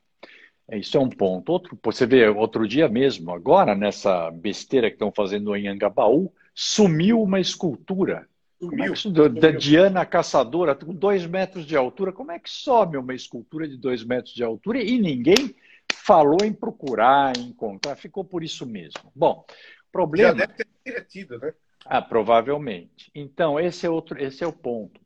É, 0.68 0.78
isso 0.78 0.96
é 0.96 1.00
um 1.00 1.08
ponto. 1.08 1.50
Outro, 1.50 1.78
você 1.82 2.06
vê, 2.06 2.28
outro 2.28 2.66
dia 2.66 2.88
mesmo, 2.88 3.32
agora, 3.32 3.74
nessa 3.74 4.30
besteira 4.30 4.88
que 4.88 4.94
estão 4.94 5.12
fazendo 5.12 5.54
em 5.54 5.68
Angabaú, 5.68 6.32
sumiu 6.54 7.22
uma 7.22 7.40
escultura. 7.40 8.26
Sumiu, 8.60 8.92
é 8.92 8.96
sumiu. 8.96 9.28
Da 9.28 9.50
Diana 9.50 10.06
Caçadora, 10.06 10.74
com 10.74 10.94
dois 10.94 11.26
metros 11.26 11.66
de 11.66 11.76
altura. 11.76 12.12
Como 12.12 12.32
é 12.32 12.38
que 12.38 12.50
some 12.50 12.96
uma 12.96 13.14
escultura 13.14 13.68
de 13.68 13.76
dois 13.76 14.04
metros 14.04 14.34
de 14.34 14.42
altura 14.42 14.82
e 14.82 14.98
ninguém 14.98 15.54
falou 15.92 16.38
em 16.42 16.52
procurar, 16.52 17.36
em 17.36 17.48
encontrar? 17.48 17.96
Ficou 17.96 18.24
por 18.24 18.42
isso 18.42 18.64
mesmo. 18.64 19.12
Bom, 19.14 19.44
problema. 19.92 20.38
Já 20.38 20.46
deve 20.46 20.64
ter 20.82 21.06
tido, 21.06 21.38
né? 21.38 21.52
Ah, 21.84 22.02
provavelmente. 22.02 23.10
Então, 23.14 23.58
esse 23.60 23.86
é, 23.86 23.90
outro, 23.90 24.20
esse 24.22 24.42
é 24.42 24.46
o 24.46 24.52
ponto. 24.52 25.00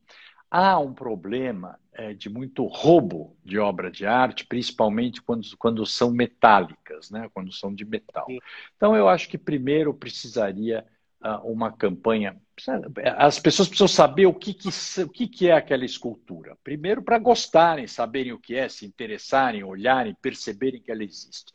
Há 0.51 0.79
um 0.79 0.95
problema 0.95 1.79
é, 1.93 2.14
de 2.14 2.31
muito 2.31 2.64
roubo 2.66 3.37
de 3.45 3.59
obra 3.59 3.91
de 3.91 4.07
arte, 4.07 4.47
principalmente 4.47 5.20
quando, 5.20 5.45
quando 5.59 5.85
são 5.85 6.11
metálicas, 6.11 7.11
né? 7.11 7.29
quando 7.35 7.53
são 7.53 7.74
de 7.74 7.85
metal. 7.85 8.26
Então, 8.76 8.97
eu 8.97 9.09
acho 9.09 9.29
que 9.29 9.37
primeiro 9.37 9.93
precisaria 9.93 10.87
uh, 11.22 11.51
uma 11.51 11.72
campanha. 11.72 12.41
As 13.16 13.39
pessoas 13.39 13.68
precisam 13.68 13.89
saber 13.89 14.26
o 14.26 14.35
que, 14.35 14.55
que, 14.55 14.68
o 15.03 15.09
que, 15.09 15.29
que 15.29 15.49
é 15.49 15.53
aquela 15.53 15.85
escultura. 15.85 16.57
Primeiro, 16.64 17.03
para 17.03 17.18
gostarem, 17.18 17.87
saberem 17.87 18.33
o 18.33 18.39
que 18.39 18.55
é, 18.55 18.68
se 18.68 18.87
interessarem, 18.87 19.62
olharem, 19.62 20.16
perceberem 20.20 20.81
que 20.81 20.91
ela 20.91 21.05
existe. 21.05 21.53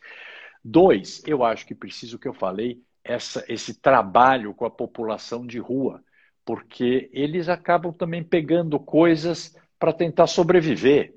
Dois, 0.64 1.22
eu 1.26 1.44
acho 1.44 1.66
que 1.66 1.76
preciso 1.76 2.18
que 2.18 2.28
eu 2.28 2.34
falei, 2.34 2.82
essa, 3.04 3.44
esse 3.48 3.76
trabalho 3.76 4.54
com 4.54 4.66
a 4.66 4.72
população 4.72 5.46
de 5.46 5.60
rua 5.60 6.04
porque 6.46 7.10
eles 7.14 7.50
acabam 7.50 7.92
também 7.92 8.24
pegando 8.24 8.80
coisas 8.80 9.56
para 9.80 9.94
tentar 9.94 10.28
sobreviver. 10.28 11.14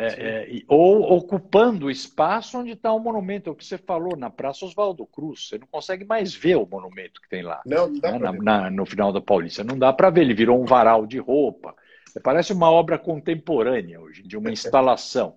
É, 0.00 0.06
é, 0.06 0.62
ou 0.68 1.12
ocupando 1.12 1.86
o 1.86 1.90
espaço 1.90 2.56
onde 2.56 2.70
está 2.70 2.92
o 2.92 3.00
monumento, 3.00 3.50
é 3.50 3.52
o 3.52 3.56
que 3.56 3.64
você 3.64 3.76
falou, 3.76 4.16
na 4.16 4.30
Praça 4.30 4.64
Oswaldo 4.64 5.04
Cruz. 5.04 5.48
Você 5.48 5.58
não 5.58 5.66
consegue 5.66 6.04
mais 6.04 6.32
ver 6.32 6.56
o 6.56 6.68
monumento 6.70 7.20
que 7.20 7.28
tem 7.28 7.42
lá. 7.42 7.60
Não, 7.66 7.88
não 7.88 7.98
dá 7.98 8.12
né, 8.12 8.18
na, 8.18 8.32
na, 8.32 8.70
no 8.70 8.86
final 8.86 9.12
da 9.12 9.20
Paulista. 9.20 9.64
Não 9.64 9.76
dá 9.76 9.92
para 9.92 10.10
ver, 10.10 10.20
ele 10.20 10.34
virou 10.34 10.62
um 10.62 10.64
varal 10.64 11.04
de 11.04 11.18
roupa. 11.18 11.74
Parece 12.22 12.52
uma 12.52 12.70
obra 12.70 12.96
contemporânea 12.96 14.00
hoje, 14.00 14.22
de 14.22 14.36
uma 14.36 14.50
instalação. 14.52 15.34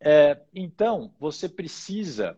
É, 0.00 0.36
então, 0.52 1.14
você 1.20 1.48
precisa 1.48 2.36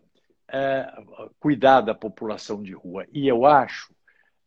é, 0.51 0.91
cuidar 1.39 1.81
da 1.81 1.93
população 1.93 2.61
de 2.61 2.73
rua. 2.73 3.05
E 3.11 3.27
eu 3.27 3.45
acho 3.45 3.93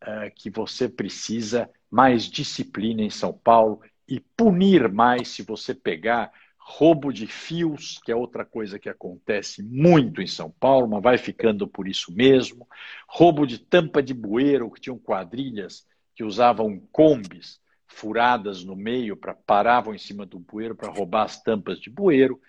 é, 0.01 0.31
que 0.31 0.51
você 0.51 0.89
precisa 0.89 1.71
mais 1.91 2.25
disciplina 2.25 3.03
em 3.03 3.11
São 3.11 3.33
Paulo 3.33 3.81
e 4.09 4.21
punir 4.21 4.91
mais 4.91 5.29
se 5.29 5.43
você 5.43 5.75
pegar 5.75 6.33
roubo 6.59 7.13
de 7.13 7.27
fios, 7.27 7.99
que 8.05 8.13
é 8.13 8.17
outra 8.17 8.45
coisa 8.45 8.79
que 8.79 8.89
acontece 8.89 9.63
muito 9.63 10.23
em 10.23 10.27
São 10.27 10.51
Paulo, 10.51 10.89
mas 10.89 11.03
vai 11.03 11.19
ficando 11.19 11.67
por 11.67 11.89
isso 11.89 12.13
mesmo. 12.13 12.69
Roubo 13.09 13.47
de 13.47 13.59
tampa 13.59 14.03
de 14.03 14.15
bueiro, 14.15 14.71
que 14.71 14.81
tinham 14.81 14.99
quadrilhas 14.99 15.87
que 16.15 16.23
usavam 16.23 16.81
combis 16.93 17.61
furadas 17.87 18.65
no 18.65 18.75
meio 18.75 19.17
para 19.17 19.35
paravam 19.35 19.95
em 19.95 19.99
cima 19.99 20.25
do 20.25 20.39
bueiro 20.39 20.75
para 20.75 20.91
roubar 20.91 21.25
as 21.25 21.43
tampas 21.43 21.79
de 21.79 21.91
bueiro, 21.91 22.41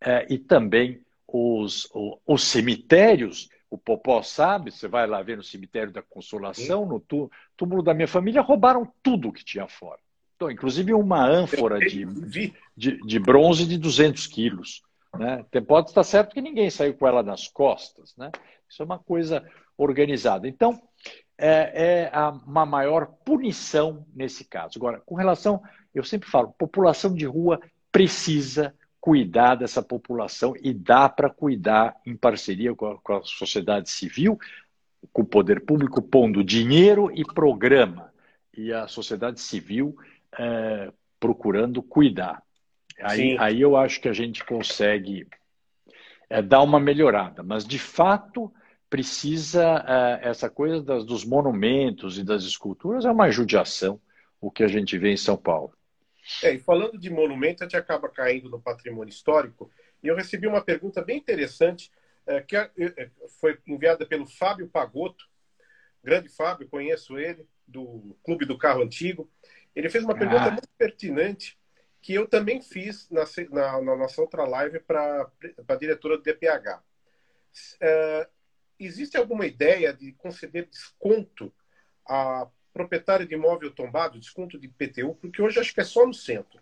é, 0.00 0.26
e 0.32 0.38
também 0.38 1.00
os, 1.32 1.88
os, 1.94 2.18
os 2.26 2.44
cemitérios, 2.44 3.48
o 3.70 3.78
Popó 3.78 4.22
sabe, 4.22 4.70
você 4.70 4.86
vai 4.86 5.06
lá 5.06 5.22
ver 5.22 5.36
no 5.36 5.42
cemitério 5.42 5.92
da 5.92 6.02
Consolação, 6.02 6.84
no 6.84 7.02
túmulo 7.56 7.82
da 7.82 7.94
minha 7.94 8.06
família, 8.06 8.42
roubaram 8.42 8.86
tudo 9.02 9.32
que 9.32 9.44
tinha 9.44 9.66
fora. 9.66 9.98
Então, 10.36 10.50
inclusive 10.50 10.92
uma 10.92 11.24
ânfora 11.24 11.78
de, 11.78 12.04
de, 12.76 12.96
de 13.06 13.18
bronze 13.18 13.64
de 13.66 13.78
200 13.78 14.26
quilos. 14.26 14.82
Né? 15.16 15.44
Pode 15.66 15.88
estar 15.88 16.02
certo 16.02 16.34
que 16.34 16.40
ninguém 16.40 16.68
saiu 16.68 16.94
com 16.94 17.06
ela 17.06 17.22
nas 17.22 17.48
costas. 17.48 18.14
Né? 18.16 18.30
Isso 18.68 18.82
é 18.82 18.84
uma 18.84 18.98
coisa 18.98 19.42
organizada. 19.78 20.46
Então, 20.48 20.82
é, 21.38 22.10
é 22.12 22.28
uma 22.46 22.66
maior 22.66 23.06
punição 23.24 24.06
nesse 24.14 24.44
caso. 24.44 24.78
Agora, 24.78 25.00
com 25.06 25.14
relação, 25.14 25.62
eu 25.94 26.04
sempre 26.04 26.28
falo, 26.28 26.54
população 26.58 27.14
de 27.14 27.24
rua 27.24 27.60
precisa 27.90 28.74
cuidar 29.02 29.56
dessa 29.56 29.82
população 29.82 30.54
e 30.62 30.72
dá 30.72 31.08
para 31.08 31.28
cuidar 31.28 32.00
em 32.06 32.16
parceria 32.16 32.72
com 32.72 32.86
a, 32.86 32.98
com 33.00 33.14
a, 33.14 33.22
sociedade 33.24 33.90
civil, 33.90 34.38
com 35.12 35.22
o 35.22 35.26
poder 35.26 35.62
público 35.62 36.00
pondo 36.00 36.44
dinheiro 36.44 37.10
e 37.12 37.24
programa, 37.24 38.12
e 38.56 38.72
a 38.72 38.86
sociedade 38.86 39.40
civil 39.40 39.96
é, 40.38 40.92
procurando 41.18 41.82
cuidar. 41.82 42.44
Aí, 43.00 43.36
aí 43.40 43.60
eu 43.60 43.76
acho 43.76 44.00
que 44.00 44.08
a 44.08 44.12
gente 44.12 44.44
consegue 44.44 45.26
é, 46.30 46.40
dar 46.40 46.62
uma 46.62 46.78
melhorada, 46.78 47.42
mas 47.42 47.66
de 47.66 47.80
fato 47.80 48.54
precisa 48.88 49.84
é, 49.84 50.28
essa 50.28 50.48
coisa 50.48 50.80
das, 50.80 51.04
dos 51.04 51.24
monumentos 51.24 52.20
e 52.20 52.22
das 52.22 52.44
esculturas 52.44 53.04
é 53.04 53.10
uma 53.10 53.32
judiação 53.32 54.00
o 54.40 54.48
que 54.48 54.62
a 54.62 54.68
gente 54.68 54.96
vê 54.96 55.10
em 55.12 55.16
São 55.16 55.36
Paulo. 55.36 55.72
É, 56.42 56.52
e 56.52 56.58
falando 56.58 56.98
de 56.98 57.10
monumento, 57.10 57.62
a 57.62 57.66
gente 57.66 57.76
acaba 57.76 58.08
caindo 58.08 58.48
no 58.48 58.60
patrimônio 58.60 59.10
histórico. 59.10 59.70
E 60.02 60.08
eu 60.08 60.16
recebi 60.16 60.46
uma 60.46 60.62
pergunta 60.62 61.02
bem 61.02 61.18
interessante, 61.18 61.90
é, 62.26 62.40
que 62.40 62.56
é, 62.56 62.70
é, 62.78 63.10
foi 63.40 63.58
enviada 63.66 64.06
pelo 64.06 64.26
Fábio 64.26 64.68
Pagotto. 64.68 65.28
Grande 66.02 66.28
Fábio, 66.28 66.68
conheço 66.68 67.18
ele, 67.18 67.46
do 67.66 68.16
Clube 68.24 68.44
do 68.44 68.58
Carro 68.58 68.82
Antigo. 68.82 69.30
Ele 69.74 69.88
fez 69.88 70.04
uma 70.04 70.14
pergunta 70.14 70.44
ah. 70.44 70.50
muito 70.50 70.68
pertinente, 70.76 71.58
que 72.00 72.14
eu 72.14 72.26
também 72.26 72.60
fiz 72.60 73.08
na, 73.10 73.24
na, 73.50 73.80
na 73.80 73.96
nossa 73.96 74.20
outra 74.20 74.44
live 74.44 74.80
para 74.80 75.30
a 75.68 75.74
diretora 75.76 76.16
do 76.16 76.22
DPH. 76.22 76.82
É, 77.80 78.28
existe 78.78 79.16
alguma 79.16 79.46
ideia 79.46 79.92
de 79.92 80.12
conceder 80.12 80.68
desconto 80.68 81.52
a 82.06 82.48
proprietário 82.72 83.26
de 83.26 83.34
imóvel 83.34 83.70
tombado, 83.70 84.18
desconto 84.18 84.58
de 84.58 84.66
IPTU, 84.66 85.14
porque 85.20 85.42
hoje 85.42 85.60
acho 85.60 85.74
que 85.74 85.80
é 85.80 85.84
só 85.84 86.06
no 86.06 86.14
centro. 86.14 86.60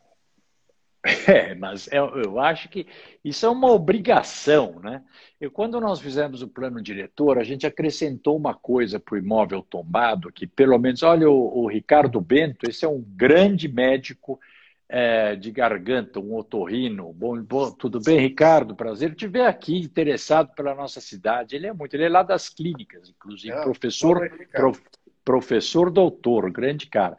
É, 1.27 1.55
mas 1.55 1.91
eu, 1.91 2.09
eu, 2.23 2.39
acho 2.39 2.69
que 2.69 2.87
isso 3.25 3.47
é 3.47 3.49
uma 3.49 3.71
obrigação, 3.71 4.79
né? 4.81 5.03
E 5.41 5.49
quando 5.49 5.81
nós 5.81 5.99
fizemos 5.99 6.43
o 6.43 6.49
plano 6.49 6.83
diretor, 6.83 7.39
a 7.39 7.45
gente 7.45 7.67
acrescentou 7.67 8.37
uma 8.37 8.55
coisa 8.55 9.01
para 9.01 9.15
o 9.15 9.19
imóvel 9.19 9.63
tombado, 9.63 10.31
que 10.31 10.47
pelo 10.47 10.79
menos, 10.79 11.03
olha, 11.03 11.31
o, 11.31 11.63
o 11.63 11.67
Ricardo 11.67 12.21
Bento, 12.21 12.69
esse 12.69 12.85
é 12.85 12.89
um 12.89 13.01
grande 13.01 13.67
médico 13.67 14.39
é, 14.91 15.37
de 15.37 15.51
garganta, 15.51 16.19
um 16.19 16.35
otorrino. 16.35 17.13
Bom, 17.13 17.41
bom, 17.43 17.71
tudo 17.71 18.01
bem, 18.01 18.19
Ricardo? 18.19 18.75
Prazer 18.75 19.15
te 19.15 19.27
ver 19.27 19.47
aqui, 19.47 19.79
interessado 19.79 20.53
pela 20.55 20.75
nossa 20.75 21.01
cidade. 21.01 21.55
Ele 21.55 21.69
é 21.69 21.73
muito, 21.73 21.95
ele 21.95 22.05
é 22.05 22.09
lá 22.09 22.23
das 22.25 22.49
clínicas, 22.49 23.09
inclusive, 23.09 23.55
é, 23.55 23.63
professor, 23.63 24.29
prof, 24.53 24.83
professor 25.25 25.91
doutor, 25.91 26.51
grande 26.51 26.87
cara. 26.87 27.17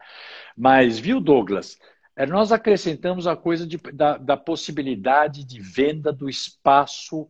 Mas, 0.55 0.99
viu, 0.99 1.19
Douglas, 1.19 1.77
é, 2.15 2.25
nós 2.25 2.51
acrescentamos 2.51 3.27
a 3.27 3.35
coisa 3.35 3.65
de, 3.65 3.77
da, 3.77 4.17
da, 4.17 4.37
possibilidade 4.37 5.43
de 5.43 5.59
venda 5.59 6.11
do 6.11 6.29
espaço, 6.29 7.29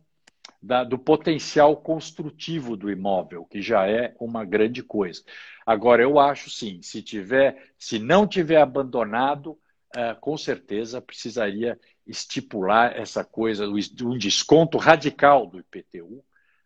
da, 0.60 0.84
do 0.84 0.98
potencial 0.98 1.76
construtivo 1.76 2.76
do 2.76 2.90
imóvel, 2.90 3.44
que 3.44 3.62
já 3.62 3.88
é 3.88 4.14
uma 4.18 4.44
grande 4.44 4.82
coisa. 4.82 5.22
Agora, 5.64 6.02
eu 6.02 6.18
acho 6.18 6.50
sim, 6.50 6.82
se 6.82 7.02
tiver, 7.02 7.72
se 7.78 7.98
não 7.98 8.26
tiver 8.26 8.60
abandonado, 8.60 9.58
é, 9.94 10.14
com 10.14 10.36
certeza 10.36 11.00
precisaria 11.00 11.78
estipular 12.06 12.96
essa 12.96 13.24
coisa, 13.24 13.66
um 13.68 14.18
desconto 14.18 14.76
radical 14.78 15.46
do 15.46 15.60
IPTU, 15.60 16.24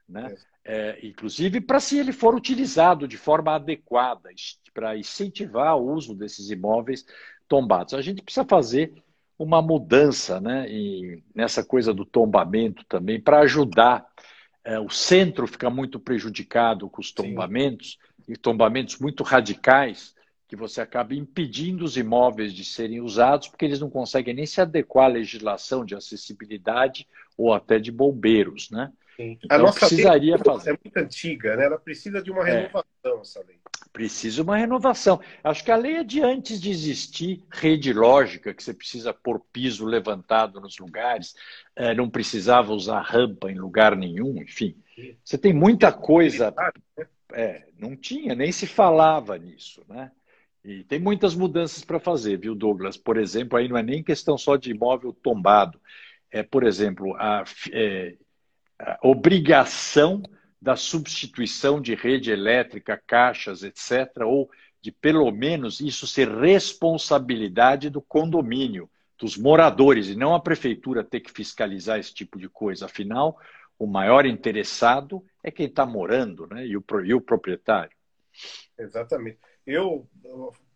né? 0.09 0.32
É, 0.32 0.55
inclusive 1.02 1.60
para 1.60 1.78
se 1.78 1.98
ele 1.98 2.12
for 2.12 2.34
utilizado 2.34 3.06
de 3.06 3.16
forma 3.16 3.54
adequada, 3.54 4.30
para 4.74 4.96
incentivar 4.96 5.76
o 5.76 5.92
uso 5.92 6.14
desses 6.14 6.50
imóveis 6.50 7.06
tombados. 7.48 7.94
A 7.94 8.02
gente 8.02 8.22
precisa 8.22 8.44
fazer 8.44 8.92
uma 9.38 9.60
mudança 9.60 10.40
né, 10.40 10.66
e 10.68 11.22
nessa 11.34 11.64
coisa 11.64 11.92
do 11.92 12.04
tombamento 12.04 12.84
também, 12.86 13.20
para 13.20 13.40
ajudar. 13.40 14.06
É, 14.64 14.80
o 14.80 14.88
centro 14.88 15.46
fica 15.46 15.70
muito 15.70 16.00
prejudicado 16.00 16.90
com 16.90 17.00
os 17.00 17.12
tombamentos, 17.12 17.98
Sim. 18.24 18.32
e 18.32 18.36
tombamentos 18.36 18.98
muito 18.98 19.22
radicais, 19.22 20.14
que 20.48 20.56
você 20.56 20.80
acaba 20.80 21.14
impedindo 21.14 21.84
os 21.84 21.96
imóveis 21.96 22.52
de 22.52 22.64
serem 22.64 23.00
usados, 23.00 23.48
porque 23.48 23.64
eles 23.64 23.80
não 23.80 23.90
conseguem 23.90 24.34
nem 24.34 24.46
se 24.46 24.60
adequar 24.60 25.06
à 25.06 25.08
legislação 25.08 25.84
de 25.84 25.94
acessibilidade 25.94 27.06
ou 27.36 27.52
até 27.52 27.78
de 27.78 27.92
bombeiros. 27.92 28.70
Né? 28.70 28.92
Sim. 29.16 29.38
Então, 29.42 29.56
a 29.56 29.58
nossa 29.58 29.80
precisaria 29.80 30.34
lei 30.34 30.44
fazer. 30.44 30.70
é 30.70 30.78
muito 30.84 30.96
antiga, 30.98 31.56
né? 31.56 31.64
ela 31.64 31.78
precisa 31.78 32.22
de 32.22 32.30
uma 32.30 32.46
é. 32.46 32.52
renovação, 32.52 32.84
é. 33.04 33.20
essa 33.20 33.44
lei. 33.46 33.56
Precisa 33.92 34.42
uma 34.42 34.58
renovação. 34.58 35.20
Acho 35.42 35.64
que 35.64 35.70
a 35.70 35.76
lei 35.76 35.96
é 35.96 36.04
de 36.04 36.20
antes 36.20 36.60
de 36.60 36.70
existir 36.70 37.42
rede 37.50 37.94
lógica, 37.94 38.52
que 38.52 38.62
você 38.62 38.74
precisa 38.74 39.14
pôr 39.14 39.40
piso 39.50 39.86
levantado 39.86 40.60
nos 40.60 40.78
lugares, 40.78 41.34
é, 41.74 41.94
não 41.94 42.10
precisava 42.10 42.74
usar 42.74 43.00
rampa 43.00 43.50
em 43.50 43.54
lugar 43.54 43.96
nenhum, 43.96 44.42
enfim. 44.42 44.76
Você 45.24 45.38
tem 45.38 45.52
muita 45.52 45.92
coisa. 45.92 46.54
É, 47.32 47.64
não 47.78 47.96
tinha, 47.96 48.34
nem 48.34 48.52
se 48.52 48.66
falava 48.66 49.36
nisso, 49.38 49.82
né? 49.88 50.10
E 50.64 50.82
tem 50.84 50.98
muitas 50.98 51.34
mudanças 51.34 51.84
para 51.84 52.00
fazer, 52.00 52.38
viu, 52.38 52.54
Douglas? 52.54 52.96
Por 52.96 53.16
exemplo, 53.16 53.56
aí 53.56 53.68
não 53.68 53.78
é 53.78 53.82
nem 53.82 54.02
questão 54.02 54.36
só 54.36 54.56
de 54.56 54.70
imóvel 54.70 55.12
tombado. 55.12 55.80
É, 56.30 56.42
por 56.42 56.64
exemplo, 56.64 57.14
a, 57.16 57.44
é, 57.72 58.16
obrigação 59.02 60.22
da 60.60 60.76
substituição 60.76 61.80
de 61.80 61.94
rede 61.94 62.30
elétrica, 62.30 63.00
caixas, 63.06 63.62
etc., 63.62 64.22
ou 64.24 64.50
de 64.80 64.90
pelo 64.92 65.30
menos 65.30 65.80
isso 65.80 66.06
ser 66.06 66.28
responsabilidade 66.28 67.90
do 67.90 68.00
condomínio, 68.00 68.90
dos 69.18 69.36
moradores, 69.36 70.08
e 70.08 70.14
não 70.14 70.34
a 70.34 70.40
prefeitura 70.40 71.02
ter 71.02 71.20
que 71.20 71.30
fiscalizar 71.30 71.98
esse 71.98 72.12
tipo 72.12 72.38
de 72.38 72.48
coisa. 72.48 72.86
Afinal, 72.86 73.38
o 73.78 73.86
maior 73.86 74.26
interessado 74.26 75.24
é 75.42 75.50
quem 75.50 75.66
está 75.66 75.86
morando, 75.86 76.46
né? 76.46 76.66
E 76.66 76.76
o, 76.76 76.84
e 77.04 77.14
o 77.14 77.20
proprietário. 77.20 77.96
Exatamente. 78.78 79.38
Eu 79.66 80.06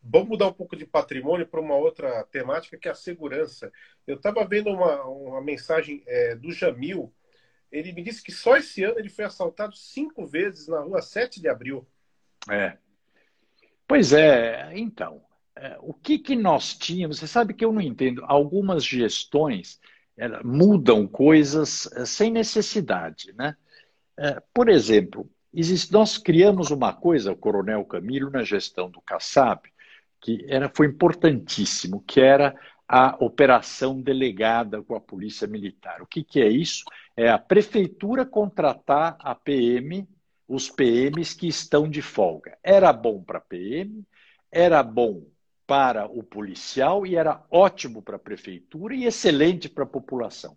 vamos 0.03 0.29
mudar 0.31 0.49
um 0.49 0.53
pouco 0.53 0.75
de 0.75 0.87
patrimônio 0.87 1.47
para 1.47 1.61
uma 1.61 1.77
outra 1.77 2.25
temática 2.25 2.79
que 2.79 2.89
é 2.89 2.91
a 2.91 2.95
segurança. 2.95 3.71
Eu 4.07 4.17
estava 4.17 4.45
vendo 4.47 4.71
uma, 4.71 5.05
uma 5.05 5.43
mensagem 5.43 6.03
é, 6.07 6.35
do 6.35 6.51
Jamil 6.53 7.13
ele 7.71 7.93
me 7.93 8.03
disse 8.03 8.23
que 8.23 8.33
só 8.33 8.57
esse 8.57 8.83
ano 8.83 8.99
ele 8.99 9.09
foi 9.09 9.25
assaltado 9.25 9.77
cinco 9.77 10.27
vezes 10.27 10.67
na 10.69 10.81
rua 10.81 11.01
7 11.01 11.41
de 11.41 11.49
abril. 11.49 11.87
É. 12.49 12.77
Pois 13.87 14.13
é, 14.13 14.73
então, 14.75 15.23
é, 15.57 15.77
o 15.81 15.93
que, 15.93 16.19
que 16.19 16.37
nós 16.37 16.75
tínhamos? 16.75 17.19
Você 17.19 17.27
sabe 17.27 17.55
que 17.55 17.65
eu 17.65 17.73
não 17.73 17.81
entendo. 17.81 18.25
Algumas 18.27 18.85
gestões 18.85 19.81
é, 20.17 20.43
mudam 20.43 21.07
coisas 21.07 21.91
é, 21.93 22.05
sem 22.05 22.31
necessidade, 22.31 23.33
né? 23.35 23.57
Por 24.53 24.69
exemplo, 24.69 25.27
existe, 25.55 25.91
nós 25.91 26.19
criamos 26.19 26.71
uma 26.71 26.93
coisa, 26.93 27.33
o 27.33 27.37
Coronel 27.37 27.83
Camilo, 27.87 28.29
na 28.29 28.43
gestão 28.43 28.91
do 28.91 29.01
Kassab, 29.01 29.63
que 30.21 30.45
era, 30.47 30.71
foi 30.75 30.89
importantíssimo, 30.89 32.05
que 32.07 32.21
era 32.21 32.55
a 32.93 33.17
operação 33.21 34.03
delegada 34.03 34.83
com 34.83 34.97
a 34.97 35.01
Polícia 35.01 35.47
Militar. 35.47 36.03
O 36.03 36.07
que, 36.07 36.25
que 36.25 36.41
é 36.41 36.49
isso? 36.49 36.83
É 37.17 37.31
a 37.31 37.39
prefeitura 37.39 38.27
contratar 38.27 39.17
a 39.21 39.33
PM, 39.33 40.09
os 40.49 40.69
PMs 40.69 41.33
que 41.33 41.47
estão 41.47 41.89
de 41.89 42.03
folga. 42.03 42.59
Era 42.65 42.93
bom 42.93 43.23
para 43.23 43.39
a 43.39 43.41
PM, 43.41 44.05
era 44.51 44.83
bom 44.83 45.23
para 45.69 46.07
o 46.07 46.25
policial 46.25 47.07
e 47.07 47.15
era 47.15 47.41
ótimo 47.49 48.03
para 48.03 48.17
a 48.17 48.19
prefeitura 48.19 48.93
e 48.93 49.05
excelente 49.05 49.69
para 49.69 49.85
a 49.85 49.87
população. 49.87 50.57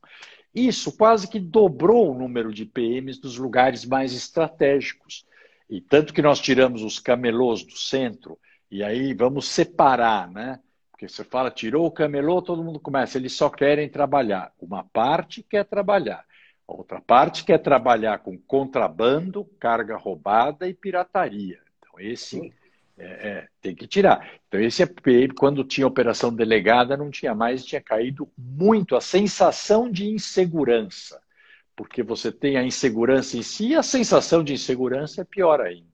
Isso 0.55 0.97
quase 0.97 1.27
que 1.27 1.39
dobrou 1.39 2.09
o 2.09 2.17
número 2.17 2.51
de 2.51 2.65
PMs 2.65 3.21
nos 3.21 3.38
lugares 3.38 3.86
mais 3.86 4.11
estratégicos. 4.11 5.23
E 5.69 5.79
tanto 5.79 6.11
que 6.11 6.21
nós 6.23 6.39
tiramos 6.39 6.81
os 6.81 6.97
camelôs 6.97 7.63
do 7.63 7.77
centro, 7.77 8.39
e 8.71 8.81
aí 8.81 9.13
vamos 9.13 9.47
separar, 9.47 10.31
né? 10.31 10.59
Porque 11.04 11.16
você 11.16 11.24
fala, 11.26 11.51
tirou 11.51 11.86
o 11.86 11.91
camelô, 11.91 12.41
todo 12.41 12.64
mundo 12.64 12.80
começa, 12.80 13.18
eles 13.18 13.34
só 13.34 13.49
querem 13.49 13.89
trabalhar. 13.89 14.54
Uma 14.58 14.86
parte 14.86 15.43
quer 15.43 15.66
trabalhar, 15.66 16.24
a 16.66 16.74
outra 16.74 17.01
parte 17.01 17.43
quer 17.43 17.58
trabalhar 17.58 18.20
com 18.20 18.38
contrabando, 18.38 19.43
carga 19.60 19.97
roubada 19.97 20.66
e 20.66 20.74
pirataria. 20.74 21.60
Então, 21.78 21.99
esse 21.99 22.54
é, 22.97 23.06
é, 23.06 23.47
tem 23.62 23.76
que 23.76 23.86
tirar. 23.86 24.32
Então, 24.47 24.62
esse 24.62 24.82
é 24.82 24.88
quando 25.38 25.66
tinha 25.66 25.86
operação 25.86 26.34
delegada, 26.34 26.95
não 26.95 27.12
tinha 27.12 27.36
mais, 27.36 27.66
tinha 27.66 27.82
caído 27.82 28.32
muito 28.38 28.95
a 28.95 29.01
sensação 29.01 29.91
de 29.91 30.08
insegurança. 30.08 31.22
porque 31.76 32.01
você 32.01 32.32
tem 32.32 32.56
a 32.56 32.64
insegurança 32.64 33.36
em 33.38 33.43
si 33.43 33.70
e 33.70 33.76
a 33.76 33.84
sensação 33.84 34.41
de 34.41 34.54
insegurança 34.54 35.22
é 35.22 35.26
pior 35.26 35.60
ainda. 35.60 35.92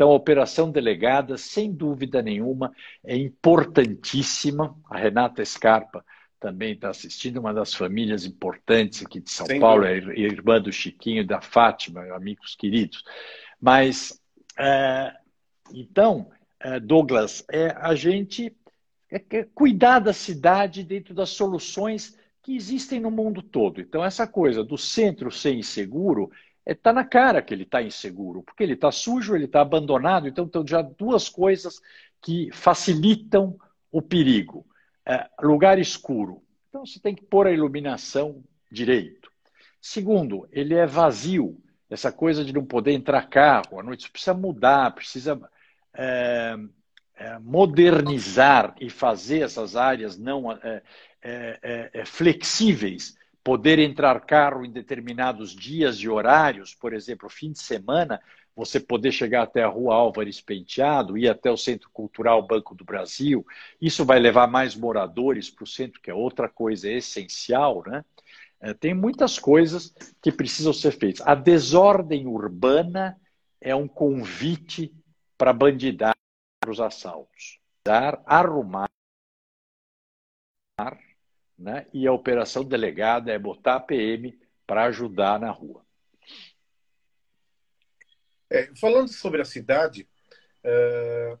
Então, 0.00 0.12
a 0.12 0.14
operação 0.14 0.70
delegada, 0.70 1.36
sem 1.36 1.70
dúvida 1.70 2.22
nenhuma, 2.22 2.72
é 3.04 3.14
importantíssima. 3.14 4.74
A 4.88 4.96
Renata 4.96 5.44
Scarpa 5.44 6.02
também 6.40 6.72
está 6.72 6.88
assistindo, 6.88 7.36
uma 7.36 7.52
das 7.52 7.74
famílias 7.74 8.24
importantes 8.24 9.04
aqui 9.04 9.20
de 9.20 9.30
São 9.30 9.44
sem 9.44 9.60
Paulo, 9.60 9.86
dúvida. 9.86 10.14
é 10.14 10.20
irmã 10.20 10.58
do 10.58 10.72
Chiquinho 10.72 11.20
e 11.20 11.26
da 11.26 11.42
Fátima, 11.42 12.00
amigos 12.14 12.56
queridos. 12.56 13.04
Mas, 13.60 14.18
é, 14.58 15.12
então, 15.70 16.30
é, 16.58 16.80
Douglas, 16.80 17.44
é 17.52 17.76
a 17.78 17.94
gente 17.94 18.56
é, 19.10 19.22
é 19.32 19.44
cuidar 19.54 19.98
da 19.98 20.14
cidade 20.14 20.82
dentro 20.82 21.12
das 21.12 21.28
soluções 21.28 22.18
que 22.40 22.56
existem 22.56 23.00
no 23.00 23.10
mundo 23.10 23.42
todo. 23.42 23.82
Então, 23.82 24.02
essa 24.02 24.26
coisa 24.26 24.64
do 24.64 24.78
centro 24.78 25.30
ser 25.30 25.52
inseguro 25.52 26.30
está 26.72 26.90
é, 26.90 26.92
na 26.92 27.04
cara 27.04 27.42
que 27.42 27.52
ele 27.52 27.64
está 27.64 27.82
inseguro, 27.82 28.42
porque 28.42 28.62
ele 28.62 28.74
está 28.74 28.90
sujo, 28.92 29.34
ele 29.34 29.46
está 29.46 29.60
abandonado. 29.60 30.28
Então, 30.28 30.46
estão 30.46 30.66
já 30.66 30.82
duas 30.82 31.28
coisas 31.28 31.80
que 32.20 32.50
facilitam 32.52 33.58
o 33.90 34.00
perigo. 34.00 34.66
É, 35.04 35.28
lugar 35.42 35.78
escuro. 35.78 36.42
Então, 36.68 36.86
você 36.86 37.00
tem 37.00 37.14
que 37.14 37.24
pôr 37.24 37.46
a 37.46 37.52
iluminação 37.52 38.42
direito. 38.70 39.30
Segundo, 39.80 40.48
ele 40.52 40.74
é 40.74 40.86
vazio. 40.86 41.60
Essa 41.88 42.12
coisa 42.12 42.44
de 42.44 42.52
não 42.52 42.64
poder 42.64 42.92
entrar 42.92 43.28
carro 43.28 43.80
à 43.80 43.82
noite, 43.82 44.04
você 44.04 44.10
precisa 44.10 44.34
mudar, 44.34 44.94
precisa 44.94 45.40
é, 45.92 46.56
é, 47.16 47.38
modernizar 47.40 48.76
e 48.80 48.88
fazer 48.88 49.42
essas 49.42 49.74
áreas 49.74 50.16
não 50.16 50.52
é, 50.52 50.82
flexíveis 52.06 53.18
poder 53.42 53.78
entrar 53.78 54.20
carro 54.20 54.64
em 54.64 54.70
determinados 54.70 55.54
dias 55.54 55.96
e 55.96 56.08
horários, 56.08 56.74
por 56.74 56.92
exemplo, 56.92 57.28
fim 57.28 57.52
de 57.52 57.60
semana, 57.60 58.20
você 58.54 58.78
poder 58.78 59.12
chegar 59.12 59.42
até 59.42 59.62
a 59.62 59.68
Rua 59.68 59.94
Álvares 59.94 60.40
Penteado, 60.40 61.16
ir 61.16 61.28
até 61.28 61.50
o 61.50 61.56
Centro 61.56 61.88
Cultural 61.90 62.46
Banco 62.46 62.74
do 62.74 62.84
Brasil, 62.84 63.46
isso 63.80 64.04
vai 64.04 64.18
levar 64.18 64.46
mais 64.46 64.74
moradores 64.76 65.48
para 65.48 65.64
o 65.64 65.66
centro, 65.66 66.00
que 66.00 66.10
é 66.10 66.14
outra 66.14 66.48
coisa 66.48 66.90
essencial, 66.90 67.82
né? 67.86 68.04
É, 68.60 68.74
tem 68.74 68.92
muitas 68.92 69.38
coisas 69.38 69.94
que 70.20 70.30
precisam 70.30 70.72
ser 70.74 70.92
feitas. 70.92 71.26
A 71.26 71.34
desordem 71.34 72.26
urbana 72.26 73.18
é 73.58 73.74
um 73.74 73.88
convite 73.88 74.94
para 75.38 75.54
bandidar 75.54 76.14
os 76.68 76.78
assaltos. 76.78 77.58
Dar, 77.82 78.20
arrumar 78.26 78.90
né? 81.60 81.86
e 81.92 82.06
a 82.06 82.12
operação 82.12 82.64
delegada 82.64 83.30
é 83.30 83.38
botar 83.38 83.76
a 83.76 83.80
PM 83.80 84.36
para 84.66 84.84
ajudar 84.84 85.38
na 85.38 85.50
rua. 85.50 85.84
É, 88.48 88.74
falando 88.74 89.08
sobre 89.12 89.42
a 89.42 89.44
cidade, 89.44 90.08
uh, 90.64 91.38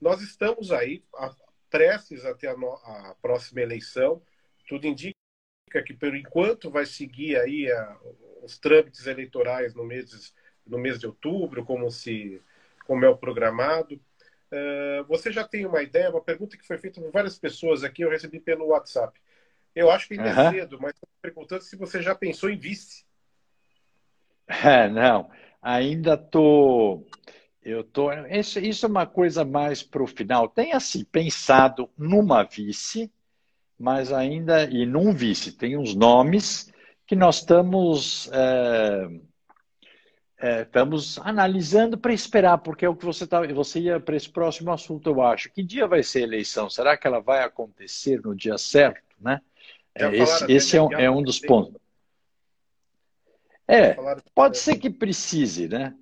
nós 0.00 0.20
estamos 0.20 0.72
aí 0.72 1.04
a, 1.14 1.34
prestes 1.70 2.24
até 2.24 2.48
a, 2.48 2.52
a, 2.52 3.16
próxima 3.22 3.60
eleição. 3.60 4.20
Tudo 4.68 4.86
indica 4.86 5.14
que, 5.86 5.94
por 5.94 6.14
enquanto, 6.14 6.70
vai 6.70 6.84
seguir 6.84 7.36
aí 7.36 7.70
a, 7.70 7.98
os 8.42 8.58
trâmites 8.58 9.06
eleitorais 9.06 9.72
no 9.74 9.84
mês, 9.84 10.34
no 10.66 10.78
mês 10.78 10.98
de 10.98 11.06
outubro, 11.06 11.64
como, 11.64 11.90
se, 11.90 12.42
como 12.86 13.04
é 13.04 13.08
o 13.08 13.16
programado. 13.16 13.94
Uh, 13.94 15.04
você 15.06 15.30
já 15.30 15.46
tem 15.46 15.64
uma 15.64 15.82
ideia? 15.82 16.10
Uma 16.10 16.20
pergunta 16.20 16.56
que 16.58 16.66
foi 16.66 16.76
feita 16.76 17.00
por 17.00 17.12
várias 17.12 17.38
pessoas 17.38 17.84
aqui, 17.84 18.02
eu 18.02 18.10
recebi 18.10 18.40
pelo 18.40 18.66
WhatsApp. 18.66 19.18
Eu 19.74 19.90
acho 19.90 20.08
que 20.08 20.14
ainda 20.14 20.34
uhum. 20.34 20.48
é 20.48 20.50
cedo, 20.50 20.78
mas 20.80 20.94
estou 20.94 21.08
perguntando 21.22 21.62
se 21.62 21.76
você 21.76 22.02
já 22.02 22.14
pensou 22.14 22.50
em 22.50 22.58
vice. 22.58 23.04
É, 24.64 24.88
não, 24.88 25.30
ainda 25.62 26.16
tô. 26.16 27.06
Eu 27.62 27.84
tô. 27.84 28.10
Isso, 28.12 28.58
isso 28.58 28.84
é 28.84 28.88
uma 28.88 29.06
coisa 29.06 29.44
mais 29.44 29.80
para 29.80 30.02
o 30.02 30.08
final. 30.08 30.48
Tem 30.48 30.72
assim 30.72 31.04
pensado 31.04 31.88
numa 31.96 32.42
vice, 32.42 33.12
mas 33.78 34.12
ainda 34.12 34.64
e 34.64 34.84
num 34.84 35.12
vice 35.12 35.52
tem 35.52 35.76
uns 35.76 35.94
nomes 35.94 36.72
que 37.06 37.14
nós 37.14 37.36
estamos 37.36 38.28
é, 38.32 39.08
é, 40.42 40.62
estamos 40.62 41.18
analisando 41.18 41.98
para 41.98 42.14
esperar, 42.14 42.56
porque 42.58 42.86
é 42.86 42.88
o 42.88 42.96
que 42.96 43.04
você 43.04 43.26
tá, 43.26 43.46
você 43.48 43.78
ia 43.78 44.00
para 44.00 44.16
esse 44.16 44.28
próximo 44.28 44.72
assunto, 44.72 45.10
eu 45.10 45.20
acho. 45.20 45.50
Que 45.52 45.62
dia 45.62 45.86
vai 45.86 46.02
ser 46.02 46.20
a 46.20 46.22
eleição? 46.22 46.70
Será 46.70 46.96
que 46.96 47.06
ela 47.06 47.20
vai 47.20 47.42
acontecer 47.44 48.22
no 48.24 48.34
dia 48.34 48.56
certo, 48.56 49.14
né? 49.20 49.42
É, 50.00 50.16
esse, 50.16 50.52
esse 50.52 50.76
é, 50.76 50.82
um, 50.82 50.92
é 50.92 51.10
um 51.10 51.22
dos 51.22 51.38
pontos. 51.38 51.80
É, 53.66 53.96
pode 54.34 54.58
ser 54.58 54.76
que 54.78 54.90
precise, 54.90 55.68
né? 55.68 55.94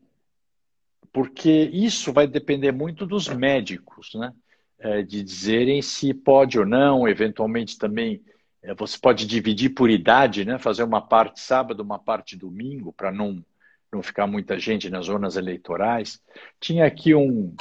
Porque 1.12 1.51
isso 1.72 2.12
vai 2.12 2.26
depender 2.26 2.72
muito 2.72 3.07
dos 3.07 3.28
médicos, 3.28 4.14
né? 4.14 4.32
É, 4.78 5.03
de 5.03 5.22
dizerem 5.22 5.82
se 5.82 6.14
pode 6.14 6.59
ou 6.59 6.64
não, 6.64 7.09
eventualmente 7.09 7.76
também 7.76 8.22
é, 8.62 8.74
você 8.74 8.99
pode 8.99 9.26
dividir 9.26 9.70
por 9.70 9.90
idade, 9.90 10.44
né? 10.44 10.59
Fazer 10.59 10.82
uma 10.82 11.01
parte 11.01 11.40
sábado, 11.40 11.82
uma 11.82 11.99
parte 11.99 12.36
domingo, 12.36 12.92
para 12.92 13.12
não, 13.12 13.44
não 13.92 14.03
ficar 14.03 14.26
muita 14.26 14.59
gente 14.59 14.90
nas 14.90 15.07
zonas 15.07 15.36
eleitorais. 15.36 16.22
Tinha 16.61 16.86
aqui 16.86 17.14
um, 17.14 17.55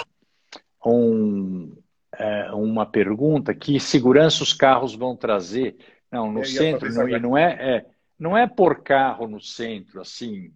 um, 0.85 1.75
é, 2.17 2.51
uma 2.51 2.85
pergunta: 2.85 3.53
que 3.53 3.79
segurança 3.79 4.43
os 4.43 4.53
carros 4.53 4.95
vão 4.95 5.15
trazer? 5.15 5.77
Não, 6.11 6.31
no 6.31 6.45
centro, 6.45 6.91
não, 6.93 7.09
e 7.09 7.19
não 7.19 7.37
é, 7.37 7.53
é, 7.53 7.85
não 8.17 8.37
é 8.37 8.47
por 8.47 8.81
carro 8.81 9.27
no 9.27 9.39
centro, 9.41 10.01
assim. 10.01 10.51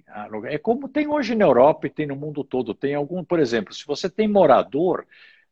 É 0.45 0.57
como 0.57 0.87
tem 0.87 1.07
hoje 1.07 1.35
na 1.35 1.45
Europa 1.45 1.87
e 1.87 1.89
tem 1.89 2.07
no 2.07 2.15
mundo 2.15 2.43
todo. 2.43 2.73
Tem 2.73 2.95
algum, 2.95 3.23
por 3.23 3.39
exemplo, 3.39 3.73
se 3.73 3.85
você 3.85 4.09
tem 4.09 4.27
morador, 4.27 5.05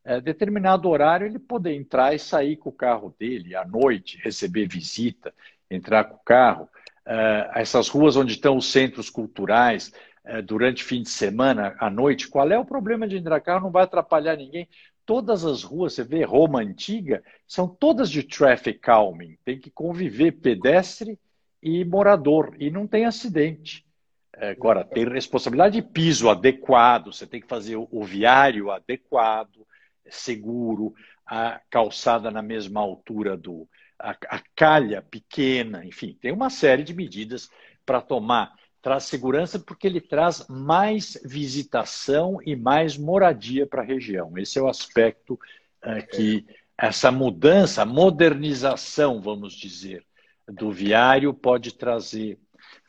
é, 0.04 0.20
determinado 0.20 0.88
horário 0.88 1.26
ele 1.26 1.38
poder 1.38 1.74
entrar 1.74 2.14
e 2.14 2.18
sair 2.18 2.56
com 2.56 2.70
o 2.70 2.72
carro 2.72 3.14
dele 3.18 3.54
à 3.54 3.64
noite, 3.64 4.18
receber 4.22 4.66
visita, 4.66 5.34
entrar 5.70 6.04
com 6.04 6.16
o 6.16 6.24
carro. 6.24 6.68
É, 7.06 7.50
essas 7.56 7.88
ruas 7.88 8.16
onde 8.16 8.32
estão 8.32 8.56
os 8.56 8.70
centros 8.70 9.10
culturais, 9.10 9.92
é, 10.24 10.42
durante 10.42 10.84
fim 10.84 11.02
de 11.02 11.08
semana, 11.08 11.76
à 11.78 11.90
noite, 11.90 12.28
qual 12.28 12.50
é 12.50 12.58
o 12.58 12.64
problema 12.64 13.06
de 13.06 13.16
entrar 13.16 13.40
carro? 13.40 13.64
Não 13.64 13.70
vai 13.70 13.84
atrapalhar 13.84 14.36
ninguém 14.36 14.68
todas 15.10 15.44
as 15.44 15.64
ruas, 15.64 15.94
você 15.94 16.04
vê 16.04 16.22
Roma 16.22 16.60
antiga, 16.60 17.20
são 17.44 17.66
todas 17.66 18.08
de 18.08 18.22
traffic 18.22 18.78
calming. 18.78 19.36
Tem 19.44 19.58
que 19.58 19.68
conviver 19.68 20.30
pedestre 20.30 21.18
e 21.60 21.84
morador, 21.84 22.54
e 22.60 22.70
não 22.70 22.86
tem 22.86 23.04
acidente. 23.04 23.84
É, 24.32 24.50
agora, 24.50 24.84
tem 24.84 25.04
responsabilidade 25.08 25.74
de 25.74 25.82
piso 25.82 26.30
adequado, 26.30 27.12
você 27.12 27.26
tem 27.26 27.40
que 27.40 27.48
fazer 27.48 27.74
o 27.74 28.04
viário 28.04 28.70
adequado, 28.70 29.66
seguro, 30.08 30.94
a 31.26 31.60
calçada 31.68 32.30
na 32.30 32.40
mesma 32.40 32.80
altura 32.80 33.36
do. 33.36 33.68
a, 33.98 34.10
a 34.28 34.40
calha 34.54 35.02
pequena, 35.02 35.84
enfim, 35.84 36.16
tem 36.20 36.30
uma 36.30 36.50
série 36.50 36.84
de 36.84 36.94
medidas 36.94 37.50
para 37.84 38.00
tomar 38.00 38.54
traz 38.82 39.04
segurança 39.04 39.58
porque 39.58 39.86
ele 39.86 40.00
traz 40.00 40.46
mais 40.48 41.20
visitação 41.24 42.38
e 42.44 42.56
mais 42.56 42.96
moradia 42.96 43.66
para 43.66 43.82
a 43.82 43.84
região. 43.84 44.36
Esse 44.36 44.58
é 44.58 44.62
o 44.62 44.68
aspecto 44.68 45.34
uh, 45.34 46.06
que 46.10 46.46
essa 46.76 47.12
mudança, 47.12 47.84
modernização, 47.84 49.20
vamos 49.20 49.52
dizer, 49.52 50.04
do 50.48 50.72
viário 50.72 51.32
pode 51.34 51.74
trazer. 51.74 52.38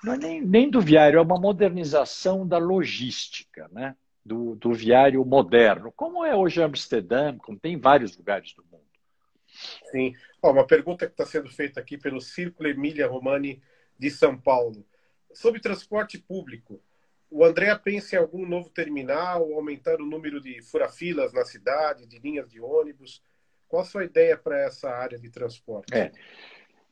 Não 0.04 0.14
é 0.14 0.18
nem, 0.18 0.42
nem 0.42 0.70
do 0.70 0.80
viário, 0.80 1.20
é 1.20 1.22
uma 1.22 1.40
modernização 1.40 2.48
da 2.48 2.58
logística, 2.58 3.70
né? 3.72 3.96
Do, 4.24 4.56
do 4.56 4.72
viário 4.72 5.26
moderno, 5.26 5.92
como 5.92 6.24
é 6.24 6.36
hoje 6.36 6.62
Amsterdã, 6.62 7.36
como 7.40 7.60
tem 7.60 7.74
em 7.74 7.80
vários 7.80 8.16
lugares 8.16 8.54
do 8.54 8.64
mundo. 8.72 8.84
Sim. 9.92 10.14
Ó, 10.42 10.52
uma 10.52 10.66
pergunta 10.66 11.08
que 11.08 11.14
está 11.14 11.26
sendo 11.26 11.50
feita 11.50 11.80
aqui 11.80 11.98
pelo 11.98 12.22
Círculo 12.22 12.70
Emília 12.70 13.08
Romani 13.08 13.62
de 13.98 14.10
São 14.12 14.38
Paulo. 14.38 14.86
Sobre 15.34 15.60
transporte 15.60 16.18
público, 16.18 16.82
o 17.30 17.46
André 17.46 17.74
pensa 17.78 18.16
em 18.16 18.20
algum 18.20 18.46
novo 18.46 18.70
terminal, 18.70 19.54
aumentar 19.54 20.02
o 20.02 20.06
número 20.06 20.42
de 20.42 20.62
furafilas 20.62 21.32
na 21.32 21.46
cidade, 21.46 22.06
de 22.06 22.20
linhas 22.20 22.50
de 22.50 22.60
ônibus? 22.60 23.24
Qual 23.68 23.82
a 23.82 23.86
sua 23.86 24.04
ideia 24.04 24.38
para 24.38 24.60
essa 24.60 24.90
área 24.90 25.18
de 25.18 25.30
transporte? 25.30 25.96
É. 25.96 26.12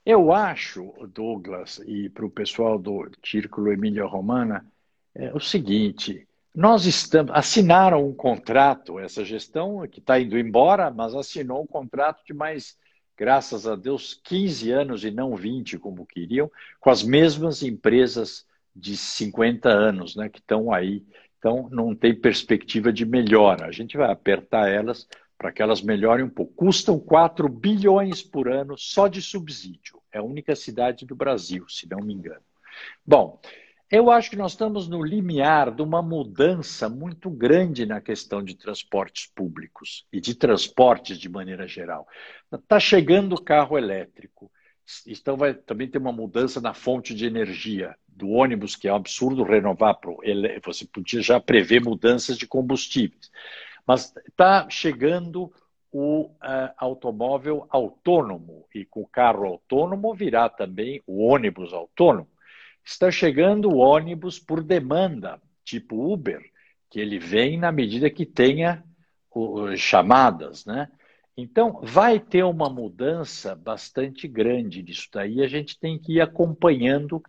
Eu 0.06 0.32
acho, 0.32 0.94
Douglas, 1.14 1.80
e 1.86 2.10
para 2.10 2.26
o 2.26 2.32
pessoal 2.32 2.80
do 2.80 3.11
Círculo 3.24 3.72
Emília 3.72 4.06
Romana, 4.06 4.66
é 5.14 5.34
o 5.34 5.41
seguinte: 5.41 6.26
nós 6.56 6.86
estamos 6.86 7.32
assinaram 7.36 8.07
um 8.07 8.14
contrato, 8.14 8.98
essa 8.98 9.26
gestão 9.26 9.86
que 9.88 9.99
está 9.99 10.20
indo 10.20 10.40
embora, 10.40 10.90
mas 10.90 11.14
assinou 11.14 11.64
um 11.64 11.68
contrato 11.68 12.24
de 12.26 12.34
mais 12.34 12.78
graças 13.20 13.68
a 13.68 13.76
Deus, 13.76 14.18
15 14.24 14.72
anos 14.72 15.04
e 15.04 15.12
não 15.12 15.36
20, 15.36 15.78
como 15.78 16.06
queriam, 16.06 16.50
com 16.80 16.90
as 16.90 17.04
mesmas 17.04 17.62
empresas 17.62 18.48
de 18.74 18.96
50 18.96 19.68
anos 19.68 20.16
né, 20.16 20.30
que 20.30 20.40
estão 20.40 20.72
aí. 20.72 21.04
Então, 21.38 21.68
não 21.70 21.94
tem 21.94 22.16
perspectiva 22.16 22.94
de 22.94 23.06
melhora. 23.06 23.66
A 23.66 23.72
gente 23.74 23.98
vai 23.98 24.10
apertar 24.10 24.70
elas 24.70 25.06
para 25.38 25.52
que 25.52 25.62
elas 25.62 25.82
melhorem 25.82 26.24
um 26.24 26.30
pouco. 26.30 26.54
Custam 26.54 26.98
4 26.98 27.50
bilhões 27.50 28.22
por 28.22 28.48
ano 28.48 28.78
só 28.78 29.10
de 29.10 29.22
subsídio. 29.22 30.02
É 30.14 30.20
a 30.20 30.24
única 30.24 30.56
cidade 30.56 31.06
do 31.06 31.16
Brasil, 31.16 31.68
se 31.68 31.90
não 31.90 32.00
me 32.00 32.14
engano. 32.14 32.41
Bom, 33.06 33.41
Eu 33.91 34.11
acho 34.11 34.30
que 34.30 34.36
nós 34.36 34.52
estamos 34.52 34.88
no 34.88 35.03
limiar 35.03 35.74
de 35.74 35.82
uma 35.82 35.99
mudança 35.99 36.88
muito 36.88 37.28
grande 37.28 37.88
na 37.88 37.99
questão 37.99 38.44
de 38.44 38.56
transportes 38.56 39.26
públicos 39.34 40.06
e 40.14 40.22
de 40.22 40.36
transportes 40.36 41.18
de 41.18 41.28
maneira 41.28 41.68
geral. 41.68 42.07
Está 42.53 42.80
chegando 42.80 43.34
o 43.34 43.41
carro 43.41 43.80
elétrico. 43.80 44.52
Então 45.07 45.36
vai 45.36 45.56
também 45.56 45.88
ter 45.88 45.98
uma 45.98 46.11
mudança 46.11 46.61
na 46.61 46.72
fonte 46.72 47.16
de 47.16 47.26
energia 47.26 47.95
do 48.07 48.30
ônibus, 48.30 48.76
que 48.76 48.88
é 48.88 48.94
um 48.94 48.98
absurdo 48.98 49.44
renovar. 49.44 49.95
Pro, 49.99 50.20
você 50.64 50.86
podia 50.86 51.22
já 51.24 51.40
prever 51.40 51.82
mudanças 51.82 52.38
de 52.38 52.45
combustíveis. 52.45 53.32
Mas 53.88 54.14
está 54.28 54.70
chegando 54.70 55.52
o 55.91 56.26
uh, 56.26 56.38
automóvel 56.78 57.66
autônomo, 57.72 58.68
e 58.76 58.86
com 58.86 59.02
o 59.02 59.07
carro 59.07 59.45
autônomo 59.45 60.14
virá 60.14 60.48
também 60.48 61.02
o 61.07 61.26
ônibus 61.26 61.74
autônomo. 61.74 62.28
Está 62.90 63.11
chegando 63.11 63.70
o 63.70 63.78
ônibus 63.78 64.40
por 64.40 64.64
demanda, 64.64 65.40
tipo 65.64 66.11
Uber, 66.11 66.41
que 66.90 66.99
ele 66.99 67.20
vem 67.20 67.56
na 67.56 67.72
medida 67.72 68.10
que 68.10 68.26
tenha 68.26 68.84
chamadas, 69.78 70.66
né? 70.66 70.90
Então, 71.38 71.80
vai 71.84 72.20
ter 72.20 72.44
uma 72.44 72.68
mudança 72.68 73.56
bastante 73.56 74.28
grande 74.28 74.82
nisso 74.82 75.07
daí, 75.14 75.41
a 75.44 75.48
gente 75.48 75.80
tem 75.80 75.99
que 75.99 76.14
ir 76.14 76.22
acompanhando 76.22 77.22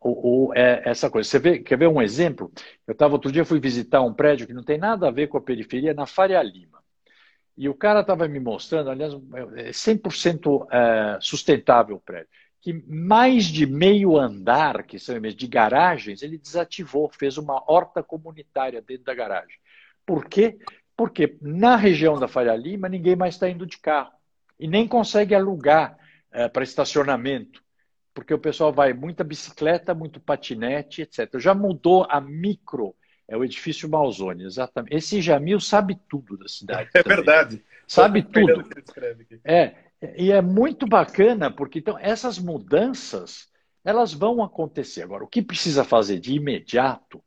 o, 0.00 0.46
o, 0.46 0.54
é, 0.54 0.80
essa 0.88 1.10
coisa. 1.10 1.28
Você 1.28 1.40
vê, 1.40 1.58
quer 1.58 1.76
ver 1.76 1.88
um 1.88 2.00
exemplo? 2.00 2.50
Eu 2.86 2.92
estava 2.92 3.14
outro 3.14 3.32
dia, 3.32 3.44
fui 3.44 3.58
visitar 3.58 4.00
um 4.02 4.14
prédio 4.14 4.46
que 4.46 4.54
não 4.54 4.62
tem 4.62 4.78
nada 4.78 5.08
a 5.08 5.10
ver 5.10 5.26
com 5.26 5.36
a 5.36 5.42
periferia, 5.42 5.92
na 5.92 6.06
Faria 6.06 6.40
Lima. 6.40 6.78
E 7.56 7.68
o 7.68 7.74
cara 7.74 8.00
estava 8.00 8.28
me 8.28 8.38
mostrando, 8.38 8.88
aliás, 8.90 9.12
é 9.56 9.70
100% 9.70 10.66
é, 10.70 11.18
sustentável 11.20 11.96
o 11.96 12.00
prédio 12.00 12.30
que 12.60 12.72
mais 12.86 13.46
de 13.46 13.64
meio 13.64 14.18
andar, 14.18 14.82
que 14.82 14.98
são 14.98 15.18
de 15.20 15.46
garagens, 15.46 16.22
ele 16.22 16.36
desativou, 16.36 17.08
fez 17.08 17.38
uma 17.38 17.62
horta 17.70 18.02
comunitária 18.02 18.82
dentro 18.82 19.04
da 19.04 19.14
garagem. 19.14 19.56
Por 20.04 20.26
quê? 20.26 20.58
Porque 20.96 21.38
na 21.40 21.76
região 21.76 22.18
da 22.18 22.28
Faria 22.28 22.54
Lima 22.54 22.88
ninguém 22.88 23.16
mais 23.16 23.34
está 23.34 23.48
indo 23.48 23.64
de 23.64 23.78
carro 23.78 24.12
e 24.58 24.68
nem 24.68 24.86
consegue 24.86 25.34
alugar 25.34 25.98
é, 26.30 26.48
para 26.48 26.62
estacionamento, 26.62 27.62
porque 28.12 28.34
o 28.34 28.38
pessoal 28.38 28.72
vai 28.72 28.92
muita 28.92 29.24
bicicleta, 29.24 29.94
muito 29.94 30.20
patinete, 30.20 31.02
etc. 31.02 31.38
Já 31.38 31.54
mudou 31.54 32.06
a 32.10 32.20
micro, 32.20 32.94
é 33.26 33.36
o 33.36 33.44
edifício 33.44 33.88
Malzone, 33.88 34.44
exatamente. 34.44 34.94
Esse 34.94 35.22
Jamil 35.22 35.60
sabe 35.60 35.98
tudo 36.08 36.36
da 36.36 36.48
cidade. 36.48 36.90
É 36.92 37.02
também. 37.02 37.16
verdade. 37.16 37.64
Sabe 37.86 38.22
tudo. 38.22 38.64
É, 39.44 39.74
e 40.16 40.32
é 40.32 40.40
muito 40.40 40.86
bacana, 40.86 41.50
porque 41.50 41.78
então 41.78 41.98
essas 41.98 42.38
mudanças 42.38 43.48
elas 43.84 44.12
vão 44.12 44.42
acontecer. 44.42 45.02
Agora, 45.02 45.24
o 45.24 45.28
que 45.28 45.42
precisa 45.42 45.84
fazer 45.84 46.18
de 46.18 46.34
imediato, 46.34 47.22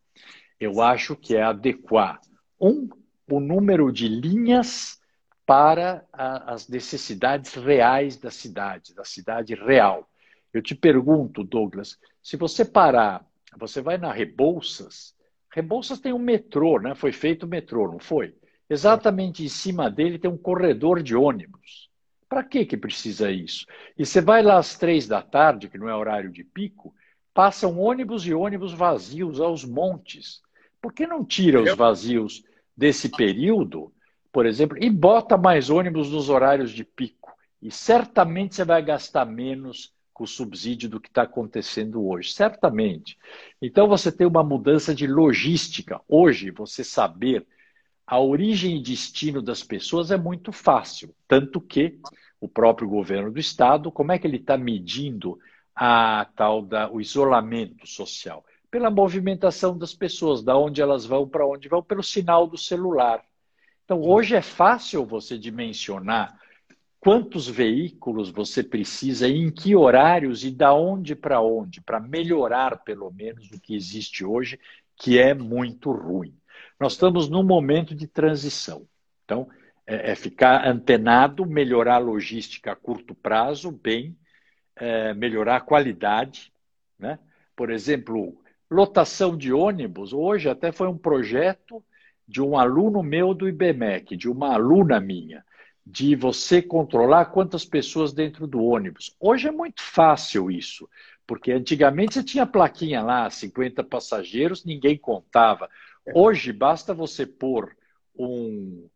eu 0.59 0.81
acho 0.81 1.15
que 1.15 1.35
é 1.35 1.43
adequar 1.43 2.19
um 2.59 2.89
o 3.29 3.39
número 3.39 3.91
de 3.91 4.07
linhas 4.07 4.99
para 5.45 6.05
a, 6.11 6.53
as 6.53 6.67
necessidades 6.67 7.53
reais 7.53 8.17
da 8.17 8.29
cidade, 8.29 8.93
da 8.93 9.03
cidade 9.03 9.55
real. 9.55 10.07
Eu 10.53 10.61
te 10.61 10.75
pergunto, 10.75 11.43
Douglas, 11.43 11.97
se 12.21 12.37
você 12.37 12.63
parar, 12.63 13.25
você 13.57 13.81
vai 13.81 13.97
na 13.97 14.11
Rebouças, 14.11 15.15
Rebouças 15.51 15.99
tem 15.99 16.13
um 16.13 16.19
metrô, 16.19 16.79
né? 16.79 16.95
Foi 16.95 17.11
feito 17.11 17.43
o 17.43 17.49
metrô, 17.49 17.91
não 17.91 17.99
foi? 17.99 18.35
Exatamente 18.69 19.43
em 19.43 19.49
cima 19.49 19.89
dele 19.89 20.17
tem 20.17 20.29
um 20.29 20.37
corredor 20.37 21.03
de 21.03 21.15
ônibus. 21.15 21.89
Para 22.33 22.43
que, 22.43 22.65
que 22.65 22.75
precisa 22.75 23.29
isso? 23.29 23.63
E 23.95 24.03
você 24.03 24.19
vai 24.19 24.41
lá 24.41 24.57
às 24.57 24.75
três 24.75 25.07
da 25.07 25.21
tarde, 25.21 25.69
que 25.69 25.77
não 25.77 25.87
é 25.87 25.95
horário 25.95 26.31
de 26.31 26.43
pico, 26.43 26.91
passam 27.31 27.79
ônibus 27.79 28.25
e 28.25 28.33
ônibus 28.33 28.73
vazios 28.73 29.39
aos 29.39 29.63
montes. 29.63 30.41
Por 30.81 30.91
que 30.91 31.05
não 31.05 31.23
tira 31.23 31.61
os 31.61 31.75
vazios 31.75 32.43
desse 32.75 33.07
período, 33.07 33.93
por 34.31 34.47
exemplo, 34.47 34.83
e 34.83 34.89
bota 34.89 35.37
mais 35.37 35.69
ônibus 35.69 36.09
nos 36.09 36.27
horários 36.27 36.71
de 36.71 36.83
pico? 36.83 37.31
E 37.61 37.69
certamente 37.69 38.55
você 38.55 38.65
vai 38.65 38.81
gastar 38.81 39.25
menos 39.25 39.93
com 40.11 40.23
o 40.23 40.27
subsídio 40.27 40.89
do 40.89 40.99
que 40.99 41.09
está 41.09 41.21
acontecendo 41.21 42.03
hoje, 42.03 42.33
certamente. 42.33 43.15
Então 43.61 43.87
você 43.87 44.11
tem 44.11 44.25
uma 44.25 44.43
mudança 44.43 44.95
de 44.95 45.05
logística. 45.05 46.01
Hoje, 46.07 46.49
você 46.49 46.83
saber 46.83 47.45
a 48.07 48.19
origem 48.19 48.77
e 48.77 48.81
destino 48.81 49.39
das 49.39 49.61
pessoas 49.61 50.09
é 50.09 50.17
muito 50.17 50.51
fácil, 50.51 51.15
tanto 51.27 51.61
que 51.61 51.99
o 52.43 52.49
próprio 52.49 52.89
governo 52.89 53.31
do 53.31 53.39
estado, 53.39 53.89
como 53.89 54.11
é 54.11 54.19
que 54.19 54.27
ele 54.27 54.35
está 54.35 54.57
medindo 54.57 55.39
a 55.73 56.27
tal 56.35 56.61
da 56.61 56.91
o 56.91 56.99
isolamento 56.99 57.87
social? 57.87 58.43
Pela 58.69 58.91
movimentação 58.91 59.77
das 59.77 59.93
pessoas, 59.93 60.43
da 60.43 60.57
onde 60.57 60.81
elas 60.81 61.05
vão 61.05 61.25
para 61.25 61.47
onde 61.47 61.69
vão, 61.69 61.81
pelo 61.81 62.03
sinal 62.03 62.45
do 62.45 62.57
celular. 62.57 63.23
Então, 63.85 64.01
hoje 64.01 64.35
é 64.35 64.41
fácil 64.41 65.05
você 65.05 65.37
dimensionar 65.37 66.37
quantos 66.99 67.47
veículos 67.47 68.29
você 68.29 68.61
precisa, 68.61 69.25
em 69.25 69.49
que 69.49 69.73
horários 69.73 70.43
e 70.43 70.51
da 70.51 70.73
onde 70.73 71.15
para 71.15 71.39
onde, 71.39 71.79
para 71.79 72.01
melhorar 72.01 72.83
pelo 72.83 73.09
menos 73.09 73.49
o 73.51 73.59
que 73.59 73.73
existe 73.73 74.25
hoje, 74.25 74.59
que 74.97 75.17
é 75.17 75.33
muito 75.33 75.93
ruim. 75.93 76.35
Nós 76.77 76.93
estamos 76.93 77.29
num 77.29 77.43
momento 77.43 77.95
de 77.95 78.05
transição. 78.05 78.85
Então, 79.23 79.47
é, 79.85 80.11
é 80.11 80.15
ficar 80.15 80.67
antenado, 80.67 81.45
melhorar 81.45 81.95
a 81.95 81.99
logística 81.99 82.71
a 82.71 82.75
curto 82.75 83.13
prazo, 83.13 83.71
bem, 83.71 84.17
é, 84.75 85.13
melhorar 85.13 85.57
a 85.57 85.61
qualidade. 85.61 86.51
Né? 86.97 87.19
Por 87.55 87.69
exemplo, 87.69 88.37
lotação 88.69 89.37
de 89.37 89.53
ônibus. 89.53 90.13
Hoje 90.13 90.49
até 90.49 90.71
foi 90.71 90.87
um 90.87 90.97
projeto 90.97 91.83
de 92.27 92.41
um 92.41 92.57
aluno 92.57 93.03
meu 93.03 93.33
do 93.33 93.47
IBMEC, 93.47 94.15
de 94.15 94.29
uma 94.29 94.53
aluna 94.53 94.99
minha, 94.99 95.43
de 95.85 96.15
você 96.15 96.61
controlar 96.61 97.25
quantas 97.25 97.65
pessoas 97.65 98.13
dentro 98.13 98.47
do 98.47 98.63
ônibus. 98.63 99.15
Hoje 99.19 99.49
é 99.49 99.51
muito 99.51 99.81
fácil 99.81 100.49
isso, 100.49 100.89
porque 101.27 101.51
antigamente 101.51 102.13
você 102.13 102.23
tinha 102.23 102.45
plaquinha 102.45 103.01
lá, 103.01 103.29
50 103.29 103.83
passageiros, 103.83 104.63
ninguém 104.63 104.97
contava. 104.97 105.69
Hoje 106.13 106.53
basta 106.53 106.93
você 106.93 107.25
pôr 107.25 107.75
um 108.17 108.87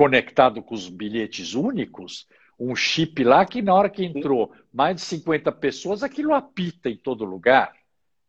conectado 0.00 0.62
com 0.62 0.74
os 0.74 0.88
bilhetes 0.88 1.52
únicos, 1.52 2.26
um 2.58 2.74
chip 2.74 3.22
lá 3.22 3.44
que 3.44 3.60
na 3.60 3.74
hora 3.74 3.90
que 3.90 4.02
entrou 4.02 4.50
mais 4.72 4.96
de 4.96 5.02
50 5.02 5.52
pessoas, 5.52 6.02
aquilo 6.02 6.32
apita 6.32 6.88
em 6.88 6.96
todo 6.96 7.22
lugar. 7.22 7.74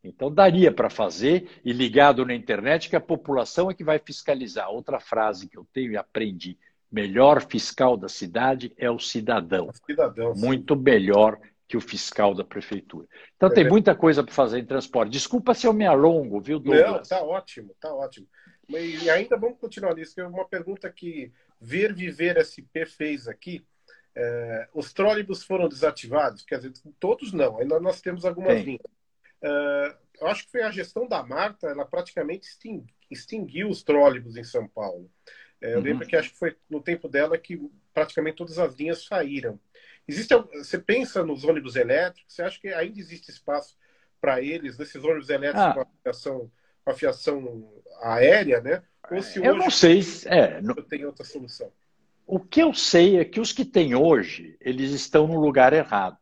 Então 0.03 0.29
daria 0.29 0.69
para 0.69 0.89
fazer 0.89 1.47
e 1.63 1.71
ligado 1.71 2.25
na 2.25 2.35
internet 2.35 2.89
que 2.89 2.95
a 2.97 2.99
população 2.99 3.71
é 3.71 3.73
que 3.73 3.85
vai 3.85 3.99
fiscalizar. 3.99 4.69
Outra 4.69 4.99
frase 4.99 5.47
que 5.47 5.57
eu 5.57 5.65
tenho 5.71 5.93
e 5.93 5.97
aprendi: 5.97 6.57
melhor 6.91 7.41
fiscal 7.49 7.95
da 7.95 8.09
cidade 8.09 8.73
é 8.77 8.91
o 8.91 8.99
cidadão. 8.99 9.69
O 9.69 9.73
cidadão 9.73 10.33
Muito 10.35 10.75
melhor 10.75 11.39
que 11.69 11.77
o 11.77 11.81
fiscal 11.81 12.35
da 12.35 12.43
prefeitura. 12.43 13.07
Então 13.37 13.47
é 13.47 13.53
tem 13.53 13.69
muita 13.69 13.95
coisa 13.95 14.21
para 14.21 14.33
fazer 14.33 14.59
em 14.59 14.65
transporte. 14.65 15.09
Desculpa 15.09 15.53
se 15.53 15.65
eu 15.65 15.71
me 15.71 15.85
alongo, 15.85 16.41
viu, 16.41 16.59
Douglas? 16.59 17.09
Não, 17.09 17.17
tá 17.17 17.23
ótimo, 17.23 17.73
tá 17.79 17.93
ótimo. 17.93 18.27
E 18.67 19.09
ainda 19.09 19.37
vamos 19.37 19.57
continuar 19.57 19.95
nisso, 19.95 20.13
que 20.13 20.21
é 20.21 20.27
uma 20.27 20.45
pergunta 20.45 20.89
que 20.89 21.31
Ver 21.61 21.93
Viver 21.93 22.37
SP 22.41 22.83
fez 22.85 23.27
aqui. 23.27 23.63
É, 24.15 24.67
os 24.73 24.91
trólebus 24.91 25.43
foram 25.43 25.69
desativados? 25.69 26.43
Quer 26.43 26.57
dizer, 26.59 26.73
todos 26.99 27.31
não, 27.31 27.59
ainda 27.59 27.79
nós 27.79 28.01
temos 28.01 28.25
algumas 28.25 28.55
Tem. 28.55 28.63
linhas. 28.63 28.81
É, 29.41 29.97
eu 30.21 30.27
acho 30.27 30.45
que 30.45 30.51
foi 30.51 30.63
a 30.63 30.71
gestão 30.71 31.07
da 31.07 31.23
Marta, 31.23 31.67
ela 31.67 31.85
praticamente 31.85 32.47
extinguiu 33.09 33.69
os 33.69 33.83
trólebus 33.83 34.35
em 34.35 34.43
São 34.43 34.67
Paulo. 34.67 35.09
É, 35.61 35.73
eu 35.73 35.77
uhum. 35.77 35.83
lembro 35.83 36.07
que 36.07 36.15
acho 36.15 36.31
que 36.31 36.39
foi 36.39 36.57
no 36.69 36.81
tempo 36.81 37.07
dela 37.07 37.37
que 37.37 37.61
praticamente 37.93 38.37
todas 38.37 38.57
as 38.57 38.75
linhas 38.75 39.05
saíram. 39.05 39.59
Existe, 40.07 40.35
você 40.53 40.79
pensa 40.79 41.23
nos 41.23 41.43
ônibus 41.43 41.75
elétricos, 41.75 42.33
você 42.33 42.41
acha 42.41 42.59
que 42.59 42.67
ainda 42.69 42.99
existe 42.99 43.29
espaço 43.29 43.77
para 44.19 44.41
eles, 44.41 44.77
nesses 44.77 45.03
ônibus 45.03 45.29
elétricos 45.29 45.61
ah. 45.61 45.73
com, 45.73 45.81
a 45.81 45.87
fiação, 46.03 46.51
com 46.83 46.91
a 46.91 46.93
fiação 46.93 47.81
aérea, 48.01 48.61
né? 48.61 48.83
Ou 49.11 49.21
se 49.21 49.43
eu 49.43 49.55
não 49.55 49.69
sei, 49.69 50.01
é, 50.25 50.61
não... 50.61 50.75
tem 50.75 51.05
outra 51.05 51.25
solução. 51.25 51.69
O 52.25 52.39
que 52.39 52.61
eu 52.61 52.73
sei 52.73 53.19
é 53.19 53.25
que 53.25 53.41
os 53.41 53.51
que 53.51 53.65
tem 53.65 53.93
hoje, 53.93 54.55
eles 54.61 54.91
estão 54.91 55.27
no 55.27 55.39
lugar 55.39 55.73
errado. 55.73 56.17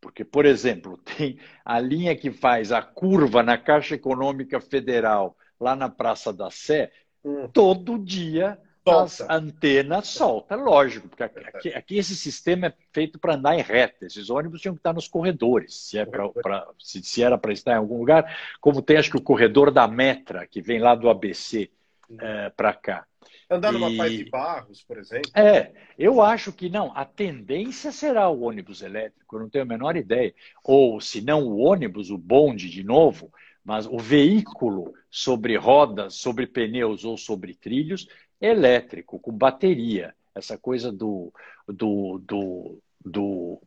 Porque, 0.00 0.24
por 0.24 0.44
exemplo, 0.44 0.98
tem 1.16 1.38
a 1.64 1.80
linha 1.80 2.14
que 2.14 2.30
faz 2.30 2.72
a 2.72 2.82
curva 2.82 3.42
na 3.42 3.56
Caixa 3.56 3.94
Econômica 3.94 4.60
Federal, 4.60 5.36
lá 5.58 5.74
na 5.74 5.88
Praça 5.88 6.32
da 6.32 6.50
Sé, 6.50 6.92
hum. 7.24 7.48
todo 7.48 7.98
dia 7.98 8.58
solta. 8.84 9.02
as 9.02 9.20
antenas 9.30 10.08
solta, 10.08 10.56
lógico, 10.56 11.08
porque 11.08 11.22
aqui, 11.22 11.68
aqui, 11.70 11.98
esse 11.98 12.16
sistema 12.16 12.66
é 12.66 12.74
feito 12.92 13.18
para 13.18 13.34
andar 13.34 13.58
em 13.58 13.62
reta. 13.62 14.06
Esses 14.06 14.28
ônibus 14.30 14.60
tinham 14.60 14.74
que 14.74 14.80
estar 14.80 14.92
nos 14.92 15.08
corredores, 15.08 15.74
se, 15.74 15.98
é 15.98 16.04
pra, 16.04 16.28
pra 16.28 16.66
se, 16.78 17.02
se, 17.02 17.22
era 17.22 17.38
para 17.38 17.52
estar 17.52 17.72
em 17.72 17.78
algum 17.78 17.98
lugar, 17.98 18.36
como 18.60 18.82
tem 18.82 18.96
acho 18.96 19.10
que 19.10 19.18
o 19.18 19.22
corredor 19.22 19.70
da 19.70 19.86
Metra, 19.86 20.46
que 20.46 20.60
vem 20.60 20.78
lá 20.78 20.94
do 20.94 21.08
ABC 21.08 21.70
é, 22.18 22.50
para 22.50 22.72
cá. 22.72 23.06
Andar 23.48 23.72
numa 23.72 23.90
e... 23.90 23.96
Paz 23.96 24.12
de 24.12 24.24
Barros, 24.30 24.82
por 24.82 24.98
exemplo. 24.98 25.30
É, 25.34 25.72
eu 25.98 26.22
acho 26.22 26.52
que 26.52 26.68
não. 26.68 26.92
A 26.96 27.04
tendência 27.04 27.92
será 27.92 28.28
o 28.28 28.42
ônibus 28.42 28.82
elétrico, 28.82 29.36
eu 29.36 29.40
não 29.40 29.48
tenho 29.48 29.64
a 29.64 29.68
menor 29.68 29.96
ideia. 29.96 30.34
Ou, 30.64 31.00
se 31.00 31.20
não 31.20 31.44
o 31.44 31.58
ônibus, 31.58 32.10
o 32.10 32.18
bonde 32.18 32.70
de 32.70 32.82
novo, 32.84 33.32
mas 33.64 33.86
o 33.86 33.98
veículo 33.98 34.94
sobre 35.10 35.56
rodas, 35.56 36.14
sobre 36.14 36.46
pneus 36.46 37.04
ou 37.04 37.16
sobre 37.16 37.54
trilhos, 37.54 38.08
elétrico, 38.40 39.18
com 39.18 39.32
bateria. 39.32 40.14
Essa 40.34 40.56
coisa 40.56 40.90
do, 40.92 41.32
do, 41.68 42.20
do, 42.24 42.78
do 43.04 43.60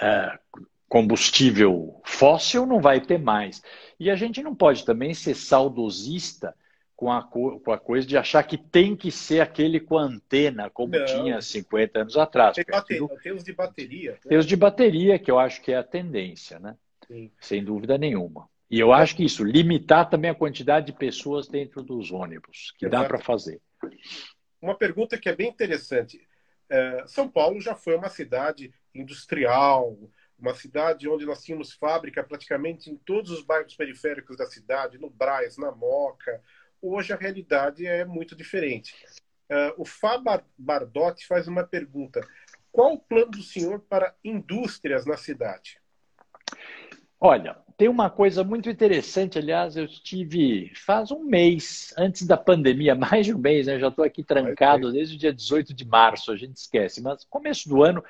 é, 0.00 0.38
combustível 0.88 2.00
fóssil 2.04 2.66
não 2.66 2.80
vai 2.80 3.00
ter 3.00 3.18
mais. 3.18 3.62
E 3.98 4.10
a 4.10 4.14
gente 4.14 4.42
não 4.42 4.54
pode 4.54 4.84
também 4.84 5.14
ser 5.14 5.34
saudosista 5.34 6.54
com 7.02 7.10
a, 7.10 7.20
com 7.20 7.72
a 7.72 7.78
coisa 7.78 8.06
de 8.06 8.16
achar 8.16 8.44
que 8.44 8.56
tem 8.56 8.94
que 8.94 9.10
ser 9.10 9.40
aquele 9.40 9.80
com 9.80 9.98
antena, 9.98 10.70
como 10.70 10.96
não. 10.96 11.04
tinha 11.04 11.42
50 11.42 11.98
anos 11.98 12.16
atrás. 12.16 12.54
Tem, 12.54 12.64
bateria, 12.64 13.08
tem 13.20 13.32
os 13.32 13.42
de 13.42 13.52
bateria. 13.52 14.12
Né? 14.12 14.18
Tem 14.28 14.38
os 14.38 14.46
de 14.46 14.54
bateria, 14.54 15.18
que 15.18 15.28
eu 15.28 15.36
acho 15.36 15.60
que 15.62 15.72
é 15.72 15.78
a 15.78 15.82
tendência, 15.82 16.60
né? 16.60 16.76
Sim. 17.08 17.32
Sem 17.40 17.64
dúvida 17.64 17.98
nenhuma. 17.98 18.48
E 18.70 18.78
eu 18.78 18.92
acho 18.92 19.16
que 19.16 19.24
isso, 19.24 19.42
limitar 19.42 20.08
também 20.08 20.30
a 20.30 20.34
quantidade 20.34 20.86
de 20.86 20.92
pessoas 20.92 21.48
dentro 21.48 21.82
dos 21.82 22.12
ônibus, 22.12 22.72
que 22.78 22.86
Exato. 22.86 23.02
dá 23.02 23.08
para 23.08 23.18
fazer. 23.18 23.60
Uma 24.60 24.76
pergunta 24.76 25.18
que 25.18 25.28
é 25.28 25.34
bem 25.34 25.48
interessante. 25.48 26.24
É, 26.70 27.02
São 27.08 27.28
Paulo 27.28 27.60
já 27.60 27.74
foi 27.74 27.96
uma 27.96 28.10
cidade 28.10 28.72
industrial, 28.94 29.98
uma 30.38 30.54
cidade 30.54 31.08
onde 31.08 31.26
nós 31.26 31.42
tínhamos 31.42 31.72
fábrica 31.72 32.22
praticamente 32.22 32.88
em 32.90 32.96
todos 32.96 33.32
os 33.32 33.42
bairros 33.42 33.74
periféricos 33.74 34.36
da 34.36 34.46
cidade, 34.46 34.98
no 34.98 35.10
Braz, 35.10 35.58
na 35.58 35.72
Moca. 35.72 36.40
Hoje 36.82 37.12
a 37.12 37.16
realidade 37.16 37.86
é 37.86 38.04
muito 38.04 38.34
diferente. 38.34 38.92
Uh, 39.48 39.82
o 39.82 39.84
Fábio 39.84 40.42
Bardotti 40.58 41.24
faz 41.26 41.46
uma 41.46 41.62
pergunta: 41.62 42.20
qual 42.72 42.94
o 42.94 42.98
plano 42.98 43.30
do 43.30 43.42
senhor 43.42 43.80
para 43.88 44.14
indústrias 44.24 45.06
na 45.06 45.16
cidade? 45.16 45.78
Olha, 47.20 47.56
tem 47.76 47.88
uma 47.88 48.10
coisa 48.10 48.42
muito 48.42 48.68
interessante, 48.68 49.38
aliás, 49.38 49.76
eu 49.76 49.84
estive 49.84 50.72
faz 50.74 51.12
um 51.12 51.22
mês, 51.22 51.94
antes 51.96 52.26
da 52.26 52.36
pandemia, 52.36 52.94
mais 52.96 53.26
de 53.26 53.32
um 53.32 53.38
mês, 53.38 53.68
né? 53.68 53.78
já 53.78 53.88
estou 53.88 54.04
aqui 54.04 54.24
trancado 54.24 54.90
desde 54.90 55.14
o 55.14 55.18
dia 55.18 55.32
18 55.32 55.72
de 55.72 55.84
março, 55.84 56.32
a 56.32 56.36
gente 56.36 56.56
esquece, 56.56 57.00
mas 57.00 57.24
começo 57.24 57.68
do 57.68 57.84
ano 57.84 58.02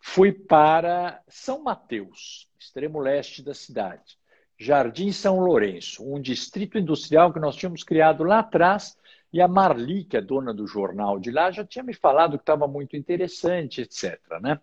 fui 0.00 0.32
para 0.32 1.22
São 1.28 1.62
Mateus, 1.62 2.48
extremo 2.58 2.98
leste 2.98 3.44
da 3.44 3.54
cidade, 3.54 4.17
Jardim 4.58 5.12
São 5.12 5.38
Lourenço, 5.38 6.04
um 6.04 6.20
distrito 6.20 6.78
industrial 6.78 7.32
que 7.32 7.38
nós 7.38 7.56
tínhamos 7.56 7.84
criado 7.84 8.24
lá 8.24 8.40
atrás, 8.40 8.96
e 9.32 9.40
a 9.40 9.46
Marli, 9.46 10.04
que 10.04 10.16
é 10.16 10.20
dona 10.20 10.52
do 10.52 10.66
jornal 10.66 11.18
de 11.18 11.30
lá, 11.30 11.50
já 11.50 11.64
tinha 11.64 11.82
me 11.82 11.94
falado 11.94 12.38
que 12.38 12.42
estava 12.42 12.66
muito 12.66 12.96
interessante, 12.96 13.82
etc. 13.82 14.18
Né? 14.40 14.58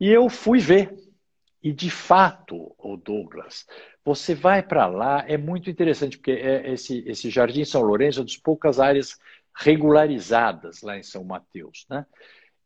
E 0.00 0.08
eu 0.08 0.28
fui 0.28 0.60
ver 0.60 0.94
e 1.62 1.72
de 1.72 1.90
fato, 1.90 2.74
o 2.76 2.96
Douglas, 2.96 3.66
você 4.04 4.34
vai 4.34 4.62
para 4.62 4.86
lá, 4.86 5.24
é 5.28 5.36
muito 5.36 5.70
interessante, 5.70 6.18
porque 6.18 6.32
é 6.32 6.72
esse, 6.72 7.04
esse 7.06 7.30
Jardim 7.30 7.64
São 7.64 7.82
Lourenço 7.82 8.20
é 8.20 8.24
das 8.24 8.36
poucas 8.36 8.80
áreas 8.80 9.16
regularizadas 9.54 10.82
lá 10.82 10.98
em 10.98 11.04
São 11.04 11.22
Mateus. 11.22 11.86
Né? 11.88 12.04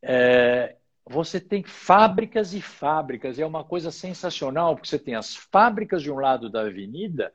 É, 0.01 0.77
você 1.09 1.41
tem 1.41 1.62
fábricas 1.62 2.53
e 2.53 2.61
fábricas, 2.61 3.39
e 3.39 3.43
é 3.43 3.47
uma 3.47 3.62
coisa 3.62 3.91
sensacional, 3.91 4.74
porque 4.74 4.89
você 4.89 4.99
tem 4.99 5.15
as 5.15 5.37
fábricas 5.37 6.03
de 6.03 6.11
um 6.11 6.16
lado 6.16 6.51
da 6.51 6.62
avenida 6.62 7.33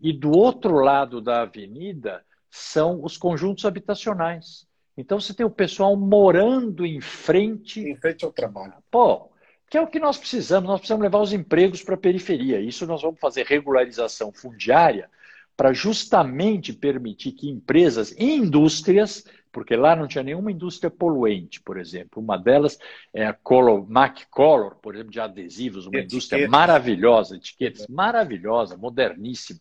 e 0.00 0.12
do 0.12 0.30
outro 0.30 0.76
lado 0.76 1.20
da 1.20 1.42
avenida 1.42 2.24
são 2.50 3.04
os 3.04 3.18
conjuntos 3.18 3.66
habitacionais. 3.66 4.66
Então 4.96 5.20
você 5.20 5.34
tem 5.34 5.44
o 5.44 5.50
pessoal 5.50 5.94
morando 5.96 6.84
em 6.84 7.00
frente. 7.00 7.80
Em 7.80 7.96
frente 7.96 8.24
ao 8.24 8.32
trabalho. 8.32 8.74
Pô, 8.90 9.30
que 9.68 9.76
é 9.76 9.80
o 9.80 9.86
que 9.86 10.00
nós 10.00 10.18
precisamos. 10.18 10.68
Nós 10.68 10.80
precisamos 10.80 11.02
levar 11.02 11.20
os 11.20 11.32
empregos 11.32 11.82
para 11.82 11.94
a 11.94 11.98
periferia. 11.98 12.60
Isso 12.60 12.86
nós 12.86 13.02
vamos 13.02 13.20
fazer 13.20 13.46
regularização 13.46 14.32
fundiária 14.32 15.10
para 15.56 15.72
justamente 15.74 16.72
permitir 16.72 17.32
que 17.32 17.48
empresas 17.48 18.12
e 18.12 18.34
indústrias, 18.34 19.24
porque 19.52 19.76
lá 19.76 19.96
não 19.96 20.06
tinha 20.06 20.24
nenhuma 20.24 20.52
indústria 20.52 20.90
poluente, 20.90 21.60
por 21.60 21.78
exemplo. 21.78 22.22
Uma 22.22 22.36
delas 22.36 22.78
é 23.12 23.26
a 23.26 23.32
Color, 23.32 23.88
Mac 23.90 24.22
Color, 24.30 24.76
por 24.76 24.94
exemplo, 24.94 25.12
de 25.12 25.20
adesivos, 25.20 25.86
uma 25.86 25.96
etiquetas. 25.96 26.12
indústria 26.12 26.48
maravilhosa, 26.48 27.36
etiquetas 27.36 27.86
maravilhosa, 27.88 28.76
moderníssima. 28.76 29.60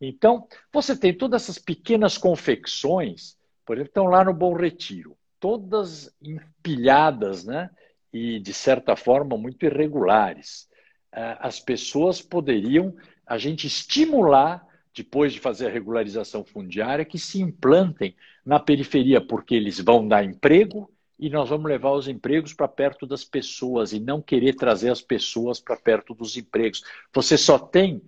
Então, 0.00 0.46
você 0.72 0.96
tem 0.96 1.12
todas 1.12 1.42
essas 1.42 1.58
pequenas 1.58 2.18
confecções, 2.18 3.36
por 3.64 3.76
exemplo, 3.76 3.90
estão 3.90 4.06
lá 4.06 4.24
no 4.24 4.32
Bom 4.32 4.54
Retiro, 4.54 5.16
todas 5.40 6.14
empilhadas, 6.22 7.44
né? 7.44 7.70
e, 8.16 8.40
de 8.40 8.54
certa 8.54 8.96
forma, 8.96 9.36
muito 9.36 9.66
irregulares. 9.66 10.68
É, 11.12 11.36
as 11.40 11.60
pessoas 11.60 12.22
poderiam, 12.22 12.96
a 13.26 13.36
gente 13.36 13.66
estimular, 13.66 14.66
depois 14.94 15.34
de 15.34 15.40
fazer 15.40 15.66
a 15.66 15.70
regularização 15.70 16.42
fundiária, 16.42 17.04
que 17.04 17.18
se 17.18 17.42
implantem 17.42 18.16
na 18.46 18.60
periferia, 18.60 19.20
porque 19.20 19.56
eles 19.56 19.80
vão 19.80 20.06
dar 20.06 20.24
emprego 20.24 20.88
e 21.18 21.28
nós 21.28 21.48
vamos 21.48 21.66
levar 21.66 21.90
os 21.92 22.06
empregos 22.06 22.54
para 22.54 22.68
perto 22.68 23.06
das 23.06 23.24
pessoas 23.24 23.92
e 23.92 23.98
não 23.98 24.22
querer 24.22 24.54
trazer 24.54 24.90
as 24.90 25.02
pessoas 25.02 25.58
para 25.58 25.76
perto 25.76 26.14
dos 26.14 26.36
empregos. 26.36 26.82
Você 27.12 27.36
só 27.36 27.58
tem 27.58 28.00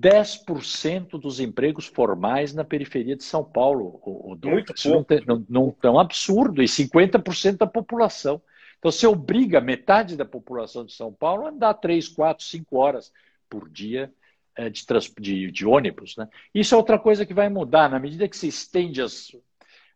10% 0.00 1.20
dos 1.20 1.40
empregos 1.40 1.86
formais 1.86 2.54
na 2.54 2.64
periferia 2.64 3.16
de 3.16 3.24
São 3.24 3.44
Paulo. 3.44 4.00
O, 4.02 4.32
o 4.32 4.38
Muito 4.42 4.72
pouco. 4.82 5.14
Não, 5.26 5.44
não, 5.48 5.76
não, 5.82 5.98
é 6.00 6.02
absurdo, 6.02 6.62
e 6.62 6.66
50% 6.66 7.58
da 7.58 7.66
população. 7.66 8.40
Então, 8.78 8.90
você 8.90 9.06
obriga 9.06 9.60
metade 9.60 10.16
da 10.16 10.24
população 10.24 10.84
de 10.84 10.92
São 10.92 11.12
Paulo 11.12 11.46
a 11.46 11.50
andar 11.50 11.74
3, 11.74 12.08
4, 12.08 12.44
5 12.44 12.76
horas 12.76 13.12
por 13.48 13.68
dia 13.68 14.12
eh, 14.56 14.70
de, 14.70 14.84
de, 15.20 15.50
de 15.50 15.66
ônibus. 15.66 16.16
Né? 16.16 16.28
Isso 16.54 16.74
é 16.74 16.78
outra 16.78 16.98
coisa 16.98 17.26
que 17.26 17.34
vai 17.34 17.48
mudar 17.48 17.88
na 17.90 17.98
medida 17.98 18.28
que 18.28 18.36
se 18.36 18.48
estende 18.48 19.02
as. 19.02 19.36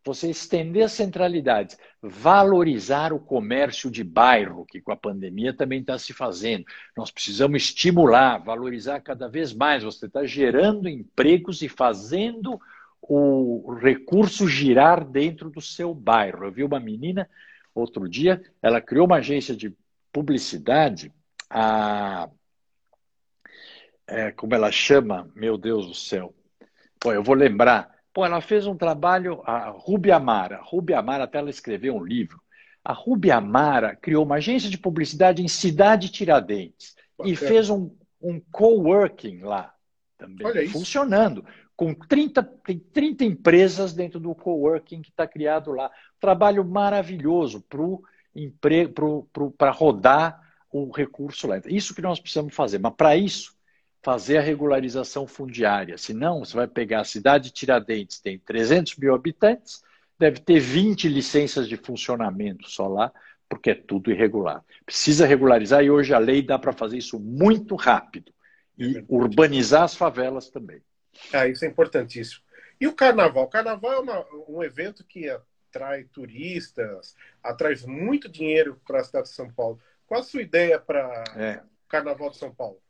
Você 0.07 0.31
estender 0.31 0.85
as 0.85 0.93
centralidades, 0.93 1.77
valorizar 2.01 3.12
o 3.12 3.19
comércio 3.19 3.91
de 3.91 4.05
bairro, 4.05 4.65
que 4.65 4.81
com 4.81 4.93
a 4.93 4.97
pandemia 4.97 5.53
também 5.53 5.81
está 5.81 5.99
se 5.99 6.12
fazendo. 6.12 6.65
Nós 6.97 7.11
precisamos 7.11 7.65
estimular, 7.65 8.39
valorizar 8.39 9.01
cada 9.01 9.28
vez 9.28 9.53
mais. 9.53 9.83
Você 9.83 10.07
está 10.07 10.24
gerando 10.24 10.89
empregos 10.89 11.61
e 11.61 11.69
fazendo 11.69 12.61
o 13.03 13.74
recurso 13.74 14.47
girar 14.47 15.05
dentro 15.05 15.51
do 15.51 15.61
seu 15.61 15.93
bairro. 15.93 16.45
Eu 16.45 16.53
vi 16.53 16.62
uma 16.62 16.78
menina 16.78 17.28
outro 17.74 18.09
dia, 18.09 18.41
ela 18.62 18.81
criou 18.81 19.07
uma 19.07 19.16
agência 19.16 19.57
de 19.57 19.77
publicidade, 20.12 21.12
a, 21.51 22.31
é, 24.07 24.31
como 24.31 24.55
ela 24.55 24.70
chama, 24.70 25.28
meu 25.35 25.59
Deus 25.59 25.89
do 25.89 25.95
céu. 25.95 26.33
Pô, 27.01 27.12
eu 27.12 27.24
vou 27.24 27.35
lembrar. 27.35 27.95
Pô, 28.16 28.24
ela 28.24 28.40
fez 28.40 28.66
um 28.66 28.74
trabalho, 28.74 29.43
a 29.44 29.68
Rubi 29.68 30.10
Amara. 30.10 30.59
Rubi 30.62 30.94
Amara, 30.94 31.24
até 31.24 31.36
ela 31.36 31.51
escreveu 31.51 31.94
um 31.94 32.02
livro. 32.02 32.40
A 32.82 32.94
Rubi 32.94 33.30
Amara 33.30 33.94
criou 33.94 34.24
uma 34.24 34.36
agência 34.36 34.70
de 34.70 34.78
publicidade 34.78 35.43
em 35.43 35.48
Cidade 35.48 36.09
Tiradentes 36.09 36.97
Bacana. 37.18 37.30
e 37.30 37.36
fez 37.36 37.68
um, 37.68 37.94
um 38.18 38.40
coworking 38.51 39.40
lá 39.40 39.74
também, 40.16 40.66
funcionando 40.68 41.44
com 41.76 41.93
30, 41.93 42.43
tem 42.64 42.78
30 42.78 43.22
empresas 43.22 43.93
dentro 43.93 44.18
do 44.18 44.34
coworking 44.34 45.02
que 45.02 45.10
está 45.10 45.26
criado 45.26 45.72
lá. 45.72 45.90
Trabalho 46.18 46.64
maravilhoso 46.64 47.62
para 49.59 49.70
rodar 49.72 50.40
o 50.72 50.90
recurso 50.90 51.47
lá. 51.47 51.60
Isso 51.66 51.94
que 51.94 52.01
nós 52.01 52.18
precisamos 52.18 52.55
fazer. 52.55 52.78
Mas 52.78 52.94
para 52.97 53.14
isso, 53.14 53.55
fazer 54.07 54.39
a 54.39 54.41
regularização 54.41 55.27
fundiária. 55.27 55.99
Senão, 55.99 56.45
você 56.45 56.55
vai 56.55 56.69
pegar 56.69 57.01
a 57.01 57.05
cidade 57.05 57.47
de 57.47 57.55
Tiradentes, 57.55 58.20
tem 58.20 58.39
300 58.39 58.95
mil 58.99 59.12
habitantes, 59.12 59.83
deve 60.16 60.39
ter 60.39 60.61
20 60.61 61.09
licenças 61.09 61.69
de 61.69 61.77
funcionamento 61.77 62.70
só 62.70 62.87
lá, 62.87 63.12
porque 63.49 63.70
é 63.70 63.74
tudo 63.74 64.12
irregular. 64.12 64.65
Precisa 64.85 65.27
regularizar 65.27 65.83
e 65.83 65.91
hoje 65.91 66.15
a 66.15 66.20
lei 66.20 66.41
dá 66.41 66.57
para 66.57 66.73
fazer 66.73 66.99
isso 66.99 67.19
muito 67.19 67.74
rápido 67.74 68.33
e 68.78 69.05
urbanizar 69.09 69.83
as 69.83 69.97
favelas 69.97 70.51
também. 70.51 70.81
Ah, 71.33 71.49
isso 71.49 71.65
é 71.65 71.69
importantíssimo. 71.69 72.43
E 72.81 72.87
o 72.87 72.95
carnaval? 72.95 73.43
O 73.43 73.51
carnaval 73.51 73.93
é 73.93 73.99
uma, 73.99 74.24
um 74.49 74.62
evento 74.62 75.03
que 75.03 75.28
atrai 75.28 76.05
turistas, 76.05 77.16
atrai 77.43 77.74
muito 77.85 78.28
dinheiro 78.28 78.81
para 78.87 79.01
a 79.01 79.05
cidade 79.05 79.27
de 79.27 79.35
São 79.35 79.53
Paulo. 79.53 79.81
Qual 80.07 80.20
a 80.20 80.23
sua 80.23 80.43
ideia 80.43 80.78
para 80.78 81.24
é. 81.35 81.57
o 81.57 81.89
carnaval 81.89 82.31
de 82.31 82.37
São 82.37 82.55
Paulo? 82.55 82.81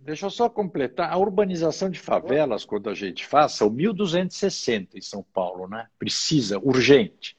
Deixa 0.00 0.26
eu 0.26 0.30
só 0.30 0.48
completar. 0.48 1.12
A 1.12 1.16
urbanização 1.16 1.90
de 1.90 1.98
favelas, 1.98 2.64
quando 2.64 2.88
a 2.90 2.94
gente 2.94 3.26
faz, 3.26 3.52
são 3.52 3.70
1.260 3.70 4.94
em 4.94 5.00
São 5.00 5.22
Paulo, 5.22 5.68
né? 5.68 5.88
Precisa, 5.98 6.58
urgente. 6.58 7.36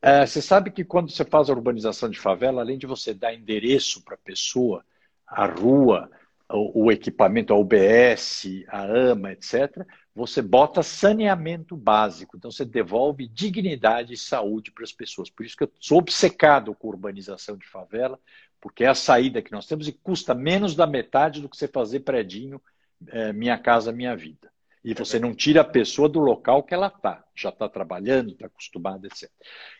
É, 0.00 0.24
você 0.24 0.40
sabe 0.40 0.70
que 0.70 0.84
quando 0.84 1.10
você 1.10 1.24
faz 1.24 1.50
a 1.50 1.52
urbanização 1.52 2.08
de 2.08 2.18
favela, 2.18 2.62
além 2.62 2.78
de 2.78 2.86
você 2.86 3.12
dar 3.12 3.34
endereço 3.34 4.02
para 4.04 4.14
a 4.14 4.18
pessoa, 4.18 4.84
a 5.26 5.44
rua, 5.46 6.10
o, 6.50 6.84
o 6.84 6.92
equipamento, 6.92 7.52
a 7.52 7.58
UBS, 7.58 8.64
a 8.68 8.82
AMA, 8.82 9.32
etc., 9.32 9.84
você 10.14 10.40
bota 10.40 10.82
saneamento 10.82 11.76
básico. 11.76 12.36
Então, 12.36 12.50
você 12.50 12.64
devolve 12.64 13.28
dignidade 13.28 14.14
e 14.14 14.16
saúde 14.16 14.72
para 14.72 14.84
as 14.84 14.92
pessoas. 14.92 15.30
Por 15.30 15.44
isso 15.44 15.56
que 15.56 15.64
eu 15.64 15.70
sou 15.80 15.98
obcecado 15.98 16.74
com 16.74 16.88
urbanização 16.88 17.56
de 17.56 17.66
favela, 17.68 18.18
porque 18.60 18.84
é 18.84 18.88
a 18.88 18.94
saída 18.94 19.42
que 19.42 19.52
nós 19.52 19.66
temos 19.66 19.88
e 19.88 19.92
custa 19.92 20.34
menos 20.34 20.74
da 20.74 20.86
metade 20.86 21.40
do 21.40 21.48
que 21.48 21.56
você 21.56 21.68
fazer 21.68 22.00
predinho 22.00 22.60
é, 23.08 23.32
Minha 23.32 23.58
Casa 23.58 23.92
Minha 23.92 24.16
Vida. 24.16 24.50
E 24.84 24.94
você 24.94 25.18
não 25.18 25.34
tira 25.34 25.60
a 25.60 25.64
pessoa 25.64 26.08
do 26.08 26.18
local 26.18 26.62
que 26.62 26.72
ela 26.72 26.86
está. 26.86 27.24
Já 27.34 27.50
está 27.50 27.68
trabalhando, 27.68 28.32
está 28.32 28.46
acostumada, 28.46 29.06
etc. 29.06 29.30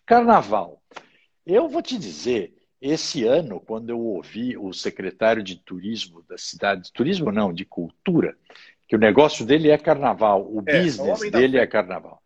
Carnaval. 0.05 0.82
Eu 1.46 1.68
vou 1.68 1.80
te 1.80 1.98
dizer, 1.98 2.55
esse 2.80 3.24
ano, 3.24 3.60
quando 3.60 3.90
eu 3.90 3.98
ouvi 3.98 4.56
o 4.56 4.72
secretário 4.72 5.42
de 5.42 5.56
turismo 5.56 6.22
da 6.28 6.36
cidade, 6.36 6.82
de 6.82 6.92
turismo 6.92 7.32
não, 7.32 7.52
de 7.52 7.64
cultura, 7.64 8.36
que 8.86 8.96
o 8.96 8.98
negócio 8.98 9.46
dele 9.46 9.70
é 9.70 9.78
carnaval, 9.78 10.46
o 10.46 10.62
é, 10.66 10.82
business 10.82 11.20
o 11.20 11.30
dele 11.30 11.59
é 11.59 11.66
carnaval. 11.66 12.22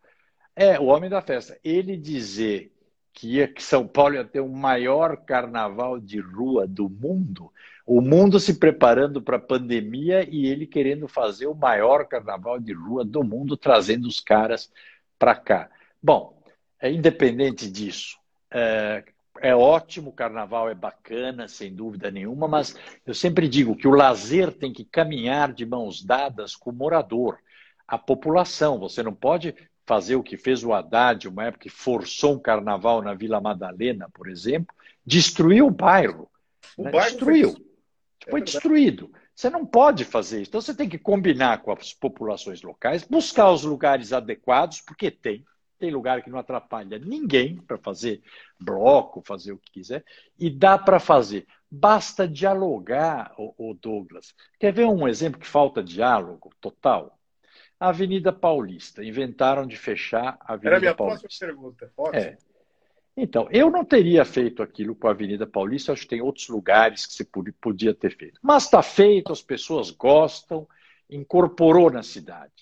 É, 0.55 0.79
o 0.79 0.85
homem 0.85 1.09
da 1.09 1.21
festa. 1.21 1.57
Ele 1.63 1.97
dizer 1.97 2.72
que, 3.13 3.35
ia, 3.35 3.47
que 3.47 3.61
São 3.61 3.87
Paulo 3.87 4.15
ia 4.15 4.25
ter 4.25 4.39
o 4.39 4.49
maior 4.49 5.17
carnaval 5.17 5.99
de 5.99 6.19
rua 6.19 6.67
do 6.67 6.89
mundo, 6.89 7.51
o 7.85 8.01
mundo 8.01 8.39
se 8.39 8.55
preparando 8.55 9.21
para 9.21 9.37
a 9.37 9.41
pandemia 9.41 10.27
e 10.29 10.47
ele 10.47 10.65
querendo 10.65 11.07
fazer 11.07 11.47
o 11.47 11.55
maior 11.55 12.07
carnaval 12.07 12.59
de 12.59 12.73
rua 12.73 13.05
do 13.05 13.23
mundo, 13.23 13.55
trazendo 13.55 14.07
os 14.07 14.19
caras 14.19 14.71
para 15.19 15.35
cá. 15.35 15.69
Bom, 16.01 16.41
é, 16.79 16.91
independente 16.91 17.69
disso, 17.69 18.17
é, 18.49 19.03
é 19.41 19.55
ótimo, 19.55 20.09
o 20.09 20.13
carnaval 20.13 20.69
é 20.69 20.75
bacana, 20.75 21.47
sem 21.47 21.73
dúvida 21.73 22.09
nenhuma, 22.09 22.47
mas 22.47 22.75
eu 23.05 23.13
sempre 23.13 23.47
digo 23.47 23.75
que 23.75 23.87
o 23.87 23.95
lazer 23.95 24.51
tem 24.51 24.71
que 24.71 24.85
caminhar 24.85 25.51
de 25.51 25.65
mãos 25.65 26.03
dadas 26.03 26.55
com 26.55 26.69
o 26.69 26.73
morador, 26.73 27.37
a 27.87 27.97
população. 27.97 28.79
Você 28.79 29.03
não 29.03 29.13
pode 29.13 29.53
fazer 29.85 30.15
o 30.15 30.23
que 30.23 30.37
fez 30.37 30.63
o 30.63 30.73
Haddad, 30.73 31.27
uma 31.27 31.45
época 31.45 31.63
que 31.63 31.69
forçou 31.69 32.35
um 32.35 32.39
carnaval 32.39 33.01
na 33.01 33.13
Vila 33.13 33.41
Madalena, 33.41 34.09
por 34.13 34.29
exemplo, 34.29 34.73
destruiu 35.05 35.67
o 35.67 35.71
bairro. 35.71 36.29
O 36.77 36.83
né? 36.83 36.91
bairro 36.91 37.09
destruiu. 37.09 37.51
Foi, 37.51 37.61
é 38.27 38.31
foi 38.31 38.41
destruído. 38.41 39.11
Você 39.35 39.49
não 39.49 39.65
pode 39.65 40.05
fazer 40.05 40.41
isso. 40.41 40.49
Então 40.49 40.61
você 40.61 40.73
tem 40.73 40.87
que 40.87 40.97
combinar 40.97 41.61
com 41.61 41.71
as 41.71 41.93
populações 41.93 42.61
locais, 42.61 43.03
buscar 43.03 43.51
os 43.51 43.63
lugares 43.63 44.13
adequados, 44.13 44.81
porque 44.81 45.09
tem. 45.11 45.43
Tem 45.79 45.91
lugar 45.91 46.21
que 46.21 46.29
não 46.29 46.39
atrapalha 46.39 46.97
ninguém 46.97 47.57
para 47.57 47.77
fazer 47.77 48.21
bloco, 48.57 49.21
fazer 49.25 49.51
o 49.51 49.57
que 49.57 49.71
quiser, 49.71 50.05
e 50.39 50.49
dá 50.49 50.77
para 50.77 50.97
fazer. 50.97 51.45
Basta 51.69 52.25
dialogar, 52.25 53.33
o 53.37 53.73
Douglas. 53.73 54.33
Quer 54.59 54.71
ver 54.71 54.85
um 54.85 55.07
exemplo 55.07 55.39
que 55.39 55.47
falta 55.47 55.83
diálogo 55.83 56.51
total? 56.61 57.19
A 57.83 57.89
Avenida 57.89 58.31
Paulista. 58.31 59.03
Inventaram 59.03 59.67
de 59.67 59.75
fechar 59.75 60.37
a 60.39 60.53
Avenida 60.53 60.69
Era 60.69 60.77
a 60.77 60.79
minha 60.79 60.95
Paulista. 60.95 61.27
próxima 61.27 61.47
pergunta. 61.47 61.91
Ótimo. 61.97 62.23
É. 62.23 62.37
Então, 63.15 63.47
eu 63.51 63.69
não 63.69 63.83
teria 63.83 64.23
feito 64.23 64.63
aquilo 64.63 64.95
com 64.95 65.09
a 65.09 65.11
Avenida 65.11 65.45
Paulista, 65.45 65.91
acho 65.91 66.03
que 66.03 66.07
tem 66.07 66.21
outros 66.21 66.47
lugares 66.47 67.05
que 67.05 67.13
você 67.13 67.27
podia 67.59 67.93
ter 67.93 68.15
feito. 68.15 68.39
Mas 68.41 68.63
está 68.63 68.81
feito, 68.81 69.33
as 69.33 69.41
pessoas 69.41 69.91
gostam, 69.91 70.65
incorporou 71.09 71.91
na 71.91 72.01
cidade. 72.01 72.53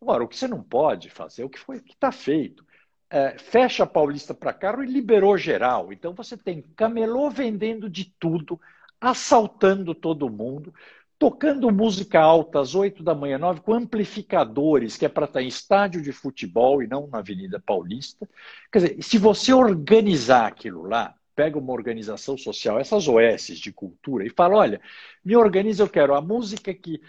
Agora, 0.00 0.22
o 0.22 0.28
que 0.28 0.36
você 0.36 0.46
não 0.46 0.62
pode 0.62 1.08
fazer, 1.08 1.42
o 1.42 1.48
que 1.48 1.58
foi 1.58 1.80
que 1.80 1.94
está 1.94 2.12
feito, 2.12 2.62
é, 3.08 3.38
fecha 3.38 3.84
a 3.84 3.86
Paulista 3.86 4.34
para 4.34 4.52
carro 4.52 4.84
e 4.84 4.86
liberou 4.86 5.38
geral. 5.38 5.90
Então 5.90 6.12
você 6.12 6.36
tem 6.36 6.60
camelô 6.76 7.30
vendendo 7.30 7.88
de 7.88 8.04
tudo, 8.20 8.60
assaltando 9.00 9.94
todo 9.94 10.28
mundo 10.28 10.72
tocando 11.18 11.70
música 11.70 12.20
alta 12.20 12.60
às 12.60 12.74
8 12.74 13.02
da 13.02 13.14
manhã, 13.14 13.38
9, 13.38 13.60
com 13.60 13.72
amplificadores, 13.72 14.96
que 14.96 15.06
é 15.06 15.08
para 15.08 15.24
estar 15.24 15.42
em 15.42 15.48
estádio 15.48 16.02
de 16.02 16.12
futebol 16.12 16.82
e 16.82 16.86
não 16.86 17.06
na 17.06 17.18
Avenida 17.18 17.60
Paulista. 17.64 18.28
Quer 18.70 18.78
dizer, 18.78 19.02
se 19.02 19.18
você 19.18 19.52
organizar 19.52 20.46
aquilo 20.46 20.82
lá, 20.82 21.14
pega 21.34 21.58
uma 21.58 21.72
organização 21.72 22.36
social, 22.36 22.78
essas 22.78 23.06
OS 23.06 23.58
de 23.58 23.72
cultura, 23.72 24.26
e 24.26 24.30
fala: 24.30 24.56
olha, 24.56 24.80
me 25.24 25.36
organiza, 25.36 25.82
eu 25.82 25.88
quero 25.88 26.14
a 26.14 26.20
música 26.20 26.72
que 26.74 27.00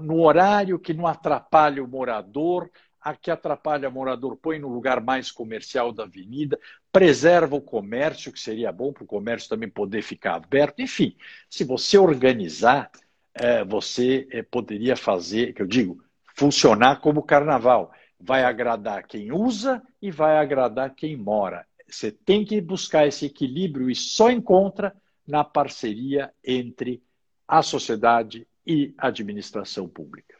no 0.00 0.20
horário 0.22 0.78
que 0.78 0.94
não 0.94 1.06
atrapalha 1.06 1.82
o 1.82 1.88
morador, 1.88 2.70
a 3.00 3.16
que 3.16 3.30
atrapalha 3.30 3.88
o 3.88 3.92
morador, 3.92 4.36
põe 4.36 4.58
no 4.60 4.68
lugar 4.68 5.00
mais 5.00 5.30
comercial 5.32 5.92
da 5.92 6.04
avenida, 6.04 6.58
preserva 6.92 7.56
o 7.56 7.60
comércio, 7.60 8.32
que 8.32 8.38
seria 8.38 8.70
bom 8.70 8.92
para 8.92 9.02
o 9.02 9.06
comércio 9.06 9.48
também 9.48 9.68
poder 9.68 10.02
ficar 10.02 10.36
aberto. 10.36 10.80
Enfim, 10.80 11.16
se 11.50 11.64
você 11.64 11.98
organizar, 11.98 12.90
é, 13.34 13.64
você 13.64 14.26
é, 14.30 14.42
poderia 14.42 14.96
fazer, 14.96 15.52
que 15.54 15.62
eu 15.62 15.66
digo, 15.66 16.02
funcionar 16.34 17.00
como 17.00 17.22
carnaval. 17.22 17.92
Vai 18.18 18.44
agradar 18.44 19.06
quem 19.06 19.32
usa 19.32 19.82
e 20.00 20.10
vai 20.10 20.36
agradar 20.36 20.94
quem 20.94 21.16
mora. 21.16 21.66
Você 21.88 22.12
tem 22.12 22.44
que 22.44 22.60
buscar 22.60 23.06
esse 23.06 23.26
equilíbrio 23.26 23.90
e 23.90 23.94
só 23.94 24.30
encontra 24.30 24.94
na 25.26 25.44
parceria 25.44 26.32
entre 26.44 27.02
a 27.46 27.62
sociedade 27.62 28.46
e 28.66 28.94
a 28.96 29.08
administração 29.08 29.88
pública. 29.88 30.36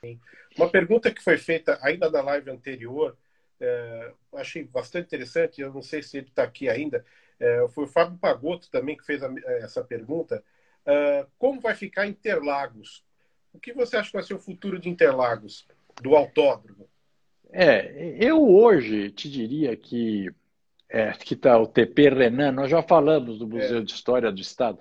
Uma 0.57 0.69
pergunta 0.69 1.13
que 1.13 1.23
foi 1.23 1.37
feita 1.37 1.79
ainda 1.83 2.11
na 2.11 2.23
live 2.23 2.51
anterior, 2.51 3.17
é, 3.61 4.13
achei 4.35 4.65
bastante 4.65 5.07
interessante, 5.07 5.61
eu 5.61 5.73
não 5.73 5.83
sei 5.83 6.03
se 6.03 6.19
ele 6.19 6.29
está 6.29 6.43
aqui 6.43 6.69
ainda, 6.69 7.05
é, 7.39 7.67
foi 7.71 7.85
o 7.85 7.89
Fábio 7.89 8.19
Pagotto 8.19 8.71
também 8.71 8.97
que 8.97 9.05
fez 9.05 9.23
a, 9.23 9.33
essa 9.61 9.83
pergunta. 9.83 10.43
Uh, 10.87 11.31
como 11.39 11.61
vai 11.61 11.75
ficar 11.75 12.07
Interlagos? 12.07 13.05
O 13.53 13.59
que 13.59 13.73
você 13.73 13.97
acha 13.97 14.11
que 14.11 14.17
vai 14.17 14.23
ser 14.23 14.35
o 14.35 14.39
futuro 14.39 14.79
de 14.79 14.89
Interlagos, 14.89 15.67
do 16.01 16.17
autódromo? 16.17 16.89
É, 17.53 18.17
eu 18.19 18.43
hoje 18.43 19.11
te 19.11 19.31
diria 19.31 19.77
que 19.77 20.31
é, 20.89 21.11
que 21.13 21.35
está 21.35 21.59
o 21.59 21.67
TP 21.67 22.11
Renan, 22.11 22.53
nós 22.53 22.71
já 22.71 22.83
falamos 22.83 23.39
do 23.39 23.49
Museu 23.49 23.79
é. 23.79 23.83
de 23.83 23.93
História 23.93 24.31
do 24.31 24.41
Estado, 24.41 24.79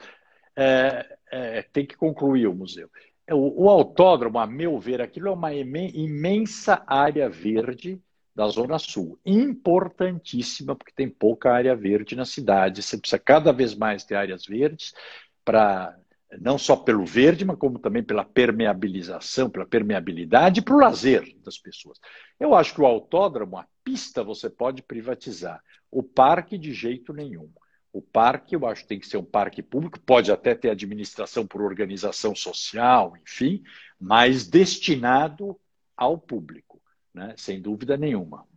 é, 0.55 1.17
é 1.31 1.61
tem 1.61 1.85
que 1.85 1.95
concluir 1.95 2.47
o 2.47 2.53
museu. 2.53 2.89
É, 3.25 3.33
o, 3.33 3.63
o, 3.63 3.69
autódromo, 3.69 4.37
a 4.37 4.45
meu 4.45 4.77
ver, 4.77 5.01
aquilo 5.01 5.29
é 5.29 5.31
uma 5.31 5.53
imensa 5.53 6.83
área 6.85 7.29
verde 7.29 8.01
da 8.35 8.47
Zona 8.47 8.77
Sul, 8.77 9.19
importantíssima, 9.25 10.75
porque 10.75 10.93
tem 10.93 11.09
pouca 11.09 11.51
área 11.51 11.75
verde 11.75 12.15
na 12.15 12.25
cidade. 12.25 12.81
Você 12.81 12.97
precisa 12.97 13.19
cada 13.19 13.53
vez 13.53 13.73
mais 13.75 14.03
ter 14.03 14.15
áreas 14.15 14.45
verdes 14.45 14.93
para 15.43 15.97
não 16.39 16.57
só 16.57 16.75
pelo 16.75 17.05
verde, 17.05 17.43
mas 17.43 17.57
como 17.57 17.79
também 17.79 18.03
pela 18.03 18.23
permeabilização, 18.23 19.49
pela 19.49 19.65
permeabilidade 19.65 20.59
e 20.59 20.63
para 20.63 20.75
o 20.75 20.79
lazer 20.79 21.35
das 21.43 21.57
pessoas. 21.57 21.99
Eu 22.39 22.55
acho 22.55 22.73
que 22.73 22.81
o 22.81 22.85
autódromo, 22.85 23.57
a 23.57 23.67
pista, 23.83 24.23
você 24.23 24.49
pode 24.49 24.81
privatizar. 24.81 25.61
O 25.89 26.01
parque, 26.01 26.57
de 26.57 26.73
jeito 26.73 27.11
nenhum. 27.11 27.51
O 27.91 28.01
parque, 28.01 28.55
eu 28.55 28.65
acho 28.65 28.83
que 28.83 28.87
tem 28.87 28.99
que 28.99 29.07
ser 29.07 29.17
um 29.17 29.25
parque 29.25 29.61
público, 29.61 29.99
pode 29.99 30.31
até 30.31 30.55
ter 30.55 30.69
administração 30.69 31.45
por 31.45 31.61
organização 31.61 32.33
social, 32.33 33.17
enfim, 33.17 33.61
mas 33.99 34.47
destinado 34.47 35.59
ao 35.97 36.17
público, 36.17 36.81
né? 37.13 37.33
sem 37.37 37.61
dúvida 37.61 37.97
nenhuma. 37.97 38.47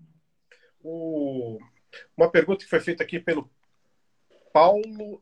O... 0.80 1.58
Uma 2.16 2.30
pergunta 2.30 2.64
que 2.64 2.70
foi 2.70 2.80
feita 2.80 3.02
aqui 3.02 3.18
pelo 3.18 3.50
Paulo 4.52 5.20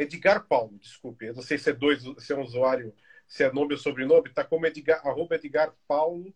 Edgar 0.00 0.46
Paulo, 0.46 0.78
desculpe, 0.78 1.26
eu 1.26 1.34
não 1.34 1.42
sei 1.42 1.58
se 1.58 1.68
é 1.68 1.72
dois, 1.74 2.02
se 2.18 2.32
é 2.32 2.36
um 2.36 2.42
usuário, 2.42 2.94
se 3.28 3.44
é 3.44 3.52
nome 3.52 3.74
ou 3.74 3.78
sobrenome, 3.78 4.30
está 4.30 4.42
como 4.42 4.66
Edgar, 4.66 5.06
arroba 5.06 5.34
Edgar 5.34 5.74
Paulo. 5.86 6.28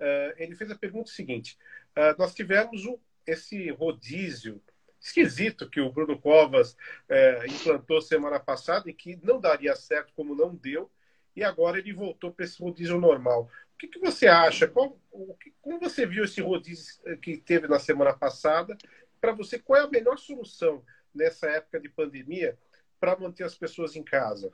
Uh, 0.00 0.34
ele 0.36 0.56
fez 0.56 0.68
a 0.70 0.76
pergunta 0.76 1.10
seguinte: 1.10 1.56
uh, 1.96 2.18
nós 2.18 2.34
tivemos 2.34 2.84
o, 2.84 2.98
esse 3.24 3.70
rodízio 3.70 4.60
esquisito 5.00 5.70
que 5.70 5.80
o 5.80 5.92
Bruno 5.92 6.18
Covas 6.18 6.72
uh, 6.72 7.46
implantou 7.46 8.02
semana 8.02 8.40
passada 8.40 8.90
e 8.90 8.92
que 8.92 9.16
não 9.22 9.40
daria 9.40 9.76
certo 9.76 10.12
como 10.16 10.34
não 10.34 10.52
deu, 10.52 10.90
e 11.36 11.44
agora 11.44 11.78
ele 11.78 11.92
voltou 11.92 12.32
para 12.32 12.44
esse 12.44 12.60
rodízio 12.60 13.00
normal. 13.00 13.48
O 13.74 13.78
que, 13.78 13.86
que 13.86 14.00
você 14.00 14.26
acha? 14.26 14.66
Qual, 14.66 15.00
o 15.12 15.34
que, 15.34 15.52
como 15.62 15.78
você 15.78 16.04
viu 16.04 16.24
esse 16.24 16.40
rodízio 16.40 16.96
que 17.20 17.36
teve 17.36 17.68
na 17.68 17.78
semana 17.78 18.12
passada? 18.12 18.76
Para 19.20 19.32
você, 19.32 19.56
qual 19.56 19.80
é 19.80 19.84
a 19.84 19.90
melhor 19.90 20.18
solução 20.18 20.84
nessa 21.14 21.48
época 21.48 21.78
de 21.78 21.88
pandemia 21.88 22.58
para 23.00 23.18
manter 23.18 23.44
as 23.44 23.54
pessoas 23.54 23.96
em 23.96 24.02
casa? 24.02 24.52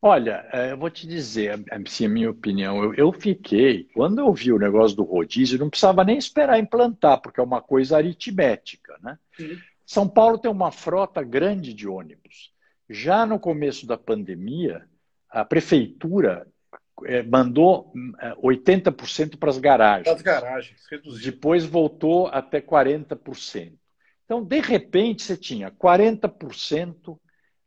Olha, 0.00 0.48
é, 0.52 0.72
eu 0.72 0.78
vou 0.78 0.88
te 0.88 1.08
dizer, 1.08 1.64
assim, 1.70 2.06
a 2.06 2.08
minha 2.08 2.30
opinião, 2.30 2.84
eu, 2.84 2.94
eu, 2.94 3.12
fiquei, 3.12 3.88
quando 3.94 4.20
eu 4.20 4.32
vi 4.32 4.52
o 4.52 4.58
negócio 4.58 4.96
do 4.96 5.02
rodízio, 5.02 5.58
não 5.58 5.68
precisava 5.68 6.04
nem 6.04 6.16
esperar 6.16 6.58
implantar, 6.58 7.20
porque 7.20 7.40
é 7.40 7.42
uma 7.42 7.60
coisa 7.60 7.96
aritmética, 7.96 8.96
né? 9.02 9.18
Sim. 9.36 9.58
São 9.84 10.08
Paulo 10.08 10.38
tem 10.38 10.50
uma 10.50 10.70
frota 10.70 11.22
grande 11.22 11.74
de 11.74 11.88
ônibus. 11.88 12.52
Já 12.88 13.26
no 13.26 13.40
começo 13.40 13.86
da 13.86 13.98
pandemia, 13.98 14.86
a 15.28 15.44
prefeitura 15.44 16.46
é, 17.04 17.22
mandou 17.22 17.92
80% 18.42 19.36
para 19.36 19.50
as 19.50 19.58
garagens. 19.58 20.14
As 20.14 20.22
garagens, 20.22 20.80
reduziu. 20.90 21.32
Depois 21.32 21.64
voltou 21.64 22.28
até 22.28 22.60
40%. 22.60 23.72
Então, 24.28 24.44
de 24.44 24.60
repente, 24.60 25.22
você 25.22 25.38
tinha 25.38 25.70
40% 25.70 27.18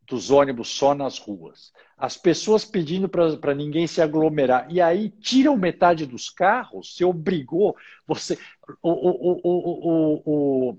dos 0.06 0.30
ônibus 0.30 0.68
só 0.68 0.94
nas 0.94 1.18
ruas. 1.18 1.74
As 1.98 2.16
pessoas 2.16 2.64
pedindo 2.64 3.10
para 3.10 3.56
ninguém 3.56 3.88
se 3.88 4.00
aglomerar. 4.00 4.72
E 4.72 4.80
aí 4.80 5.10
tiram 5.10 5.58
metade 5.58 6.06
dos 6.06 6.30
carros, 6.30 6.96
você 6.96 7.04
obrigou. 7.04 7.76
Você, 8.06 8.38
o, 8.80 8.92
o, 8.92 9.42
o, 9.44 10.70
o 10.72 10.78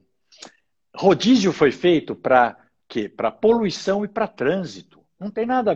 rodízio 0.94 1.52
foi 1.52 1.72
feito 1.72 2.14
para 2.14 2.56
quê? 2.86 3.08
Para 3.08 3.32
poluição 3.32 4.04
e 4.04 4.08
para 4.08 4.28
trânsito. 4.28 5.04
Não 5.18 5.32
tem 5.32 5.46
nada 5.46 5.72
a 5.72 5.74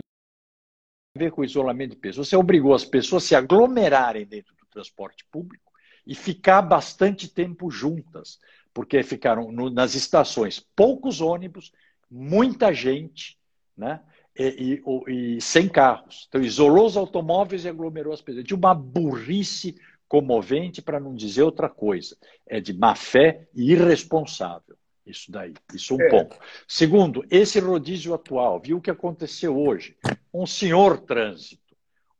ver 1.19 1.31
com 1.31 1.43
isolamento 1.43 1.95
de 1.95 1.97
pessoas. 1.97 2.29
Você 2.29 2.37
obrigou 2.37 2.73
as 2.73 2.85
pessoas 2.85 3.25
a 3.25 3.27
se 3.27 3.35
aglomerarem 3.35 4.25
dentro 4.25 4.55
do 4.55 4.65
transporte 4.67 5.25
público 5.29 5.67
e 6.07 6.15
ficar 6.15 6.61
bastante 6.61 7.27
tempo 7.27 7.69
juntas, 7.69 8.39
porque 8.77 9.01
ficaram 9.01 9.51
no, 9.51 9.71
nas 9.71 9.95
estações 9.95 10.63
poucos 10.75 11.19
ônibus, 11.19 11.71
muita 12.11 12.71
gente, 12.71 13.35
né? 13.75 14.01
E, 14.37 14.83
e, 15.07 15.35
e, 15.37 15.41
sem 15.41 15.67
carros. 15.67 16.27
Então, 16.29 16.39
isolou 16.41 16.85
os 16.85 16.95
automóveis 16.95 17.65
e 17.65 17.69
aglomerou 17.69 18.13
as 18.13 18.21
pessoas. 18.21 18.45
De 18.45 18.53
uma 18.53 18.75
burrice 18.75 19.75
comovente, 20.07 20.79
para 20.79 20.99
não 20.99 21.15
dizer 21.15 21.41
outra 21.41 21.67
coisa. 21.67 22.15
É 22.45 22.61
de 22.61 22.71
má 22.71 22.93
fé 22.93 23.47
e 23.55 23.71
irresponsável. 23.71 24.77
Isso 25.03 25.31
daí. 25.31 25.55
Isso 25.73 25.95
um 25.95 26.01
é. 26.01 26.09
ponto. 26.09 26.37
Segundo, 26.67 27.25
esse 27.31 27.59
rodízio 27.59 28.13
atual, 28.13 28.59
viu 28.59 28.77
o 28.77 28.81
que 28.81 28.91
aconteceu 28.91 29.57
hoje? 29.57 29.97
Um 30.31 30.45
senhor 30.45 30.99
trânsito 30.99 31.66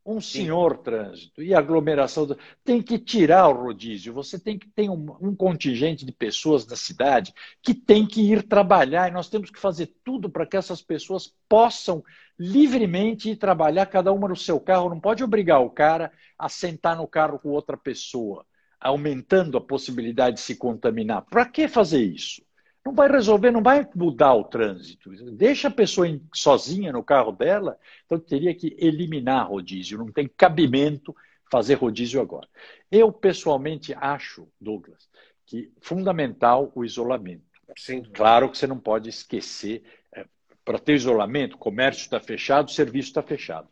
um 0.08 0.22
senhor 0.22 0.76
Sim. 0.76 0.82
trânsito 0.82 1.42
e 1.42 1.54
aglomeração. 1.54 2.26
Do... 2.26 2.38
Tem 2.64 2.80
que 2.80 2.98
tirar 2.98 3.48
o 3.48 3.64
rodízio. 3.64 4.14
Você 4.14 4.38
tem 4.38 4.58
que 4.58 4.66
ter 4.68 4.88
um, 4.88 5.16
um, 5.20 5.36
contingente 5.36 6.06
de 6.06 6.12
pessoas 6.12 6.64
da 6.64 6.74
cidade 6.74 7.34
que 7.62 7.74
tem 7.74 8.06
que 8.06 8.32
ir 8.32 8.42
trabalhar 8.42 9.08
e 9.08 9.12
nós 9.12 9.28
temos 9.28 9.50
que 9.50 9.58
fazer 9.58 9.94
tudo 10.02 10.30
para 10.30 10.46
que 10.46 10.56
essas 10.56 10.80
pessoas 10.80 11.34
possam 11.46 12.02
livremente 12.38 13.30
ir 13.30 13.36
trabalhar, 13.36 13.84
cada 13.84 14.10
uma 14.10 14.28
no 14.28 14.36
seu 14.36 14.58
carro. 14.58 14.88
Não 14.88 14.98
pode 14.98 15.22
obrigar 15.22 15.60
o 15.60 15.70
cara 15.70 16.10
a 16.38 16.48
sentar 16.48 16.96
no 16.96 17.06
carro 17.06 17.38
com 17.38 17.50
outra 17.50 17.76
pessoa, 17.76 18.46
aumentando 18.80 19.58
a 19.58 19.60
possibilidade 19.60 20.36
de 20.36 20.42
se 20.42 20.56
contaminar. 20.56 21.26
Para 21.28 21.44
que 21.44 21.68
fazer 21.68 22.02
isso? 22.02 22.47
Não 22.88 22.94
vai 22.94 23.10
resolver, 23.10 23.50
não 23.50 23.62
vai 23.62 23.86
mudar 23.94 24.34
o 24.34 24.44
trânsito. 24.44 25.10
Deixa 25.32 25.68
a 25.68 25.70
pessoa 25.70 26.06
sozinha 26.34 26.90
no 26.90 27.04
carro 27.04 27.32
dela, 27.32 27.78
então 28.06 28.18
teria 28.18 28.54
que 28.54 28.74
eliminar 28.78 29.46
rodízio, 29.46 29.98
não 29.98 30.10
tem 30.10 30.26
cabimento 30.26 31.14
fazer 31.50 31.74
rodízio 31.74 32.20
agora. 32.20 32.48
Eu, 32.90 33.12
pessoalmente, 33.12 33.94
acho, 33.94 34.48
Douglas, 34.58 35.06
que 35.44 35.70
fundamental 35.80 36.72
o 36.74 36.82
isolamento. 36.82 37.42
Sim. 37.76 38.02
Claro 38.14 38.50
que 38.50 38.56
você 38.56 38.66
não 38.66 38.78
pode 38.78 39.10
esquecer, 39.10 39.82
é, 40.14 40.24
para 40.64 40.78
ter 40.78 40.94
isolamento, 40.94 41.56
o 41.56 41.58
comércio 41.58 42.02
está 42.02 42.18
fechado, 42.18 42.70
serviço 42.70 43.08
está 43.08 43.22
fechado. 43.22 43.68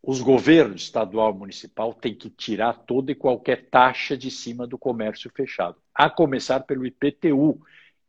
Os 0.00 0.20
governos 0.22 0.82
estadual 0.82 1.34
e 1.34 1.38
municipal 1.38 1.92
têm 1.92 2.14
que 2.14 2.30
tirar 2.30 2.84
toda 2.86 3.10
e 3.10 3.16
qualquer 3.16 3.68
taxa 3.68 4.16
de 4.16 4.30
cima 4.30 4.64
do 4.64 4.78
comércio 4.78 5.30
fechado, 5.34 5.76
a 5.92 6.08
começar 6.08 6.60
pelo 6.60 6.86
IPTU, 6.86 7.60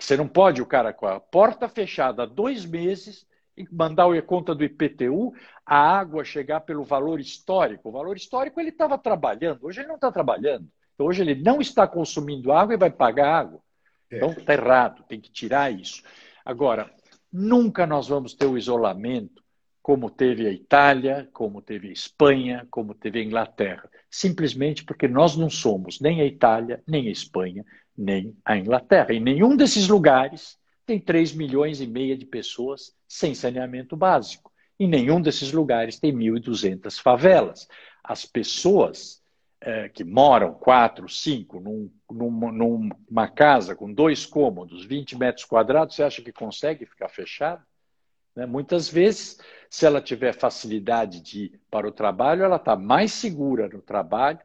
você 0.03 0.17
não 0.17 0.27
pode, 0.27 0.61
o 0.61 0.65
cara 0.65 0.91
com 0.93 1.05
a 1.05 1.19
porta 1.19 1.69
fechada 1.69 2.23
há 2.23 2.25
dois 2.25 2.65
meses, 2.65 3.25
e 3.57 3.65
mandar 3.71 4.11
a 4.11 4.21
conta 4.21 4.55
do 4.55 4.63
IPTU, 4.63 5.33
a 5.65 5.77
água 5.77 6.23
chegar 6.23 6.61
pelo 6.61 6.83
valor 6.83 7.19
histórico. 7.19 7.89
O 7.89 7.91
valor 7.91 8.15
histórico 8.15 8.59
ele 8.59 8.69
estava 8.69 8.97
trabalhando, 8.97 9.65
hoje 9.65 9.81
ele 9.81 9.87
não 9.87 9.95
está 9.95 10.11
trabalhando. 10.11 10.67
Então, 10.93 11.05
hoje 11.05 11.21
ele 11.21 11.35
não 11.35 11.59
está 11.61 11.87
consumindo 11.87 12.51
água 12.51 12.73
e 12.73 12.77
vai 12.77 12.89
pagar 12.89 13.33
água. 13.33 13.61
É. 14.09 14.17
Então 14.17 14.31
está 14.31 14.53
errado, 14.53 15.03
tem 15.07 15.19
que 15.19 15.31
tirar 15.31 15.71
isso. 15.71 16.03
Agora, 16.45 16.91
nunca 17.31 17.85
nós 17.85 18.07
vamos 18.07 18.33
ter 18.33 18.45
o 18.45 18.57
isolamento 18.57 19.41
como 19.81 20.09
teve 20.09 20.47
a 20.47 20.51
Itália, 20.51 21.27
como 21.33 21.61
teve 21.61 21.89
a 21.89 21.91
Espanha, 21.91 22.67
como 22.69 22.93
teve 22.93 23.19
a 23.19 23.23
Inglaterra. 23.23 23.89
Simplesmente 24.09 24.83
porque 24.83 25.07
nós 25.07 25.35
não 25.35 25.49
somos 25.49 25.99
nem 25.99 26.21
a 26.21 26.25
Itália, 26.25 26.83
nem 26.87 27.07
a 27.07 27.11
Espanha, 27.11 27.65
nem 27.97 28.35
a 28.45 28.57
Inglaterra. 28.57 29.13
Em 29.13 29.19
nenhum 29.19 29.55
desses 29.55 29.87
lugares 29.87 30.57
tem 30.85 30.99
3 30.99 31.33
milhões 31.33 31.81
e 31.81 31.87
meia 31.87 32.17
de 32.17 32.25
pessoas 32.25 32.93
sem 33.07 33.33
saneamento 33.33 33.95
básico. 33.95 34.51
Em 34.79 34.87
nenhum 34.87 35.21
desses 35.21 35.51
lugares 35.51 35.99
tem 35.99 36.13
1.200 36.13 36.99
favelas. 36.99 37.67
As 38.03 38.25
pessoas 38.25 39.21
é, 39.61 39.87
que 39.89 40.03
moram 40.03 40.53
quatro, 40.53 41.07
cinco, 41.07 41.59
num, 41.59 41.91
numa, 42.09 43.27
casa 43.27 43.75
com 43.75 43.93
dois 43.93 44.25
cômodos, 44.25 44.83
20 44.83 45.17
metros 45.17 45.45
quadrados, 45.45 45.95
você 45.95 46.03
acha 46.03 46.21
que 46.21 46.33
consegue 46.33 46.85
ficar 46.85 47.09
fechada? 47.09 47.63
Né? 48.35 48.45
Muitas 48.47 48.89
vezes, 48.89 49.39
se 49.72 49.85
ela 49.85 50.02
tiver 50.02 50.34
facilidade 50.34 51.22
de 51.22 51.45
ir 51.45 51.61
para 51.72 51.88
o 51.88 51.93
trabalho, 51.93 52.43
ela 52.43 52.57
está 52.57 52.76
mais 52.76 53.14
segura 53.14 53.69
no 53.69 53.81
trabalho, 53.81 54.41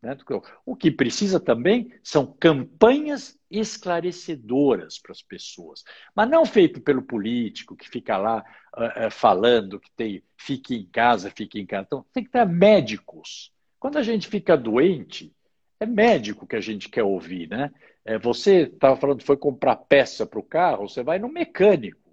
né? 0.00 0.16
O 0.64 0.74
que 0.74 0.90
precisa 0.90 1.38
também 1.38 1.92
são 2.02 2.26
campanhas 2.40 3.38
esclarecedoras 3.50 4.98
para 4.98 5.12
as 5.12 5.20
pessoas, 5.20 5.84
mas 6.16 6.30
não 6.30 6.46
feito 6.46 6.80
pelo 6.80 7.02
político 7.02 7.76
que 7.76 7.90
fica 7.90 8.16
lá 8.16 8.42
uh, 8.74 9.06
uh, 9.06 9.10
falando 9.10 9.78
que 9.78 9.90
tem 9.94 10.22
fique 10.38 10.74
em 10.74 10.86
casa, 10.86 11.30
fique 11.30 11.60
em 11.60 11.66
casa. 11.66 11.84
Então, 11.86 12.06
tem 12.14 12.24
que 12.24 12.30
ter 12.30 12.46
médicos. 12.46 13.52
Quando 13.78 13.98
a 13.98 14.02
gente 14.02 14.28
fica 14.28 14.56
doente, 14.56 15.30
é 15.78 15.84
médico 15.84 16.46
que 16.46 16.56
a 16.56 16.60
gente 16.60 16.88
quer 16.88 17.02
ouvir, 17.02 17.50
né? 17.50 17.70
É, 18.02 18.18
você 18.18 18.62
estava 18.62 18.96
falando 18.96 19.18
que 19.18 19.26
foi 19.26 19.36
comprar 19.36 19.76
peça 19.76 20.24
para 20.24 20.40
o 20.40 20.42
carro, 20.42 20.88
você 20.88 21.02
vai 21.02 21.18
no 21.18 21.28
mecânico. 21.28 22.09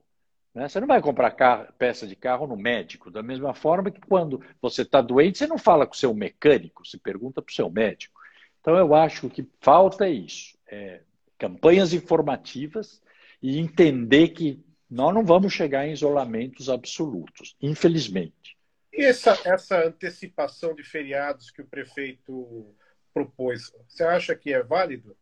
Né? 0.57 0.67
Você 0.67 0.79
não 0.79 0.87
vai 0.87 0.99
comprar 0.99 1.29
carro, 1.29 1.71
peça 1.77 2.07
de 2.07 2.15
carro 2.15 2.47
no 2.47 2.57
médico, 2.57 3.11
da 3.11 3.21
mesma 3.21 3.53
forma 3.53 3.91
que 3.91 4.01
quando 4.01 4.41
você 4.59 4.81
está 4.81 5.01
doente, 5.01 5.37
você 5.37 5.45
não 5.45 5.59
fala 5.59 5.85
com 5.85 5.93
o 5.93 5.97
seu 5.97 6.11
mecânico, 6.15 6.83
você 6.83 6.97
pergunta 6.97 7.43
para 7.43 7.51
o 7.51 7.55
seu 7.55 7.69
médico. 7.69 8.19
Então, 8.59 8.75
eu 8.75 8.95
acho 8.95 9.21
que 9.21 9.27
o 9.27 9.29
que 9.29 9.47
falta 9.61 10.07
é 10.07 10.09
isso: 10.09 10.57
é 10.67 11.01
campanhas 11.37 11.93
informativas 11.93 12.99
e 13.39 13.59
entender 13.59 14.29
que 14.29 14.59
nós 14.89 15.13
não 15.13 15.23
vamos 15.23 15.53
chegar 15.53 15.87
em 15.87 15.91
isolamentos 15.91 16.71
absolutos, 16.71 17.55
infelizmente. 17.61 18.57
E 18.91 19.05
essa, 19.05 19.37
essa 19.45 19.85
antecipação 19.85 20.73
de 20.73 20.83
feriados 20.83 21.51
que 21.51 21.61
o 21.61 21.67
prefeito 21.67 22.73
propôs, 23.13 23.71
você 23.87 24.03
acha 24.03 24.35
que 24.35 24.51
é 24.51 24.63
válido? 24.63 25.15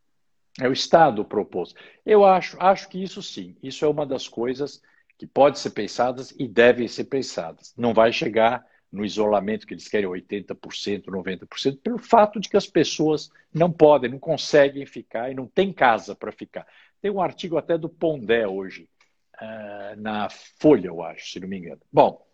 É 0.61 0.69
o 0.69 0.71
Estado 0.71 1.25
propôs. 1.25 1.75
Eu 2.05 2.23
acho, 2.23 2.55
acho 2.57 2.87
que 2.87 3.03
isso 3.03 3.21
sim. 3.21 3.57
Isso 3.61 3.83
é 3.83 3.87
uma 3.89 4.05
das 4.05 4.29
coisas 4.29 4.81
que 5.17 5.25
podem 5.25 5.59
ser 5.59 5.71
pensadas 5.71 6.33
e 6.37 6.47
devem 6.47 6.87
ser 6.87 7.05
pensadas. 7.05 7.73
Não 7.77 7.93
vai 7.93 8.11
chegar 8.11 8.65
no 8.91 9.03
isolamento 9.05 9.67
que 9.67 9.73
eles 9.73 9.87
querem 9.87 10.07
80%, 10.07 11.05
90%, 11.05 11.79
pelo 11.81 11.97
fato 11.97 12.39
de 12.39 12.49
que 12.49 12.57
as 12.57 12.67
pessoas 12.67 13.29
não 13.53 13.71
podem, 13.71 14.11
não 14.11 14.19
conseguem 14.19 14.85
ficar 14.85 15.31
e 15.31 15.35
não 15.35 15.47
tem 15.47 15.73
casa 15.73 16.15
para 16.15 16.31
ficar. 16.31 16.65
Tem 17.01 17.11
um 17.11 17.21
artigo 17.21 17.57
até 17.57 17.77
do 17.77 17.89
Pondé 17.89 18.47
hoje, 18.47 18.89
uh, 19.35 19.99
na 19.99 20.29
Folha, 20.29 20.87
eu 20.87 21.03
acho, 21.03 21.31
se 21.31 21.39
não 21.39 21.47
me 21.47 21.57
engano. 21.57 21.81
Bom, 21.91 22.25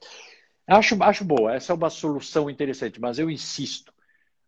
acho, 0.68 1.02
acho 1.02 1.26
boa, 1.26 1.56
essa 1.56 1.74
é 1.74 1.76
uma 1.76 1.90
solução 1.90 2.50
interessante, 2.50 3.02
mas 3.02 3.18
eu 3.18 3.30
insisto, 3.30 3.92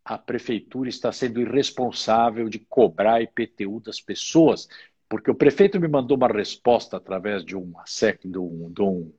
a 0.05 0.17
prefeitura 0.17 0.89
está 0.89 1.11
sendo 1.11 1.41
irresponsável 1.41 2.49
de 2.49 2.59
cobrar 2.59 3.21
IPTU 3.21 3.79
das 3.79 4.01
pessoas 4.01 4.67
porque 5.13 5.29
o 5.29 5.35
prefeito 5.35 5.79
me 5.79 5.87
mandou 5.87 6.17
uma 6.17 6.27
resposta 6.27 6.97
através 6.97 7.45
de, 7.45 7.55
uma, 7.55 7.83
de 7.83 8.39
um, 8.39 8.71
de 8.71 8.81
um, 8.81 9.13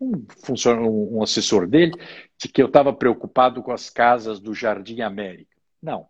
um, 0.00 1.16
um 1.16 1.20
assessor 1.20 1.66
dele, 1.66 1.94
de 2.40 2.46
que 2.46 2.62
eu 2.62 2.68
estava 2.68 2.92
preocupado 2.92 3.60
com 3.60 3.72
as 3.72 3.90
casas 3.90 4.38
do 4.38 4.54
Jardim 4.54 5.00
América. 5.00 5.56
Não. 5.82 6.06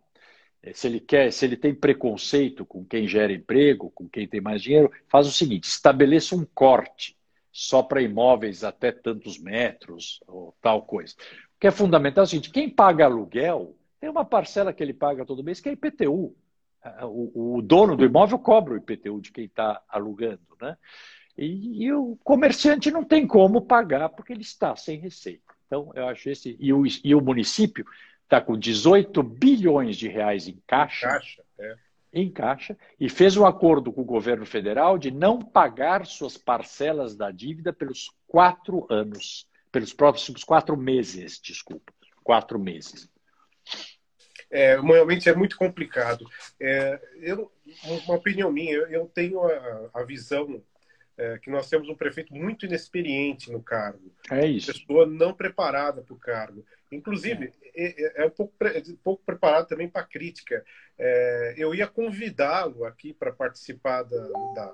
É, 0.61 0.71
se 0.71 0.85
ele 0.85 0.99
quer, 0.99 1.33
se 1.33 1.45
ele 1.45 1.57
tem 1.57 1.73
preconceito 1.73 2.63
com 2.63 2.85
quem 2.85 3.07
gera 3.07 3.33
emprego, 3.33 3.89
com 3.89 4.07
quem 4.07 4.27
tem 4.27 4.39
mais 4.39 4.61
dinheiro, 4.61 4.91
faz 5.07 5.25
o 5.25 5.31
seguinte: 5.31 5.63
estabeleça 5.63 6.35
um 6.35 6.45
corte 6.53 7.17
só 7.51 7.81
para 7.81 8.03
imóveis 8.03 8.63
até 8.63 8.91
tantos 8.91 9.39
metros 9.39 10.19
ou 10.27 10.55
tal 10.61 10.83
coisa. 10.83 11.15
O 11.55 11.59
que 11.59 11.65
é 11.65 11.71
fundamental 11.71 12.21
é 12.21 12.25
o 12.25 12.29
seguinte: 12.29 12.51
quem 12.51 12.69
paga 12.69 13.05
aluguel 13.05 13.75
tem 13.99 14.11
uma 14.11 14.23
parcela 14.23 14.71
que 14.71 14.83
ele 14.83 14.93
paga 14.93 15.25
todo 15.25 15.43
mês 15.43 15.59
que 15.59 15.69
é 15.69 15.71
IPTU 15.71 16.35
o, 17.03 17.57
o 17.57 17.61
dono 17.61 17.95
do 17.95 18.05
imóvel 18.05 18.39
cobra 18.39 18.73
o 18.73 18.77
IPTU 18.77 19.21
de 19.21 19.31
quem 19.31 19.45
está 19.45 19.81
alugando, 19.87 20.41
né? 20.61 20.77
E, 21.37 21.85
e, 21.85 21.91
o 21.91 22.15
comerciante 22.23 22.91
não 22.91 23.03
tem 23.03 23.25
como 23.25 23.61
pagar 23.61 24.09
porque 24.09 24.33
ele 24.33 24.41
está 24.41 24.75
sem 24.75 24.99
receita. 24.99 25.53
Então, 25.65 25.91
eu 25.95 26.07
acho 26.07 26.29
esse. 26.29 26.55
E 26.59 26.71
o, 26.71 26.83
e 26.85 27.15
o 27.15 27.21
município 27.21 27.85
está 28.23 28.39
com 28.39 28.57
18 28.57 29.23
bilhões 29.23 29.97
de 29.97 30.07
reais 30.07 30.47
em 30.47 30.61
caixa. 30.67 31.07
caixa 31.07 31.43
é. 31.57 31.75
Em 32.15 32.29
caixa, 32.29 32.77
e 32.99 33.09
fez 33.09 33.35
um 33.35 33.43
acordo 33.43 33.91
com 33.91 34.01
o 34.01 34.05
governo 34.05 34.45
federal 34.45 34.99
de 34.99 35.09
não 35.09 35.39
pagar 35.39 36.05
suas 36.05 36.37
parcelas 36.37 37.15
da 37.15 37.31
dívida 37.31 37.73
pelos 37.73 38.11
quatro 38.27 38.85
anos, 38.87 39.47
pelos 39.71 39.93
próximos 39.93 40.43
quatro 40.43 40.77
meses, 40.77 41.41
desculpa, 41.41 41.91
quatro 42.23 42.59
meses 42.59 43.09
é, 44.53 44.79
realmente 44.79 45.27
é 45.27 45.35
muito 45.35 45.57
complicado. 45.57 46.29
É, 46.59 47.01
eu, 47.15 47.51
uma 48.05 48.15
opinião 48.15 48.51
minha, 48.51 48.75
eu, 48.75 49.07
tenho 49.07 49.41
a, 49.41 49.89
a 49.95 50.03
visão 50.03 50.61
é, 51.17 51.39
que 51.39 51.49
nós 51.49 51.67
temos 51.67 51.89
um 51.89 51.95
prefeito 51.95 52.31
muito 52.35 52.67
inexperiente 52.67 53.51
no 53.51 53.63
cargo. 53.63 54.13
É 54.29 54.45
isso. 54.45 54.71
Pessoa 54.71 55.07
não 55.07 55.33
preparada 55.33 56.03
para 56.03 56.13
o 56.13 56.19
cargo. 56.19 56.63
Inclusive, 56.91 57.51
é, 57.75 58.21
é, 58.21 58.23
é 58.23 58.25
um, 58.27 58.29
pouco, 58.29 58.53
um 58.87 58.95
pouco 58.97 59.23
preparado 59.25 59.67
também 59.67 59.89
para 59.89 60.05
crítica. 60.05 60.63
É, 60.99 61.55
eu 61.57 61.73
ia 61.73 61.87
convidá-lo 61.87 62.85
aqui 62.85 63.11
para 63.11 63.33
participar 63.33 64.03
da, 64.03 64.27
da, 64.53 64.73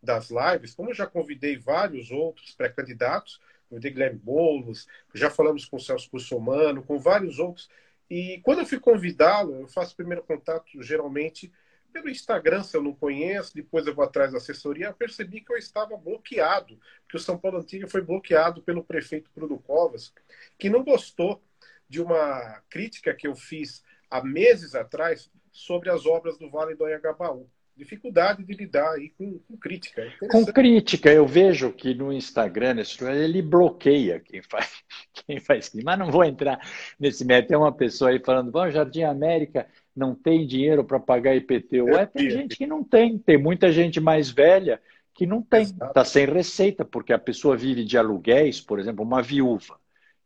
das 0.00 0.30
lives, 0.30 0.76
como 0.76 0.94
já 0.94 1.08
convidei 1.08 1.58
vários 1.58 2.12
outros 2.12 2.52
pré-candidatos, 2.52 3.40
de 3.70 3.90
Guilherme 3.90 4.18
Boulos, 4.18 4.86
já 5.14 5.28
falamos 5.28 5.66
com 5.66 5.76
o 5.76 5.80
Celso 5.80 6.08
Cussomano, 6.08 6.82
com 6.82 6.98
vários 6.98 7.38
outros. 7.38 7.68
E 8.10 8.40
quando 8.42 8.60
eu 8.60 8.66
fui 8.66 8.80
convidá-lo, 8.80 9.60
eu 9.60 9.68
faço 9.68 9.96
primeiro 9.96 10.22
contato 10.22 10.82
geralmente 10.82 11.52
pelo 11.92 12.08
Instagram, 12.08 12.62
se 12.62 12.76
eu 12.76 12.82
não 12.82 12.94
conheço, 12.94 13.54
depois 13.54 13.86
eu 13.86 13.94
vou 13.94 14.04
atrás 14.04 14.32
da 14.32 14.38
assessoria, 14.38 14.92
percebi 14.92 15.40
que 15.40 15.52
eu 15.52 15.56
estava 15.56 15.96
bloqueado, 15.96 16.78
que 17.08 17.16
o 17.16 17.20
São 17.20 17.38
Paulo 17.38 17.58
Antiga 17.58 17.86
foi 17.88 18.02
bloqueado 18.02 18.62
pelo 18.62 18.84
prefeito 18.84 19.30
Bruno 19.34 19.58
Covas, 19.58 20.12
que 20.58 20.68
não 20.68 20.84
gostou 20.84 21.42
de 21.88 22.00
uma 22.00 22.62
crítica 22.68 23.14
que 23.14 23.26
eu 23.26 23.34
fiz 23.34 23.82
há 24.10 24.22
meses 24.22 24.74
atrás 24.74 25.30
sobre 25.50 25.90
as 25.90 26.06
obras 26.06 26.38
do 26.38 26.50
Vale 26.50 26.74
do 26.74 26.84
Anhangabaú. 26.84 27.48
Dificuldade 27.78 28.42
de 28.42 28.52
lidar 28.54 28.90
aí 28.94 29.10
com, 29.10 29.38
com 29.38 29.56
crítica. 29.56 30.02
É 30.02 30.26
com 30.26 30.44
crítica, 30.44 31.12
eu 31.12 31.24
vejo 31.24 31.70
que 31.72 31.94
no 31.94 32.12
Instagram 32.12 32.76
ele 33.14 33.40
bloqueia 33.40 34.18
quem 34.18 34.42
faz, 34.42 34.82
quem 35.26 35.38
faz 35.38 35.70
mas 35.84 35.98
não 35.98 36.10
vou 36.10 36.24
entrar 36.24 36.58
nesse 36.98 37.24
método. 37.24 37.48
Tem 37.48 37.56
uma 37.56 37.72
pessoa 37.72 38.10
aí 38.10 38.18
falando, 38.18 38.50
bom, 38.50 38.68
Jardim 38.68 39.02
América 39.02 39.68
não 39.94 40.12
tem 40.12 40.44
dinheiro 40.44 40.84
para 40.84 40.98
pagar 40.98 41.36
IPTU. 41.36 41.90
É, 41.90 42.04
tem 42.04 42.28
gente 42.28 42.56
que 42.56 42.66
não 42.66 42.82
tem, 42.82 43.16
tem 43.16 43.38
muita 43.38 43.70
gente 43.70 44.00
mais 44.00 44.28
velha 44.28 44.80
que 45.14 45.24
não 45.24 45.40
tem, 45.40 45.62
está 45.62 46.04
sem 46.04 46.26
receita, 46.26 46.84
porque 46.84 47.12
a 47.12 47.18
pessoa 47.18 47.56
vive 47.56 47.84
de 47.84 47.96
aluguéis, 47.96 48.60
por 48.60 48.80
exemplo, 48.80 49.04
uma 49.04 49.22
viúva 49.22 49.78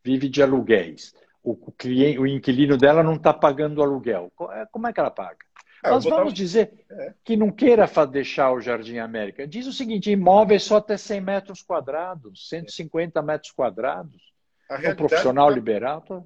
vive 0.03 0.29
de 0.29 0.43
aluguéis 0.43 1.15
o, 1.43 1.73
cliente, 1.73 2.19
o 2.19 2.27
inquilino 2.27 2.77
dela 2.77 3.03
não 3.03 3.15
está 3.15 3.35
pagando 3.35 3.79
o 3.79 3.83
aluguel. 3.83 4.33
É, 4.53 4.67
como 4.71 4.87
é 4.87 4.93
que 4.93 5.01
ela 5.01 5.11
paga? 5.11 5.39
Nós 5.83 6.05
vamos 6.05 6.33
dizer 6.33 6.85
é. 6.91 7.13
que 7.25 7.37
não 7.37 7.51
queira 7.51 7.87
deixar 8.07 8.53
o 8.53 8.61
Jardim 8.61 8.99
América. 8.99 9.47
Diz 9.47 9.67
o 9.67 9.73
seguinte: 9.73 10.11
imóveis 10.11 10.63
só 10.63 10.77
até 10.77 10.97
100 10.97 11.21
metros 11.21 11.63
quadrados, 11.63 12.49
150 12.49 13.21
metros 13.23 13.51
quadrados. 13.51 14.33
O 14.71 14.97
profissional 14.97 15.49
tá, 15.49 15.55
liberal. 15.55 16.01
Tá... 16.03 16.23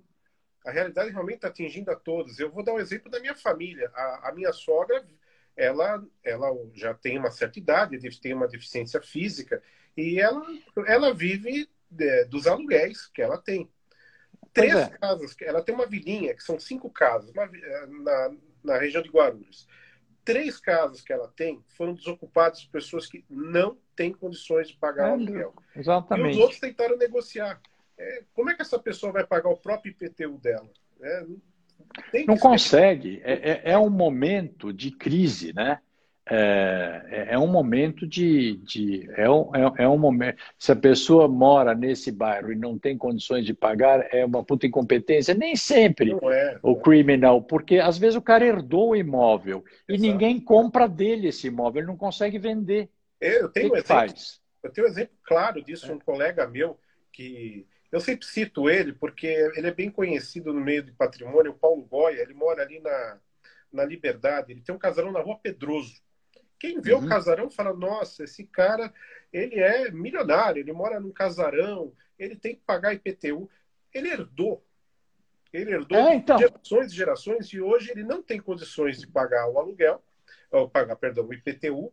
A 0.67 0.71
realidade 0.71 1.11
realmente 1.11 1.37
está 1.37 1.49
atingindo 1.49 1.91
a 1.91 1.97
todos. 1.97 2.39
Eu 2.39 2.51
vou 2.51 2.63
dar 2.63 2.75
um 2.75 2.79
exemplo 2.79 3.11
da 3.11 3.19
minha 3.19 3.35
família. 3.35 3.91
A, 3.95 4.29
a, 4.29 4.33
minha 4.35 4.53
sogra, 4.53 5.05
ela, 5.57 6.05
ela 6.23 6.49
já 6.75 6.93
tem 6.93 7.19
uma 7.19 7.31
certa 7.31 7.59
idade, 7.59 7.99
tem 8.21 8.35
uma 8.35 8.49
deficiência 8.49 9.01
física, 9.01 9.63
e 9.97 10.21
ela, 10.21 10.45
ela 10.87 11.15
vive 11.15 11.69
é, 11.99 12.25
dos 12.25 12.47
aluguéis 12.47 13.07
que 13.07 13.23
ela 13.23 13.39
tem 13.39 13.71
três 14.53 14.75
é. 14.75 14.89
casas. 14.99 15.37
Ela 15.41 15.63
tem 15.63 15.75
uma 15.75 15.87
vilinha, 15.87 16.35
que 16.35 16.43
são 16.43 16.59
cinco 16.59 16.91
casas, 16.91 17.31
uma, 17.31 17.45
eh, 17.45 17.87
na, 17.87 18.31
na 18.67 18.79
região 18.79 19.03
de 19.03 19.09
Guarulhos. 19.09 19.67
Três 20.25 20.59
casas 20.59 21.01
que 21.01 21.13
ela 21.13 21.29
tem 21.37 21.63
foram 21.69 21.95
desocupadas 21.95 22.65
por 22.65 22.73
pessoas 22.73 23.07
que 23.07 23.25
não 23.31 23.79
têm 23.95 24.13
condições 24.13 24.69
de 24.69 24.77
pagar 24.77 25.09
é, 25.09 25.11
o 25.11 25.15
aluguel. 25.15 25.55
Exatamente. 25.75 26.35
E 26.35 26.37
os 26.37 26.39
outros 26.39 26.61
tentaram 26.61 26.97
negociar. 26.97 27.61
É, 27.97 28.25
como 28.35 28.51
é 28.51 28.55
que 28.55 28.63
essa 28.63 28.79
pessoa 28.79 29.13
vai 29.13 29.25
pagar 29.25 29.49
o 29.49 29.57
próprio 29.57 29.91
IPTU 29.93 30.39
dela? 30.39 30.69
É, 31.01 31.27
não 32.27 32.37
consegue. 32.37 33.21
É, 33.25 33.51
é, 33.51 33.73
é 33.73 33.79
um 33.79 33.91
momento 33.91 34.73
de 34.73 34.91
crise, 34.91 35.53
né? 35.53 35.81
É, 36.29 37.03
é, 37.09 37.35
é 37.35 37.39
um 37.39 37.47
momento 37.47 38.05
de. 38.05 38.57
de 38.57 39.09
é, 39.17 39.31
um, 39.31 39.55
é, 39.55 39.85
é, 39.85 39.89
um 39.89 39.97
momento. 39.97 40.37
Se 40.59 40.73
a 40.73 40.77
pessoa 40.77 41.29
mora 41.29 41.73
nesse 41.73 42.11
bairro 42.11 42.53
e 42.53 42.57
não 42.57 42.77
tem 42.77 42.99
condições 42.99 43.47
de 43.47 43.55
pagar, 43.55 44.13
é 44.13 44.25
uma 44.25 44.43
puta 44.43 44.67
incompetência. 44.67 45.35
Nem 45.35 45.55
sempre 45.55 46.17
é, 46.33 46.59
o 46.63 46.75
criminal, 46.75 47.43
porque 47.43 47.79
às 47.79 47.97
vezes 47.97 48.17
o 48.17 48.23
cara 48.23 48.45
herdou 48.45 48.91
o 48.91 48.97
imóvel 48.97 49.65
Exato. 49.69 49.85
e 49.89 49.99
ninguém 49.99 50.41
compra 50.41 50.89
dele 50.89 51.29
esse 51.29 51.47
imóvel, 51.47 51.81
ele 51.81 51.87
não 51.87 51.97
consegue 51.97 52.39
vender. 52.41 52.91
Eu 53.21 53.49
tenho, 53.49 53.73
um 53.73 53.77
exemplo, 53.77 54.15
eu 54.65 54.71
tenho 54.71 54.87
um 54.87 54.91
exemplo 54.91 55.15
claro 55.23 55.63
disso, 55.63 55.93
um 55.93 56.01
colega 56.01 56.47
meu 56.49 56.77
que. 57.13 57.67
Eu 57.93 58.01
sempre 58.01 58.27
cito 58.27 58.69
ele 58.69 58.93
porque 58.93 59.29
ele 59.55 59.69
é 59.69 59.73
bem 59.73 59.91
conhecido 59.91 60.53
no 60.53 60.61
meio 60.61 60.83
de 60.83 60.91
patrimônio, 60.91 61.53
o 61.53 61.59
Paulo 61.59 61.83
Goya, 61.83 62.21
ele 62.21 62.35
mora 62.35 62.63
ali 62.63 62.81
na, 62.81 63.19
na 63.73 63.85
Liberdade, 63.85 64.51
ele 64.51 64.61
tem 64.61 64.75
um 64.75 64.79
casarão 64.79 65.13
na 65.13 65.21
rua 65.21 65.39
Pedroso. 65.41 66.05
Quem 66.59 66.81
vê 66.81 66.95
uhum. 66.95 67.05
o 67.05 67.09
casarão 67.09 67.51
fala: 67.51 67.75
nossa, 67.75 68.25
esse 68.25 68.45
cara 68.45 68.93
ele 69.33 69.61
é 69.61 69.91
milionário, 69.91 70.61
ele 70.61 70.73
mora 70.73 70.99
num 70.99 71.13
casarão, 71.13 71.93
ele 72.19 72.37
tem 72.37 72.55
que 72.55 72.63
pagar 72.63 72.95
IPTU. 72.95 73.51
Ele 73.93 74.09
herdou. 74.09 74.65
Ele 75.53 75.73
herdou 75.73 75.99
é, 75.99 76.15
então. 76.15 76.39
gerações 76.39 76.93
e 76.93 76.97
gerações 76.97 77.47
e 77.53 77.61
hoje 77.61 77.91
ele 77.91 78.03
não 78.03 78.23
tem 78.23 78.41
condições 78.41 79.01
de 79.01 79.07
pagar 79.07 79.49
o 79.49 79.59
aluguel, 79.59 80.03
ou 80.51 80.69
pagar, 80.69 80.97
perdão, 80.97 81.27
o 81.27 81.33
IPTU. 81.33 81.93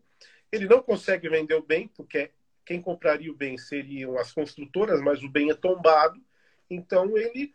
Ele 0.51 0.67
não 0.67 0.81
consegue 0.81 1.29
vender 1.29 1.55
o 1.55 1.63
bem, 1.63 1.87
porque 1.87 2.31
quem 2.65 2.81
compraria 2.81 3.31
o 3.31 3.35
bem 3.35 3.57
seriam 3.57 4.17
as 4.17 4.31
construtoras, 4.31 5.01
mas 5.01 5.23
o 5.23 5.29
bem 5.29 5.49
é 5.49 5.55
tombado. 5.55 6.21
Então 6.69 7.17
ele 7.17 7.53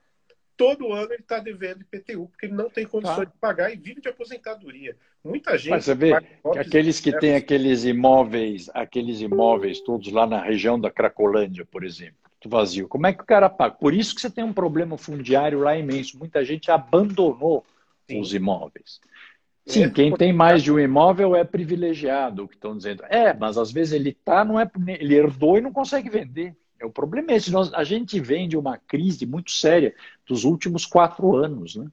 todo 0.58 0.92
ano 0.92 1.12
ele 1.12 1.22
está 1.22 1.38
devendo 1.38 1.82
IPTU, 1.82 2.26
porque 2.26 2.46
ele 2.46 2.54
não 2.54 2.68
tem 2.68 2.84
condições 2.84 3.16
tá. 3.16 3.24
de 3.26 3.38
pagar 3.40 3.72
e 3.72 3.76
vive 3.76 4.00
de 4.00 4.08
aposentadoria. 4.08 4.96
Muita 5.24 5.56
gente. 5.56 5.70
Mas 5.70 5.84
você 5.84 5.94
vê 5.94 6.20
que 6.20 6.58
aqueles 6.58 7.00
que 7.00 7.16
têm 7.16 7.36
aqueles 7.36 7.84
imóveis, 7.84 8.68
aqueles 8.74 9.20
imóveis 9.20 9.80
todos 9.80 10.10
lá 10.12 10.26
na 10.26 10.42
região 10.42 10.78
da 10.78 10.90
Cracolândia, 10.90 11.64
por 11.64 11.84
exemplo, 11.84 12.16
vazio, 12.44 12.88
como 12.88 13.06
é 13.06 13.12
que 13.12 13.22
o 13.22 13.26
cara 13.26 13.48
paga? 13.48 13.76
Por 13.76 13.94
isso 13.94 14.14
que 14.14 14.20
você 14.20 14.30
tem 14.30 14.42
um 14.42 14.52
problema 14.52 14.98
fundiário 14.98 15.60
lá 15.60 15.76
imenso. 15.76 16.18
Muita 16.18 16.44
gente 16.44 16.70
abandonou 16.70 17.64
Sim. 18.08 18.20
os 18.20 18.34
imóveis. 18.34 19.00
Sim, 19.64 19.84
é, 19.84 19.90
quem 19.90 20.16
tem 20.16 20.32
mais 20.32 20.62
de 20.62 20.72
um 20.72 20.78
imóvel 20.78 21.36
é 21.36 21.44
privilegiado, 21.44 22.44
o 22.44 22.48
que 22.48 22.54
estão 22.54 22.76
dizendo. 22.76 23.04
É, 23.04 23.32
mas 23.32 23.56
às 23.58 23.70
vezes 23.70 23.92
ele 23.92 24.12
tá, 24.12 24.44
não 24.44 24.58
é, 24.58 24.68
ele 24.98 25.14
herdou 25.14 25.58
e 25.58 25.60
não 25.60 25.72
consegue 25.72 26.08
vender. 26.10 26.56
É, 26.78 26.86
o 26.86 26.90
problema 26.90 27.32
é 27.32 27.36
esse. 27.36 27.50
Nós, 27.50 27.72
a 27.74 27.84
gente 27.84 28.20
vem 28.20 28.48
de 28.48 28.56
uma 28.56 28.78
crise 28.78 29.26
muito 29.26 29.50
séria 29.50 29.94
dos 30.26 30.44
últimos 30.44 30.86
quatro 30.86 31.36
anos, 31.36 31.76
né? 31.76 31.90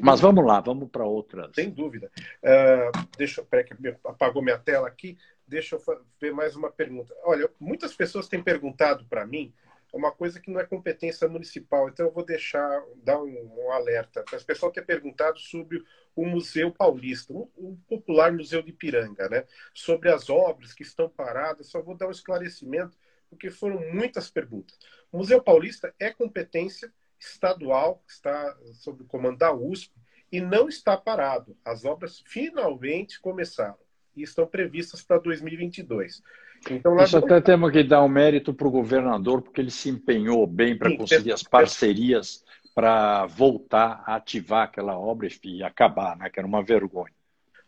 Mas 0.00 0.20
vamos 0.20 0.46
lá, 0.46 0.60
vamos 0.60 0.88
para 0.90 1.04
outras. 1.04 1.54
Sem 1.54 1.70
dúvida. 1.70 2.10
Uh, 2.42 3.06
deixa, 3.18 3.42
peraí, 3.42 3.64
que 3.64 3.74
apagou 4.04 4.42
minha 4.42 4.58
tela 4.58 4.86
aqui. 4.86 5.18
Deixa 5.46 5.76
eu 5.76 5.82
ver 6.20 6.32
mais 6.32 6.54
uma 6.54 6.70
pergunta. 6.70 7.12
Olha, 7.24 7.50
muitas 7.58 7.94
pessoas 7.94 8.28
têm 8.28 8.42
perguntado 8.42 9.04
para 9.06 9.26
mim 9.26 9.52
uma 9.92 10.12
coisa 10.12 10.38
que 10.38 10.50
não 10.50 10.60
é 10.60 10.64
competência 10.64 11.28
municipal, 11.28 11.88
então 11.88 12.06
eu 12.06 12.12
vou 12.12 12.24
deixar, 12.24 12.80
dar 13.02 13.20
um, 13.20 13.66
um 13.66 13.72
alerta. 13.72 14.24
As 14.32 14.44
pessoas 14.44 14.72
têm 14.72 14.84
perguntado 14.84 15.40
sobre 15.40 15.82
o 16.14 16.24
Museu 16.24 16.70
Paulista, 16.70 17.32
o 17.32 17.76
popular 17.88 18.32
Museu 18.32 18.62
de 18.62 18.72
Piranga, 18.72 19.28
né? 19.28 19.44
Sobre 19.74 20.10
as 20.10 20.30
obras 20.30 20.72
que 20.72 20.82
estão 20.82 21.08
paradas, 21.08 21.68
só 21.68 21.82
vou 21.82 21.96
dar 21.96 22.06
um 22.06 22.12
esclarecimento 22.12 22.96
porque 23.30 23.50
foram 23.50 23.80
muitas 23.92 24.28
perguntas. 24.28 24.76
O 25.10 25.18
Museu 25.18 25.40
Paulista 25.40 25.94
é 25.98 26.10
competência 26.10 26.92
estadual, 27.18 28.02
está 28.08 28.56
sob 28.74 29.02
o 29.02 29.06
comando 29.06 29.38
da 29.38 29.52
USP 29.52 29.92
e 30.32 30.40
não 30.40 30.68
está 30.68 30.96
parado. 30.96 31.56
As 31.64 31.84
obras 31.84 32.22
finalmente 32.26 33.20
começaram 33.20 33.78
e 34.16 34.22
estão 34.22 34.46
previstas 34.46 35.02
para 35.02 35.18
2022. 35.18 36.22
Então, 36.70 36.94
Nós 36.94 37.14
até 37.14 37.40
temos 37.40 37.70
que 37.72 37.82
dar 37.82 38.02
um 38.04 38.08
mérito 38.08 38.52
para 38.52 38.68
o 38.68 38.70
governador, 38.70 39.40
porque 39.40 39.60
ele 39.60 39.70
se 39.70 39.88
empenhou 39.88 40.46
bem 40.46 40.76
para 40.76 40.94
conseguir 40.94 41.32
as 41.32 41.42
parcerias 41.42 42.44
para 42.74 43.26
voltar 43.26 44.02
a 44.06 44.16
ativar 44.16 44.64
aquela 44.64 44.98
obra 44.98 45.28
e 45.42 45.62
acabar, 45.62 46.16
né? 46.16 46.28
que 46.28 46.38
era 46.38 46.46
uma 46.46 46.62
vergonha. 46.62 47.12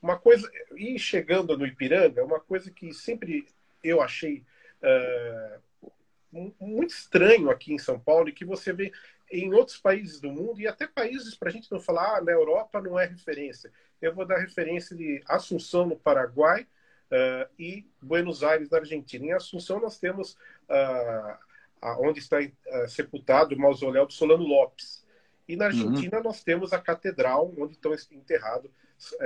Uma 0.01 0.19
coisa, 0.19 0.51
e 0.77 0.99
chegando 0.99 1.57
no 1.57 1.67
Ipiranga, 1.67 2.25
uma 2.25 2.41
coisa 2.41 2.71
que 2.71 2.93
sempre 2.93 3.47
eu 3.83 4.01
achei 4.01 4.45
uh, 4.83 5.93
muito 6.61 6.91
estranho 6.91 7.51
aqui 7.51 7.73
em 7.73 7.79
São 7.79 7.99
Paulo 7.99 8.29
e 8.29 8.33
que 8.33 8.45
você 8.45 8.73
vê 8.73 8.93
em 9.31 9.53
outros 9.55 9.79
países 9.79 10.21
do 10.21 10.31
mundo 10.31 10.61
e 10.61 10.67
até 10.67 10.87
países, 10.87 11.35
para 11.35 11.49
a 11.49 11.53
gente 11.53 11.71
não 11.71 11.81
falar, 11.81 12.19
ah, 12.19 12.21
na 12.21 12.33
Europa 12.33 12.81
não 12.81 12.99
é 12.99 13.07
referência. 13.07 13.73
Eu 14.01 14.15
vou 14.15 14.27
dar 14.27 14.39
referência 14.39 14.95
de 14.95 15.23
Assunção, 15.27 15.87
no 15.87 15.97
Paraguai, 15.97 16.67
uh, 17.13 17.49
e 17.59 17.87
Buenos 18.01 18.43
Aires, 18.43 18.71
na 18.71 18.79
Argentina. 18.79 19.27
Em 19.27 19.33
Assunção, 19.33 19.81
nós 19.81 19.99
temos 19.99 20.33
uh, 20.69 21.39
onde 22.01 22.19
está 22.19 22.39
uh, 22.41 22.89
sepultado 22.89 23.55
o 23.55 23.59
mausoléu 23.59 24.07
do 24.07 24.13
Solano 24.13 24.45
Lopes. 24.45 25.07
E 25.47 25.57
na 25.57 25.67
Argentina, 25.67 26.19
uhum. 26.19 26.25
nós 26.25 26.43
temos 26.43 26.73
a 26.73 26.79
catedral, 26.79 27.53
onde 27.59 27.73
estão 27.73 27.93
enterrados 28.11 28.71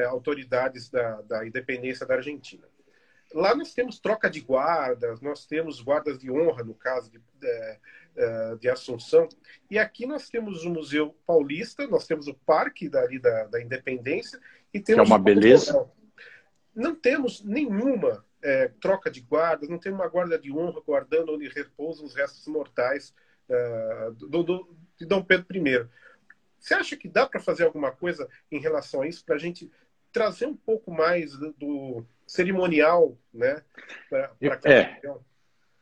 autoridades 0.08 0.88
da, 0.88 1.20
da 1.22 1.46
independência 1.46 2.06
da 2.06 2.14
Argentina. 2.14 2.66
Lá 3.34 3.54
nós 3.54 3.74
temos 3.74 3.98
troca 3.98 4.30
de 4.30 4.40
guardas, 4.40 5.20
nós 5.20 5.46
temos 5.46 5.80
guardas 5.80 6.18
de 6.18 6.30
honra, 6.30 6.62
no 6.62 6.74
caso 6.74 7.10
de, 7.10 7.18
de, 7.18 7.78
é, 8.16 8.56
de 8.56 8.68
Assunção. 8.68 9.28
E 9.70 9.78
aqui 9.78 10.06
nós 10.06 10.28
temos 10.28 10.64
o 10.64 10.70
Museu 10.70 11.14
Paulista, 11.26 11.86
nós 11.86 12.06
temos 12.06 12.28
o 12.28 12.34
Parque 12.34 12.88
dali 12.88 13.18
da, 13.18 13.44
da 13.44 13.60
Independência. 13.60 14.40
E 14.72 14.80
temos 14.80 15.06
que 15.06 15.12
é 15.12 15.14
uma 15.14 15.22
beleza. 15.22 15.88
Não 16.74 16.94
temos 16.94 17.42
nenhuma 17.42 18.24
é, 18.42 18.68
troca 18.80 19.10
de 19.10 19.20
guardas, 19.20 19.68
não 19.68 19.78
tem 19.78 19.92
uma 19.92 20.08
guarda 20.08 20.38
de 20.38 20.52
honra 20.52 20.80
guardando 20.86 21.34
onde 21.34 21.48
repousam 21.48 22.04
os 22.04 22.14
restos 22.14 22.46
mortais 22.46 23.12
uh, 23.48 24.12
do, 24.12 24.42
do, 24.42 24.76
de 24.96 25.04
Dom 25.06 25.22
Pedro 25.22 25.56
I. 25.56 25.88
Você 26.58 26.74
acha 26.74 26.96
que 26.96 27.08
dá 27.08 27.26
para 27.26 27.40
fazer 27.40 27.64
alguma 27.64 27.90
coisa 27.90 28.28
em 28.50 28.60
relação 28.60 29.02
a 29.02 29.08
isso, 29.08 29.24
para 29.24 29.36
a 29.36 29.38
gente 29.38 29.70
trazer 30.16 30.46
um 30.46 30.56
pouco 30.56 30.90
mais 30.90 31.36
do, 31.36 31.52
do 31.52 32.06
cerimonial, 32.26 33.18
né? 33.34 33.62
É. 34.64 34.98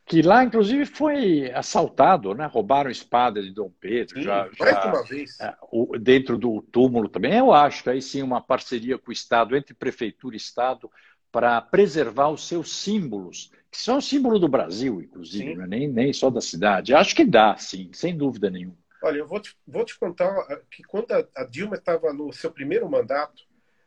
que 0.05 0.21
lá, 0.21 0.43
inclusive, 0.43 0.85
foi 0.85 1.49
assaltado, 1.53 2.33
né? 2.33 2.45
roubaram 2.45 2.89
espada 2.89 3.41
de 3.41 3.51
Dom 3.51 3.71
Pedro, 3.79 4.17
sim, 4.17 4.23
já, 4.23 4.49
já 4.51 4.87
uma 4.87 5.03
vez. 5.05 5.39
É, 5.39 5.55
dentro 6.01 6.37
do 6.37 6.61
túmulo 6.61 7.07
também. 7.07 7.33
Eu 7.37 7.53
acho 7.53 7.81
que 7.81 7.89
aí 7.89 8.01
sim 8.01 8.21
uma 8.21 8.41
parceria 8.41 8.97
com 8.97 9.09
o 9.09 9.13
Estado, 9.13 9.55
entre 9.55 9.73
prefeitura 9.73 10.35
e 10.35 10.37
Estado, 10.37 10.91
para 11.31 11.61
preservar 11.61 12.29
os 12.29 12.45
seus 12.45 12.75
símbolos, 12.75 13.51
que 13.71 13.77
são 13.77 14.01
símbolo 14.01 14.37
do 14.37 14.49
Brasil, 14.49 15.01
inclusive, 15.01 15.61
é 15.61 15.67
nem, 15.67 15.87
nem 15.87 16.11
só 16.11 16.29
da 16.29 16.41
cidade. 16.41 16.93
Acho 16.93 17.15
que 17.15 17.23
dá, 17.23 17.55
sim, 17.55 17.89
sem 17.93 18.17
dúvida 18.17 18.49
nenhuma. 18.49 18.77
Olha, 19.01 19.19
eu 19.19 19.27
vou 19.27 19.39
te, 19.39 19.55
vou 19.65 19.85
te 19.85 19.97
contar 19.97 20.45
que 20.69 20.83
quando 20.83 21.07
a 21.11 21.43
Dilma 21.45 21.75
estava 21.75 22.11
no 22.11 22.33
seu 22.33 22.51
primeiro 22.51 22.89
mandato, 22.89 23.43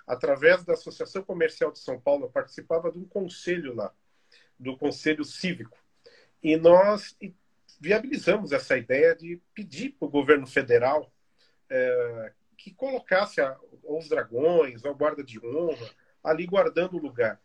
através 0.09 0.65
da 0.65 0.73
Associação 0.73 1.23
Comercial 1.23 1.71
de 1.71 1.79
São 1.79 2.01
Paulo, 2.01 2.25
eu 2.25 2.31
participava 2.31 2.91
de 2.91 2.99
um 2.99 3.05
conselho 3.05 3.75
lá, 3.75 3.93
do 4.59 4.77
Conselho 4.77 5.23
Cívico. 5.23 5.77
E 6.43 6.57
nós 6.57 7.17
viabilizamos 7.79 8.51
essa 8.53 8.79
ideia 8.79 9.15
de 9.15 9.41
pedir 9.55 9.91
para 9.91 10.09
o 10.09 10.11
governo 10.11 10.47
federal 10.47 11.13
é, 11.69 12.33
que 12.57 12.73
colocasse 12.73 13.41
a, 13.41 13.57
os 13.85 14.09
dragões, 14.09 14.85
a 14.85 14.93
guarda 14.93 15.23
de 15.23 15.39
honra, 15.45 15.91
ali 16.25 16.47
guardando 16.47 16.97
o 16.97 17.01
lugar. 17.01 17.39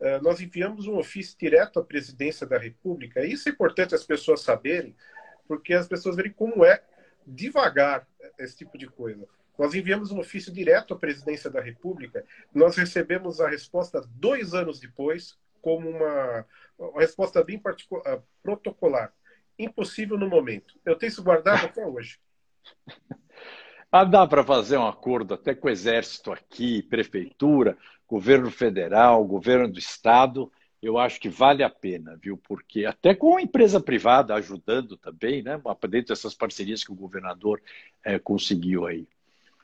É, 0.00 0.20
nós 0.20 0.40
enviamos 0.40 0.86
um 0.86 0.98
ofício 0.98 1.38
direto 1.38 1.78
à 1.78 1.84
presidência 1.84 2.46
da 2.46 2.58
República. 2.58 3.24
Isso 3.24 3.48
é 3.48 3.52
importante 3.52 3.94
as 3.94 4.04
pessoas 4.04 4.42
saberem, 4.42 4.94
porque 5.46 5.72
as 5.72 5.86
pessoas 5.86 6.16
verem 6.16 6.32
como 6.32 6.64
é 6.64 6.82
devagar 7.24 8.08
esse 8.38 8.56
tipo 8.56 8.76
de 8.76 8.88
coisa. 8.88 9.26
Nós 9.58 9.74
enviamos 9.74 10.12
um 10.12 10.20
ofício 10.20 10.52
direto 10.52 10.94
à 10.94 10.96
presidência 10.96 11.50
da 11.50 11.60
República. 11.60 12.24
Nós 12.54 12.76
recebemos 12.76 13.40
a 13.40 13.48
resposta 13.48 14.00
dois 14.14 14.54
anos 14.54 14.78
depois, 14.78 15.36
como 15.60 15.90
uma, 15.90 16.46
uma 16.78 17.00
resposta 17.00 17.42
bem 17.42 17.60
ah, 18.06 18.20
protocolar. 18.42 19.12
Impossível 19.58 20.16
no 20.16 20.28
momento. 20.28 20.78
Eu 20.84 20.96
tenho 20.96 21.08
isso 21.08 21.24
guardado 21.24 21.66
até 21.66 21.84
hoje. 21.84 22.18
Ah, 23.90 24.04
dá 24.04 24.26
para 24.26 24.44
fazer 24.44 24.76
um 24.76 24.86
acordo 24.86 25.32
até 25.32 25.54
com 25.54 25.66
o 25.66 25.70
Exército 25.70 26.30
aqui, 26.30 26.82
Prefeitura, 26.82 27.74
Governo 28.06 28.50
Federal, 28.50 29.24
Governo 29.24 29.66
do 29.66 29.78
Estado. 29.78 30.52
Eu 30.82 30.98
acho 30.98 31.18
que 31.18 31.30
vale 31.30 31.62
a 31.62 31.70
pena, 31.70 32.14
viu? 32.22 32.36
Porque 32.36 32.84
até 32.84 33.14
com 33.14 33.38
a 33.38 33.40
empresa 33.40 33.80
privada 33.80 34.34
ajudando 34.34 34.94
também, 34.98 35.42
né? 35.42 35.58
Dentro 35.88 36.08
dessas 36.08 36.34
parcerias 36.34 36.84
que 36.84 36.92
o 36.92 36.94
governador 36.94 37.62
é, 38.04 38.18
conseguiu 38.18 38.86
aí. 38.86 39.08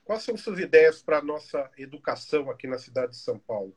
Quais 0.05 0.22
são 0.22 0.36
suas 0.36 0.59
ideias 0.59 1.02
para 1.02 1.18
a 1.18 1.24
nossa 1.24 1.70
educação 1.78 2.51
aqui 2.51 2.66
na 2.66 2.78
cidade 2.78 3.12
de 3.12 3.18
São 3.18 3.39
Paulo? 3.39 3.74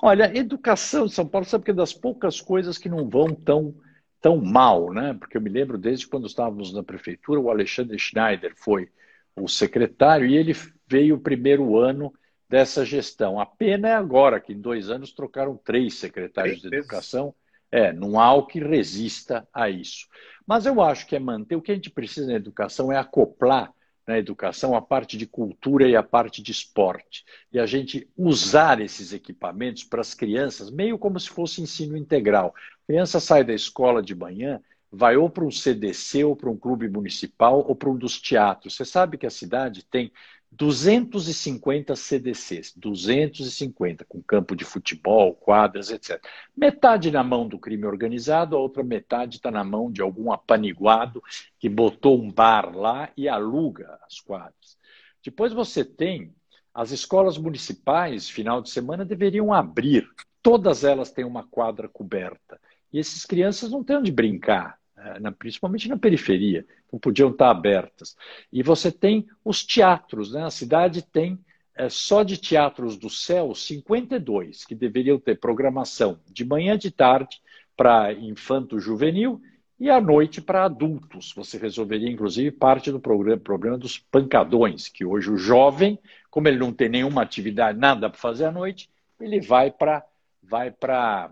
Olha, 0.00 0.36
educação 0.36 1.06
de 1.06 1.12
São 1.12 1.26
Paulo, 1.26 1.46
sabe 1.46 1.64
que 1.64 1.70
é 1.70 1.74
das 1.74 1.92
poucas 1.92 2.40
coisas 2.40 2.78
que 2.78 2.88
não 2.88 3.08
vão 3.08 3.34
tão, 3.34 3.74
tão 4.20 4.38
mal, 4.38 4.92
né? 4.92 5.14
Porque 5.14 5.36
eu 5.36 5.40
me 5.40 5.50
lembro 5.50 5.76
desde 5.76 6.06
quando 6.06 6.26
estávamos 6.26 6.72
na 6.72 6.82
prefeitura, 6.82 7.38
o 7.38 7.50
Alexandre 7.50 7.98
Schneider 7.98 8.54
foi 8.56 8.90
o 9.36 9.46
secretário 9.46 10.26
e 10.26 10.36
ele 10.36 10.54
veio 10.86 11.16
o 11.16 11.20
primeiro 11.20 11.76
ano 11.76 12.12
dessa 12.48 12.84
gestão. 12.84 13.38
A 13.38 13.46
pena 13.46 13.88
é 13.88 13.94
agora, 13.94 14.40
que 14.40 14.52
em 14.52 14.60
dois 14.60 14.88
anos 14.90 15.12
trocaram 15.12 15.56
três 15.56 15.94
secretários 15.94 16.60
três 16.60 16.72
de 16.72 16.78
educação. 16.78 17.34
É, 17.70 17.92
não 17.92 18.20
há 18.20 18.32
o 18.32 18.46
que 18.46 18.60
resista 18.60 19.46
a 19.52 19.68
isso. 19.68 20.06
Mas 20.46 20.64
eu 20.64 20.80
acho 20.80 21.06
que 21.06 21.16
é 21.16 21.18
manter. 21.18 21.56
O 21.56 21.62
que 21.62 21.72
a 21.72 21.74
gente 21.74 21.90
precisa 21.90 22.28
na 22.28 22.34
educação 22.34 22.92
é 22.92 22.96
acoplar 22.96 23.72
na 24.06 24.18
educação 24.18 24.74
a 24.74 24.82
parte 24.82 25.16
de 25.16 25.26
cultura 25.26 25.88
e 25.88 25.96
a 25.96 26.02
parte 26.02 26.42
de 26.42 26.52
esporte. 26.52 27.24
E 27.52 27.58
a 27.58 27.66
gente 27.66 28.08
usar 28.16 28.80
esses 28.80 29.12
equipamentos 29.12 29.84
para 29.84 30.00
as 30.00 30.14
crianças, 30.14 30.70
meio 30.70 30.98
como 30.98 31.18
se 31.18 31.28
fosse 31.28 31.62
ensino 31.62 31.96
integral. 31.96 32.54
A 32.56 32.86
criança 32.86 33.18
sai 33.18 33.42
da 33.44 33.54
escola 33.54 34.02
de 34.02 34.14
manhã, 34.14 34.60
vai 34.90 35.16
ou 35.16 35.28
para 35.28 35.44
um 35.44 35.50
CDC, 35.50 36.24
ou 36.24 36.36
para 36.36 36.50
um 36.50 36.56
clube 36.56 36.88
municipal, 36.88 37.64
ou 37.66 37.74
para 37.74 37.90
um 37.90 37.96
dos 37.96 38.20
teatros. 38.20 38.76
Você 38.76 38.84
sabe 38.84 39.18
que 39.18 39.26
a 39.26 39.30
cidade 39.30 39.84
tem 39.84 40.12
250 40.56 41.96
CDCs, 41.96 42.72
250, 42.76 44.04
com 44.04 44.22
campo 44.22 44.54
de 44.54 44.64
futebol, 44.64 45.34
quadras, 45.34 45.90
etc. 45.90 46.24
Metade 46.56 47.10
na 47.10 47.24
mão 47.24 47.48
do 47.48 47.58
crime 47.58 47.84
organizado, 47.84 48.56
a 48.56 48.60
outra 48.60 48.84
metade 48.84 49.36
está 49.36 49.50
na 49.50 49.64
mão 49.64 49.90
de 49.90 50.00
algum 50.00 50.30
apaniguado 50.30 51.22
que 51.58 51.68
botou 51.68 52.22
um 52.22 52.30
bar 52.30 52.76
lá 52.76 53.10
e 53.16 53.28
aluga 53.28 53.98
as 54.06 54.20
quadras. 54.20 54.78
Depois 55.24 55.52
você 55.52 55.84
tem 55.84 56.32
as 56.72 56.92
escolas 56.92 57.36
municipais, 57.36 58.28
final 58.28 58.62
de 58.62 58.70
semana, 58.70 59.04
deveriam 59.04 59.52
abrir. 59.52 60.08
Todas 60.40 60.84
elas 60.84 61.10
têm 61.10 61.24
uma 61.24 61.44
quadra 61.44 61.88
coberta. 61.88 62.60
E 62.92 63.00
essas 63.00 63.24
crianças 63.24 63.70
não 63.70 63.82
têm 63.82 63.96
onde 63.96 64.12
brincar. 64.12 64.78
É, 64.96 65.18
na, 65.18 65.32
principalmente 65.32 65.88
na 65.88 65.96
periferia, 65.96 66.64
não 66.92 67.00
podiam 67.00 67.30
estar 67.30 67.50
abertas. 67.50 68.16
E 68.52 68.62
você 68.62 68.92
tem 68.92 69.26
os 69.44 69.64
teatros, 69.64 70.32
né? 70.32 70.44
a 70.44 70.50
cidade 70.50 71.02
tem 71.02 71.38
é, 71.74 71.88
só 71.88 72.22
de 72.22 72.38
teatros 72.38 72.96
do 72.96 73.10
céu 73.10 73.54
52, 73.54 74.64
que 74.64 74.74
deveriam 74.74 75.18
ter 75.18 75.40
programação 75.40 76.20
de 76.30 76.44
manhã 76.44 76.78
de 76.78 76.90
tarde 76.92 77.40
para 77.76 78.12
infanto 78.12 78.78
juvenil 78.78 79.42
e 79.80 79.90
à 79.90 80.00
noite 80.00 80.40
para 80.40 80.64
adultos. 80.64 81.32
Você 81.34 81.58
resolveria, 81.58 82.08
inclusive, 82.08 82.52
parte 82.52 82.92
do 82.92 83.00
programa, 83.00 83.40
problema 83.40 83.76
dos 83.76 83.98
pancadões, 83.98 84.88
que 84.88 85.04
hoje 85.04 85.30
o 85.30 85.36
jovem, 85.36 85.98
como 86.30 86.46
ele 86.46 86.58
não 86.58 86.72
tem 86.72 86.88
nenhuma 86.88 87.22
atividade, 87.22 87.78
nada 87.78 88.08
para 88.08 88.18
fazer 88.18 88.44
à 88.44 88.52
noite, 88.52 88.88
ele 89.20 89.40
vai 89.40 89.70
para 89.70 90.04
vai 90.40 90.70
para 90.70 91.30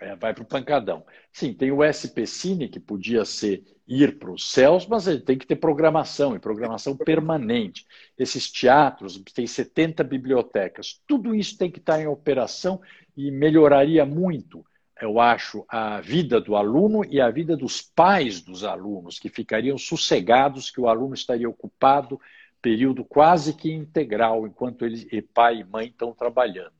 é, 0.00 0.16
vai 0.16 0.34
para 0.34 0.42
o 0.42 0.46
pancadão. 0.46 1.04
Sim, 1.32 1.52
tem 1.52 1.70
o 1.70 1.82
SP 1.84 2.26
Cine, 2.26 2.68
que 2.68 2.80
podia 2.80 3.24
ser 3.24 3.62
ir 3.86 4.18
para 4.18 4.32
os 4.32 4.50
céus, 4.50 4.86
mas 4.86 5.06
ele 5.06 5.20
tem 5.20 5.36
que 5.36 5.46
ter 5.46 5.56
programação, 5.56 6.34
e 6.34 6.38
programação 6.38 6.96
permanente. 6.96 7.86
Esses 8.18 8.50
teatros, 8.50 9.22
tem 9.34 9.46
70 9.46 10.02
bibliotecas, 10.02 11.00
tudo 11.06 11.34
isso 11.34 11.58
tem 11.58 11.70
que 11.70 11.78
estar 11.78 12.00
em 12.00 12.06
operação 12.06 12.80
e 13.16 13.30
melhoraria 13.30 14.04
muito, 14.04 14.64
eu 15.00 15.20
acho, 15.20 15.64
a 15.68 16.00
vida 16.00 16.40
do 16.40 16.56
aluno 16.56 17.04
e 17.04 17.20
a 17.20 17.30
vida 17.30 17.56
dos 17.56 17.82
pais 17.82 18.40
dos 18.40 18.64
alunos, 18.64 19.18
que 19.18 19.28
ficariam 19.28 19.76
sossegados 19.76 20.70
que 20.70 20.80
o 20.80 20.88
aluno 20.88 21.14
estaria 21.14 21.48
ocupado 21.48 22.20
período 22.62 23.04
quase 23.04 23.54
que 23.54 23.70
integral, 23.70 24.46
enquanto 24.46 24.86
ele, 24.86 25.20
pai 25.20 25.58
e 25.60 25.64
mãe 25.64 25.88
estão 25.88 26.14
trabalhando. 26.14 26.72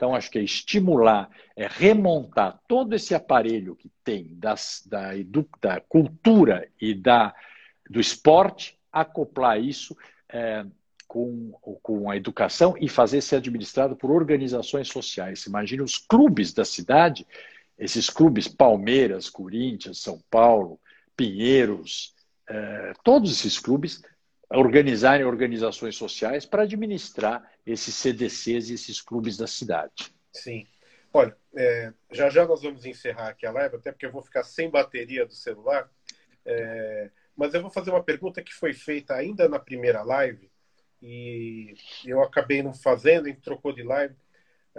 Então, 0.00 0.14
acho 0.14 0.30
que 0.30 0.38
é 0.38 0.42
estimular, 0.42 1.28
é 1.54 1.66
remontar 1.66 2.58
todo 2.66 2.94
esse 2.94 3.14
aparelho 3.14 3.76
que 3.76 3.90
tem 4.02 4.28
das, 4.32 4.82
da, 4.86 5.10
da 5.60 5.78
cultura 5.78 6.66
e 6.80 6.94
da, 6.94 7.34
do 7.86 8.00
esporte, 8.00 8.78
acoplar 8.90 9.60
isso 9.60 9.94
é, 10.26 10.64
com, 11.06 11.50
com 11.82 12.10
a 12.10 12.16
educação 12.16 12.74
e 12.80 12.88
fazer 12.88 13.20
ser 13.20 13.36
administrado 13.36 13.94
por 13.94 14.10
organizações 14.10 14.88
sociais. 14.88 15.44
Imagina 15.44 15.84
os 15.84 15.98
clubes 15.98 16.54
da 16.54 16.64
cidade, 16.64 17.26
esses 17.78 18.08
clubes 18.08 18.48
Palmeiras, 18.48 19.28
Corinthians, 19.28 19.98
São 19.98 20.18
Paulo, 20.30 20.80
Pinheiros, 21.14 22.14
é, 22.48 22.94
todos 23.04 23.30
esses 23.32 23.58
clubes 23.58 24.00
organizarem 24.58 25.24
organizações 25.24 25.96
sociais 25.96 26.44
para 26.44 26.62
administrar 26.62 27.50
esses 27.64 27.94
CDCs 27.94 28.68
e 28.68 28.74
esses 28.74 29.00
clubes 29.00 29.36
da 29.36 29.46
cidade. 29.46 30.12
Sim. 30.32 30.66
Olha, 31.12 31.36
é, 31.54 31.92
já 32.10 32.28
já 32.30 32.46
nós 32.46 32.62
vamos 32.62 32.84
encerrar 32.84 33.28
aqui 33.28 33.46
a 33.46 33.52
live, 33.52 33.76
até 33.76 33.92
porque 33.92 34.06
eu 34.06 34.12
vou 34.12 34.22
ficar 34.22 34.42
sem 34.44 34.70
bateria 34.70 35.24
do 35.24 35.34
celular. 35.34 35.90
É, 36.44 37.10
mas 37.36 37.54
eu 37.54 37.62
vou 37.62 37.70
fazer 37.70 37.90
uma 37.90 38.02
pergunta 38.02 38.42
que 38.42 38.52
foi 38.52 38.72
feita 38.72 39.14
ainda 39.14 39.48
na 39.48 39.58
primeira 39.58 40.02
live 40.02 40.50
e 41.02 41.74
eu 42.04 42.22
acabei 42.22 42.62
não 42.62 42.74
fazendo, 42.74 43.26
a 43.26 43.28
gente 43.28 43.40
trocou 43.40 43.72
de 43.72 43.82
live. 43.82 44.14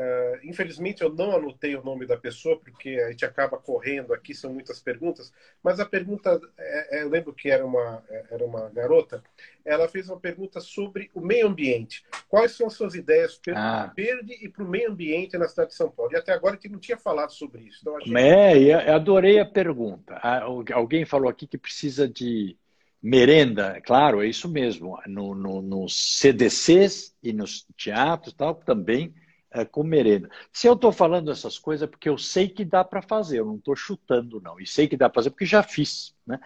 Uh, 0.02 0.40
infelizmente 0.44 1.04
eu 1.04 1.14
não 1.14 1.36
anotei 1.36 1.76
o 1.76 1.84
nome 1.84 2.08
da 2.08 2.18
pessoa 2.18 2.58
porque 2.58 2.90
a 3.06 3.12
gente 3.12 3.26
acaba 3.26 3.58
correndo 3.58 4.14
aqui, 4.14 4.34
são 4.34 4.52
muitas 4.52 4.80
perguntas. 4.80 5.32
Mas 5.62 5.80
a 5.80 5.86
pergunta, 5.86 6.40
é, 6.58 7.04
eu 7.04 7.10
lembro 7.10 7.34
que 7.34 7.52
era 7.52 7.64
uma, 7.64 8.02
era 8.32 8.44
uma 8.44 8.70
garota, 8.70 9.22
ela 9.64 9.88
fez 9.88 10.10
uma 10.10 10.20
pergunta 10.20 10.60
sobre 10.60 11.12
o 11.14 11.22
meio 11.22 11.48
ambiente. 11.48 12.04
Quais 12.28 12.54
são 12.54 12.68
as 12.68 12.74
suas 12.74 12.96
ideias 12.96 13.38
para 13.38 13.54
ah. 13.58 13.94
verde 13.96 14.34
e 14.42 14.50
para 14.50 14.64
o 14.64 14.68
meio 14.68 14.90
ambiente 14.90 15.38
na 15.38 15.48
cidade 15.48 15.70
de 15.70 15.76
São 15.76 15.92
Paulo? 15.92 16.14
E 16.14 16.16
até 16.16 16.34
agora 16.34 16.56
gente 16.56 16.70
não 16.70 16.80
tinha 16.80 16.98
falado 16.98 17.32
sobre 17.32 17.64
isso. 17.64 17.80
Então, 17.82 17.98
achei... 17.98 18.16
É, 18.16 18.90
eu 18.90 18.96
adorei 18.96 19.40
a 19.40 19.46
pergunta. 19.46 20.16
Alguém 20.74 21.06
falou 21.06 21.30
aqui 21.30 21.46
que 21.46 21.58
precisa 21.58 22.08
de 22.08 22.58
merenda, 23.02 23.82
claro, 23.82 24.24
é 24.24 24.28
isso 24.28 24.48
mesmo. 24.50 24.98
No, 25.08 25.36
no, 25.36 25.62
nos 25.62 26.20
CDCs 26.20 27.16
e 27.22 27.34
nos 27.34 27.66
teatros 27.78 28.34
tal, 28.34 28.56
também 28.56 29.14
é, 29.52 29.66
com 29.66 29.84
merenda. 29.84 30.30
Se 30.52 30.68
eu 30.68 30.74
estou 30.74 30.92
falando 30.92 31.32
essas 31.32 31.60
coisas 31.60 31.88
é 31.88 31.90
porque 31.90 32.10
eu 32.10 32.18
sei 32.18 32.48
que 32.48 32.64
dá 32.64 32.84
para 32.84 33.02
fazer, 33.02 33.40
eu 33.40 33.46
não 33.46 33.58
estou 33.58 33.76
chutando, 33.76 34.42
não. 34.42 34.60
E 34.60 34.66
sei 34.66 34.88
que 34.88 34.98
dá 34.98 35.10
para 35.10 35.22
fazer 35.22 35.32
porque 35.32 35.46
já 35.46 35.62
fiz. 35.62 36.16
Né? 36.26 36.40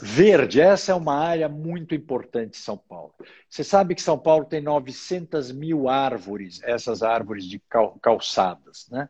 Verde, 0.00 0.60
essa 0.60 0.92
é 0.92 0.94
uma 0.94 1.14
área 1.14 1.48
muito 1.48 1.94
importante 1.94 2.58
em 2.58 2.62
São 2.62 2.76
Paulo. 2.76 3.14
Você 3.48 3.62
sabe 3.62 3.94
que 3.94 4.02
São 4.02 4.18
Paulo 4.18 4.44
tem 4.44 4.60
900 4.60 5.52
mil 5.52 5.88
árvores, 5.88 6.60
essas 6.62 7.02
árvores 7.02 7.44
de 7.44 7.62
calçadas, 8.00 8.88
né? 8.90 9.08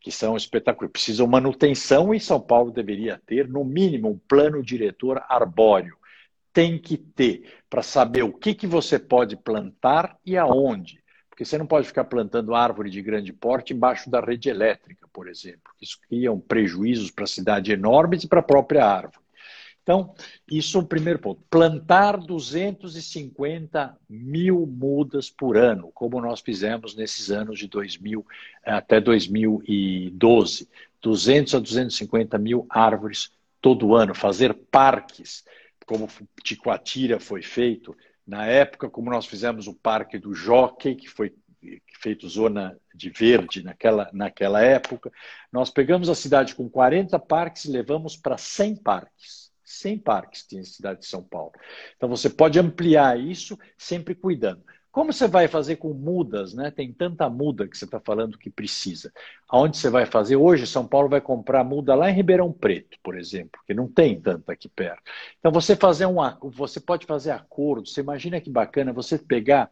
que 0.00 0.10
são 0.10 0.36
espetaculares. 0.36 0.92
Precisam 0.92 1.26
manutenção 1.26 2.14
e 2.14 2.20
São 2.20 2.40
Paulo 2.40 2.70
deveria 2.70 3.20
ter, 3.24 3.48
no 3.48 3.64
mínimo, 3.64 4.10
um 4.10 4.18
plano 4.18 4.62
diretor 4.62 5.22
arbóreo. 5.28 5.96
Tem 6.52 6.78
que 6.78 6.96
ter, 6.96 7.52
para 7.68 7.82
saber 7.82 8.22
o 8.22 8.32
que, 8.32 8.54
que 8.54 8.66
você 8.66 8.98
pode 8.98 9.36
plantar 9.36 10.16
e 10.24 10.36
aonde. 10.36 11.03
Porque 11.34 11.44
você 11.44 11.58
não 11.58 11.66
pode 11.66 11.88
ficar 11.88 12.04
plantando 12.04 12.54
árvore 12.54 12.88
de 12.88 13.02
grande 13.02 13.32
porte 13.32 13.72
embaixo 13.74 14.08
da 14.08 14.20
rede 14.20 14.48
elétrica, 14.48 15.08
por 15.12 15.28
exemplo. 15.28 15.72
Isso 15.82 15.98
cria 16.08 16.30
um 16.30 16.38
prejuízos 16.38 17.10
para 17.10 17.24
a 17.24 17.26
cidade 17.26 17.72
enormes 17.72 18.22
e 18.22 18.28
para 18.28 18.38
a 18.38 18.42
própria 18.42 18.86
árvore. 18.86 19.18
Então, 19.82 20.14
isso 20.48 20.78
é 20.78 20.80
o 20.80 20.86
primeiro 20.86 21.18
ponto. 21.18 21.42
Plantar 21.50 22.18
250 22.18 23.98
mil 24.08 24.64
mudas 24.64 25.28
por 25.28 25.56
ano, 25.56 25.90
como 25.92 26.20
nós 26.20 26.40
fizemos 26.40 26.94
nesses 26.94 27.32
anos 27.32 27.58
de 27.58 27.66
2000 27.66 28.24
até 28.64 29.00
2012. 29.00 30.68
200 31.02 31.56
a 31.56 31.58
250 31.58 32.38
mil 32.38 32.64
árvores 32.70 33.32
todo 33.60 33.96
ano. 33.96 34.14
Fazer 34.14 34.54
parques, 34.54 35.44
como 35.84 36.08
Ticoatira 36.44 37.18
foi 37.18 37.42
feito. 37.42 37.96
Na 38.26 38.46
época, 38.46 38.88
como 38.88 39.10
nós 39.10 39.26
fizemos 39.26 39.66
o 39.66 39.74
Parque 39.74 40.18
do 40.18 40.34
Jockey, 40.34 40.94
que 40.94 41.08
foi 41.08 41.34
feito 42.00 42.28
zona 42.28 42.78
de 42.94 43.10
verde 43.10 43.62
naquela, 43.62 44.10
naquela 44.12 44.60
época, 44.62 45.10
nós 45.50 45.70
pegamos 45.70 46.08
a 46.08 46.14
cidade 46.14 46.54
com 46.54 46.68
40 46.68 47.18
parques 47.18 47.64
e 47.64 47.70
levamos 47.70 48.16
para 48.16 48.36
100 48.36 48.76
parques 48.76 49.44
100 49.64 49.98
parques 49.98 50.46
tem 50.46 50.58
na 50.60 50.64
cidade 50.64 51.00
de 51.00 51.06
São 51.06 51.22
Paulo. 51.22 51.52
Então 51.96 52.08
você 52.08 52.28
pode 52.28 52.58
ampliar 52.58 53.18
isso 53.18 53.58
sempre 53.76 54.14
cuidando. 54.14 54.62
Como 54.94 55.12
você 55.12 55.26
vai 55.26 55.48
fazer 55.48 55.74
com 55.74 55.92
mudas, 55.92 56.54
né? 56.54 56.70
Tem 56.70 56.92
tanta 56.92 57.28
muda 57.28 57.66
que 57.66 57.76
você 57.76 57.84
está 57.84 57.98
falando 57.98 58.38
que 58.38 58.48
precisa. 58.48 59.12
Aonde 59.48 59.76
você 59.76 59.90
vai 59.90 60.06
fazer? 60.06 60.36
Hoje, 60.36 60.68
São 60.68 60.86
Paulo 60.86 61.08
vai 61.08 61.20
comprar 61.20 61.64
muda 61.64 61.96
lá 61.96 62.08
em 62.08 62.14
Ribeirão 62.14 62.52
Preto, 62.52 62.96
por 63.02 63.18
exemplo, 63.18 63.60
que 63.66 63.74
não 63.74 63.88
tem 63.88 64.20
tanta 64.20 64.52
aqui 64.52 64.68
perto. 64.68 65.02
Então, 65.40 65.50
você 65.50 65.74
fazer 65.74 66.06
um, 66.06 66.18
você 66.52 66.78
pode 66.78 67.06
fazer 67.06 67.32
acordo. 67.32 67.88
Você 67.88 68.02
imagina 68.02 68.40
que 68.40 68.48
bacana 68.48 68.92
você 68.92 69.18
pegar 69.18 69.68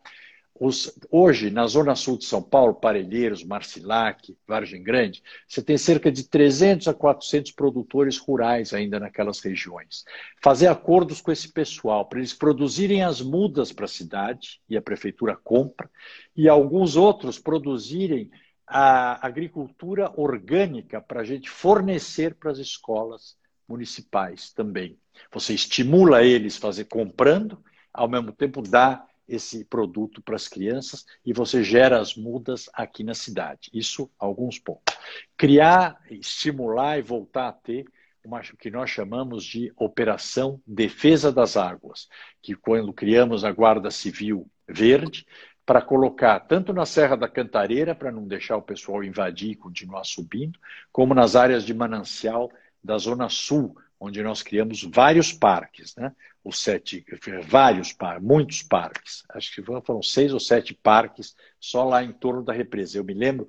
os, 0.55 0.97
hoje, 1.11 1.51
na 1.51 1.67
Zona 1.67 1.95
Sul 1.95 2.19
de 2.19 2.25
São 2.25 2.43
Paulo, 2.43 2.75
Parelheiros, 2.75 3.43
Marcilac, 3.43 4.37
Vargem 4.47 4.83
Grande, 4.83 5.23
você 5.49 5.63
tem 5.63 5.77
cerca 5.77 6.13
de 6.13 6.25
300 6.25 6.89
a 6.89 6.95
400 6.95 7.53
produtores 7.53 8.19
rurais 8.19 8.73
ainda 8.73 9.01
naquelas 9.01 9.41
regiões. 9.41 10.05
Fazer 10.43 10.69
acordos 10.69 11.21
com 11.21 11.33
esse 11.33 11.53
pessoal 11.53 12.07
para 12.07 12.19
eles 12.19 12.35
produzirem 12.35 13.03
as 13.03 13.21
mudas 13.21 13.73
para 13.73 13.87
a 13.87 13.89
cidade, 13.89 14.61
e 14.69 14.77
a 14.77 14.83
prefeitura 14.83 15.37
compra, 15.37 15.91
e 16.37 16.49
alguns 16.49 16.97
outros 16.97 17.39
produzirem 17.39 18.31
a 18.67 19.27
agricultura 19.27 20.13
orgânica 20.17 21.01
para 21.01 21.23
a 21.23 21.25
gente 21.25 21.51
fornecer 21.51 22.35
para 22.35 22.51
as 22.51 22.59
escolas 22.59 23.37
municipais 23.69 24.53
também. 24.53 24.99
Você 25.33 25.55
estimula 25.55 26.23
eles 26.23 26.57
fazer 26.57 26.85
comprando, 26.85 27.63
ao 27.93 28.09
mesmo 28.09 28.33
tempo 28.33 28.63
dá 28.63 29.05
esse 29.29 29.65
produto 29.65 30.21
para 30.23 30.37
as 30.37 30.49
crianças 30.49 31.05
e 31.25 31.33
você 31.33 31.63
gera 31.63 32.01
as 32.01 32.15
mudas 32.15 32.69
aqui 32.75 33.03
na 33.05 33.15
cidade. 33.15 33.71
Isso, 33.73 34.11
alguns 34.19 34.59
pontos. 34.59 34.97
Criar, 35.37 36.01
estimular 36.11 36.99
e 36.99 37.03
voltar 37.03 37.49
a 37.49 37.53
ter 37.53 37.87
uma 38.25 38.41
que 38.41 38.71
nós 38.71 38.89
chamamos 38.89 39.45
de 39.45 39.73
Operação 39.77 40.61
Defesa 40.67 41.33
das 41.33 41.57
Águas, 41.57 42.09
que 42.41 42.55
quando 42.55 42.93
criamos 42.93 43.45
a 43.45 43.51
Guarda 43.51 43.91
Civil 43.91 44.49
Verde, 44.69 45.27
para 45.67 45.81
colocar 45.81 46.41
tanto 46.41 46.73
na 46.73 46.85
Serra 46.85 47.17
da 47.17 47.29
Cantareira, 47.29 47.95
para 47.95 48.13
não 48.13 48.27
deixar 48.27 48.57
o 48.57 48.63
pessoal 48.63 49.03
invadir 49.03 49.51
e 49.51 49.57
continuar 49.57 50.05
subindo, 50.05 50.59
como 50.91 51.15
nas 51.15 51.37
áreas 51.37 51.65
de 51.65 51.73
manancial 51.73 52.51
da 52.83 52.99
Zona 52.99 53.29
Sul, 53.29 53.77
onde 54.03 54.21
nós 54.21 54.43
criamos 54.43 54.83
vários 54.83 55.33
parques, 55.33 55.95
né? 55.95 56.13
Os 56.45 56.61
sete, 56.61 57.05
vários 57.47 57.93
parques, 57.93 58.27
muitos 58.27 58.63
parques. 58.63 59.23
Acho 59.31 59.55
que 59.55 59.63
foram 59.63 60.03
seis 60.03 60.33
ou 60.33 60.41
sete 60.41 60.75
parques 60.75 61.37
só 61.61 61.85
lá 61.85 62.03
em 62.03 62.11
torno 62.11 62.43
da 62.43 62.53
represa. 62.53 62.99
Eu 62.99 63.05
me 63.05 63.15
lembro 63.15 63.47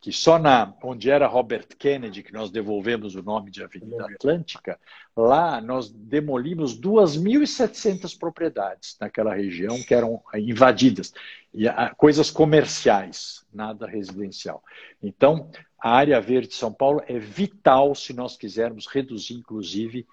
que 0.00 0.12
só 0.12 0.38
na 0.38 0.72
onde 0.84 1.10
era 1.10 1.26
Robert 1.26 1.66
Kennedy, 1.76 2.22
que 2.22 2.32
nós 2.32 2.52
devolvemos 2.52 3.16
o 3.16 3.22
nome 3.22 3.50
de 3.50 3.64
Avenida 3.64 4.06
Atlântica, 4.06 4.78
lá 5.16 5.60
nós 5.60 5.90
demolimos 5.90 6.78
2.700 6.78 8.16
propriedades 8.16 8.96
naquela 9.00 9.34
região 9.34 9.82
que 9.82 9.92
eram 9.92 10.22
invadidas, 10.34 11.12
e 11.52 11.64
coisas 11.96 12.30
comerciais, 12.30 13.44
nada 13.52 13.88
residencial. 13.88 14.62
Então, 15.02 15.50
a 15.78 15.90
área 15.90 16.20
verde 16.20 16.48
de 16.48 16.54
São 16.54 16.72
Paulo 16.72 17.02
é 17.06 17.18
vital 17.18 17.94
se 17.94 18.12
nós 18.12 18.36
quisermos 18.36 18.86
reduzir, 18.86 19.34
inclusive, 19.34 20.06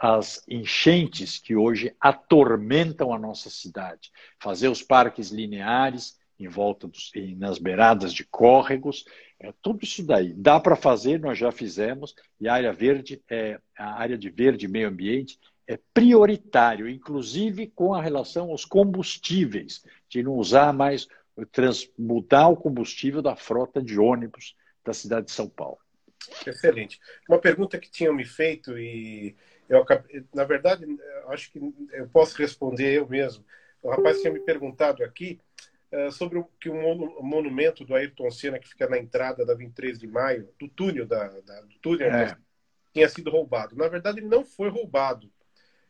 as 0.00 0.42
enchentes 0.48 1.38
que 1.38 1.54
hoje 1.54 1.94
atormentam 2.00 3.12
a 3.12 3.18
nossa 3.18 3.48
cidade. 3.48 4.10
Fazer 4.38 4.68
os 4.68 4.82
parques 4.82 5.30
lineares 5.30 6.18
em 6.38 6.48
volta 6.48 6.86
dos, 6.86 7.10
nas 7.36 7.58
beiradas 7.58 8.12
de 8.12 8.24
córregos, 8.24 9.04
é, 9.40 9.52
tudo 9.60 9.82
isso 9.82 10.04
daí. 10.04 10.32
Dá 10.32 10.60
para 10.60 10.76
fazer, 10.76 11.18
nós 11.20 11.36
já 11.36 11.50
fizemos, 11.50 12.14
e 12.40 12.48
a 12.48 12.54
área 12.54 12.72
verde, 12.72 13.20
é, 13.28 13.60
a 13.76 14.00
área 14.00 14.16
de 14.16 14.30
verde 14.30 14.66
e 14.66 14.68
meio 14.68 14.88
ambiente 14.88 15.38
é 15.66 15.78
prioritário, 15.92 16.88
inclusive 16.88 17.66
com 17.66 17.92
a 17.92 18.00
relação 18.00 18.50
aos 18.50 18.64
combustíveis, 18.64 19.82
de 20.08 20.22
não 20.22 20.34
usar 20.34 20.72
mais, 20.72 21.08
trans, 21.52 21.90
mudar 21.98 22.48
o 22.48 22.56
combustível 22.56 23.20
da 23.20 23.36
frota 23.36 23.82
de 23.82 23.98
ônibus 23.98 24.54
da 24.88 24.94
cidade 24.94 25.26
de 25.26 25.32
São 25.32 25.48
Paulo. 25.48 25.78
Excelente. 26.46 26.98
Uma 27.28 27.38
pergunta 27.38 27.78
que 27.78 27.90
tinham 27.90 28.14
me 28.14 28.24
feito 28.24 28.76
e 28.78 29.36
eu, 29.68 29.84
na 30.34 30.44
verdade, 30.44 30.86
acho 31.28 31.52
que 31.52 31.60
eu 31.92 32.08
posso 32.08 32.36
responder 32.38 32.94
eu 32.94 33.06
mesmo. 33.06 33.44
O 33.82 33.90
rapaz 33.90 34.20
tinha 34.20 34.32
me 34.32 34.40
perguntado 34.40 35.04
aqui 35.04 35.38
uh, 35.92 36.10
sobre 36.10 36.38
o 36.38 36.44
que 36.58 36.70
o 36.70 37.22
monumento 37.22 37.84
do 37.84 37.94
Ayrton 37.94 38.30
Senna 38.30 38.58
que 38.58 38.68
fica 38.68 38.88
na 38.88 38.98
entrada 38.98 39.44
da 39.44 39.54
23 39.54 39.98
de 39.98 40.06
maio, 40.06 40.48
do 40.58 40.68
túnel 40.68 41.06
da, 41.06 41.28
da 41.28 41.60
do 41.60 41.78
túnel, 41.80 42.08
é. 42.08 42.36
tinha 42.94 43.08
sido 43.08 43.30
roubado. 43.30 43.76
Na 43.76 43.88
verdade, 43.88 44.20
ele 44.20 44.26
não 44.26 44.44
foi 44.44 44.70
roubado. 44.70 45.30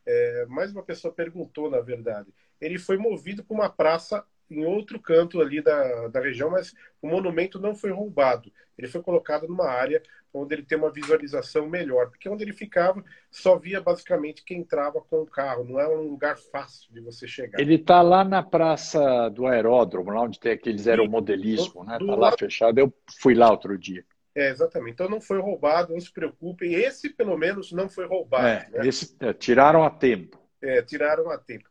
É, 0.04 0.46
mais 0.46 0.72
uma 0.72 0.82
pessoa 0.82 1.14
perguntou, 1.14 1.70
na 1.70 1.80
verdade. 1.80 2.34
Ele 2.60 2.78
foi 2.78 2.96
movido 2.96 3.44
para 3.44 3.54
uma 3.54 3.70
praça 3.70 4.26
em 4.50 4.64
outro 4.64 5.00
canto 5.00 5.40
ali 5.40 5.62
da, 5.62 6.08
da 6.08 6.20
região, 6.20 6.50
mas 6.50 6.74
o 7.00 7.08
monumento 7.08 7.60
não 7.60 7.74
foi 7.74 7.90
roubado. 7.90 8.52
Ele 8.76 8.88
foi 8.88 9.02
colocado 9.02 9.46
numa 9.48 9.68
área 9.68 10.02
onde 10.32 10.54
ele 10.54 10.62
tem 10.62 10.78
uma 10.78 10.90
visualização 10.90 11.68
melhor, 11.68 12.10
porque 12.10 12.28
onde 12.28 12.44
ele 12.44 12.52
ficava 12.52 13.02
só 13.30 13.58
via 13.58 13.80
basicamente 13.80 14.44
quem 14.44 14.58
entrava 14.58 15.00
com 15.00 15.22
o 15.22 15.26
carro, 15.26 15.64
não 15.64 15.80
é 15.80 15.88
um 15.88 16.02
lugar 16.02 16.36
fácil 16.36 16.92
de 16.92 17.00
você 17.00 17.26
chegar. 17.26 17.60
Ele 17.60 17.74
está 17.74 18.02
lá 18.02 18.22
na 18.22 18.42
praça 18.42 19.28
do 19.30 19.46
aeródromo, 19.46 20.10
lá 20.10 20.22
onde 20.22 20.38
tem 20.38 20.52
aqueles 20.52 20.86
aeromodelismo, 20.86 21.84
né? 21.84 21.98
Está 22.00 22.04
lá 22.04 22.16
lado... 22.16 22.38
fechado. 22.38 22.78
Eu 22.78 22.92
fui 23.20 23.34
lá 23.34 23.50
outro 23.50 23.76
dia. 23.76 24.04
É, 24.34 24.50
exatamente. 24.50 24.92
Então 24.92 25.08
não 25.08 25.20
foi 25.20 25.40
roubado, 25.40 25.92
não 25.92 26.00
se 26.00 26.12
preocupem. 26.12 26.74
Esse, 26.74 27.10
pelo 27.10 27.36
menos, 27.36 27.72
não 27.72 27.88
foi 27.88 28.06
roubado. 28.06 28.46
É, 28.46 28.68
né? 28.70 28.86
esse, 28.86 29.16
é, 29.18 29.32
tiraram 29.32 29.82
a 29.82 29.90
tempo. 29.90 30.38
É, 30.62 30.82
tiraram 30.82 31.30
a 31.30 31.38
tempo. 31.38 31.68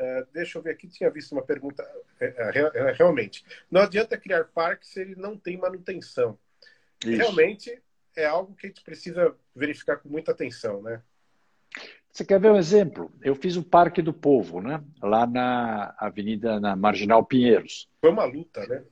Uh, 0.00 0.26
deixa 0.32 0.56
eu 0.56 0.62
ver 0.62 0.70
aqui, 0.70 0.88
tinha 0.88 1.10
visto 1.10 1.32
uma 1.32 1.42
pergunta. 1.42 1.82
Uh, 2.20 2.92
realmente, 2.96 3.44
não 3.70 3.82
adianta 3.82 4.16
criar 4.16 4.44
parques 4.44 4.88
se 4.88 5.00
ele 5.00 5.14
não 5.14 5.36
tem 5.36 5.58
manutenção. 5.58 6.38
Isso. 7.04 7.18
Realmente, 7.18 7.82
é 8.16 8.24
algo 8.24 8.54
que 8.54 8.66
a 8.66 8.68
gente 8.70 8.82
precisa 8.82 9.36
verificar 9.54 9.98
com 9.98 10.08
muita 10.08 10.32
atenção, 10.32 10.80
né? 10.80 11.02
Você 12.10 12.24
quer 12.24 12.40
ver 12.40 12.50
um 12.50 12.56
exemplo? 12.56 13.12
Eu 13.22 13.34
fiz 13.34 13.56
o 13.56 13.62
Parque 13.62 14.00
do 14.02 14.12
Povo, 14.12 14.60
né? 14.60 14.82
Lá 15.02 15.26
na 15.26 15.94
Avenida, 15.98 16.58
na 16.58 16.74
Marginal 16.74 17.24
Pinheiros. 17.24 17.88
Foi 18.00 18.10
uma 18.10 18.24
luta, 18.24 18.66
né? 18.66 18.82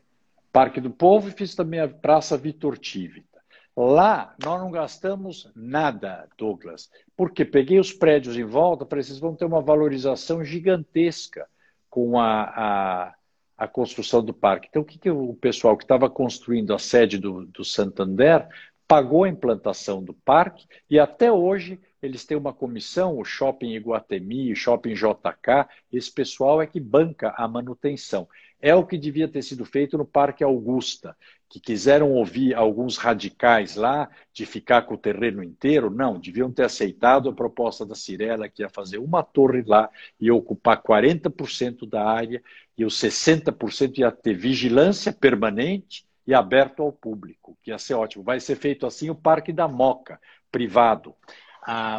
Parque 0.52 0.80
do 0.80 0.90
Povo 0.90 1.28
e 1.28 1.32
fiz 1.32 1.55
também 1.55 1.80
a 1.80 1.89
Praça 1.89 2.36
Vitor 2.36 2.78
Tivita. 2.78 3.38
Lá 3.80 4.34
nós 4.44 4.60
não 4.60 4.72
gastamos 4.72 5.48
nada, 5.55 6.26
Douglas, 6.36 6.90
porque 7.16 7.44
peguei 7.44 7.78
os 7.78 7.92
prédios 7.92 8.36
em 8.36 8.42
volta, 8.42 8.84
para 8.84 8.98
eles 8.98 9.20
vão 9.20 9.36
ter 9.36 9.44
uma 9.44 9.60
valorização 9.60 10.42
gigantesca 10.42 11.46
com 11.88 12.18
a, 12.18 12.42
a, 12.42 13.14
a 13.56 13.68
construção 13.68 14.20
do 14.20 14.34
parque. 14.34 14.66
Então, 14.68 14.82
o 14.82 14.84
que, 14.84 14.98
que 14.98 15.09
o 15.09 15.32
pessoal 15.34 15.76
que 15.76 15.84
estava 15.84 16.10
construindo 16.10 16.74
a 16.74 16.78
sede 16.80 17.18
do, 17.18 17.46
do 17.46 17.64
Santander 17.64 18.48
pagou 18.88 19.22
a 19.22 19.28
implantação 19.28 20.02
do 20.02 20.12
parque 20.12 20.66
e 20.90 20.98
até 20.98 21.30
hoje 21.30 21.78
eles 22.02 22.24
têm 22.24 22.36
uma 22.36 22.52
comissão, 22.52 23.16
o 23.16 23.24
Shopping 23.24 23.74
Iguatemi, 23.74 24.56
Shopping 24.56 24.94
JK, 24.94 25.68
esse 25.92 26.12
pessoal 26.12 26.60
é 26.60 26.66
que 26.66 26.80
banca 26.80 27.32
a 27.36 27.46
manutenção. 27.46 28.28
É 28.60 28.74
o 28.74 28.84
que 28.84 28.98
devia 28.98 29.28
ter 29.28 29.42
sido 29.42 29.64
feito 29.64 29.96
no 29.96 30.05
Parque 30.05 30.42
Augusta, 30.42 31.16
que 31.48 31.58
quiseram 31.58 32.12
ouvir 32.12 32.54
alguns 32.54 32.98
radicais 32.98 33.74
lá 33.74 34.08
de 34.32 34.44
ficar 34.44 34.82
com 34.82 34.94
o 34.94 34.98
terreno 34.98 35.42
inteiro. 35.42 35.90
Não, 35.90 36.18
deviam 36.18 36.52
ter 36.52 36.64
aceitado 36.64 37.28
a 37.28 37.32
proposta 37.32 37.86
da 37.86 37.94
Cirela, 37.94 38.48
que 38.48 38.62
ia 38.62 38.68
fazer 38.68 38.98
uma 38.98 39.22
torre 39.22 39.62
lá 39.66 39.88
e 40.20 40.30
ocupar 40.30 40.82
40% 40.82 41.88
da 41.88 42.04
área, 42.04 42.42
e 42.76 42.84
os 42.84 42.94
60% 43.00 43.98
ia 43.98 44.12
ter 44.12 44.34
vigilância 44.34 45.12
permanente 45.12 46.04
e 46.26 46.34
aberto 46.34 46.82
ao 46.82 46.92
público, 46.92 47.56
que 47.62 47.70
ia 47.70 47.78
ser 47.78 47.94
ótimo. 47.94 48.22
Vai 48.22 48.40
ser 48.40 48.56
feito 48.56 48.86
assim 48.86 49.08
o 49.08 49.14
Parque 49.14 49.52
da 49.52 49.66
Moca, 49.66 50.20
privado. 50.52 51.14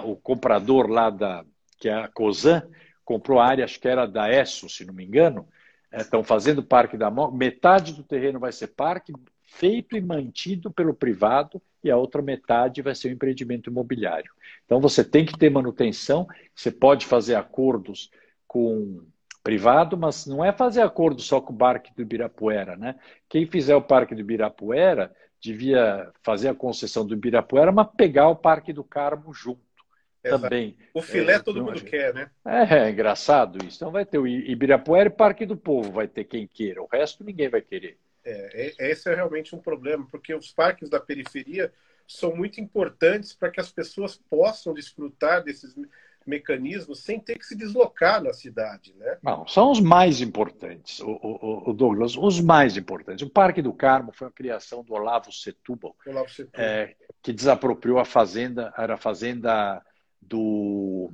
O 0.06 0.16
comprador 0.16 0.88
lá 0.88 1.10
da, 1.10 1.44
que 1.80 1.90
é 1.90 1.94
a 1.94 2.08
COSAN, 2.08 2.68
comprou 3.04 3.40
a 3.40 3.48
área, 3.48 3.66
acho 3.66 3.80
que 3.80 3.88
era 3.88 4.06
da 4.06 4.32
ESSO, 4.32 4.70
se 4.70 4.86
não 4.86 4.94
me 4.94 5.04
engano, 5.04 5.48
estão 5.92 6.20
é, 6.20 6.24
fazendo 6.24 6.60
o 6.60 6.64
Parque 6.64 6.96
da 6.96 7.10
Moca, 7.10 7.36
metade 7.36 7.94
do 7.94 8.04
terreno 8.04 8.40
vai 8.40 8.52
ser 8.52 8.68
parque, 8.68 9.14
feito 9.50 9.98
e 9.98 10.02
mantido 10.02 10.72
pelo 10.72 10.94
privado, 10.94 11.62
e 11.84 11.90
a 11.90 11.98
outra 11.98 12.22
metade 12.22 12.82
vai 12.82 12.94
ser 12.94 13.10
o 13.10 13.12
empreendimento 13.12 13.70
imobiliário. 13.70 14.32
Então 14.66 14.80
você 14.80 15.04
tem 15.04 15.26
que 15.26 15.38
ter 15.38 15.50
manutenção, 15.50 16.28
você 16.54 16.72
pode 16.72 17.06
fazer 17.06 17.36
acordos 17.36 18.12
com 18.48 19.02
privado, 19.44 19.98
mas 19.98 20.26
não 20.26 20.44
é 20.44 20.52
fazer 20.52 20.82
acordo 20.82 21.22
só 21.22 21.42
com 21.42 21.54
o 21.54 21.58
Parque 21.58 21.94
do 21.96 22.02
Ibirapuera, 22.02 22.76
né? 22.76 22.96
Quem 23.28 23.46
fizer 23.46 23.76
o 23.76 23.82
Parque 23.82 24.14
do 24.14 24.22
Ibirapuera 24.22 25.14
devia 25.42 26.12
fazer 26.22 26.50
a 26.50 26.56
concessão 26.56 27.06
do 27.06 27.14
Ibirapuera, 27.14 27.72
mas 27.72 27.88
pegar 27.96 28.28
o 28.28 28.36
Parque 28.36 28.74
do 28.74 28.84
Carmo 28.84 29.34
junto. 29.34 29.62
Exato. 30.22 30.44
Também. 30.44 30.78
O 30.94 31.02
filé 31.02 31.36
é, 31.36 31.40
todo 31.40 31.64
mundo 31.64 31.82
quer, 31.82 32.14
né? 32.14 32.30
É, 32.46 32.80
é, 32.80 32.90
engraçado 32.90 33.58
isso. 33.66 33.78
Então 33.78 33.90
vai 33.90 34.06
ter 34.06 34.18
o 34.18 34.28
Ibirapuera 34.28 35.08
e 35.08 35.12
Parque 35.12 35.46
do 35.46 35.56
Povo, 35.56 35.94
vai 35.94 36.10
ter 36.10 36.26
quem 36.26 36.46
queira. 36.46 36.84
O 36.84 36.88
resto 36.92 37.24
ninguém 37.24 37.48
vai 37.48 37.62
querer. 37.62 37.98
É, 38.24 38.74
é, 38.80 38.92
esse 38.92 39.10
é 39.10 39.16
realmente 39.16 39.56
um 39.56 39.60
problema, 39.60 40.08
porque 40.10 40.34
os 40.34 40.52
parques 40.52 40.90
da 40.90 41.00
periferia 41.00 41.72
são 42.08 42.36
muito 42.36 42.60
importantes 42.60 43.34
para 43.34 43.52
que 43.52 43.60
as 43.60 43.72
pessoas 43.72 44.18
possam 44.30 44.74
desfrutar 44.74 45.44
desses 45.44 45.76
mecanismos 46.26 47.00
sem 47.04 47.20
ter 47.20 47.38
que 47.38 47.46
se 47.46 47.56
deslocar 47.56 48.22
na 48.22 48.34
cidade, 48.34 48.94
né? 48.96 49.18
Não, 49.24 49.48
são 49.48 49.72
os 49.72 49.80
mais 49.80 50.22
importantes, 50.22 51.00
o, 51.00 51.10
o, 51.10 51.70
o, 51.70 51.74
Douglas, 51.74 52.16
os 52.16 52.40
mais 52.40 52.78
importantes. 52.78 53.26
O 53.26 53.30
Parque 53.30 53.62
do 53.62 53.74
Carmo 53.74 54.12
foi 54.14 54.28
uma 54.28 54.34
criação 54.34 54.84
do 54.84 54.94
Olavo 54.94 55.32
Setúbal, 55.32 55.96
Olavo 56.06 56.30
Setúbal. 56.30 56.62
É, 56.62 56.96
que 57.22 57.34
desapropriou 57.34 58.00
a 58.00 58.06
fazenda, 58.06 58.74
era 58.78 58.94
a 58.94 58.98
fazenda 58.98 59.84
do 60.22 61.12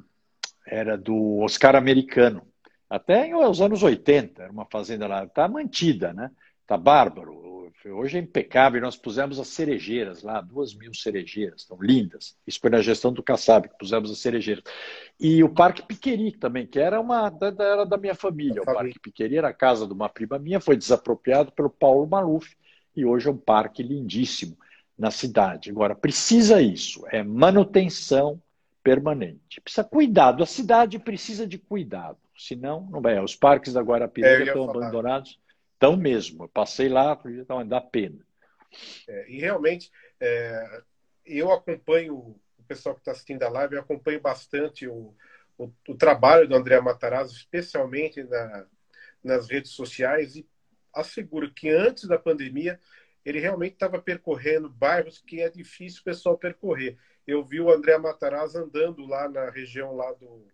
era 0.66 0.98
do 0.98 1.38
Oscar 1.40 1.76
Americano, 1.76 2.46
até 2.90 3.36
os 3.36 3.62
anos 3.62 3.84
80, 3.84 4.44
era 4.44 4.52
uma 4.52 4.66
fazenda 4.66 5.08
lá, 5.08 5.24
está 5.24 5.48
mantida, 5.48 6.12
né? 6.12 6.32
Tá 6.66 6.78
bárbaro. 6.78 7.72
Hoje 7.86 8.18
é 8.18 8.22
impecável. 8.22 8.82
Nós 8.82 8.98
pusemos 8.98 9.40
as 9.40 9.48
cerejeiras 9.50 10.24
lá, 10.24 10.42
duas 10.42 10.74
mil 10.74 10.94
cerejeiras, 10.94 11.62
estão 11.62 11.78
lindas. 11.80 12.36
Isso 12.48 12.60
foi 12.60 12.72
na 12.72 12.82
gestão 12.82 13.14
do 13.14 13.22
Kassab 13.22 13.70
que 13.70 13.78
pusemos 13.78 14.10
as 14.10 14.18
cerejeiras. 14.18 14.64
E 15.20 15.44
o 15.44 15.50
Parque 15.50 15.84
Piqueri 15.84 16.32
também, 16.32 16.66
que 16.66 16.80
era, 16.80 17.00
uma, 17.00 17.32
era 17.60 17.86
da 17.86 17.98
minha 17.98 18.16
família. 18.16 18.62
O 18.62 18.66
Parque 18.66 19.00
Piqueri 19.00 19.38
era 19.38 19.50
a 19.50 19.54
casa 19.54 19.86
de 19.86 19.94
uma 19.94 20.10
prima 20.10 20.40
minha, 20.40 20.60
foi 20.60 20.76
desapropriado 20.76 21.52
pelo 21.52 21.70
Paulo 21.70 22.08
Maluf 22.08 22.56
e 22.96 23.06
hoje 23.06 23.28
é 23.28 23.32
um 23.32 23.38
parque 23.38 23.84
lindíssimo 23.84 24.58
na 24.98 25.12
cidade. 25.12 25.70
Agora, 25.70 25.94
precisa 25.94 26.62
isso, 26.62 27.04
é 27.12 27.22
manutenção 27.22 28.42
permanente. 28.82 29.60
Precisa 29.62 29.84
cuidado, 29.84 30.42
a 30.42 30.46
cidade 30.46 30.98
precisa 30.98 31.46
de 31.46 31.58
cuidado, 31.58 32.18
senão 32.36 32.88
não 32.90 33.02
vai. 33.02 33.22
Os 33.22 33.36
parques 33.36 33.74
da 33.74 33.82
Guarapiranga 33.82 34.44
é, 34.44 34.48
estão 34.48 34.66
falar. 34.66 34.80
abandonados 34.80 35.38
então 35.86 35.96
mesmo, 35.96 36.46
eu 36.46 36.50
passei 36.50 36.90
lá, 36.90 37.20
então 37.26 37.66
dá 37.68 37.80
pena. 37.80 38.26
É, 39.08 39.30
e 39.30 39.40
realmente, 39.40 39.92
é, 40.20 40.82
eu 41.24 41.52
acompanho, 41.52 42.16
o 42.16 42.64
pessoal 42.68 42.96
que 42.96 43.02
está 43.02 43.12
assistindo 43.12 43.44
a 43.44 43.50
live, 43.50 43.76
eu 43.76 43.82
acompanho 43.82 44.20
bastante 44.20 44.88
o, 44.88 45.14
o, 45.56 45.72
o 45.88 45.96
trabalho 45.96 46.48
do 46.48 46.56
André 46.56 46.82
Matarazzo, 46.82 47.36
especialmente 47.36 48.24
na, 48.24 48.66
nas 49.24 49.48
redes 49.48 49.74
sociais, 49.74 50.36
e 50.36 50.50
asseguro 50.92 51.54
que 51.54 51.70
antes 51.70 52.08
da 52.08 52.18
pandemia 52.18 52.80
ele 53.24 53.40
realmente 53.40 53.74
estava 53.74 54.02
percorrendo 54.02 54.68
bairros 54.68 55.20
que 55.20 55.40
é 55.40 55.50
difícil 55.50 56.02
o 56.02 56.06
pessoal 56.06 56.36
percorrer. 56.36 56.98
Eu 57.28 57.44
vi 57.44 57.62
o 57.62 57.72
André 57.72 57.96
Matarazzo 58.00 58.58
andando 58.58 59.06
lá 59.06 59.30
na 59.30 59.52
região 59.52 59.96
lá 59.96 60.12
do, 60.14 60.48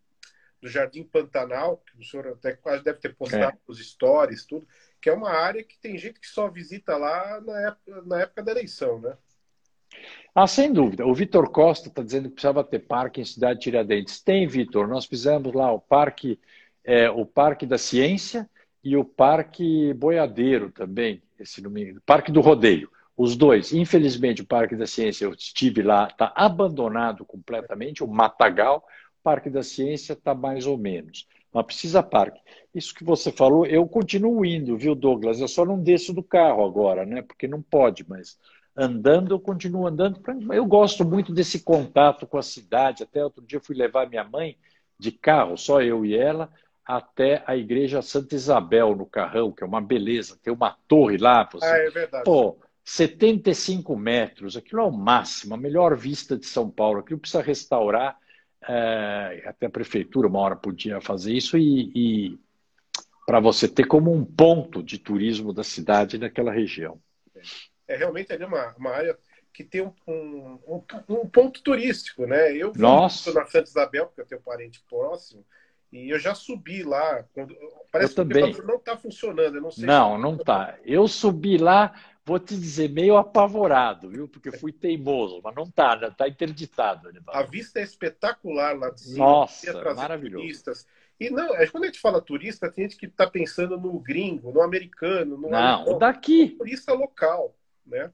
do 0.61 0.67
Jardim 0.67 1.03
Pantanal, 1.03 1.77
que 1.77 1.97
o 1.97 2.03
senhor 2.03 2.27
até 2.27 2.53
quase 2.53 2.83
deve 2.83 2.99
ter 2.99 3.15
postado 3.15 3.57
é. 3.57 3.59
os 3.65 3.79
stories, 3.79 4.45
tudo 4.45 4.67
que 5.01 5.09
é 5.09 5.13
uma 5.13 5.31
área 5.31 5.63
que 5.63 5.77
tem 5.79 5.97
gente 5.97 6.19
que 6.19 6.27
só 6.27 6.47
visita 6.49 6.95
lá 6.95 7.41
na 7.41 7.67
época, 7.67 8.01
na 8.05 8.21
época 8.21 8.43
da 8.43 8.51
eleição, 8.51 9.01
né? 9.01 9.17
Ah, 10.33 10.47
sem 10.47 10.71
dúvida. 10.71 11.05
O 11.05 11.13
Vitor 11.13 11.49
Costa 11.49 11.89
está 11.89 12.01
dizendo 12.01 12.29
que 12.29 12.35
precisava 12.35 12.63
ter 12.63 12.79
parque 12.79 13.19
em 13.19 13.25
Cidade 13.25 13.59
Tiradentes. 13.59 14.21
Tem, 14.21 14.47
Vitor. 14.47 14.87
Nós 14.87 15.05
fizemos 15.05 15.53
lá 15.53 15.71
o 15.71 15.79
parque, 15.79 16.39
é, 16.83 17.09
o 17.09 17.25
parque 17.25 17.65
da 17.65 17.77
Ciência 17.77 18.49
e 18.83 18.95
o 18.95 19.03
Parque 19.03 19.93
Boiadeiro 19.93 20.71
também, 20.71 21.21
esse 21.39 21.61
nome, 21.61 21.99
Parque 22.05 22.31
do 22.31 22.41
Rodeio. 22.41 22.89
Os 23.17 23.35
dois. 23.35 23.73
Infelizmente, 23.73 24.41
o 24.41 24.47
Parque 24.47 24.75
da 24.75 24.87
Ciência, 24.87 25.25
eu 25.25 25.33
estive 25.33 25.81
lá, 25.81 26.07
está 26.07 26.31
abandonado 26.35 27.25
completamente, 27.25 28.03
o 28.03 28.07
Matagal. 28.07 28.85
O 29.19 29.23
Parque 29.23 29.49
da 29.49 29.61
Ciência 29.61 30.13
está 30.13 30.33
mais 30.33 30.65
ou 30.65 30.77
menos. 30.77 31.27
Mas 31.53 31.65
precisa 31.65 32.01
parque. 32.01 32.39
Isso 32.73 32.93
que 32.95 33.03
você 33.03 33.31
falou, 33.31 33.65
eu 33.65 33.85
continuo 33.87 34.45
indo, 34.45 34.77
viu, 34.77 34.95
Douglas? 34.95 35.41
Eu 35.41 35.47
só 35.47 35.65
não 35.65 35.81
desço 35.81 36.13
do 36.13 36.23
carro 36.23 36.63
agora, 36.63 37.05
né? 37.05 37.21
Porque 37.21 37.47
não 37.47 37.61
pode, 37.61 38.05
mas 38.07 38.37
andando, 38.75 39.33
eu 39.33 39.39
continuo 39.39 39.85
andando. 39.85 40.21
Eu 40.53 40.65
gosto 40.65 41.03
muito 41.03 41.33
desse 41.33 41.61
contato 41.61 42.25
com 42.25 42.37
a 42.37 42.43
cidade. 42.43 43.03
Até 43.03 43.23
outro 43.23 43.45
dia 43.45 43.57
eu 43.57 43.63
fui 43.63 43.75
levar 43.75 44.09
minha 44.09 44.23
mãe 44.23 44.57
de 44.97 45.11
carro, 45.11 45.57
só 45.57 45.81
eu 45.81 46.05
e 46.05 46.15
ela, 46.15 46.49
até 46.85 47.43
a 47.45 47.57
igreja 47.57 48.01
Santa 48.01 48.35
Isabel, 48.35 48.95
no 48.95 49.05
Carrão, 49.05 49.51
que 49.51 49.63
é 49.63 49.67
uma 49.67 49.81
beleza. 49.81 50.39
Tem 50.41 50.53
uma 50.53 50.77
torre 50.87 51.17
lá. 51.17 51.47
Você... 51.51 51.65
Ah, 51.65 51.77
é 51.77 51.89
verdade. 51.89 52.23
Pô, 52.23 52.57
75 52.85 53.95
metros, 53.95 54.55
aquilo 54.55 54.81
é 54.81 54.85
o 54.85 54.91
máximo, 54.91 55.55
a 55.55 55.57
melhor 55.57 55.95
vista 55.97 56.37
de 56.37 56.45
São 56.45 56.69
Paulo. 56.69 56.99
Aquilo 56.99 57.19
precisa 57.19 57.41
restaurar 57.43 58.17
é, 58.67 59.43
até 59.45 59.65
a 59.65 59.69
prefeitura 59.69 60.27
uma 60.27 60.39
hora 60.39 60.55
podia 60.55 61.01
fazer 61.01 61.33
isso 61.33 61.57
e, 61.57 61.91
e 61.95 62.39
para 63.25 63.39
você 63.39 63.67
ter 63.67 63.85
como 63.85 64.13
um 64.13 64.23
ponto 64.23 64.83
de 64.83 64.97
turismo 64.97 65.53
da 65.53 65.63
cidade 65.63 66.17
naquela 66.17 66.51
região. 66.51 66.99
É 67.87 67.95
realmente 67.95 68.31
ali 68.31 68.43
uma, 68.45 68.75
uma 68.77 68.91
área 68.91 69.17
que 69.53 69.63
tem 69.63 69.81
um, 69.81 69.93
um, 70.07 70.83
um, 71.09 71.29
ponto 71.29 71.61
turístico, 71.61 72.25
né? 72.25 72.55
Eu 72.55 72.71
Nossa. 72.75 73.33
na 73.33 73.45
Santa 73.45 73.69
Isabel, 73.69 74.07
porque 74.07 74.21
eu 74.21 74.25
tenho 74.25 74.41
um 74.41 74.43
parente 74.43 74.81
próximo, 74.89 75.45
e 75.91 76.09
eu 76.09 76.17
já 76.17 76.33
subi 76.33 76.83
lá. 76.83 77.25
Quando, 77.33 77.55
parece 77.91 78.17
eu 78.17 78.25
que 78.25 78.33
também. 78.33 78.55
não 78.65 78.75
está 78.75 78.95
funcionando. 78.95 79.55
Eu 79.55 79.61
não 79.61 79.71
sei 79.71 79.85
não, 79.85 80.15
se... 80.15 80.21
não 80.21 80.35
está. 80.35 80.77
Eu 80.85 81.07
subi 81.07 81.57
lá, 81.57 81.93
vou 82.25 82.39
te 82.39 82.55
dizer, 82.55 82.89
meio 82.89 83.17
apavorado, 83.17 84.09
viu? 84.09 84.27
Porque 84.27 84.51
fui 84.51 84.71
teimoso, 84.71 85.41
mas 85.43 85.55
não 85.55 85.63
está, 85.63 85.95
está 85.95 86.07
né? 86.07 86.15
Tá 86.17 86.27
interditado. 86.27 87.09
A 87.27 87.43
vista 87.43 87.79
é 87.79 87.83
espetacular 87.83 88.77
lá 88.77 88.89
de 88.89 89.01
cima. 89.01 89.25
Nossa, 89.25 89.93
maravilhoso. 89.93 90.43
Turistas. 90.43 90.87
E 91.19 91.29
não, 91.29 91.55
é, 91.55 91.67
quando 91.67 91.83
a 91.83 91.87
gente 91.87 91.99
fala 91.99 92.19
turista, 92.19 92.71
tem 92.71 92.85
gente 92.85 92.97
que 92.97 93.05
está 93.05 93.29
pensando 93.29 93.79
no 93.79 93.99
gringo, 93.99 94.51
no 94.51 94.61
americano, 94.61 95.37
no 95.37 95.49
não, 95.49 95.57
alemão, 95.57 95.99
daqui. 95.99 96.55
Turista 96.57 96.93
local, 96.93 97.55
né? 97.85 98.11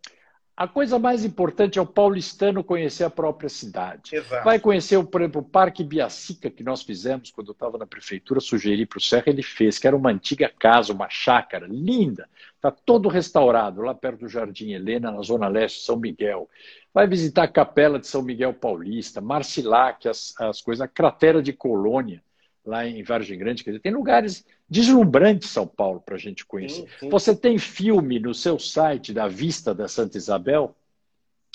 A 0.58 0.68
coisa 0.68 0.98
mais 0.98 1.24
importante 1.24 1.78
é 1.78 1.82
o 1.82 1.86
paulistano 1.86 2.64
conhecer 2.64 3.04
a 3.04 3.12
própria 3.12 3.48
cidade. 3.48 4.16
Exato. 4.16 4.44
Vai 4.44 4.60
conhecer, 4.60 5.02
por 5.06 5.22
exemplo, 5.22 5.42
o 5.42 5.46
Parque 5.46 5.84
Biacica, 5.84 6.50
que 6.50 6.64
nós 6.64 6.82
fizemos 6.82 7.30
quando 7.30 7.50
eu 7.50 7.52
estava 7.52 7.78
na 7.78 7.86
prefeitura, 7.86 8.40
sugeri 8.40 8.84
para 8.84 8.98
o 8.98 9.02
Serra, 9.02 9.26
ele 9.28 9.44
fez, 9.44 9.78
que 9.78 9.86
era 9.86 9.96
uma 9.96 10.10
antiga 10.10 10.50
casa, 10.50 10.92
uma 10.92 11.08
chácara 11.12 11.68
linda, 11.70 12.28
está 12.56 12.72
todo 12.72 13.08
restaurado, 13.08 13.84
lá 13.84 13.94
perto 13.94 14.22
do 14.22 14.28
Jardim 14.28 14.72
Helena, 14.72 15.12
na 15.12 15.22
Zona 15.22 15.48
Leste, 15.48 15.86
São 15.86 15.96
Miguel. 15.96 16.50
Vai 16.92 17.06
visitar 17.06 17.44
a 17.44 17.48
Capela 17.48 18.00
de 18.00 18.08
São 18.08 18.24
Miguel 18.24 18.52
Paulista, 18.52 19.22
Marcilac, 19.22 20.10
as, 20.10 20.34
as 20.40 20.60
coisas, 20.60 20.82
a 20.82 20.88
Cratera 20.88 21.40
de 21.40 21.54
Colônia, 21.54 22.24
lá 22.68 22.86
em 22.86 23.02
Vargem 23.02 23.38
Grande. 23.38 23.64
Quer 23.64 23.72
dizer, 23.72 23.82
tem 23.82 23.94
lugares 23.94 24.46
deslumbrantes 24.70 25.50
São 25.50 25.66
Paulo 25.66 26.02
para 26.02 26.16
a 26.16 26.20
gente 26.20 26.46
conhecer. 26.46 26.82
Sim, 26.82 26.88
sim. 27.00 27.10
Você 27.10 27.36
tem 27.36 27.58
filme 27.58 28.20
no 28.20 28.34
seu 28.34 28.60
site 28.60 29.14
da 29.14 29.28
Vista 29.28 29.74
da 29.74 29.88
Santa 29.88 30.18
Isabel? 30.18 30.76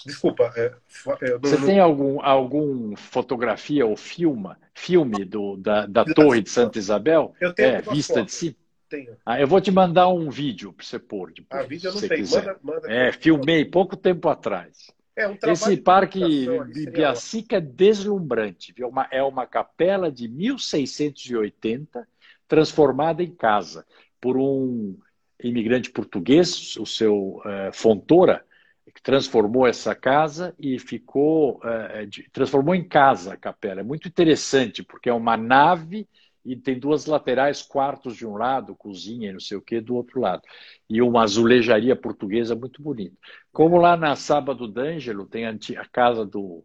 Desculpa. 0.05 0.53
É, 0.57 0.73
é, 1.21 1.39
Você 1.39 1.65
tem 1.65 1.79
algum, 1.79 2.21
algum 2.21 2.97
fotografia 2.97 3.87
ou 3.87 3.97
filma, 3.97 4.59
filme 4.75 5.25
do, 5.25 5.57
da, 5.57 5.87
da 5.87 6.05
Torre 6.05 6.41
de 6.41 6.51
Santa 6.51 6.79
Isabel? 6.79 7.35
Eu 7.41 7.53
tenho. 7.53 7.69
É, 7.69 7.83
vista 7.83 8.15
foto. 8.15 8.27
de 8.27 8.33
cima? 8.33 8.57
Tenho. 8.89 9.17
Ah, 9.25 9.41
eu 9.41 9.47
vou 9.47 9.61
te 9.61 9.71
mandar 9.71 10.09
um 10.09 10.29
vídeo 10.29 10.73
para 10.73 10.85
você 10.85 10.99
pôr. 10.99 11.33
Depois, 11.33 11.63
ah, 11.63 11.67
vídeo 11.67 11.89
eu 11.89 11.95
não 11.95 12.01
tenho. 12.01 12.29
Manda, 12.29 12.59
manda 12.63 12.93
é, 12.93 13.13
filmei 13.13 13.65
pouco 13.65 13.97
tempo 13.97 14.29
atrás. 14.29 14.91
É 15.15 15.29
um 15.29 15.37
Esse 15.45 15.77
parque 15.77 16.47
Biacica 16.91 17.57
é 17.57 17.61
deslumbrante. 17.61 18.75
É 18.79 18.87
uma, 18.87 19.09
é 19.11 19.23
uma 19.23 19.47
capela 19.47 20.11
de 20.11 20.27
1680 20.27 22.09
transformada 22.49 23.23
em 23.23 23.31
casa 23.31 23.87
por 24.21 24.37
um 24.37 24.97
imigrante 25.43 25.91
português, 25.91 26.77
o 26.77 26.87
seu 26.87 27.41
uh, 27.45 27.73
Fontoura, 27.73 28.45
que 28.95 29.03
transformou 29.03 29.67
essa 29.67 29.95
casa 29.95 30.55
e 30.59 30.79
ficou 30.79 31.59
uh, 31.59 32.07
de, 32.07 32.29
transformou 32.31 32.75
em 32.75 32.87
casa 32.87 33.35
a 33.35 33.37
capela. 33.37 33.81
É 33.81 33.85
muito 33.85 34.09
interessante 34.09 34.83
porque 34.83 35.09
é 35.09 35.15
uma 35.15 35.37
nave 35.37 36.07
e 36.45 36.57
tem 36.57 36.79
duas 36.79 37.07
laterais, 37.07 37.63
quartos 37.63 38.17
de 38.17 38.27
um 38.27 38.37
lado, 38.37 38.75
cozinha 38.75 39.31
e 39.31 39.33
não 39.33 39.41
sei 39.41 39.57
o 39.57 39.63
que 39.63 39.81
do 39.81 39.95
outro 39.95 40.21
lado. 40.21 40.43
E 40.89 41.01
uma 41.01 41.23
azulejaria 41.23 41.95
portuguesa 41.95 42.55
muito 42.55 42.83
bonita. 42.83 43.17
Como 43.53 43.77
lá 43.77 43.97
na 43.97 44.17
Sábado 44.17 44.67
d'Angelo 44.67 45.27
tem 45.27 45.47
a 45.47 45.85
casa 45.91 46.25
do, 46.25 46.65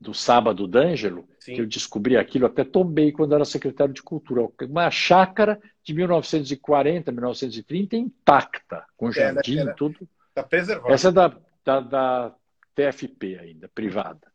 do 0.00 0.12
Sábado 0.12 0.66
d'Angelo, 0.66 1.28
que 1.44 1.60
eu 1.60 1.66
descobri 1.66 2.16
aquilo, 2.16 2.46
até 2.46 2.64
tombei 2.64 3.12
quando 3.12 3.34
era 3.34 3.44
secretário 3.44 3.94
de 3.94 4.02
Cultura. 4.02 4.48
Uma 4.62 4.90
chácara 4.90 5.60
de 5.82 5.94
1940, 5.94 7.10
1930, 7.10 7.96
intacta, 7.96 8.84
com 8.96 9.08
é, 9.08 9.12
jardim 9.12 9.60
e 9.60 9.74
tudo. 9.74 10.08
Está 10.28 10.42
preservada. 10.42 10.92
Essa 10.92 11.08
é 11.08 11.12
da, 11.12 11.36
da, 11.64 11.80
da 11.80 12.34
TFP 12.74 13.38
ainda, 13.38 13.68
privada. 13.68 14.28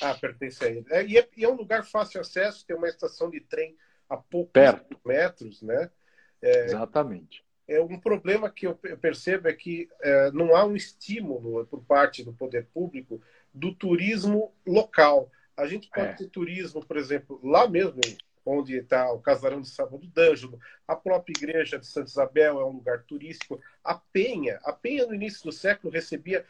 Ah, 0.00 0.14
pertence 0.14 0.64
a 0.64 0.68
ele. 0.68 0.86
É, 0.90 1.04
e, 1.04 1.18
é, 1.18 1.28
e, 1.36 1.44
é, 1.44 1.48
um 1.48 1.56
lugar 1.56 1.84
fácil 1.84 2.20
acesso, 2.20 2.64
tem 2.64 2.76
uma 2.76 2.88
estação 2.88 3.30
de 3.30 3.40
trem 3.40 3.76
a 4.08 4.16
poucos 4.16 4.52
Perto. 4.52 4.98
metros, 5.04 5.62
né? 5.62 5.90
É, 6.40 6.64
Exatamente. 6.66 7.44
É 7.66 7.80
um 7.80 8.00
problema 8.00 8.50
que 8.50 8.66
eu 8.66 8.74
percebo 8.74 9.48
é 9.48 9.52
que 9.52 9.88
é, 10.00 10.30
não 10.30 10.56
há 10.56 10.64
um 10.64 10.74
estímulo 10.74 11.66
por 11.66 11.82
parte 11.84 12.24
do 12.24 12.32
poder 12.32 12.66
público 12.72 13.20
do 13.52 13.74
turismo 13.74 14.54
local. 14.66 15.30
A 15.54 15.66
gente 15.66 15.90
pode 15.90 16.08
é. 16.08 16.12
ter 16.14 16.28
turismo, 16.28 16.84
por 16.84 16.96
exemplo, 16.96 17.38
lá 17.42 17.68
mesmo 17.68 18.00
onde 18.48 18.76
está 18.76 19.12
o 19.12 19.20
Casarão 19.20 19.60
de 19.60 19.68
Sábado 19.68 20.06
d'Ângelo, 20.06 20.58
a 20.86 20.96
própria 20.96 21.34
igreja 21.36 21.78
de 21.78 21.86
Santa 21.86 22.08
Isabel 22.08 22.58
é 22.58 22.64
um 22.64 22.72
lugar 22.72 23.02
turístico. 23.02 23.60
A 23.84 23.94
Penha, 23.94 24.58
a 24.64 24.72
Penha 24.72 25.06
no 25.06 25.14
início 25.14 25.44
do 25.44 25.52
século 25.52 25.92
recebia 25.92 26.46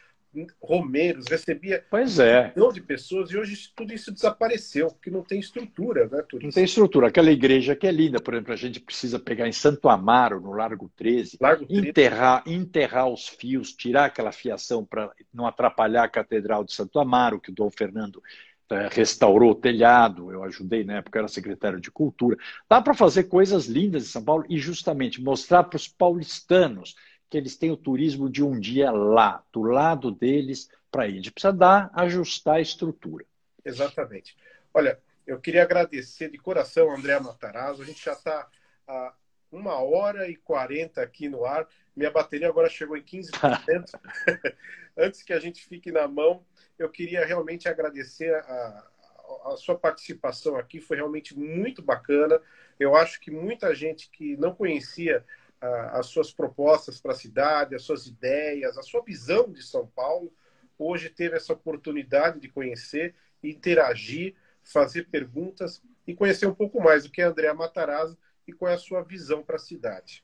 romeiros, 0.63 1.27
recebia 1.27 1.85
pois 1.91 2.19
é. 2.19 2.49
um 2.49 2.61
milhão 2.61 2.73
de 2.73 2.81
pessoas 2.81 3.31
e 3.31 3.37
hoje 3.37 3.71
tudo 3.75 3.93
isso 3.93 4.13
desapareceu, 4.13 4.89
porque 4.89 5.11
não 5.11 5.23
tem 5.23 5.41
estrutura, 5.41 6.03
né, 6.03 6.23
turística. 6.23 6.47
Não 6.47 6.51
tem 6.51 6.65
estrutura. 6.65 7.09
Aquela 7.09 7.31
igreja 7.31 7.75
que 7.75 7.87
é 7.87 7.93
linda, 7.93 8.21
por 8.21 8.35
exemplo, 8.35 8.53
a 8.53 8.57
gente 8.57 8.81
precisa 8.81 9.19
pegar 9.19 9.49
em 9.49 9.53
Santo 9.53 9.89
Amaro, 9.89 10.41
no 10.41 10.53
Largo 10.53 10.91
13, 10.97 11.39
Largo 11.41 11.67
13. 11.67 11.89
Enterrar, 11.89 12.43
enterrar 12.47 13.09
os 13.09 13.29
fios, 13.29 13.73
tirar 13.73 14.07
aquela 14.07 14.33
fiação 14.33 14.85
para 14.85 15.11
não 15.33 15.47
atrapalhar 15.47 16.05
a 16.05 16.09
Catedral 16.09 16.65
de 16.65 16.73
Santo 16.73 16.99
Amaro, 16.99 17.41
que 17.41 17.51
o 17.51 17.55
Dom 17.55 17.71
Fernando 17.71 18.23
eh, 18.71 18.89
restaurou 18.93 19.53
o 19.53 19.55
telhado, 19.55 20.31
eu 20.31 20.43
ajudei 20.45 20.85
na 20.85 20.99
época, 20.99 21.19
era 21.19 21.29
secretário 21.29 21.81
de 21.81 21.91
Cultura. 21.91 22.37
Dá 22.69 22.83
para 22.83 22.93
fazer 22.93 23.25
coisas 23.25 23.67
lindas 23.67 24.03
em 24.03 24.09
São 24.09 24.23
Paulo 24.23 24.45
e 24.49 24.59
justamente 24.59 25.23
mostrar 25.23 25.65
para 25.65 25.79
os 25.79 25.89
paulistanos 25.89 26.95
que 27.29 27.37
eles 27.37 27.57
têm 27.57 27.71
o 27.71 27.77
turismo 27.77 28.31
de 28.31 28.43
um 28.43 28.59
dia 28.59 28.91
lá, 28.91 29.45
do 29.53 29.63
lado 29.63 30.11
deles, 30.11 30.71
para 30.91 31.09
gente 31.09 31.31
precisa 31.31 31.53
dar, 31.53 31.91
ajustar 31.95 32.57
a 32.57 32.61
estrutura. 32.61 33.25
Exatamente. 33.65 34.37
Olha, 34.73 34.99
eu 35.27 35.39
queria 35.39 35.63
agradecer 35.63 36.31
de 36.31 36.39
coração 36.39 36.91
André 36.91 37.19
Matarazzo. 37.21 37.83
A 37.83 37.85
gente 37.85 38.03
já 38.03 38.13
está 38.13 38.49
a 38.87 39.13
uma 39.51 39.81
hora 39.81 40.29
e 40.29 40.37
quarenta 40.37 41.03
aqui 41.03 41.29
no 41.29 41.45
ar. 41.45 41.67
Minha 41.95 42.11
bateria 42.11 42.49
agora 42.49 42.69
chegou 42.69 42.97
em 42.97 43.03
15%. 43.03 43.31
Antes 44.97 45.23
que 45.23 45.33
a 45.33 45.41
gente 45.41 45.67
fique 45.67 45.91
na 45.91 46.07
mão, 46.07 46.45
eu 46.79 46.89
queria 46.89 47.25
realmente 47.25 47.69
agradecer 47.69 48.35
a, 48.35 48.89
a 49.47 49.57
sua 49.57 49.77
participação 49.79 50.57
aqui. 50.57 50.81
Foi 50.81 50.97
realmente 50.97 51.39
muito 51.39 51.83
bacana. 51.83 52.41
Eu 52.79 52.95
acho 52.95 53.21
que 53.21 53.31
muita 53.31 53.75
gente 53.75 54.11
que 54.11 54.37
não 54.37 54.55
conhecia 54.55 55.25
as 55.61 56.07
suas 56.07 56.33
propostas 56.33 57.01
para 57.01 57.13
a 57.13 57.17
cidade, 57.17 57.75
as 57.75 57.83
suas 57.83 58.07
ideias, 58.07 58.79
a 58.79 58.83
sua 58.83 59.03
visão 59.03 59.51
de 59.51 59.63
São 59.63 59.87
Paulo. 59.87 60.33
Hoje 60.79 61.09
teve 61.09 61.37
essa 61.37 61.53
oportunidade 61.53 62.41
de 62.41 62.49
conhecer, 62.49 63.15
interagir, 63.43 64.35
fazer 64.63 65.09
perguntas 65.09 65.83
e 66.07 66.15
conhecer 66.15 66.47
um 66.47 66.55
pouco 66.55 66.81
mais 66.81 67.05
do 67.05 67.11
que 67.11 67.21
é 67.21 67.25
André 67.25 67.53
Matarazzo 67.53 68.17
e 68.47 68.53
qual 68.53 68.71
é 68.71 68.75
a 68.75 68.79
sua 68.79 69.03
visão 69.03 69.43
para 69.43 69.57
a 69.57 69.61
cidade. 69.61 70.23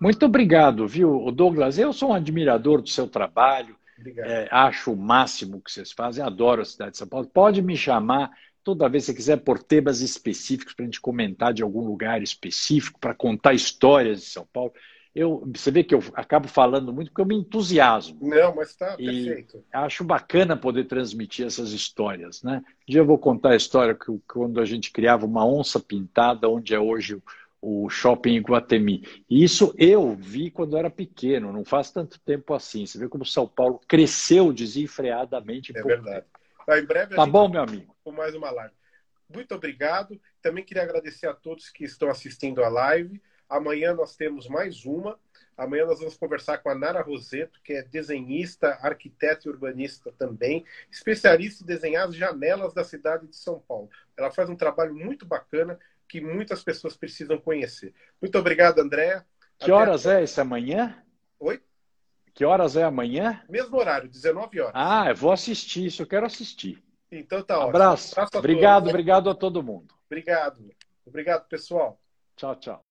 Muito 0.00 0.26
obrigado, 0.26 0.86
viu, 0.88 1.30
Douglas? 1.30 1.78
Eu 1.78 1.92
sou 1.92 2.10
um 2.10 2.14
admirador 2.14 2.82
do 2.82 2.88
seu 2.88 3.06
trabalho, 3.06 3.76
é, 4.18 4.48
acho 4.50 4.92
o 4.92 4.96
máximo 4.96 5.60
que 5.60 5.70
vocês 5.70 5.92
fazem, 5.92 6.24
adoro 6.24 6.62
a 6.62 6.64
cidade 6.64 6.92
de 6.92 6.98
São 6.98 7.06
Paulo. 7.06 7.28
Pode 7.28 7.62
me 7.62 7.76
chamar 7.76 8.30
toda 8.64 8.88
vez 8.88 9.04
que 9.04 9.12
você 9.12 9.16
quiser 9.16 9.36
por 9.36 9.62
temas 9.62 10.00
específicos 10.00 10.72
para 10.74 10.84
a 10.84 10.86
gente 10.86 11.00
comentar 11.00 11.52
de 11.52 11.62
algum 11.62 11.86
lugar 11.86 12.22
específico, 12.22 12.98
para 12.98 13.14
contar 13.14 13.52
histórias 13.52 14.20
de 14.20 14.26
São 14.26 14.48
Paulo. 14.50 14.72
Eu, 15.14 15.48
você 15.54 15.70
vê 15.70 15.84
que 15.84 15.94
eu 15.94 16.02
acabo 16.14 16.48
falando 16.48 16.92
muito 16.92 17.10
porque 17.10 17.20
eu 17.20 17.26
me 17.26 17.36
entusiasmo. 17.36 18.18
Não, 18.20 18.56
mas 18.56 18.70
está 18.70 18.96
perfeito. 18.96 19.62
Acho 19.72 20.02
bacana 20.02 20.56
poder 20.56 20.86
transmitir 20.86 21.46
essas 21.46 21.70
histórias. 21.70 22.42
Né? 22.42 22.60
Um 22.66 22.92
dia 22.92 23.00
eu 23.00 23.06
vou 23.06 23.16
contar 23.16 23.50
a 23.50 23.56
história 23.56 23.94
que 23.94 24.06
quando 24.26 24.60
a 24.60 24.64
gente 24.64 24.90
criava 24.90 25.24
uma 25.24 25.46
onça 25.46 25.78
pintada, 25.78 26.48
onde 26.48 26.74
é 26.74 26.80
hoje 26.80 27.22
o, 27.62 27.88
shopping 27.88 28.34
Iguatemi. 28.34 29.06
E 29.30 29.44
isso 29.44 29.72
eu 29.78 30.16
vi 30.16 30.50
quando 30.50 30.72
eu 30.72 30.80
era 30.80 30.90
pequeno, 30.90 31.52
não 31.52 31.64
faz 31.64 31.92
tanto 31.92 32.18
tempo 32.20 32.52
assim. 32.52 32.84
Você 32.84 32.98
vê 32.98 33.08
como 33.08 33.24
São 33.24 33.46
Paulo 33.46 33.80
cresceu 33.86 34.52
desenfreadamente. 34.52 35.70
É 35.76 35.80
verdade. 35.80 36.22
Tempo. 36.22 36.43
Tá, 36.66 36.78
em 36.78 36.84
breve 36.84 37.14
tá 37.14 37.26
bom, 37.26 37.48
meu 37.48 37.62
amigo. 37.62 37.94
Com 38.02 38.12
mais 38.12 38.34
uma 38.34 38.50
live. 38.50 38.74
Muito 39.28 39.54
obrigado. 39.54 40.20
Também 40.40 40.64
queria 40.64 40.82
agradecer 40.82 41.26
a 41.26 41.34
todos 41.34 41.70
que 41.70 41.84
estão 41.84 42.08
assistindo 42.08 42.62
a 42.62 42.68
live. 42.68 43.20
Amanhã 43.48 43.94
nós 43.94 44.16
temos 44.16 44.48
mais 44.48 44.84
uma. 44.84 45.18
Amanhã 45.56 45.86
nós 45.86 46.00
vamos 46.00 46.16
conversar 46.16 46.58
com 46.58 46.68
a 46.68 46.74
Nara 46.74 47.00
Roseto, 47.00 47.60
que 47.62 47.74
é 47.74 47.82
desenhista, 47.82 48.78
arquiteta 48.82 49.46
e 49.46 49.50
urbanista 49.50 50.12
também, 50.18 50.64
especialista 50.90 51.62
em 51.62 51.66
desenhar 51.66 52.08
as 52.08 52.16
janelas 52.16 52.74
da 52.74 52.82
cidade 52.82 53.28
de 53.28 53.36
São 53.36 53.60
Paulo. 53.60 53.88
Ela 54.16 54.32
faz 54.32 54.48
um 54.48 54.56
trabalho 54.56 54.94
muito 54.94 55.24
bacana 55.24 55.78
que 56.08 56.20
muitas 56.20 56.62
pessoas 56.62 56.96
precisam 56.96 57.38
conhecer. 57.38 57.94
Muito 58.20 58.36
obrigado, 58.38 58.80
André. 58.80 59.24
Que 59.58 59.64
Até 59.64 59.72
horas 59.72 60.06
é 60.06 60.22
esse 60.24 60.40
amanhã? 60.40 61.00
Oi? 61.38 61.62
Que 62.34 62.44
horas 62.44 62.76
é 62.76 62.82
amanhã? 62.82 63.40
Mesmo 63.48 63.76
horário, 63.78 64.08
19 64.08 64.60
horas. 64.60 64.72
Ah, 64.74 65.08
eu 65.08 65.14
vou 65.14 65.30
assistir 65.30 65.86
isso, 65.86 66.02
eu 66.02 66.06
quero 66.06 66.26
assistir. 66.26 66.82
Então 67.10 67.42
tá 67.42 67.56
ótimo. 67.58 67.70
Abraço. 67.70 68.12
Abraço 68.12 68.38
obrigado, 68.38 68.82
todos. 68.82 68.90
obrigado 68.90 69.30
a 69.30 69.34
todo 69.34 69.62
mundo. 69.62 69.94
Obrigado. 70.06 70.68
Obrigado, 71.06 71.46
pessoal. 71.48 71.98
Tchau, 72.36 72.56
tchau. 72.56 72.83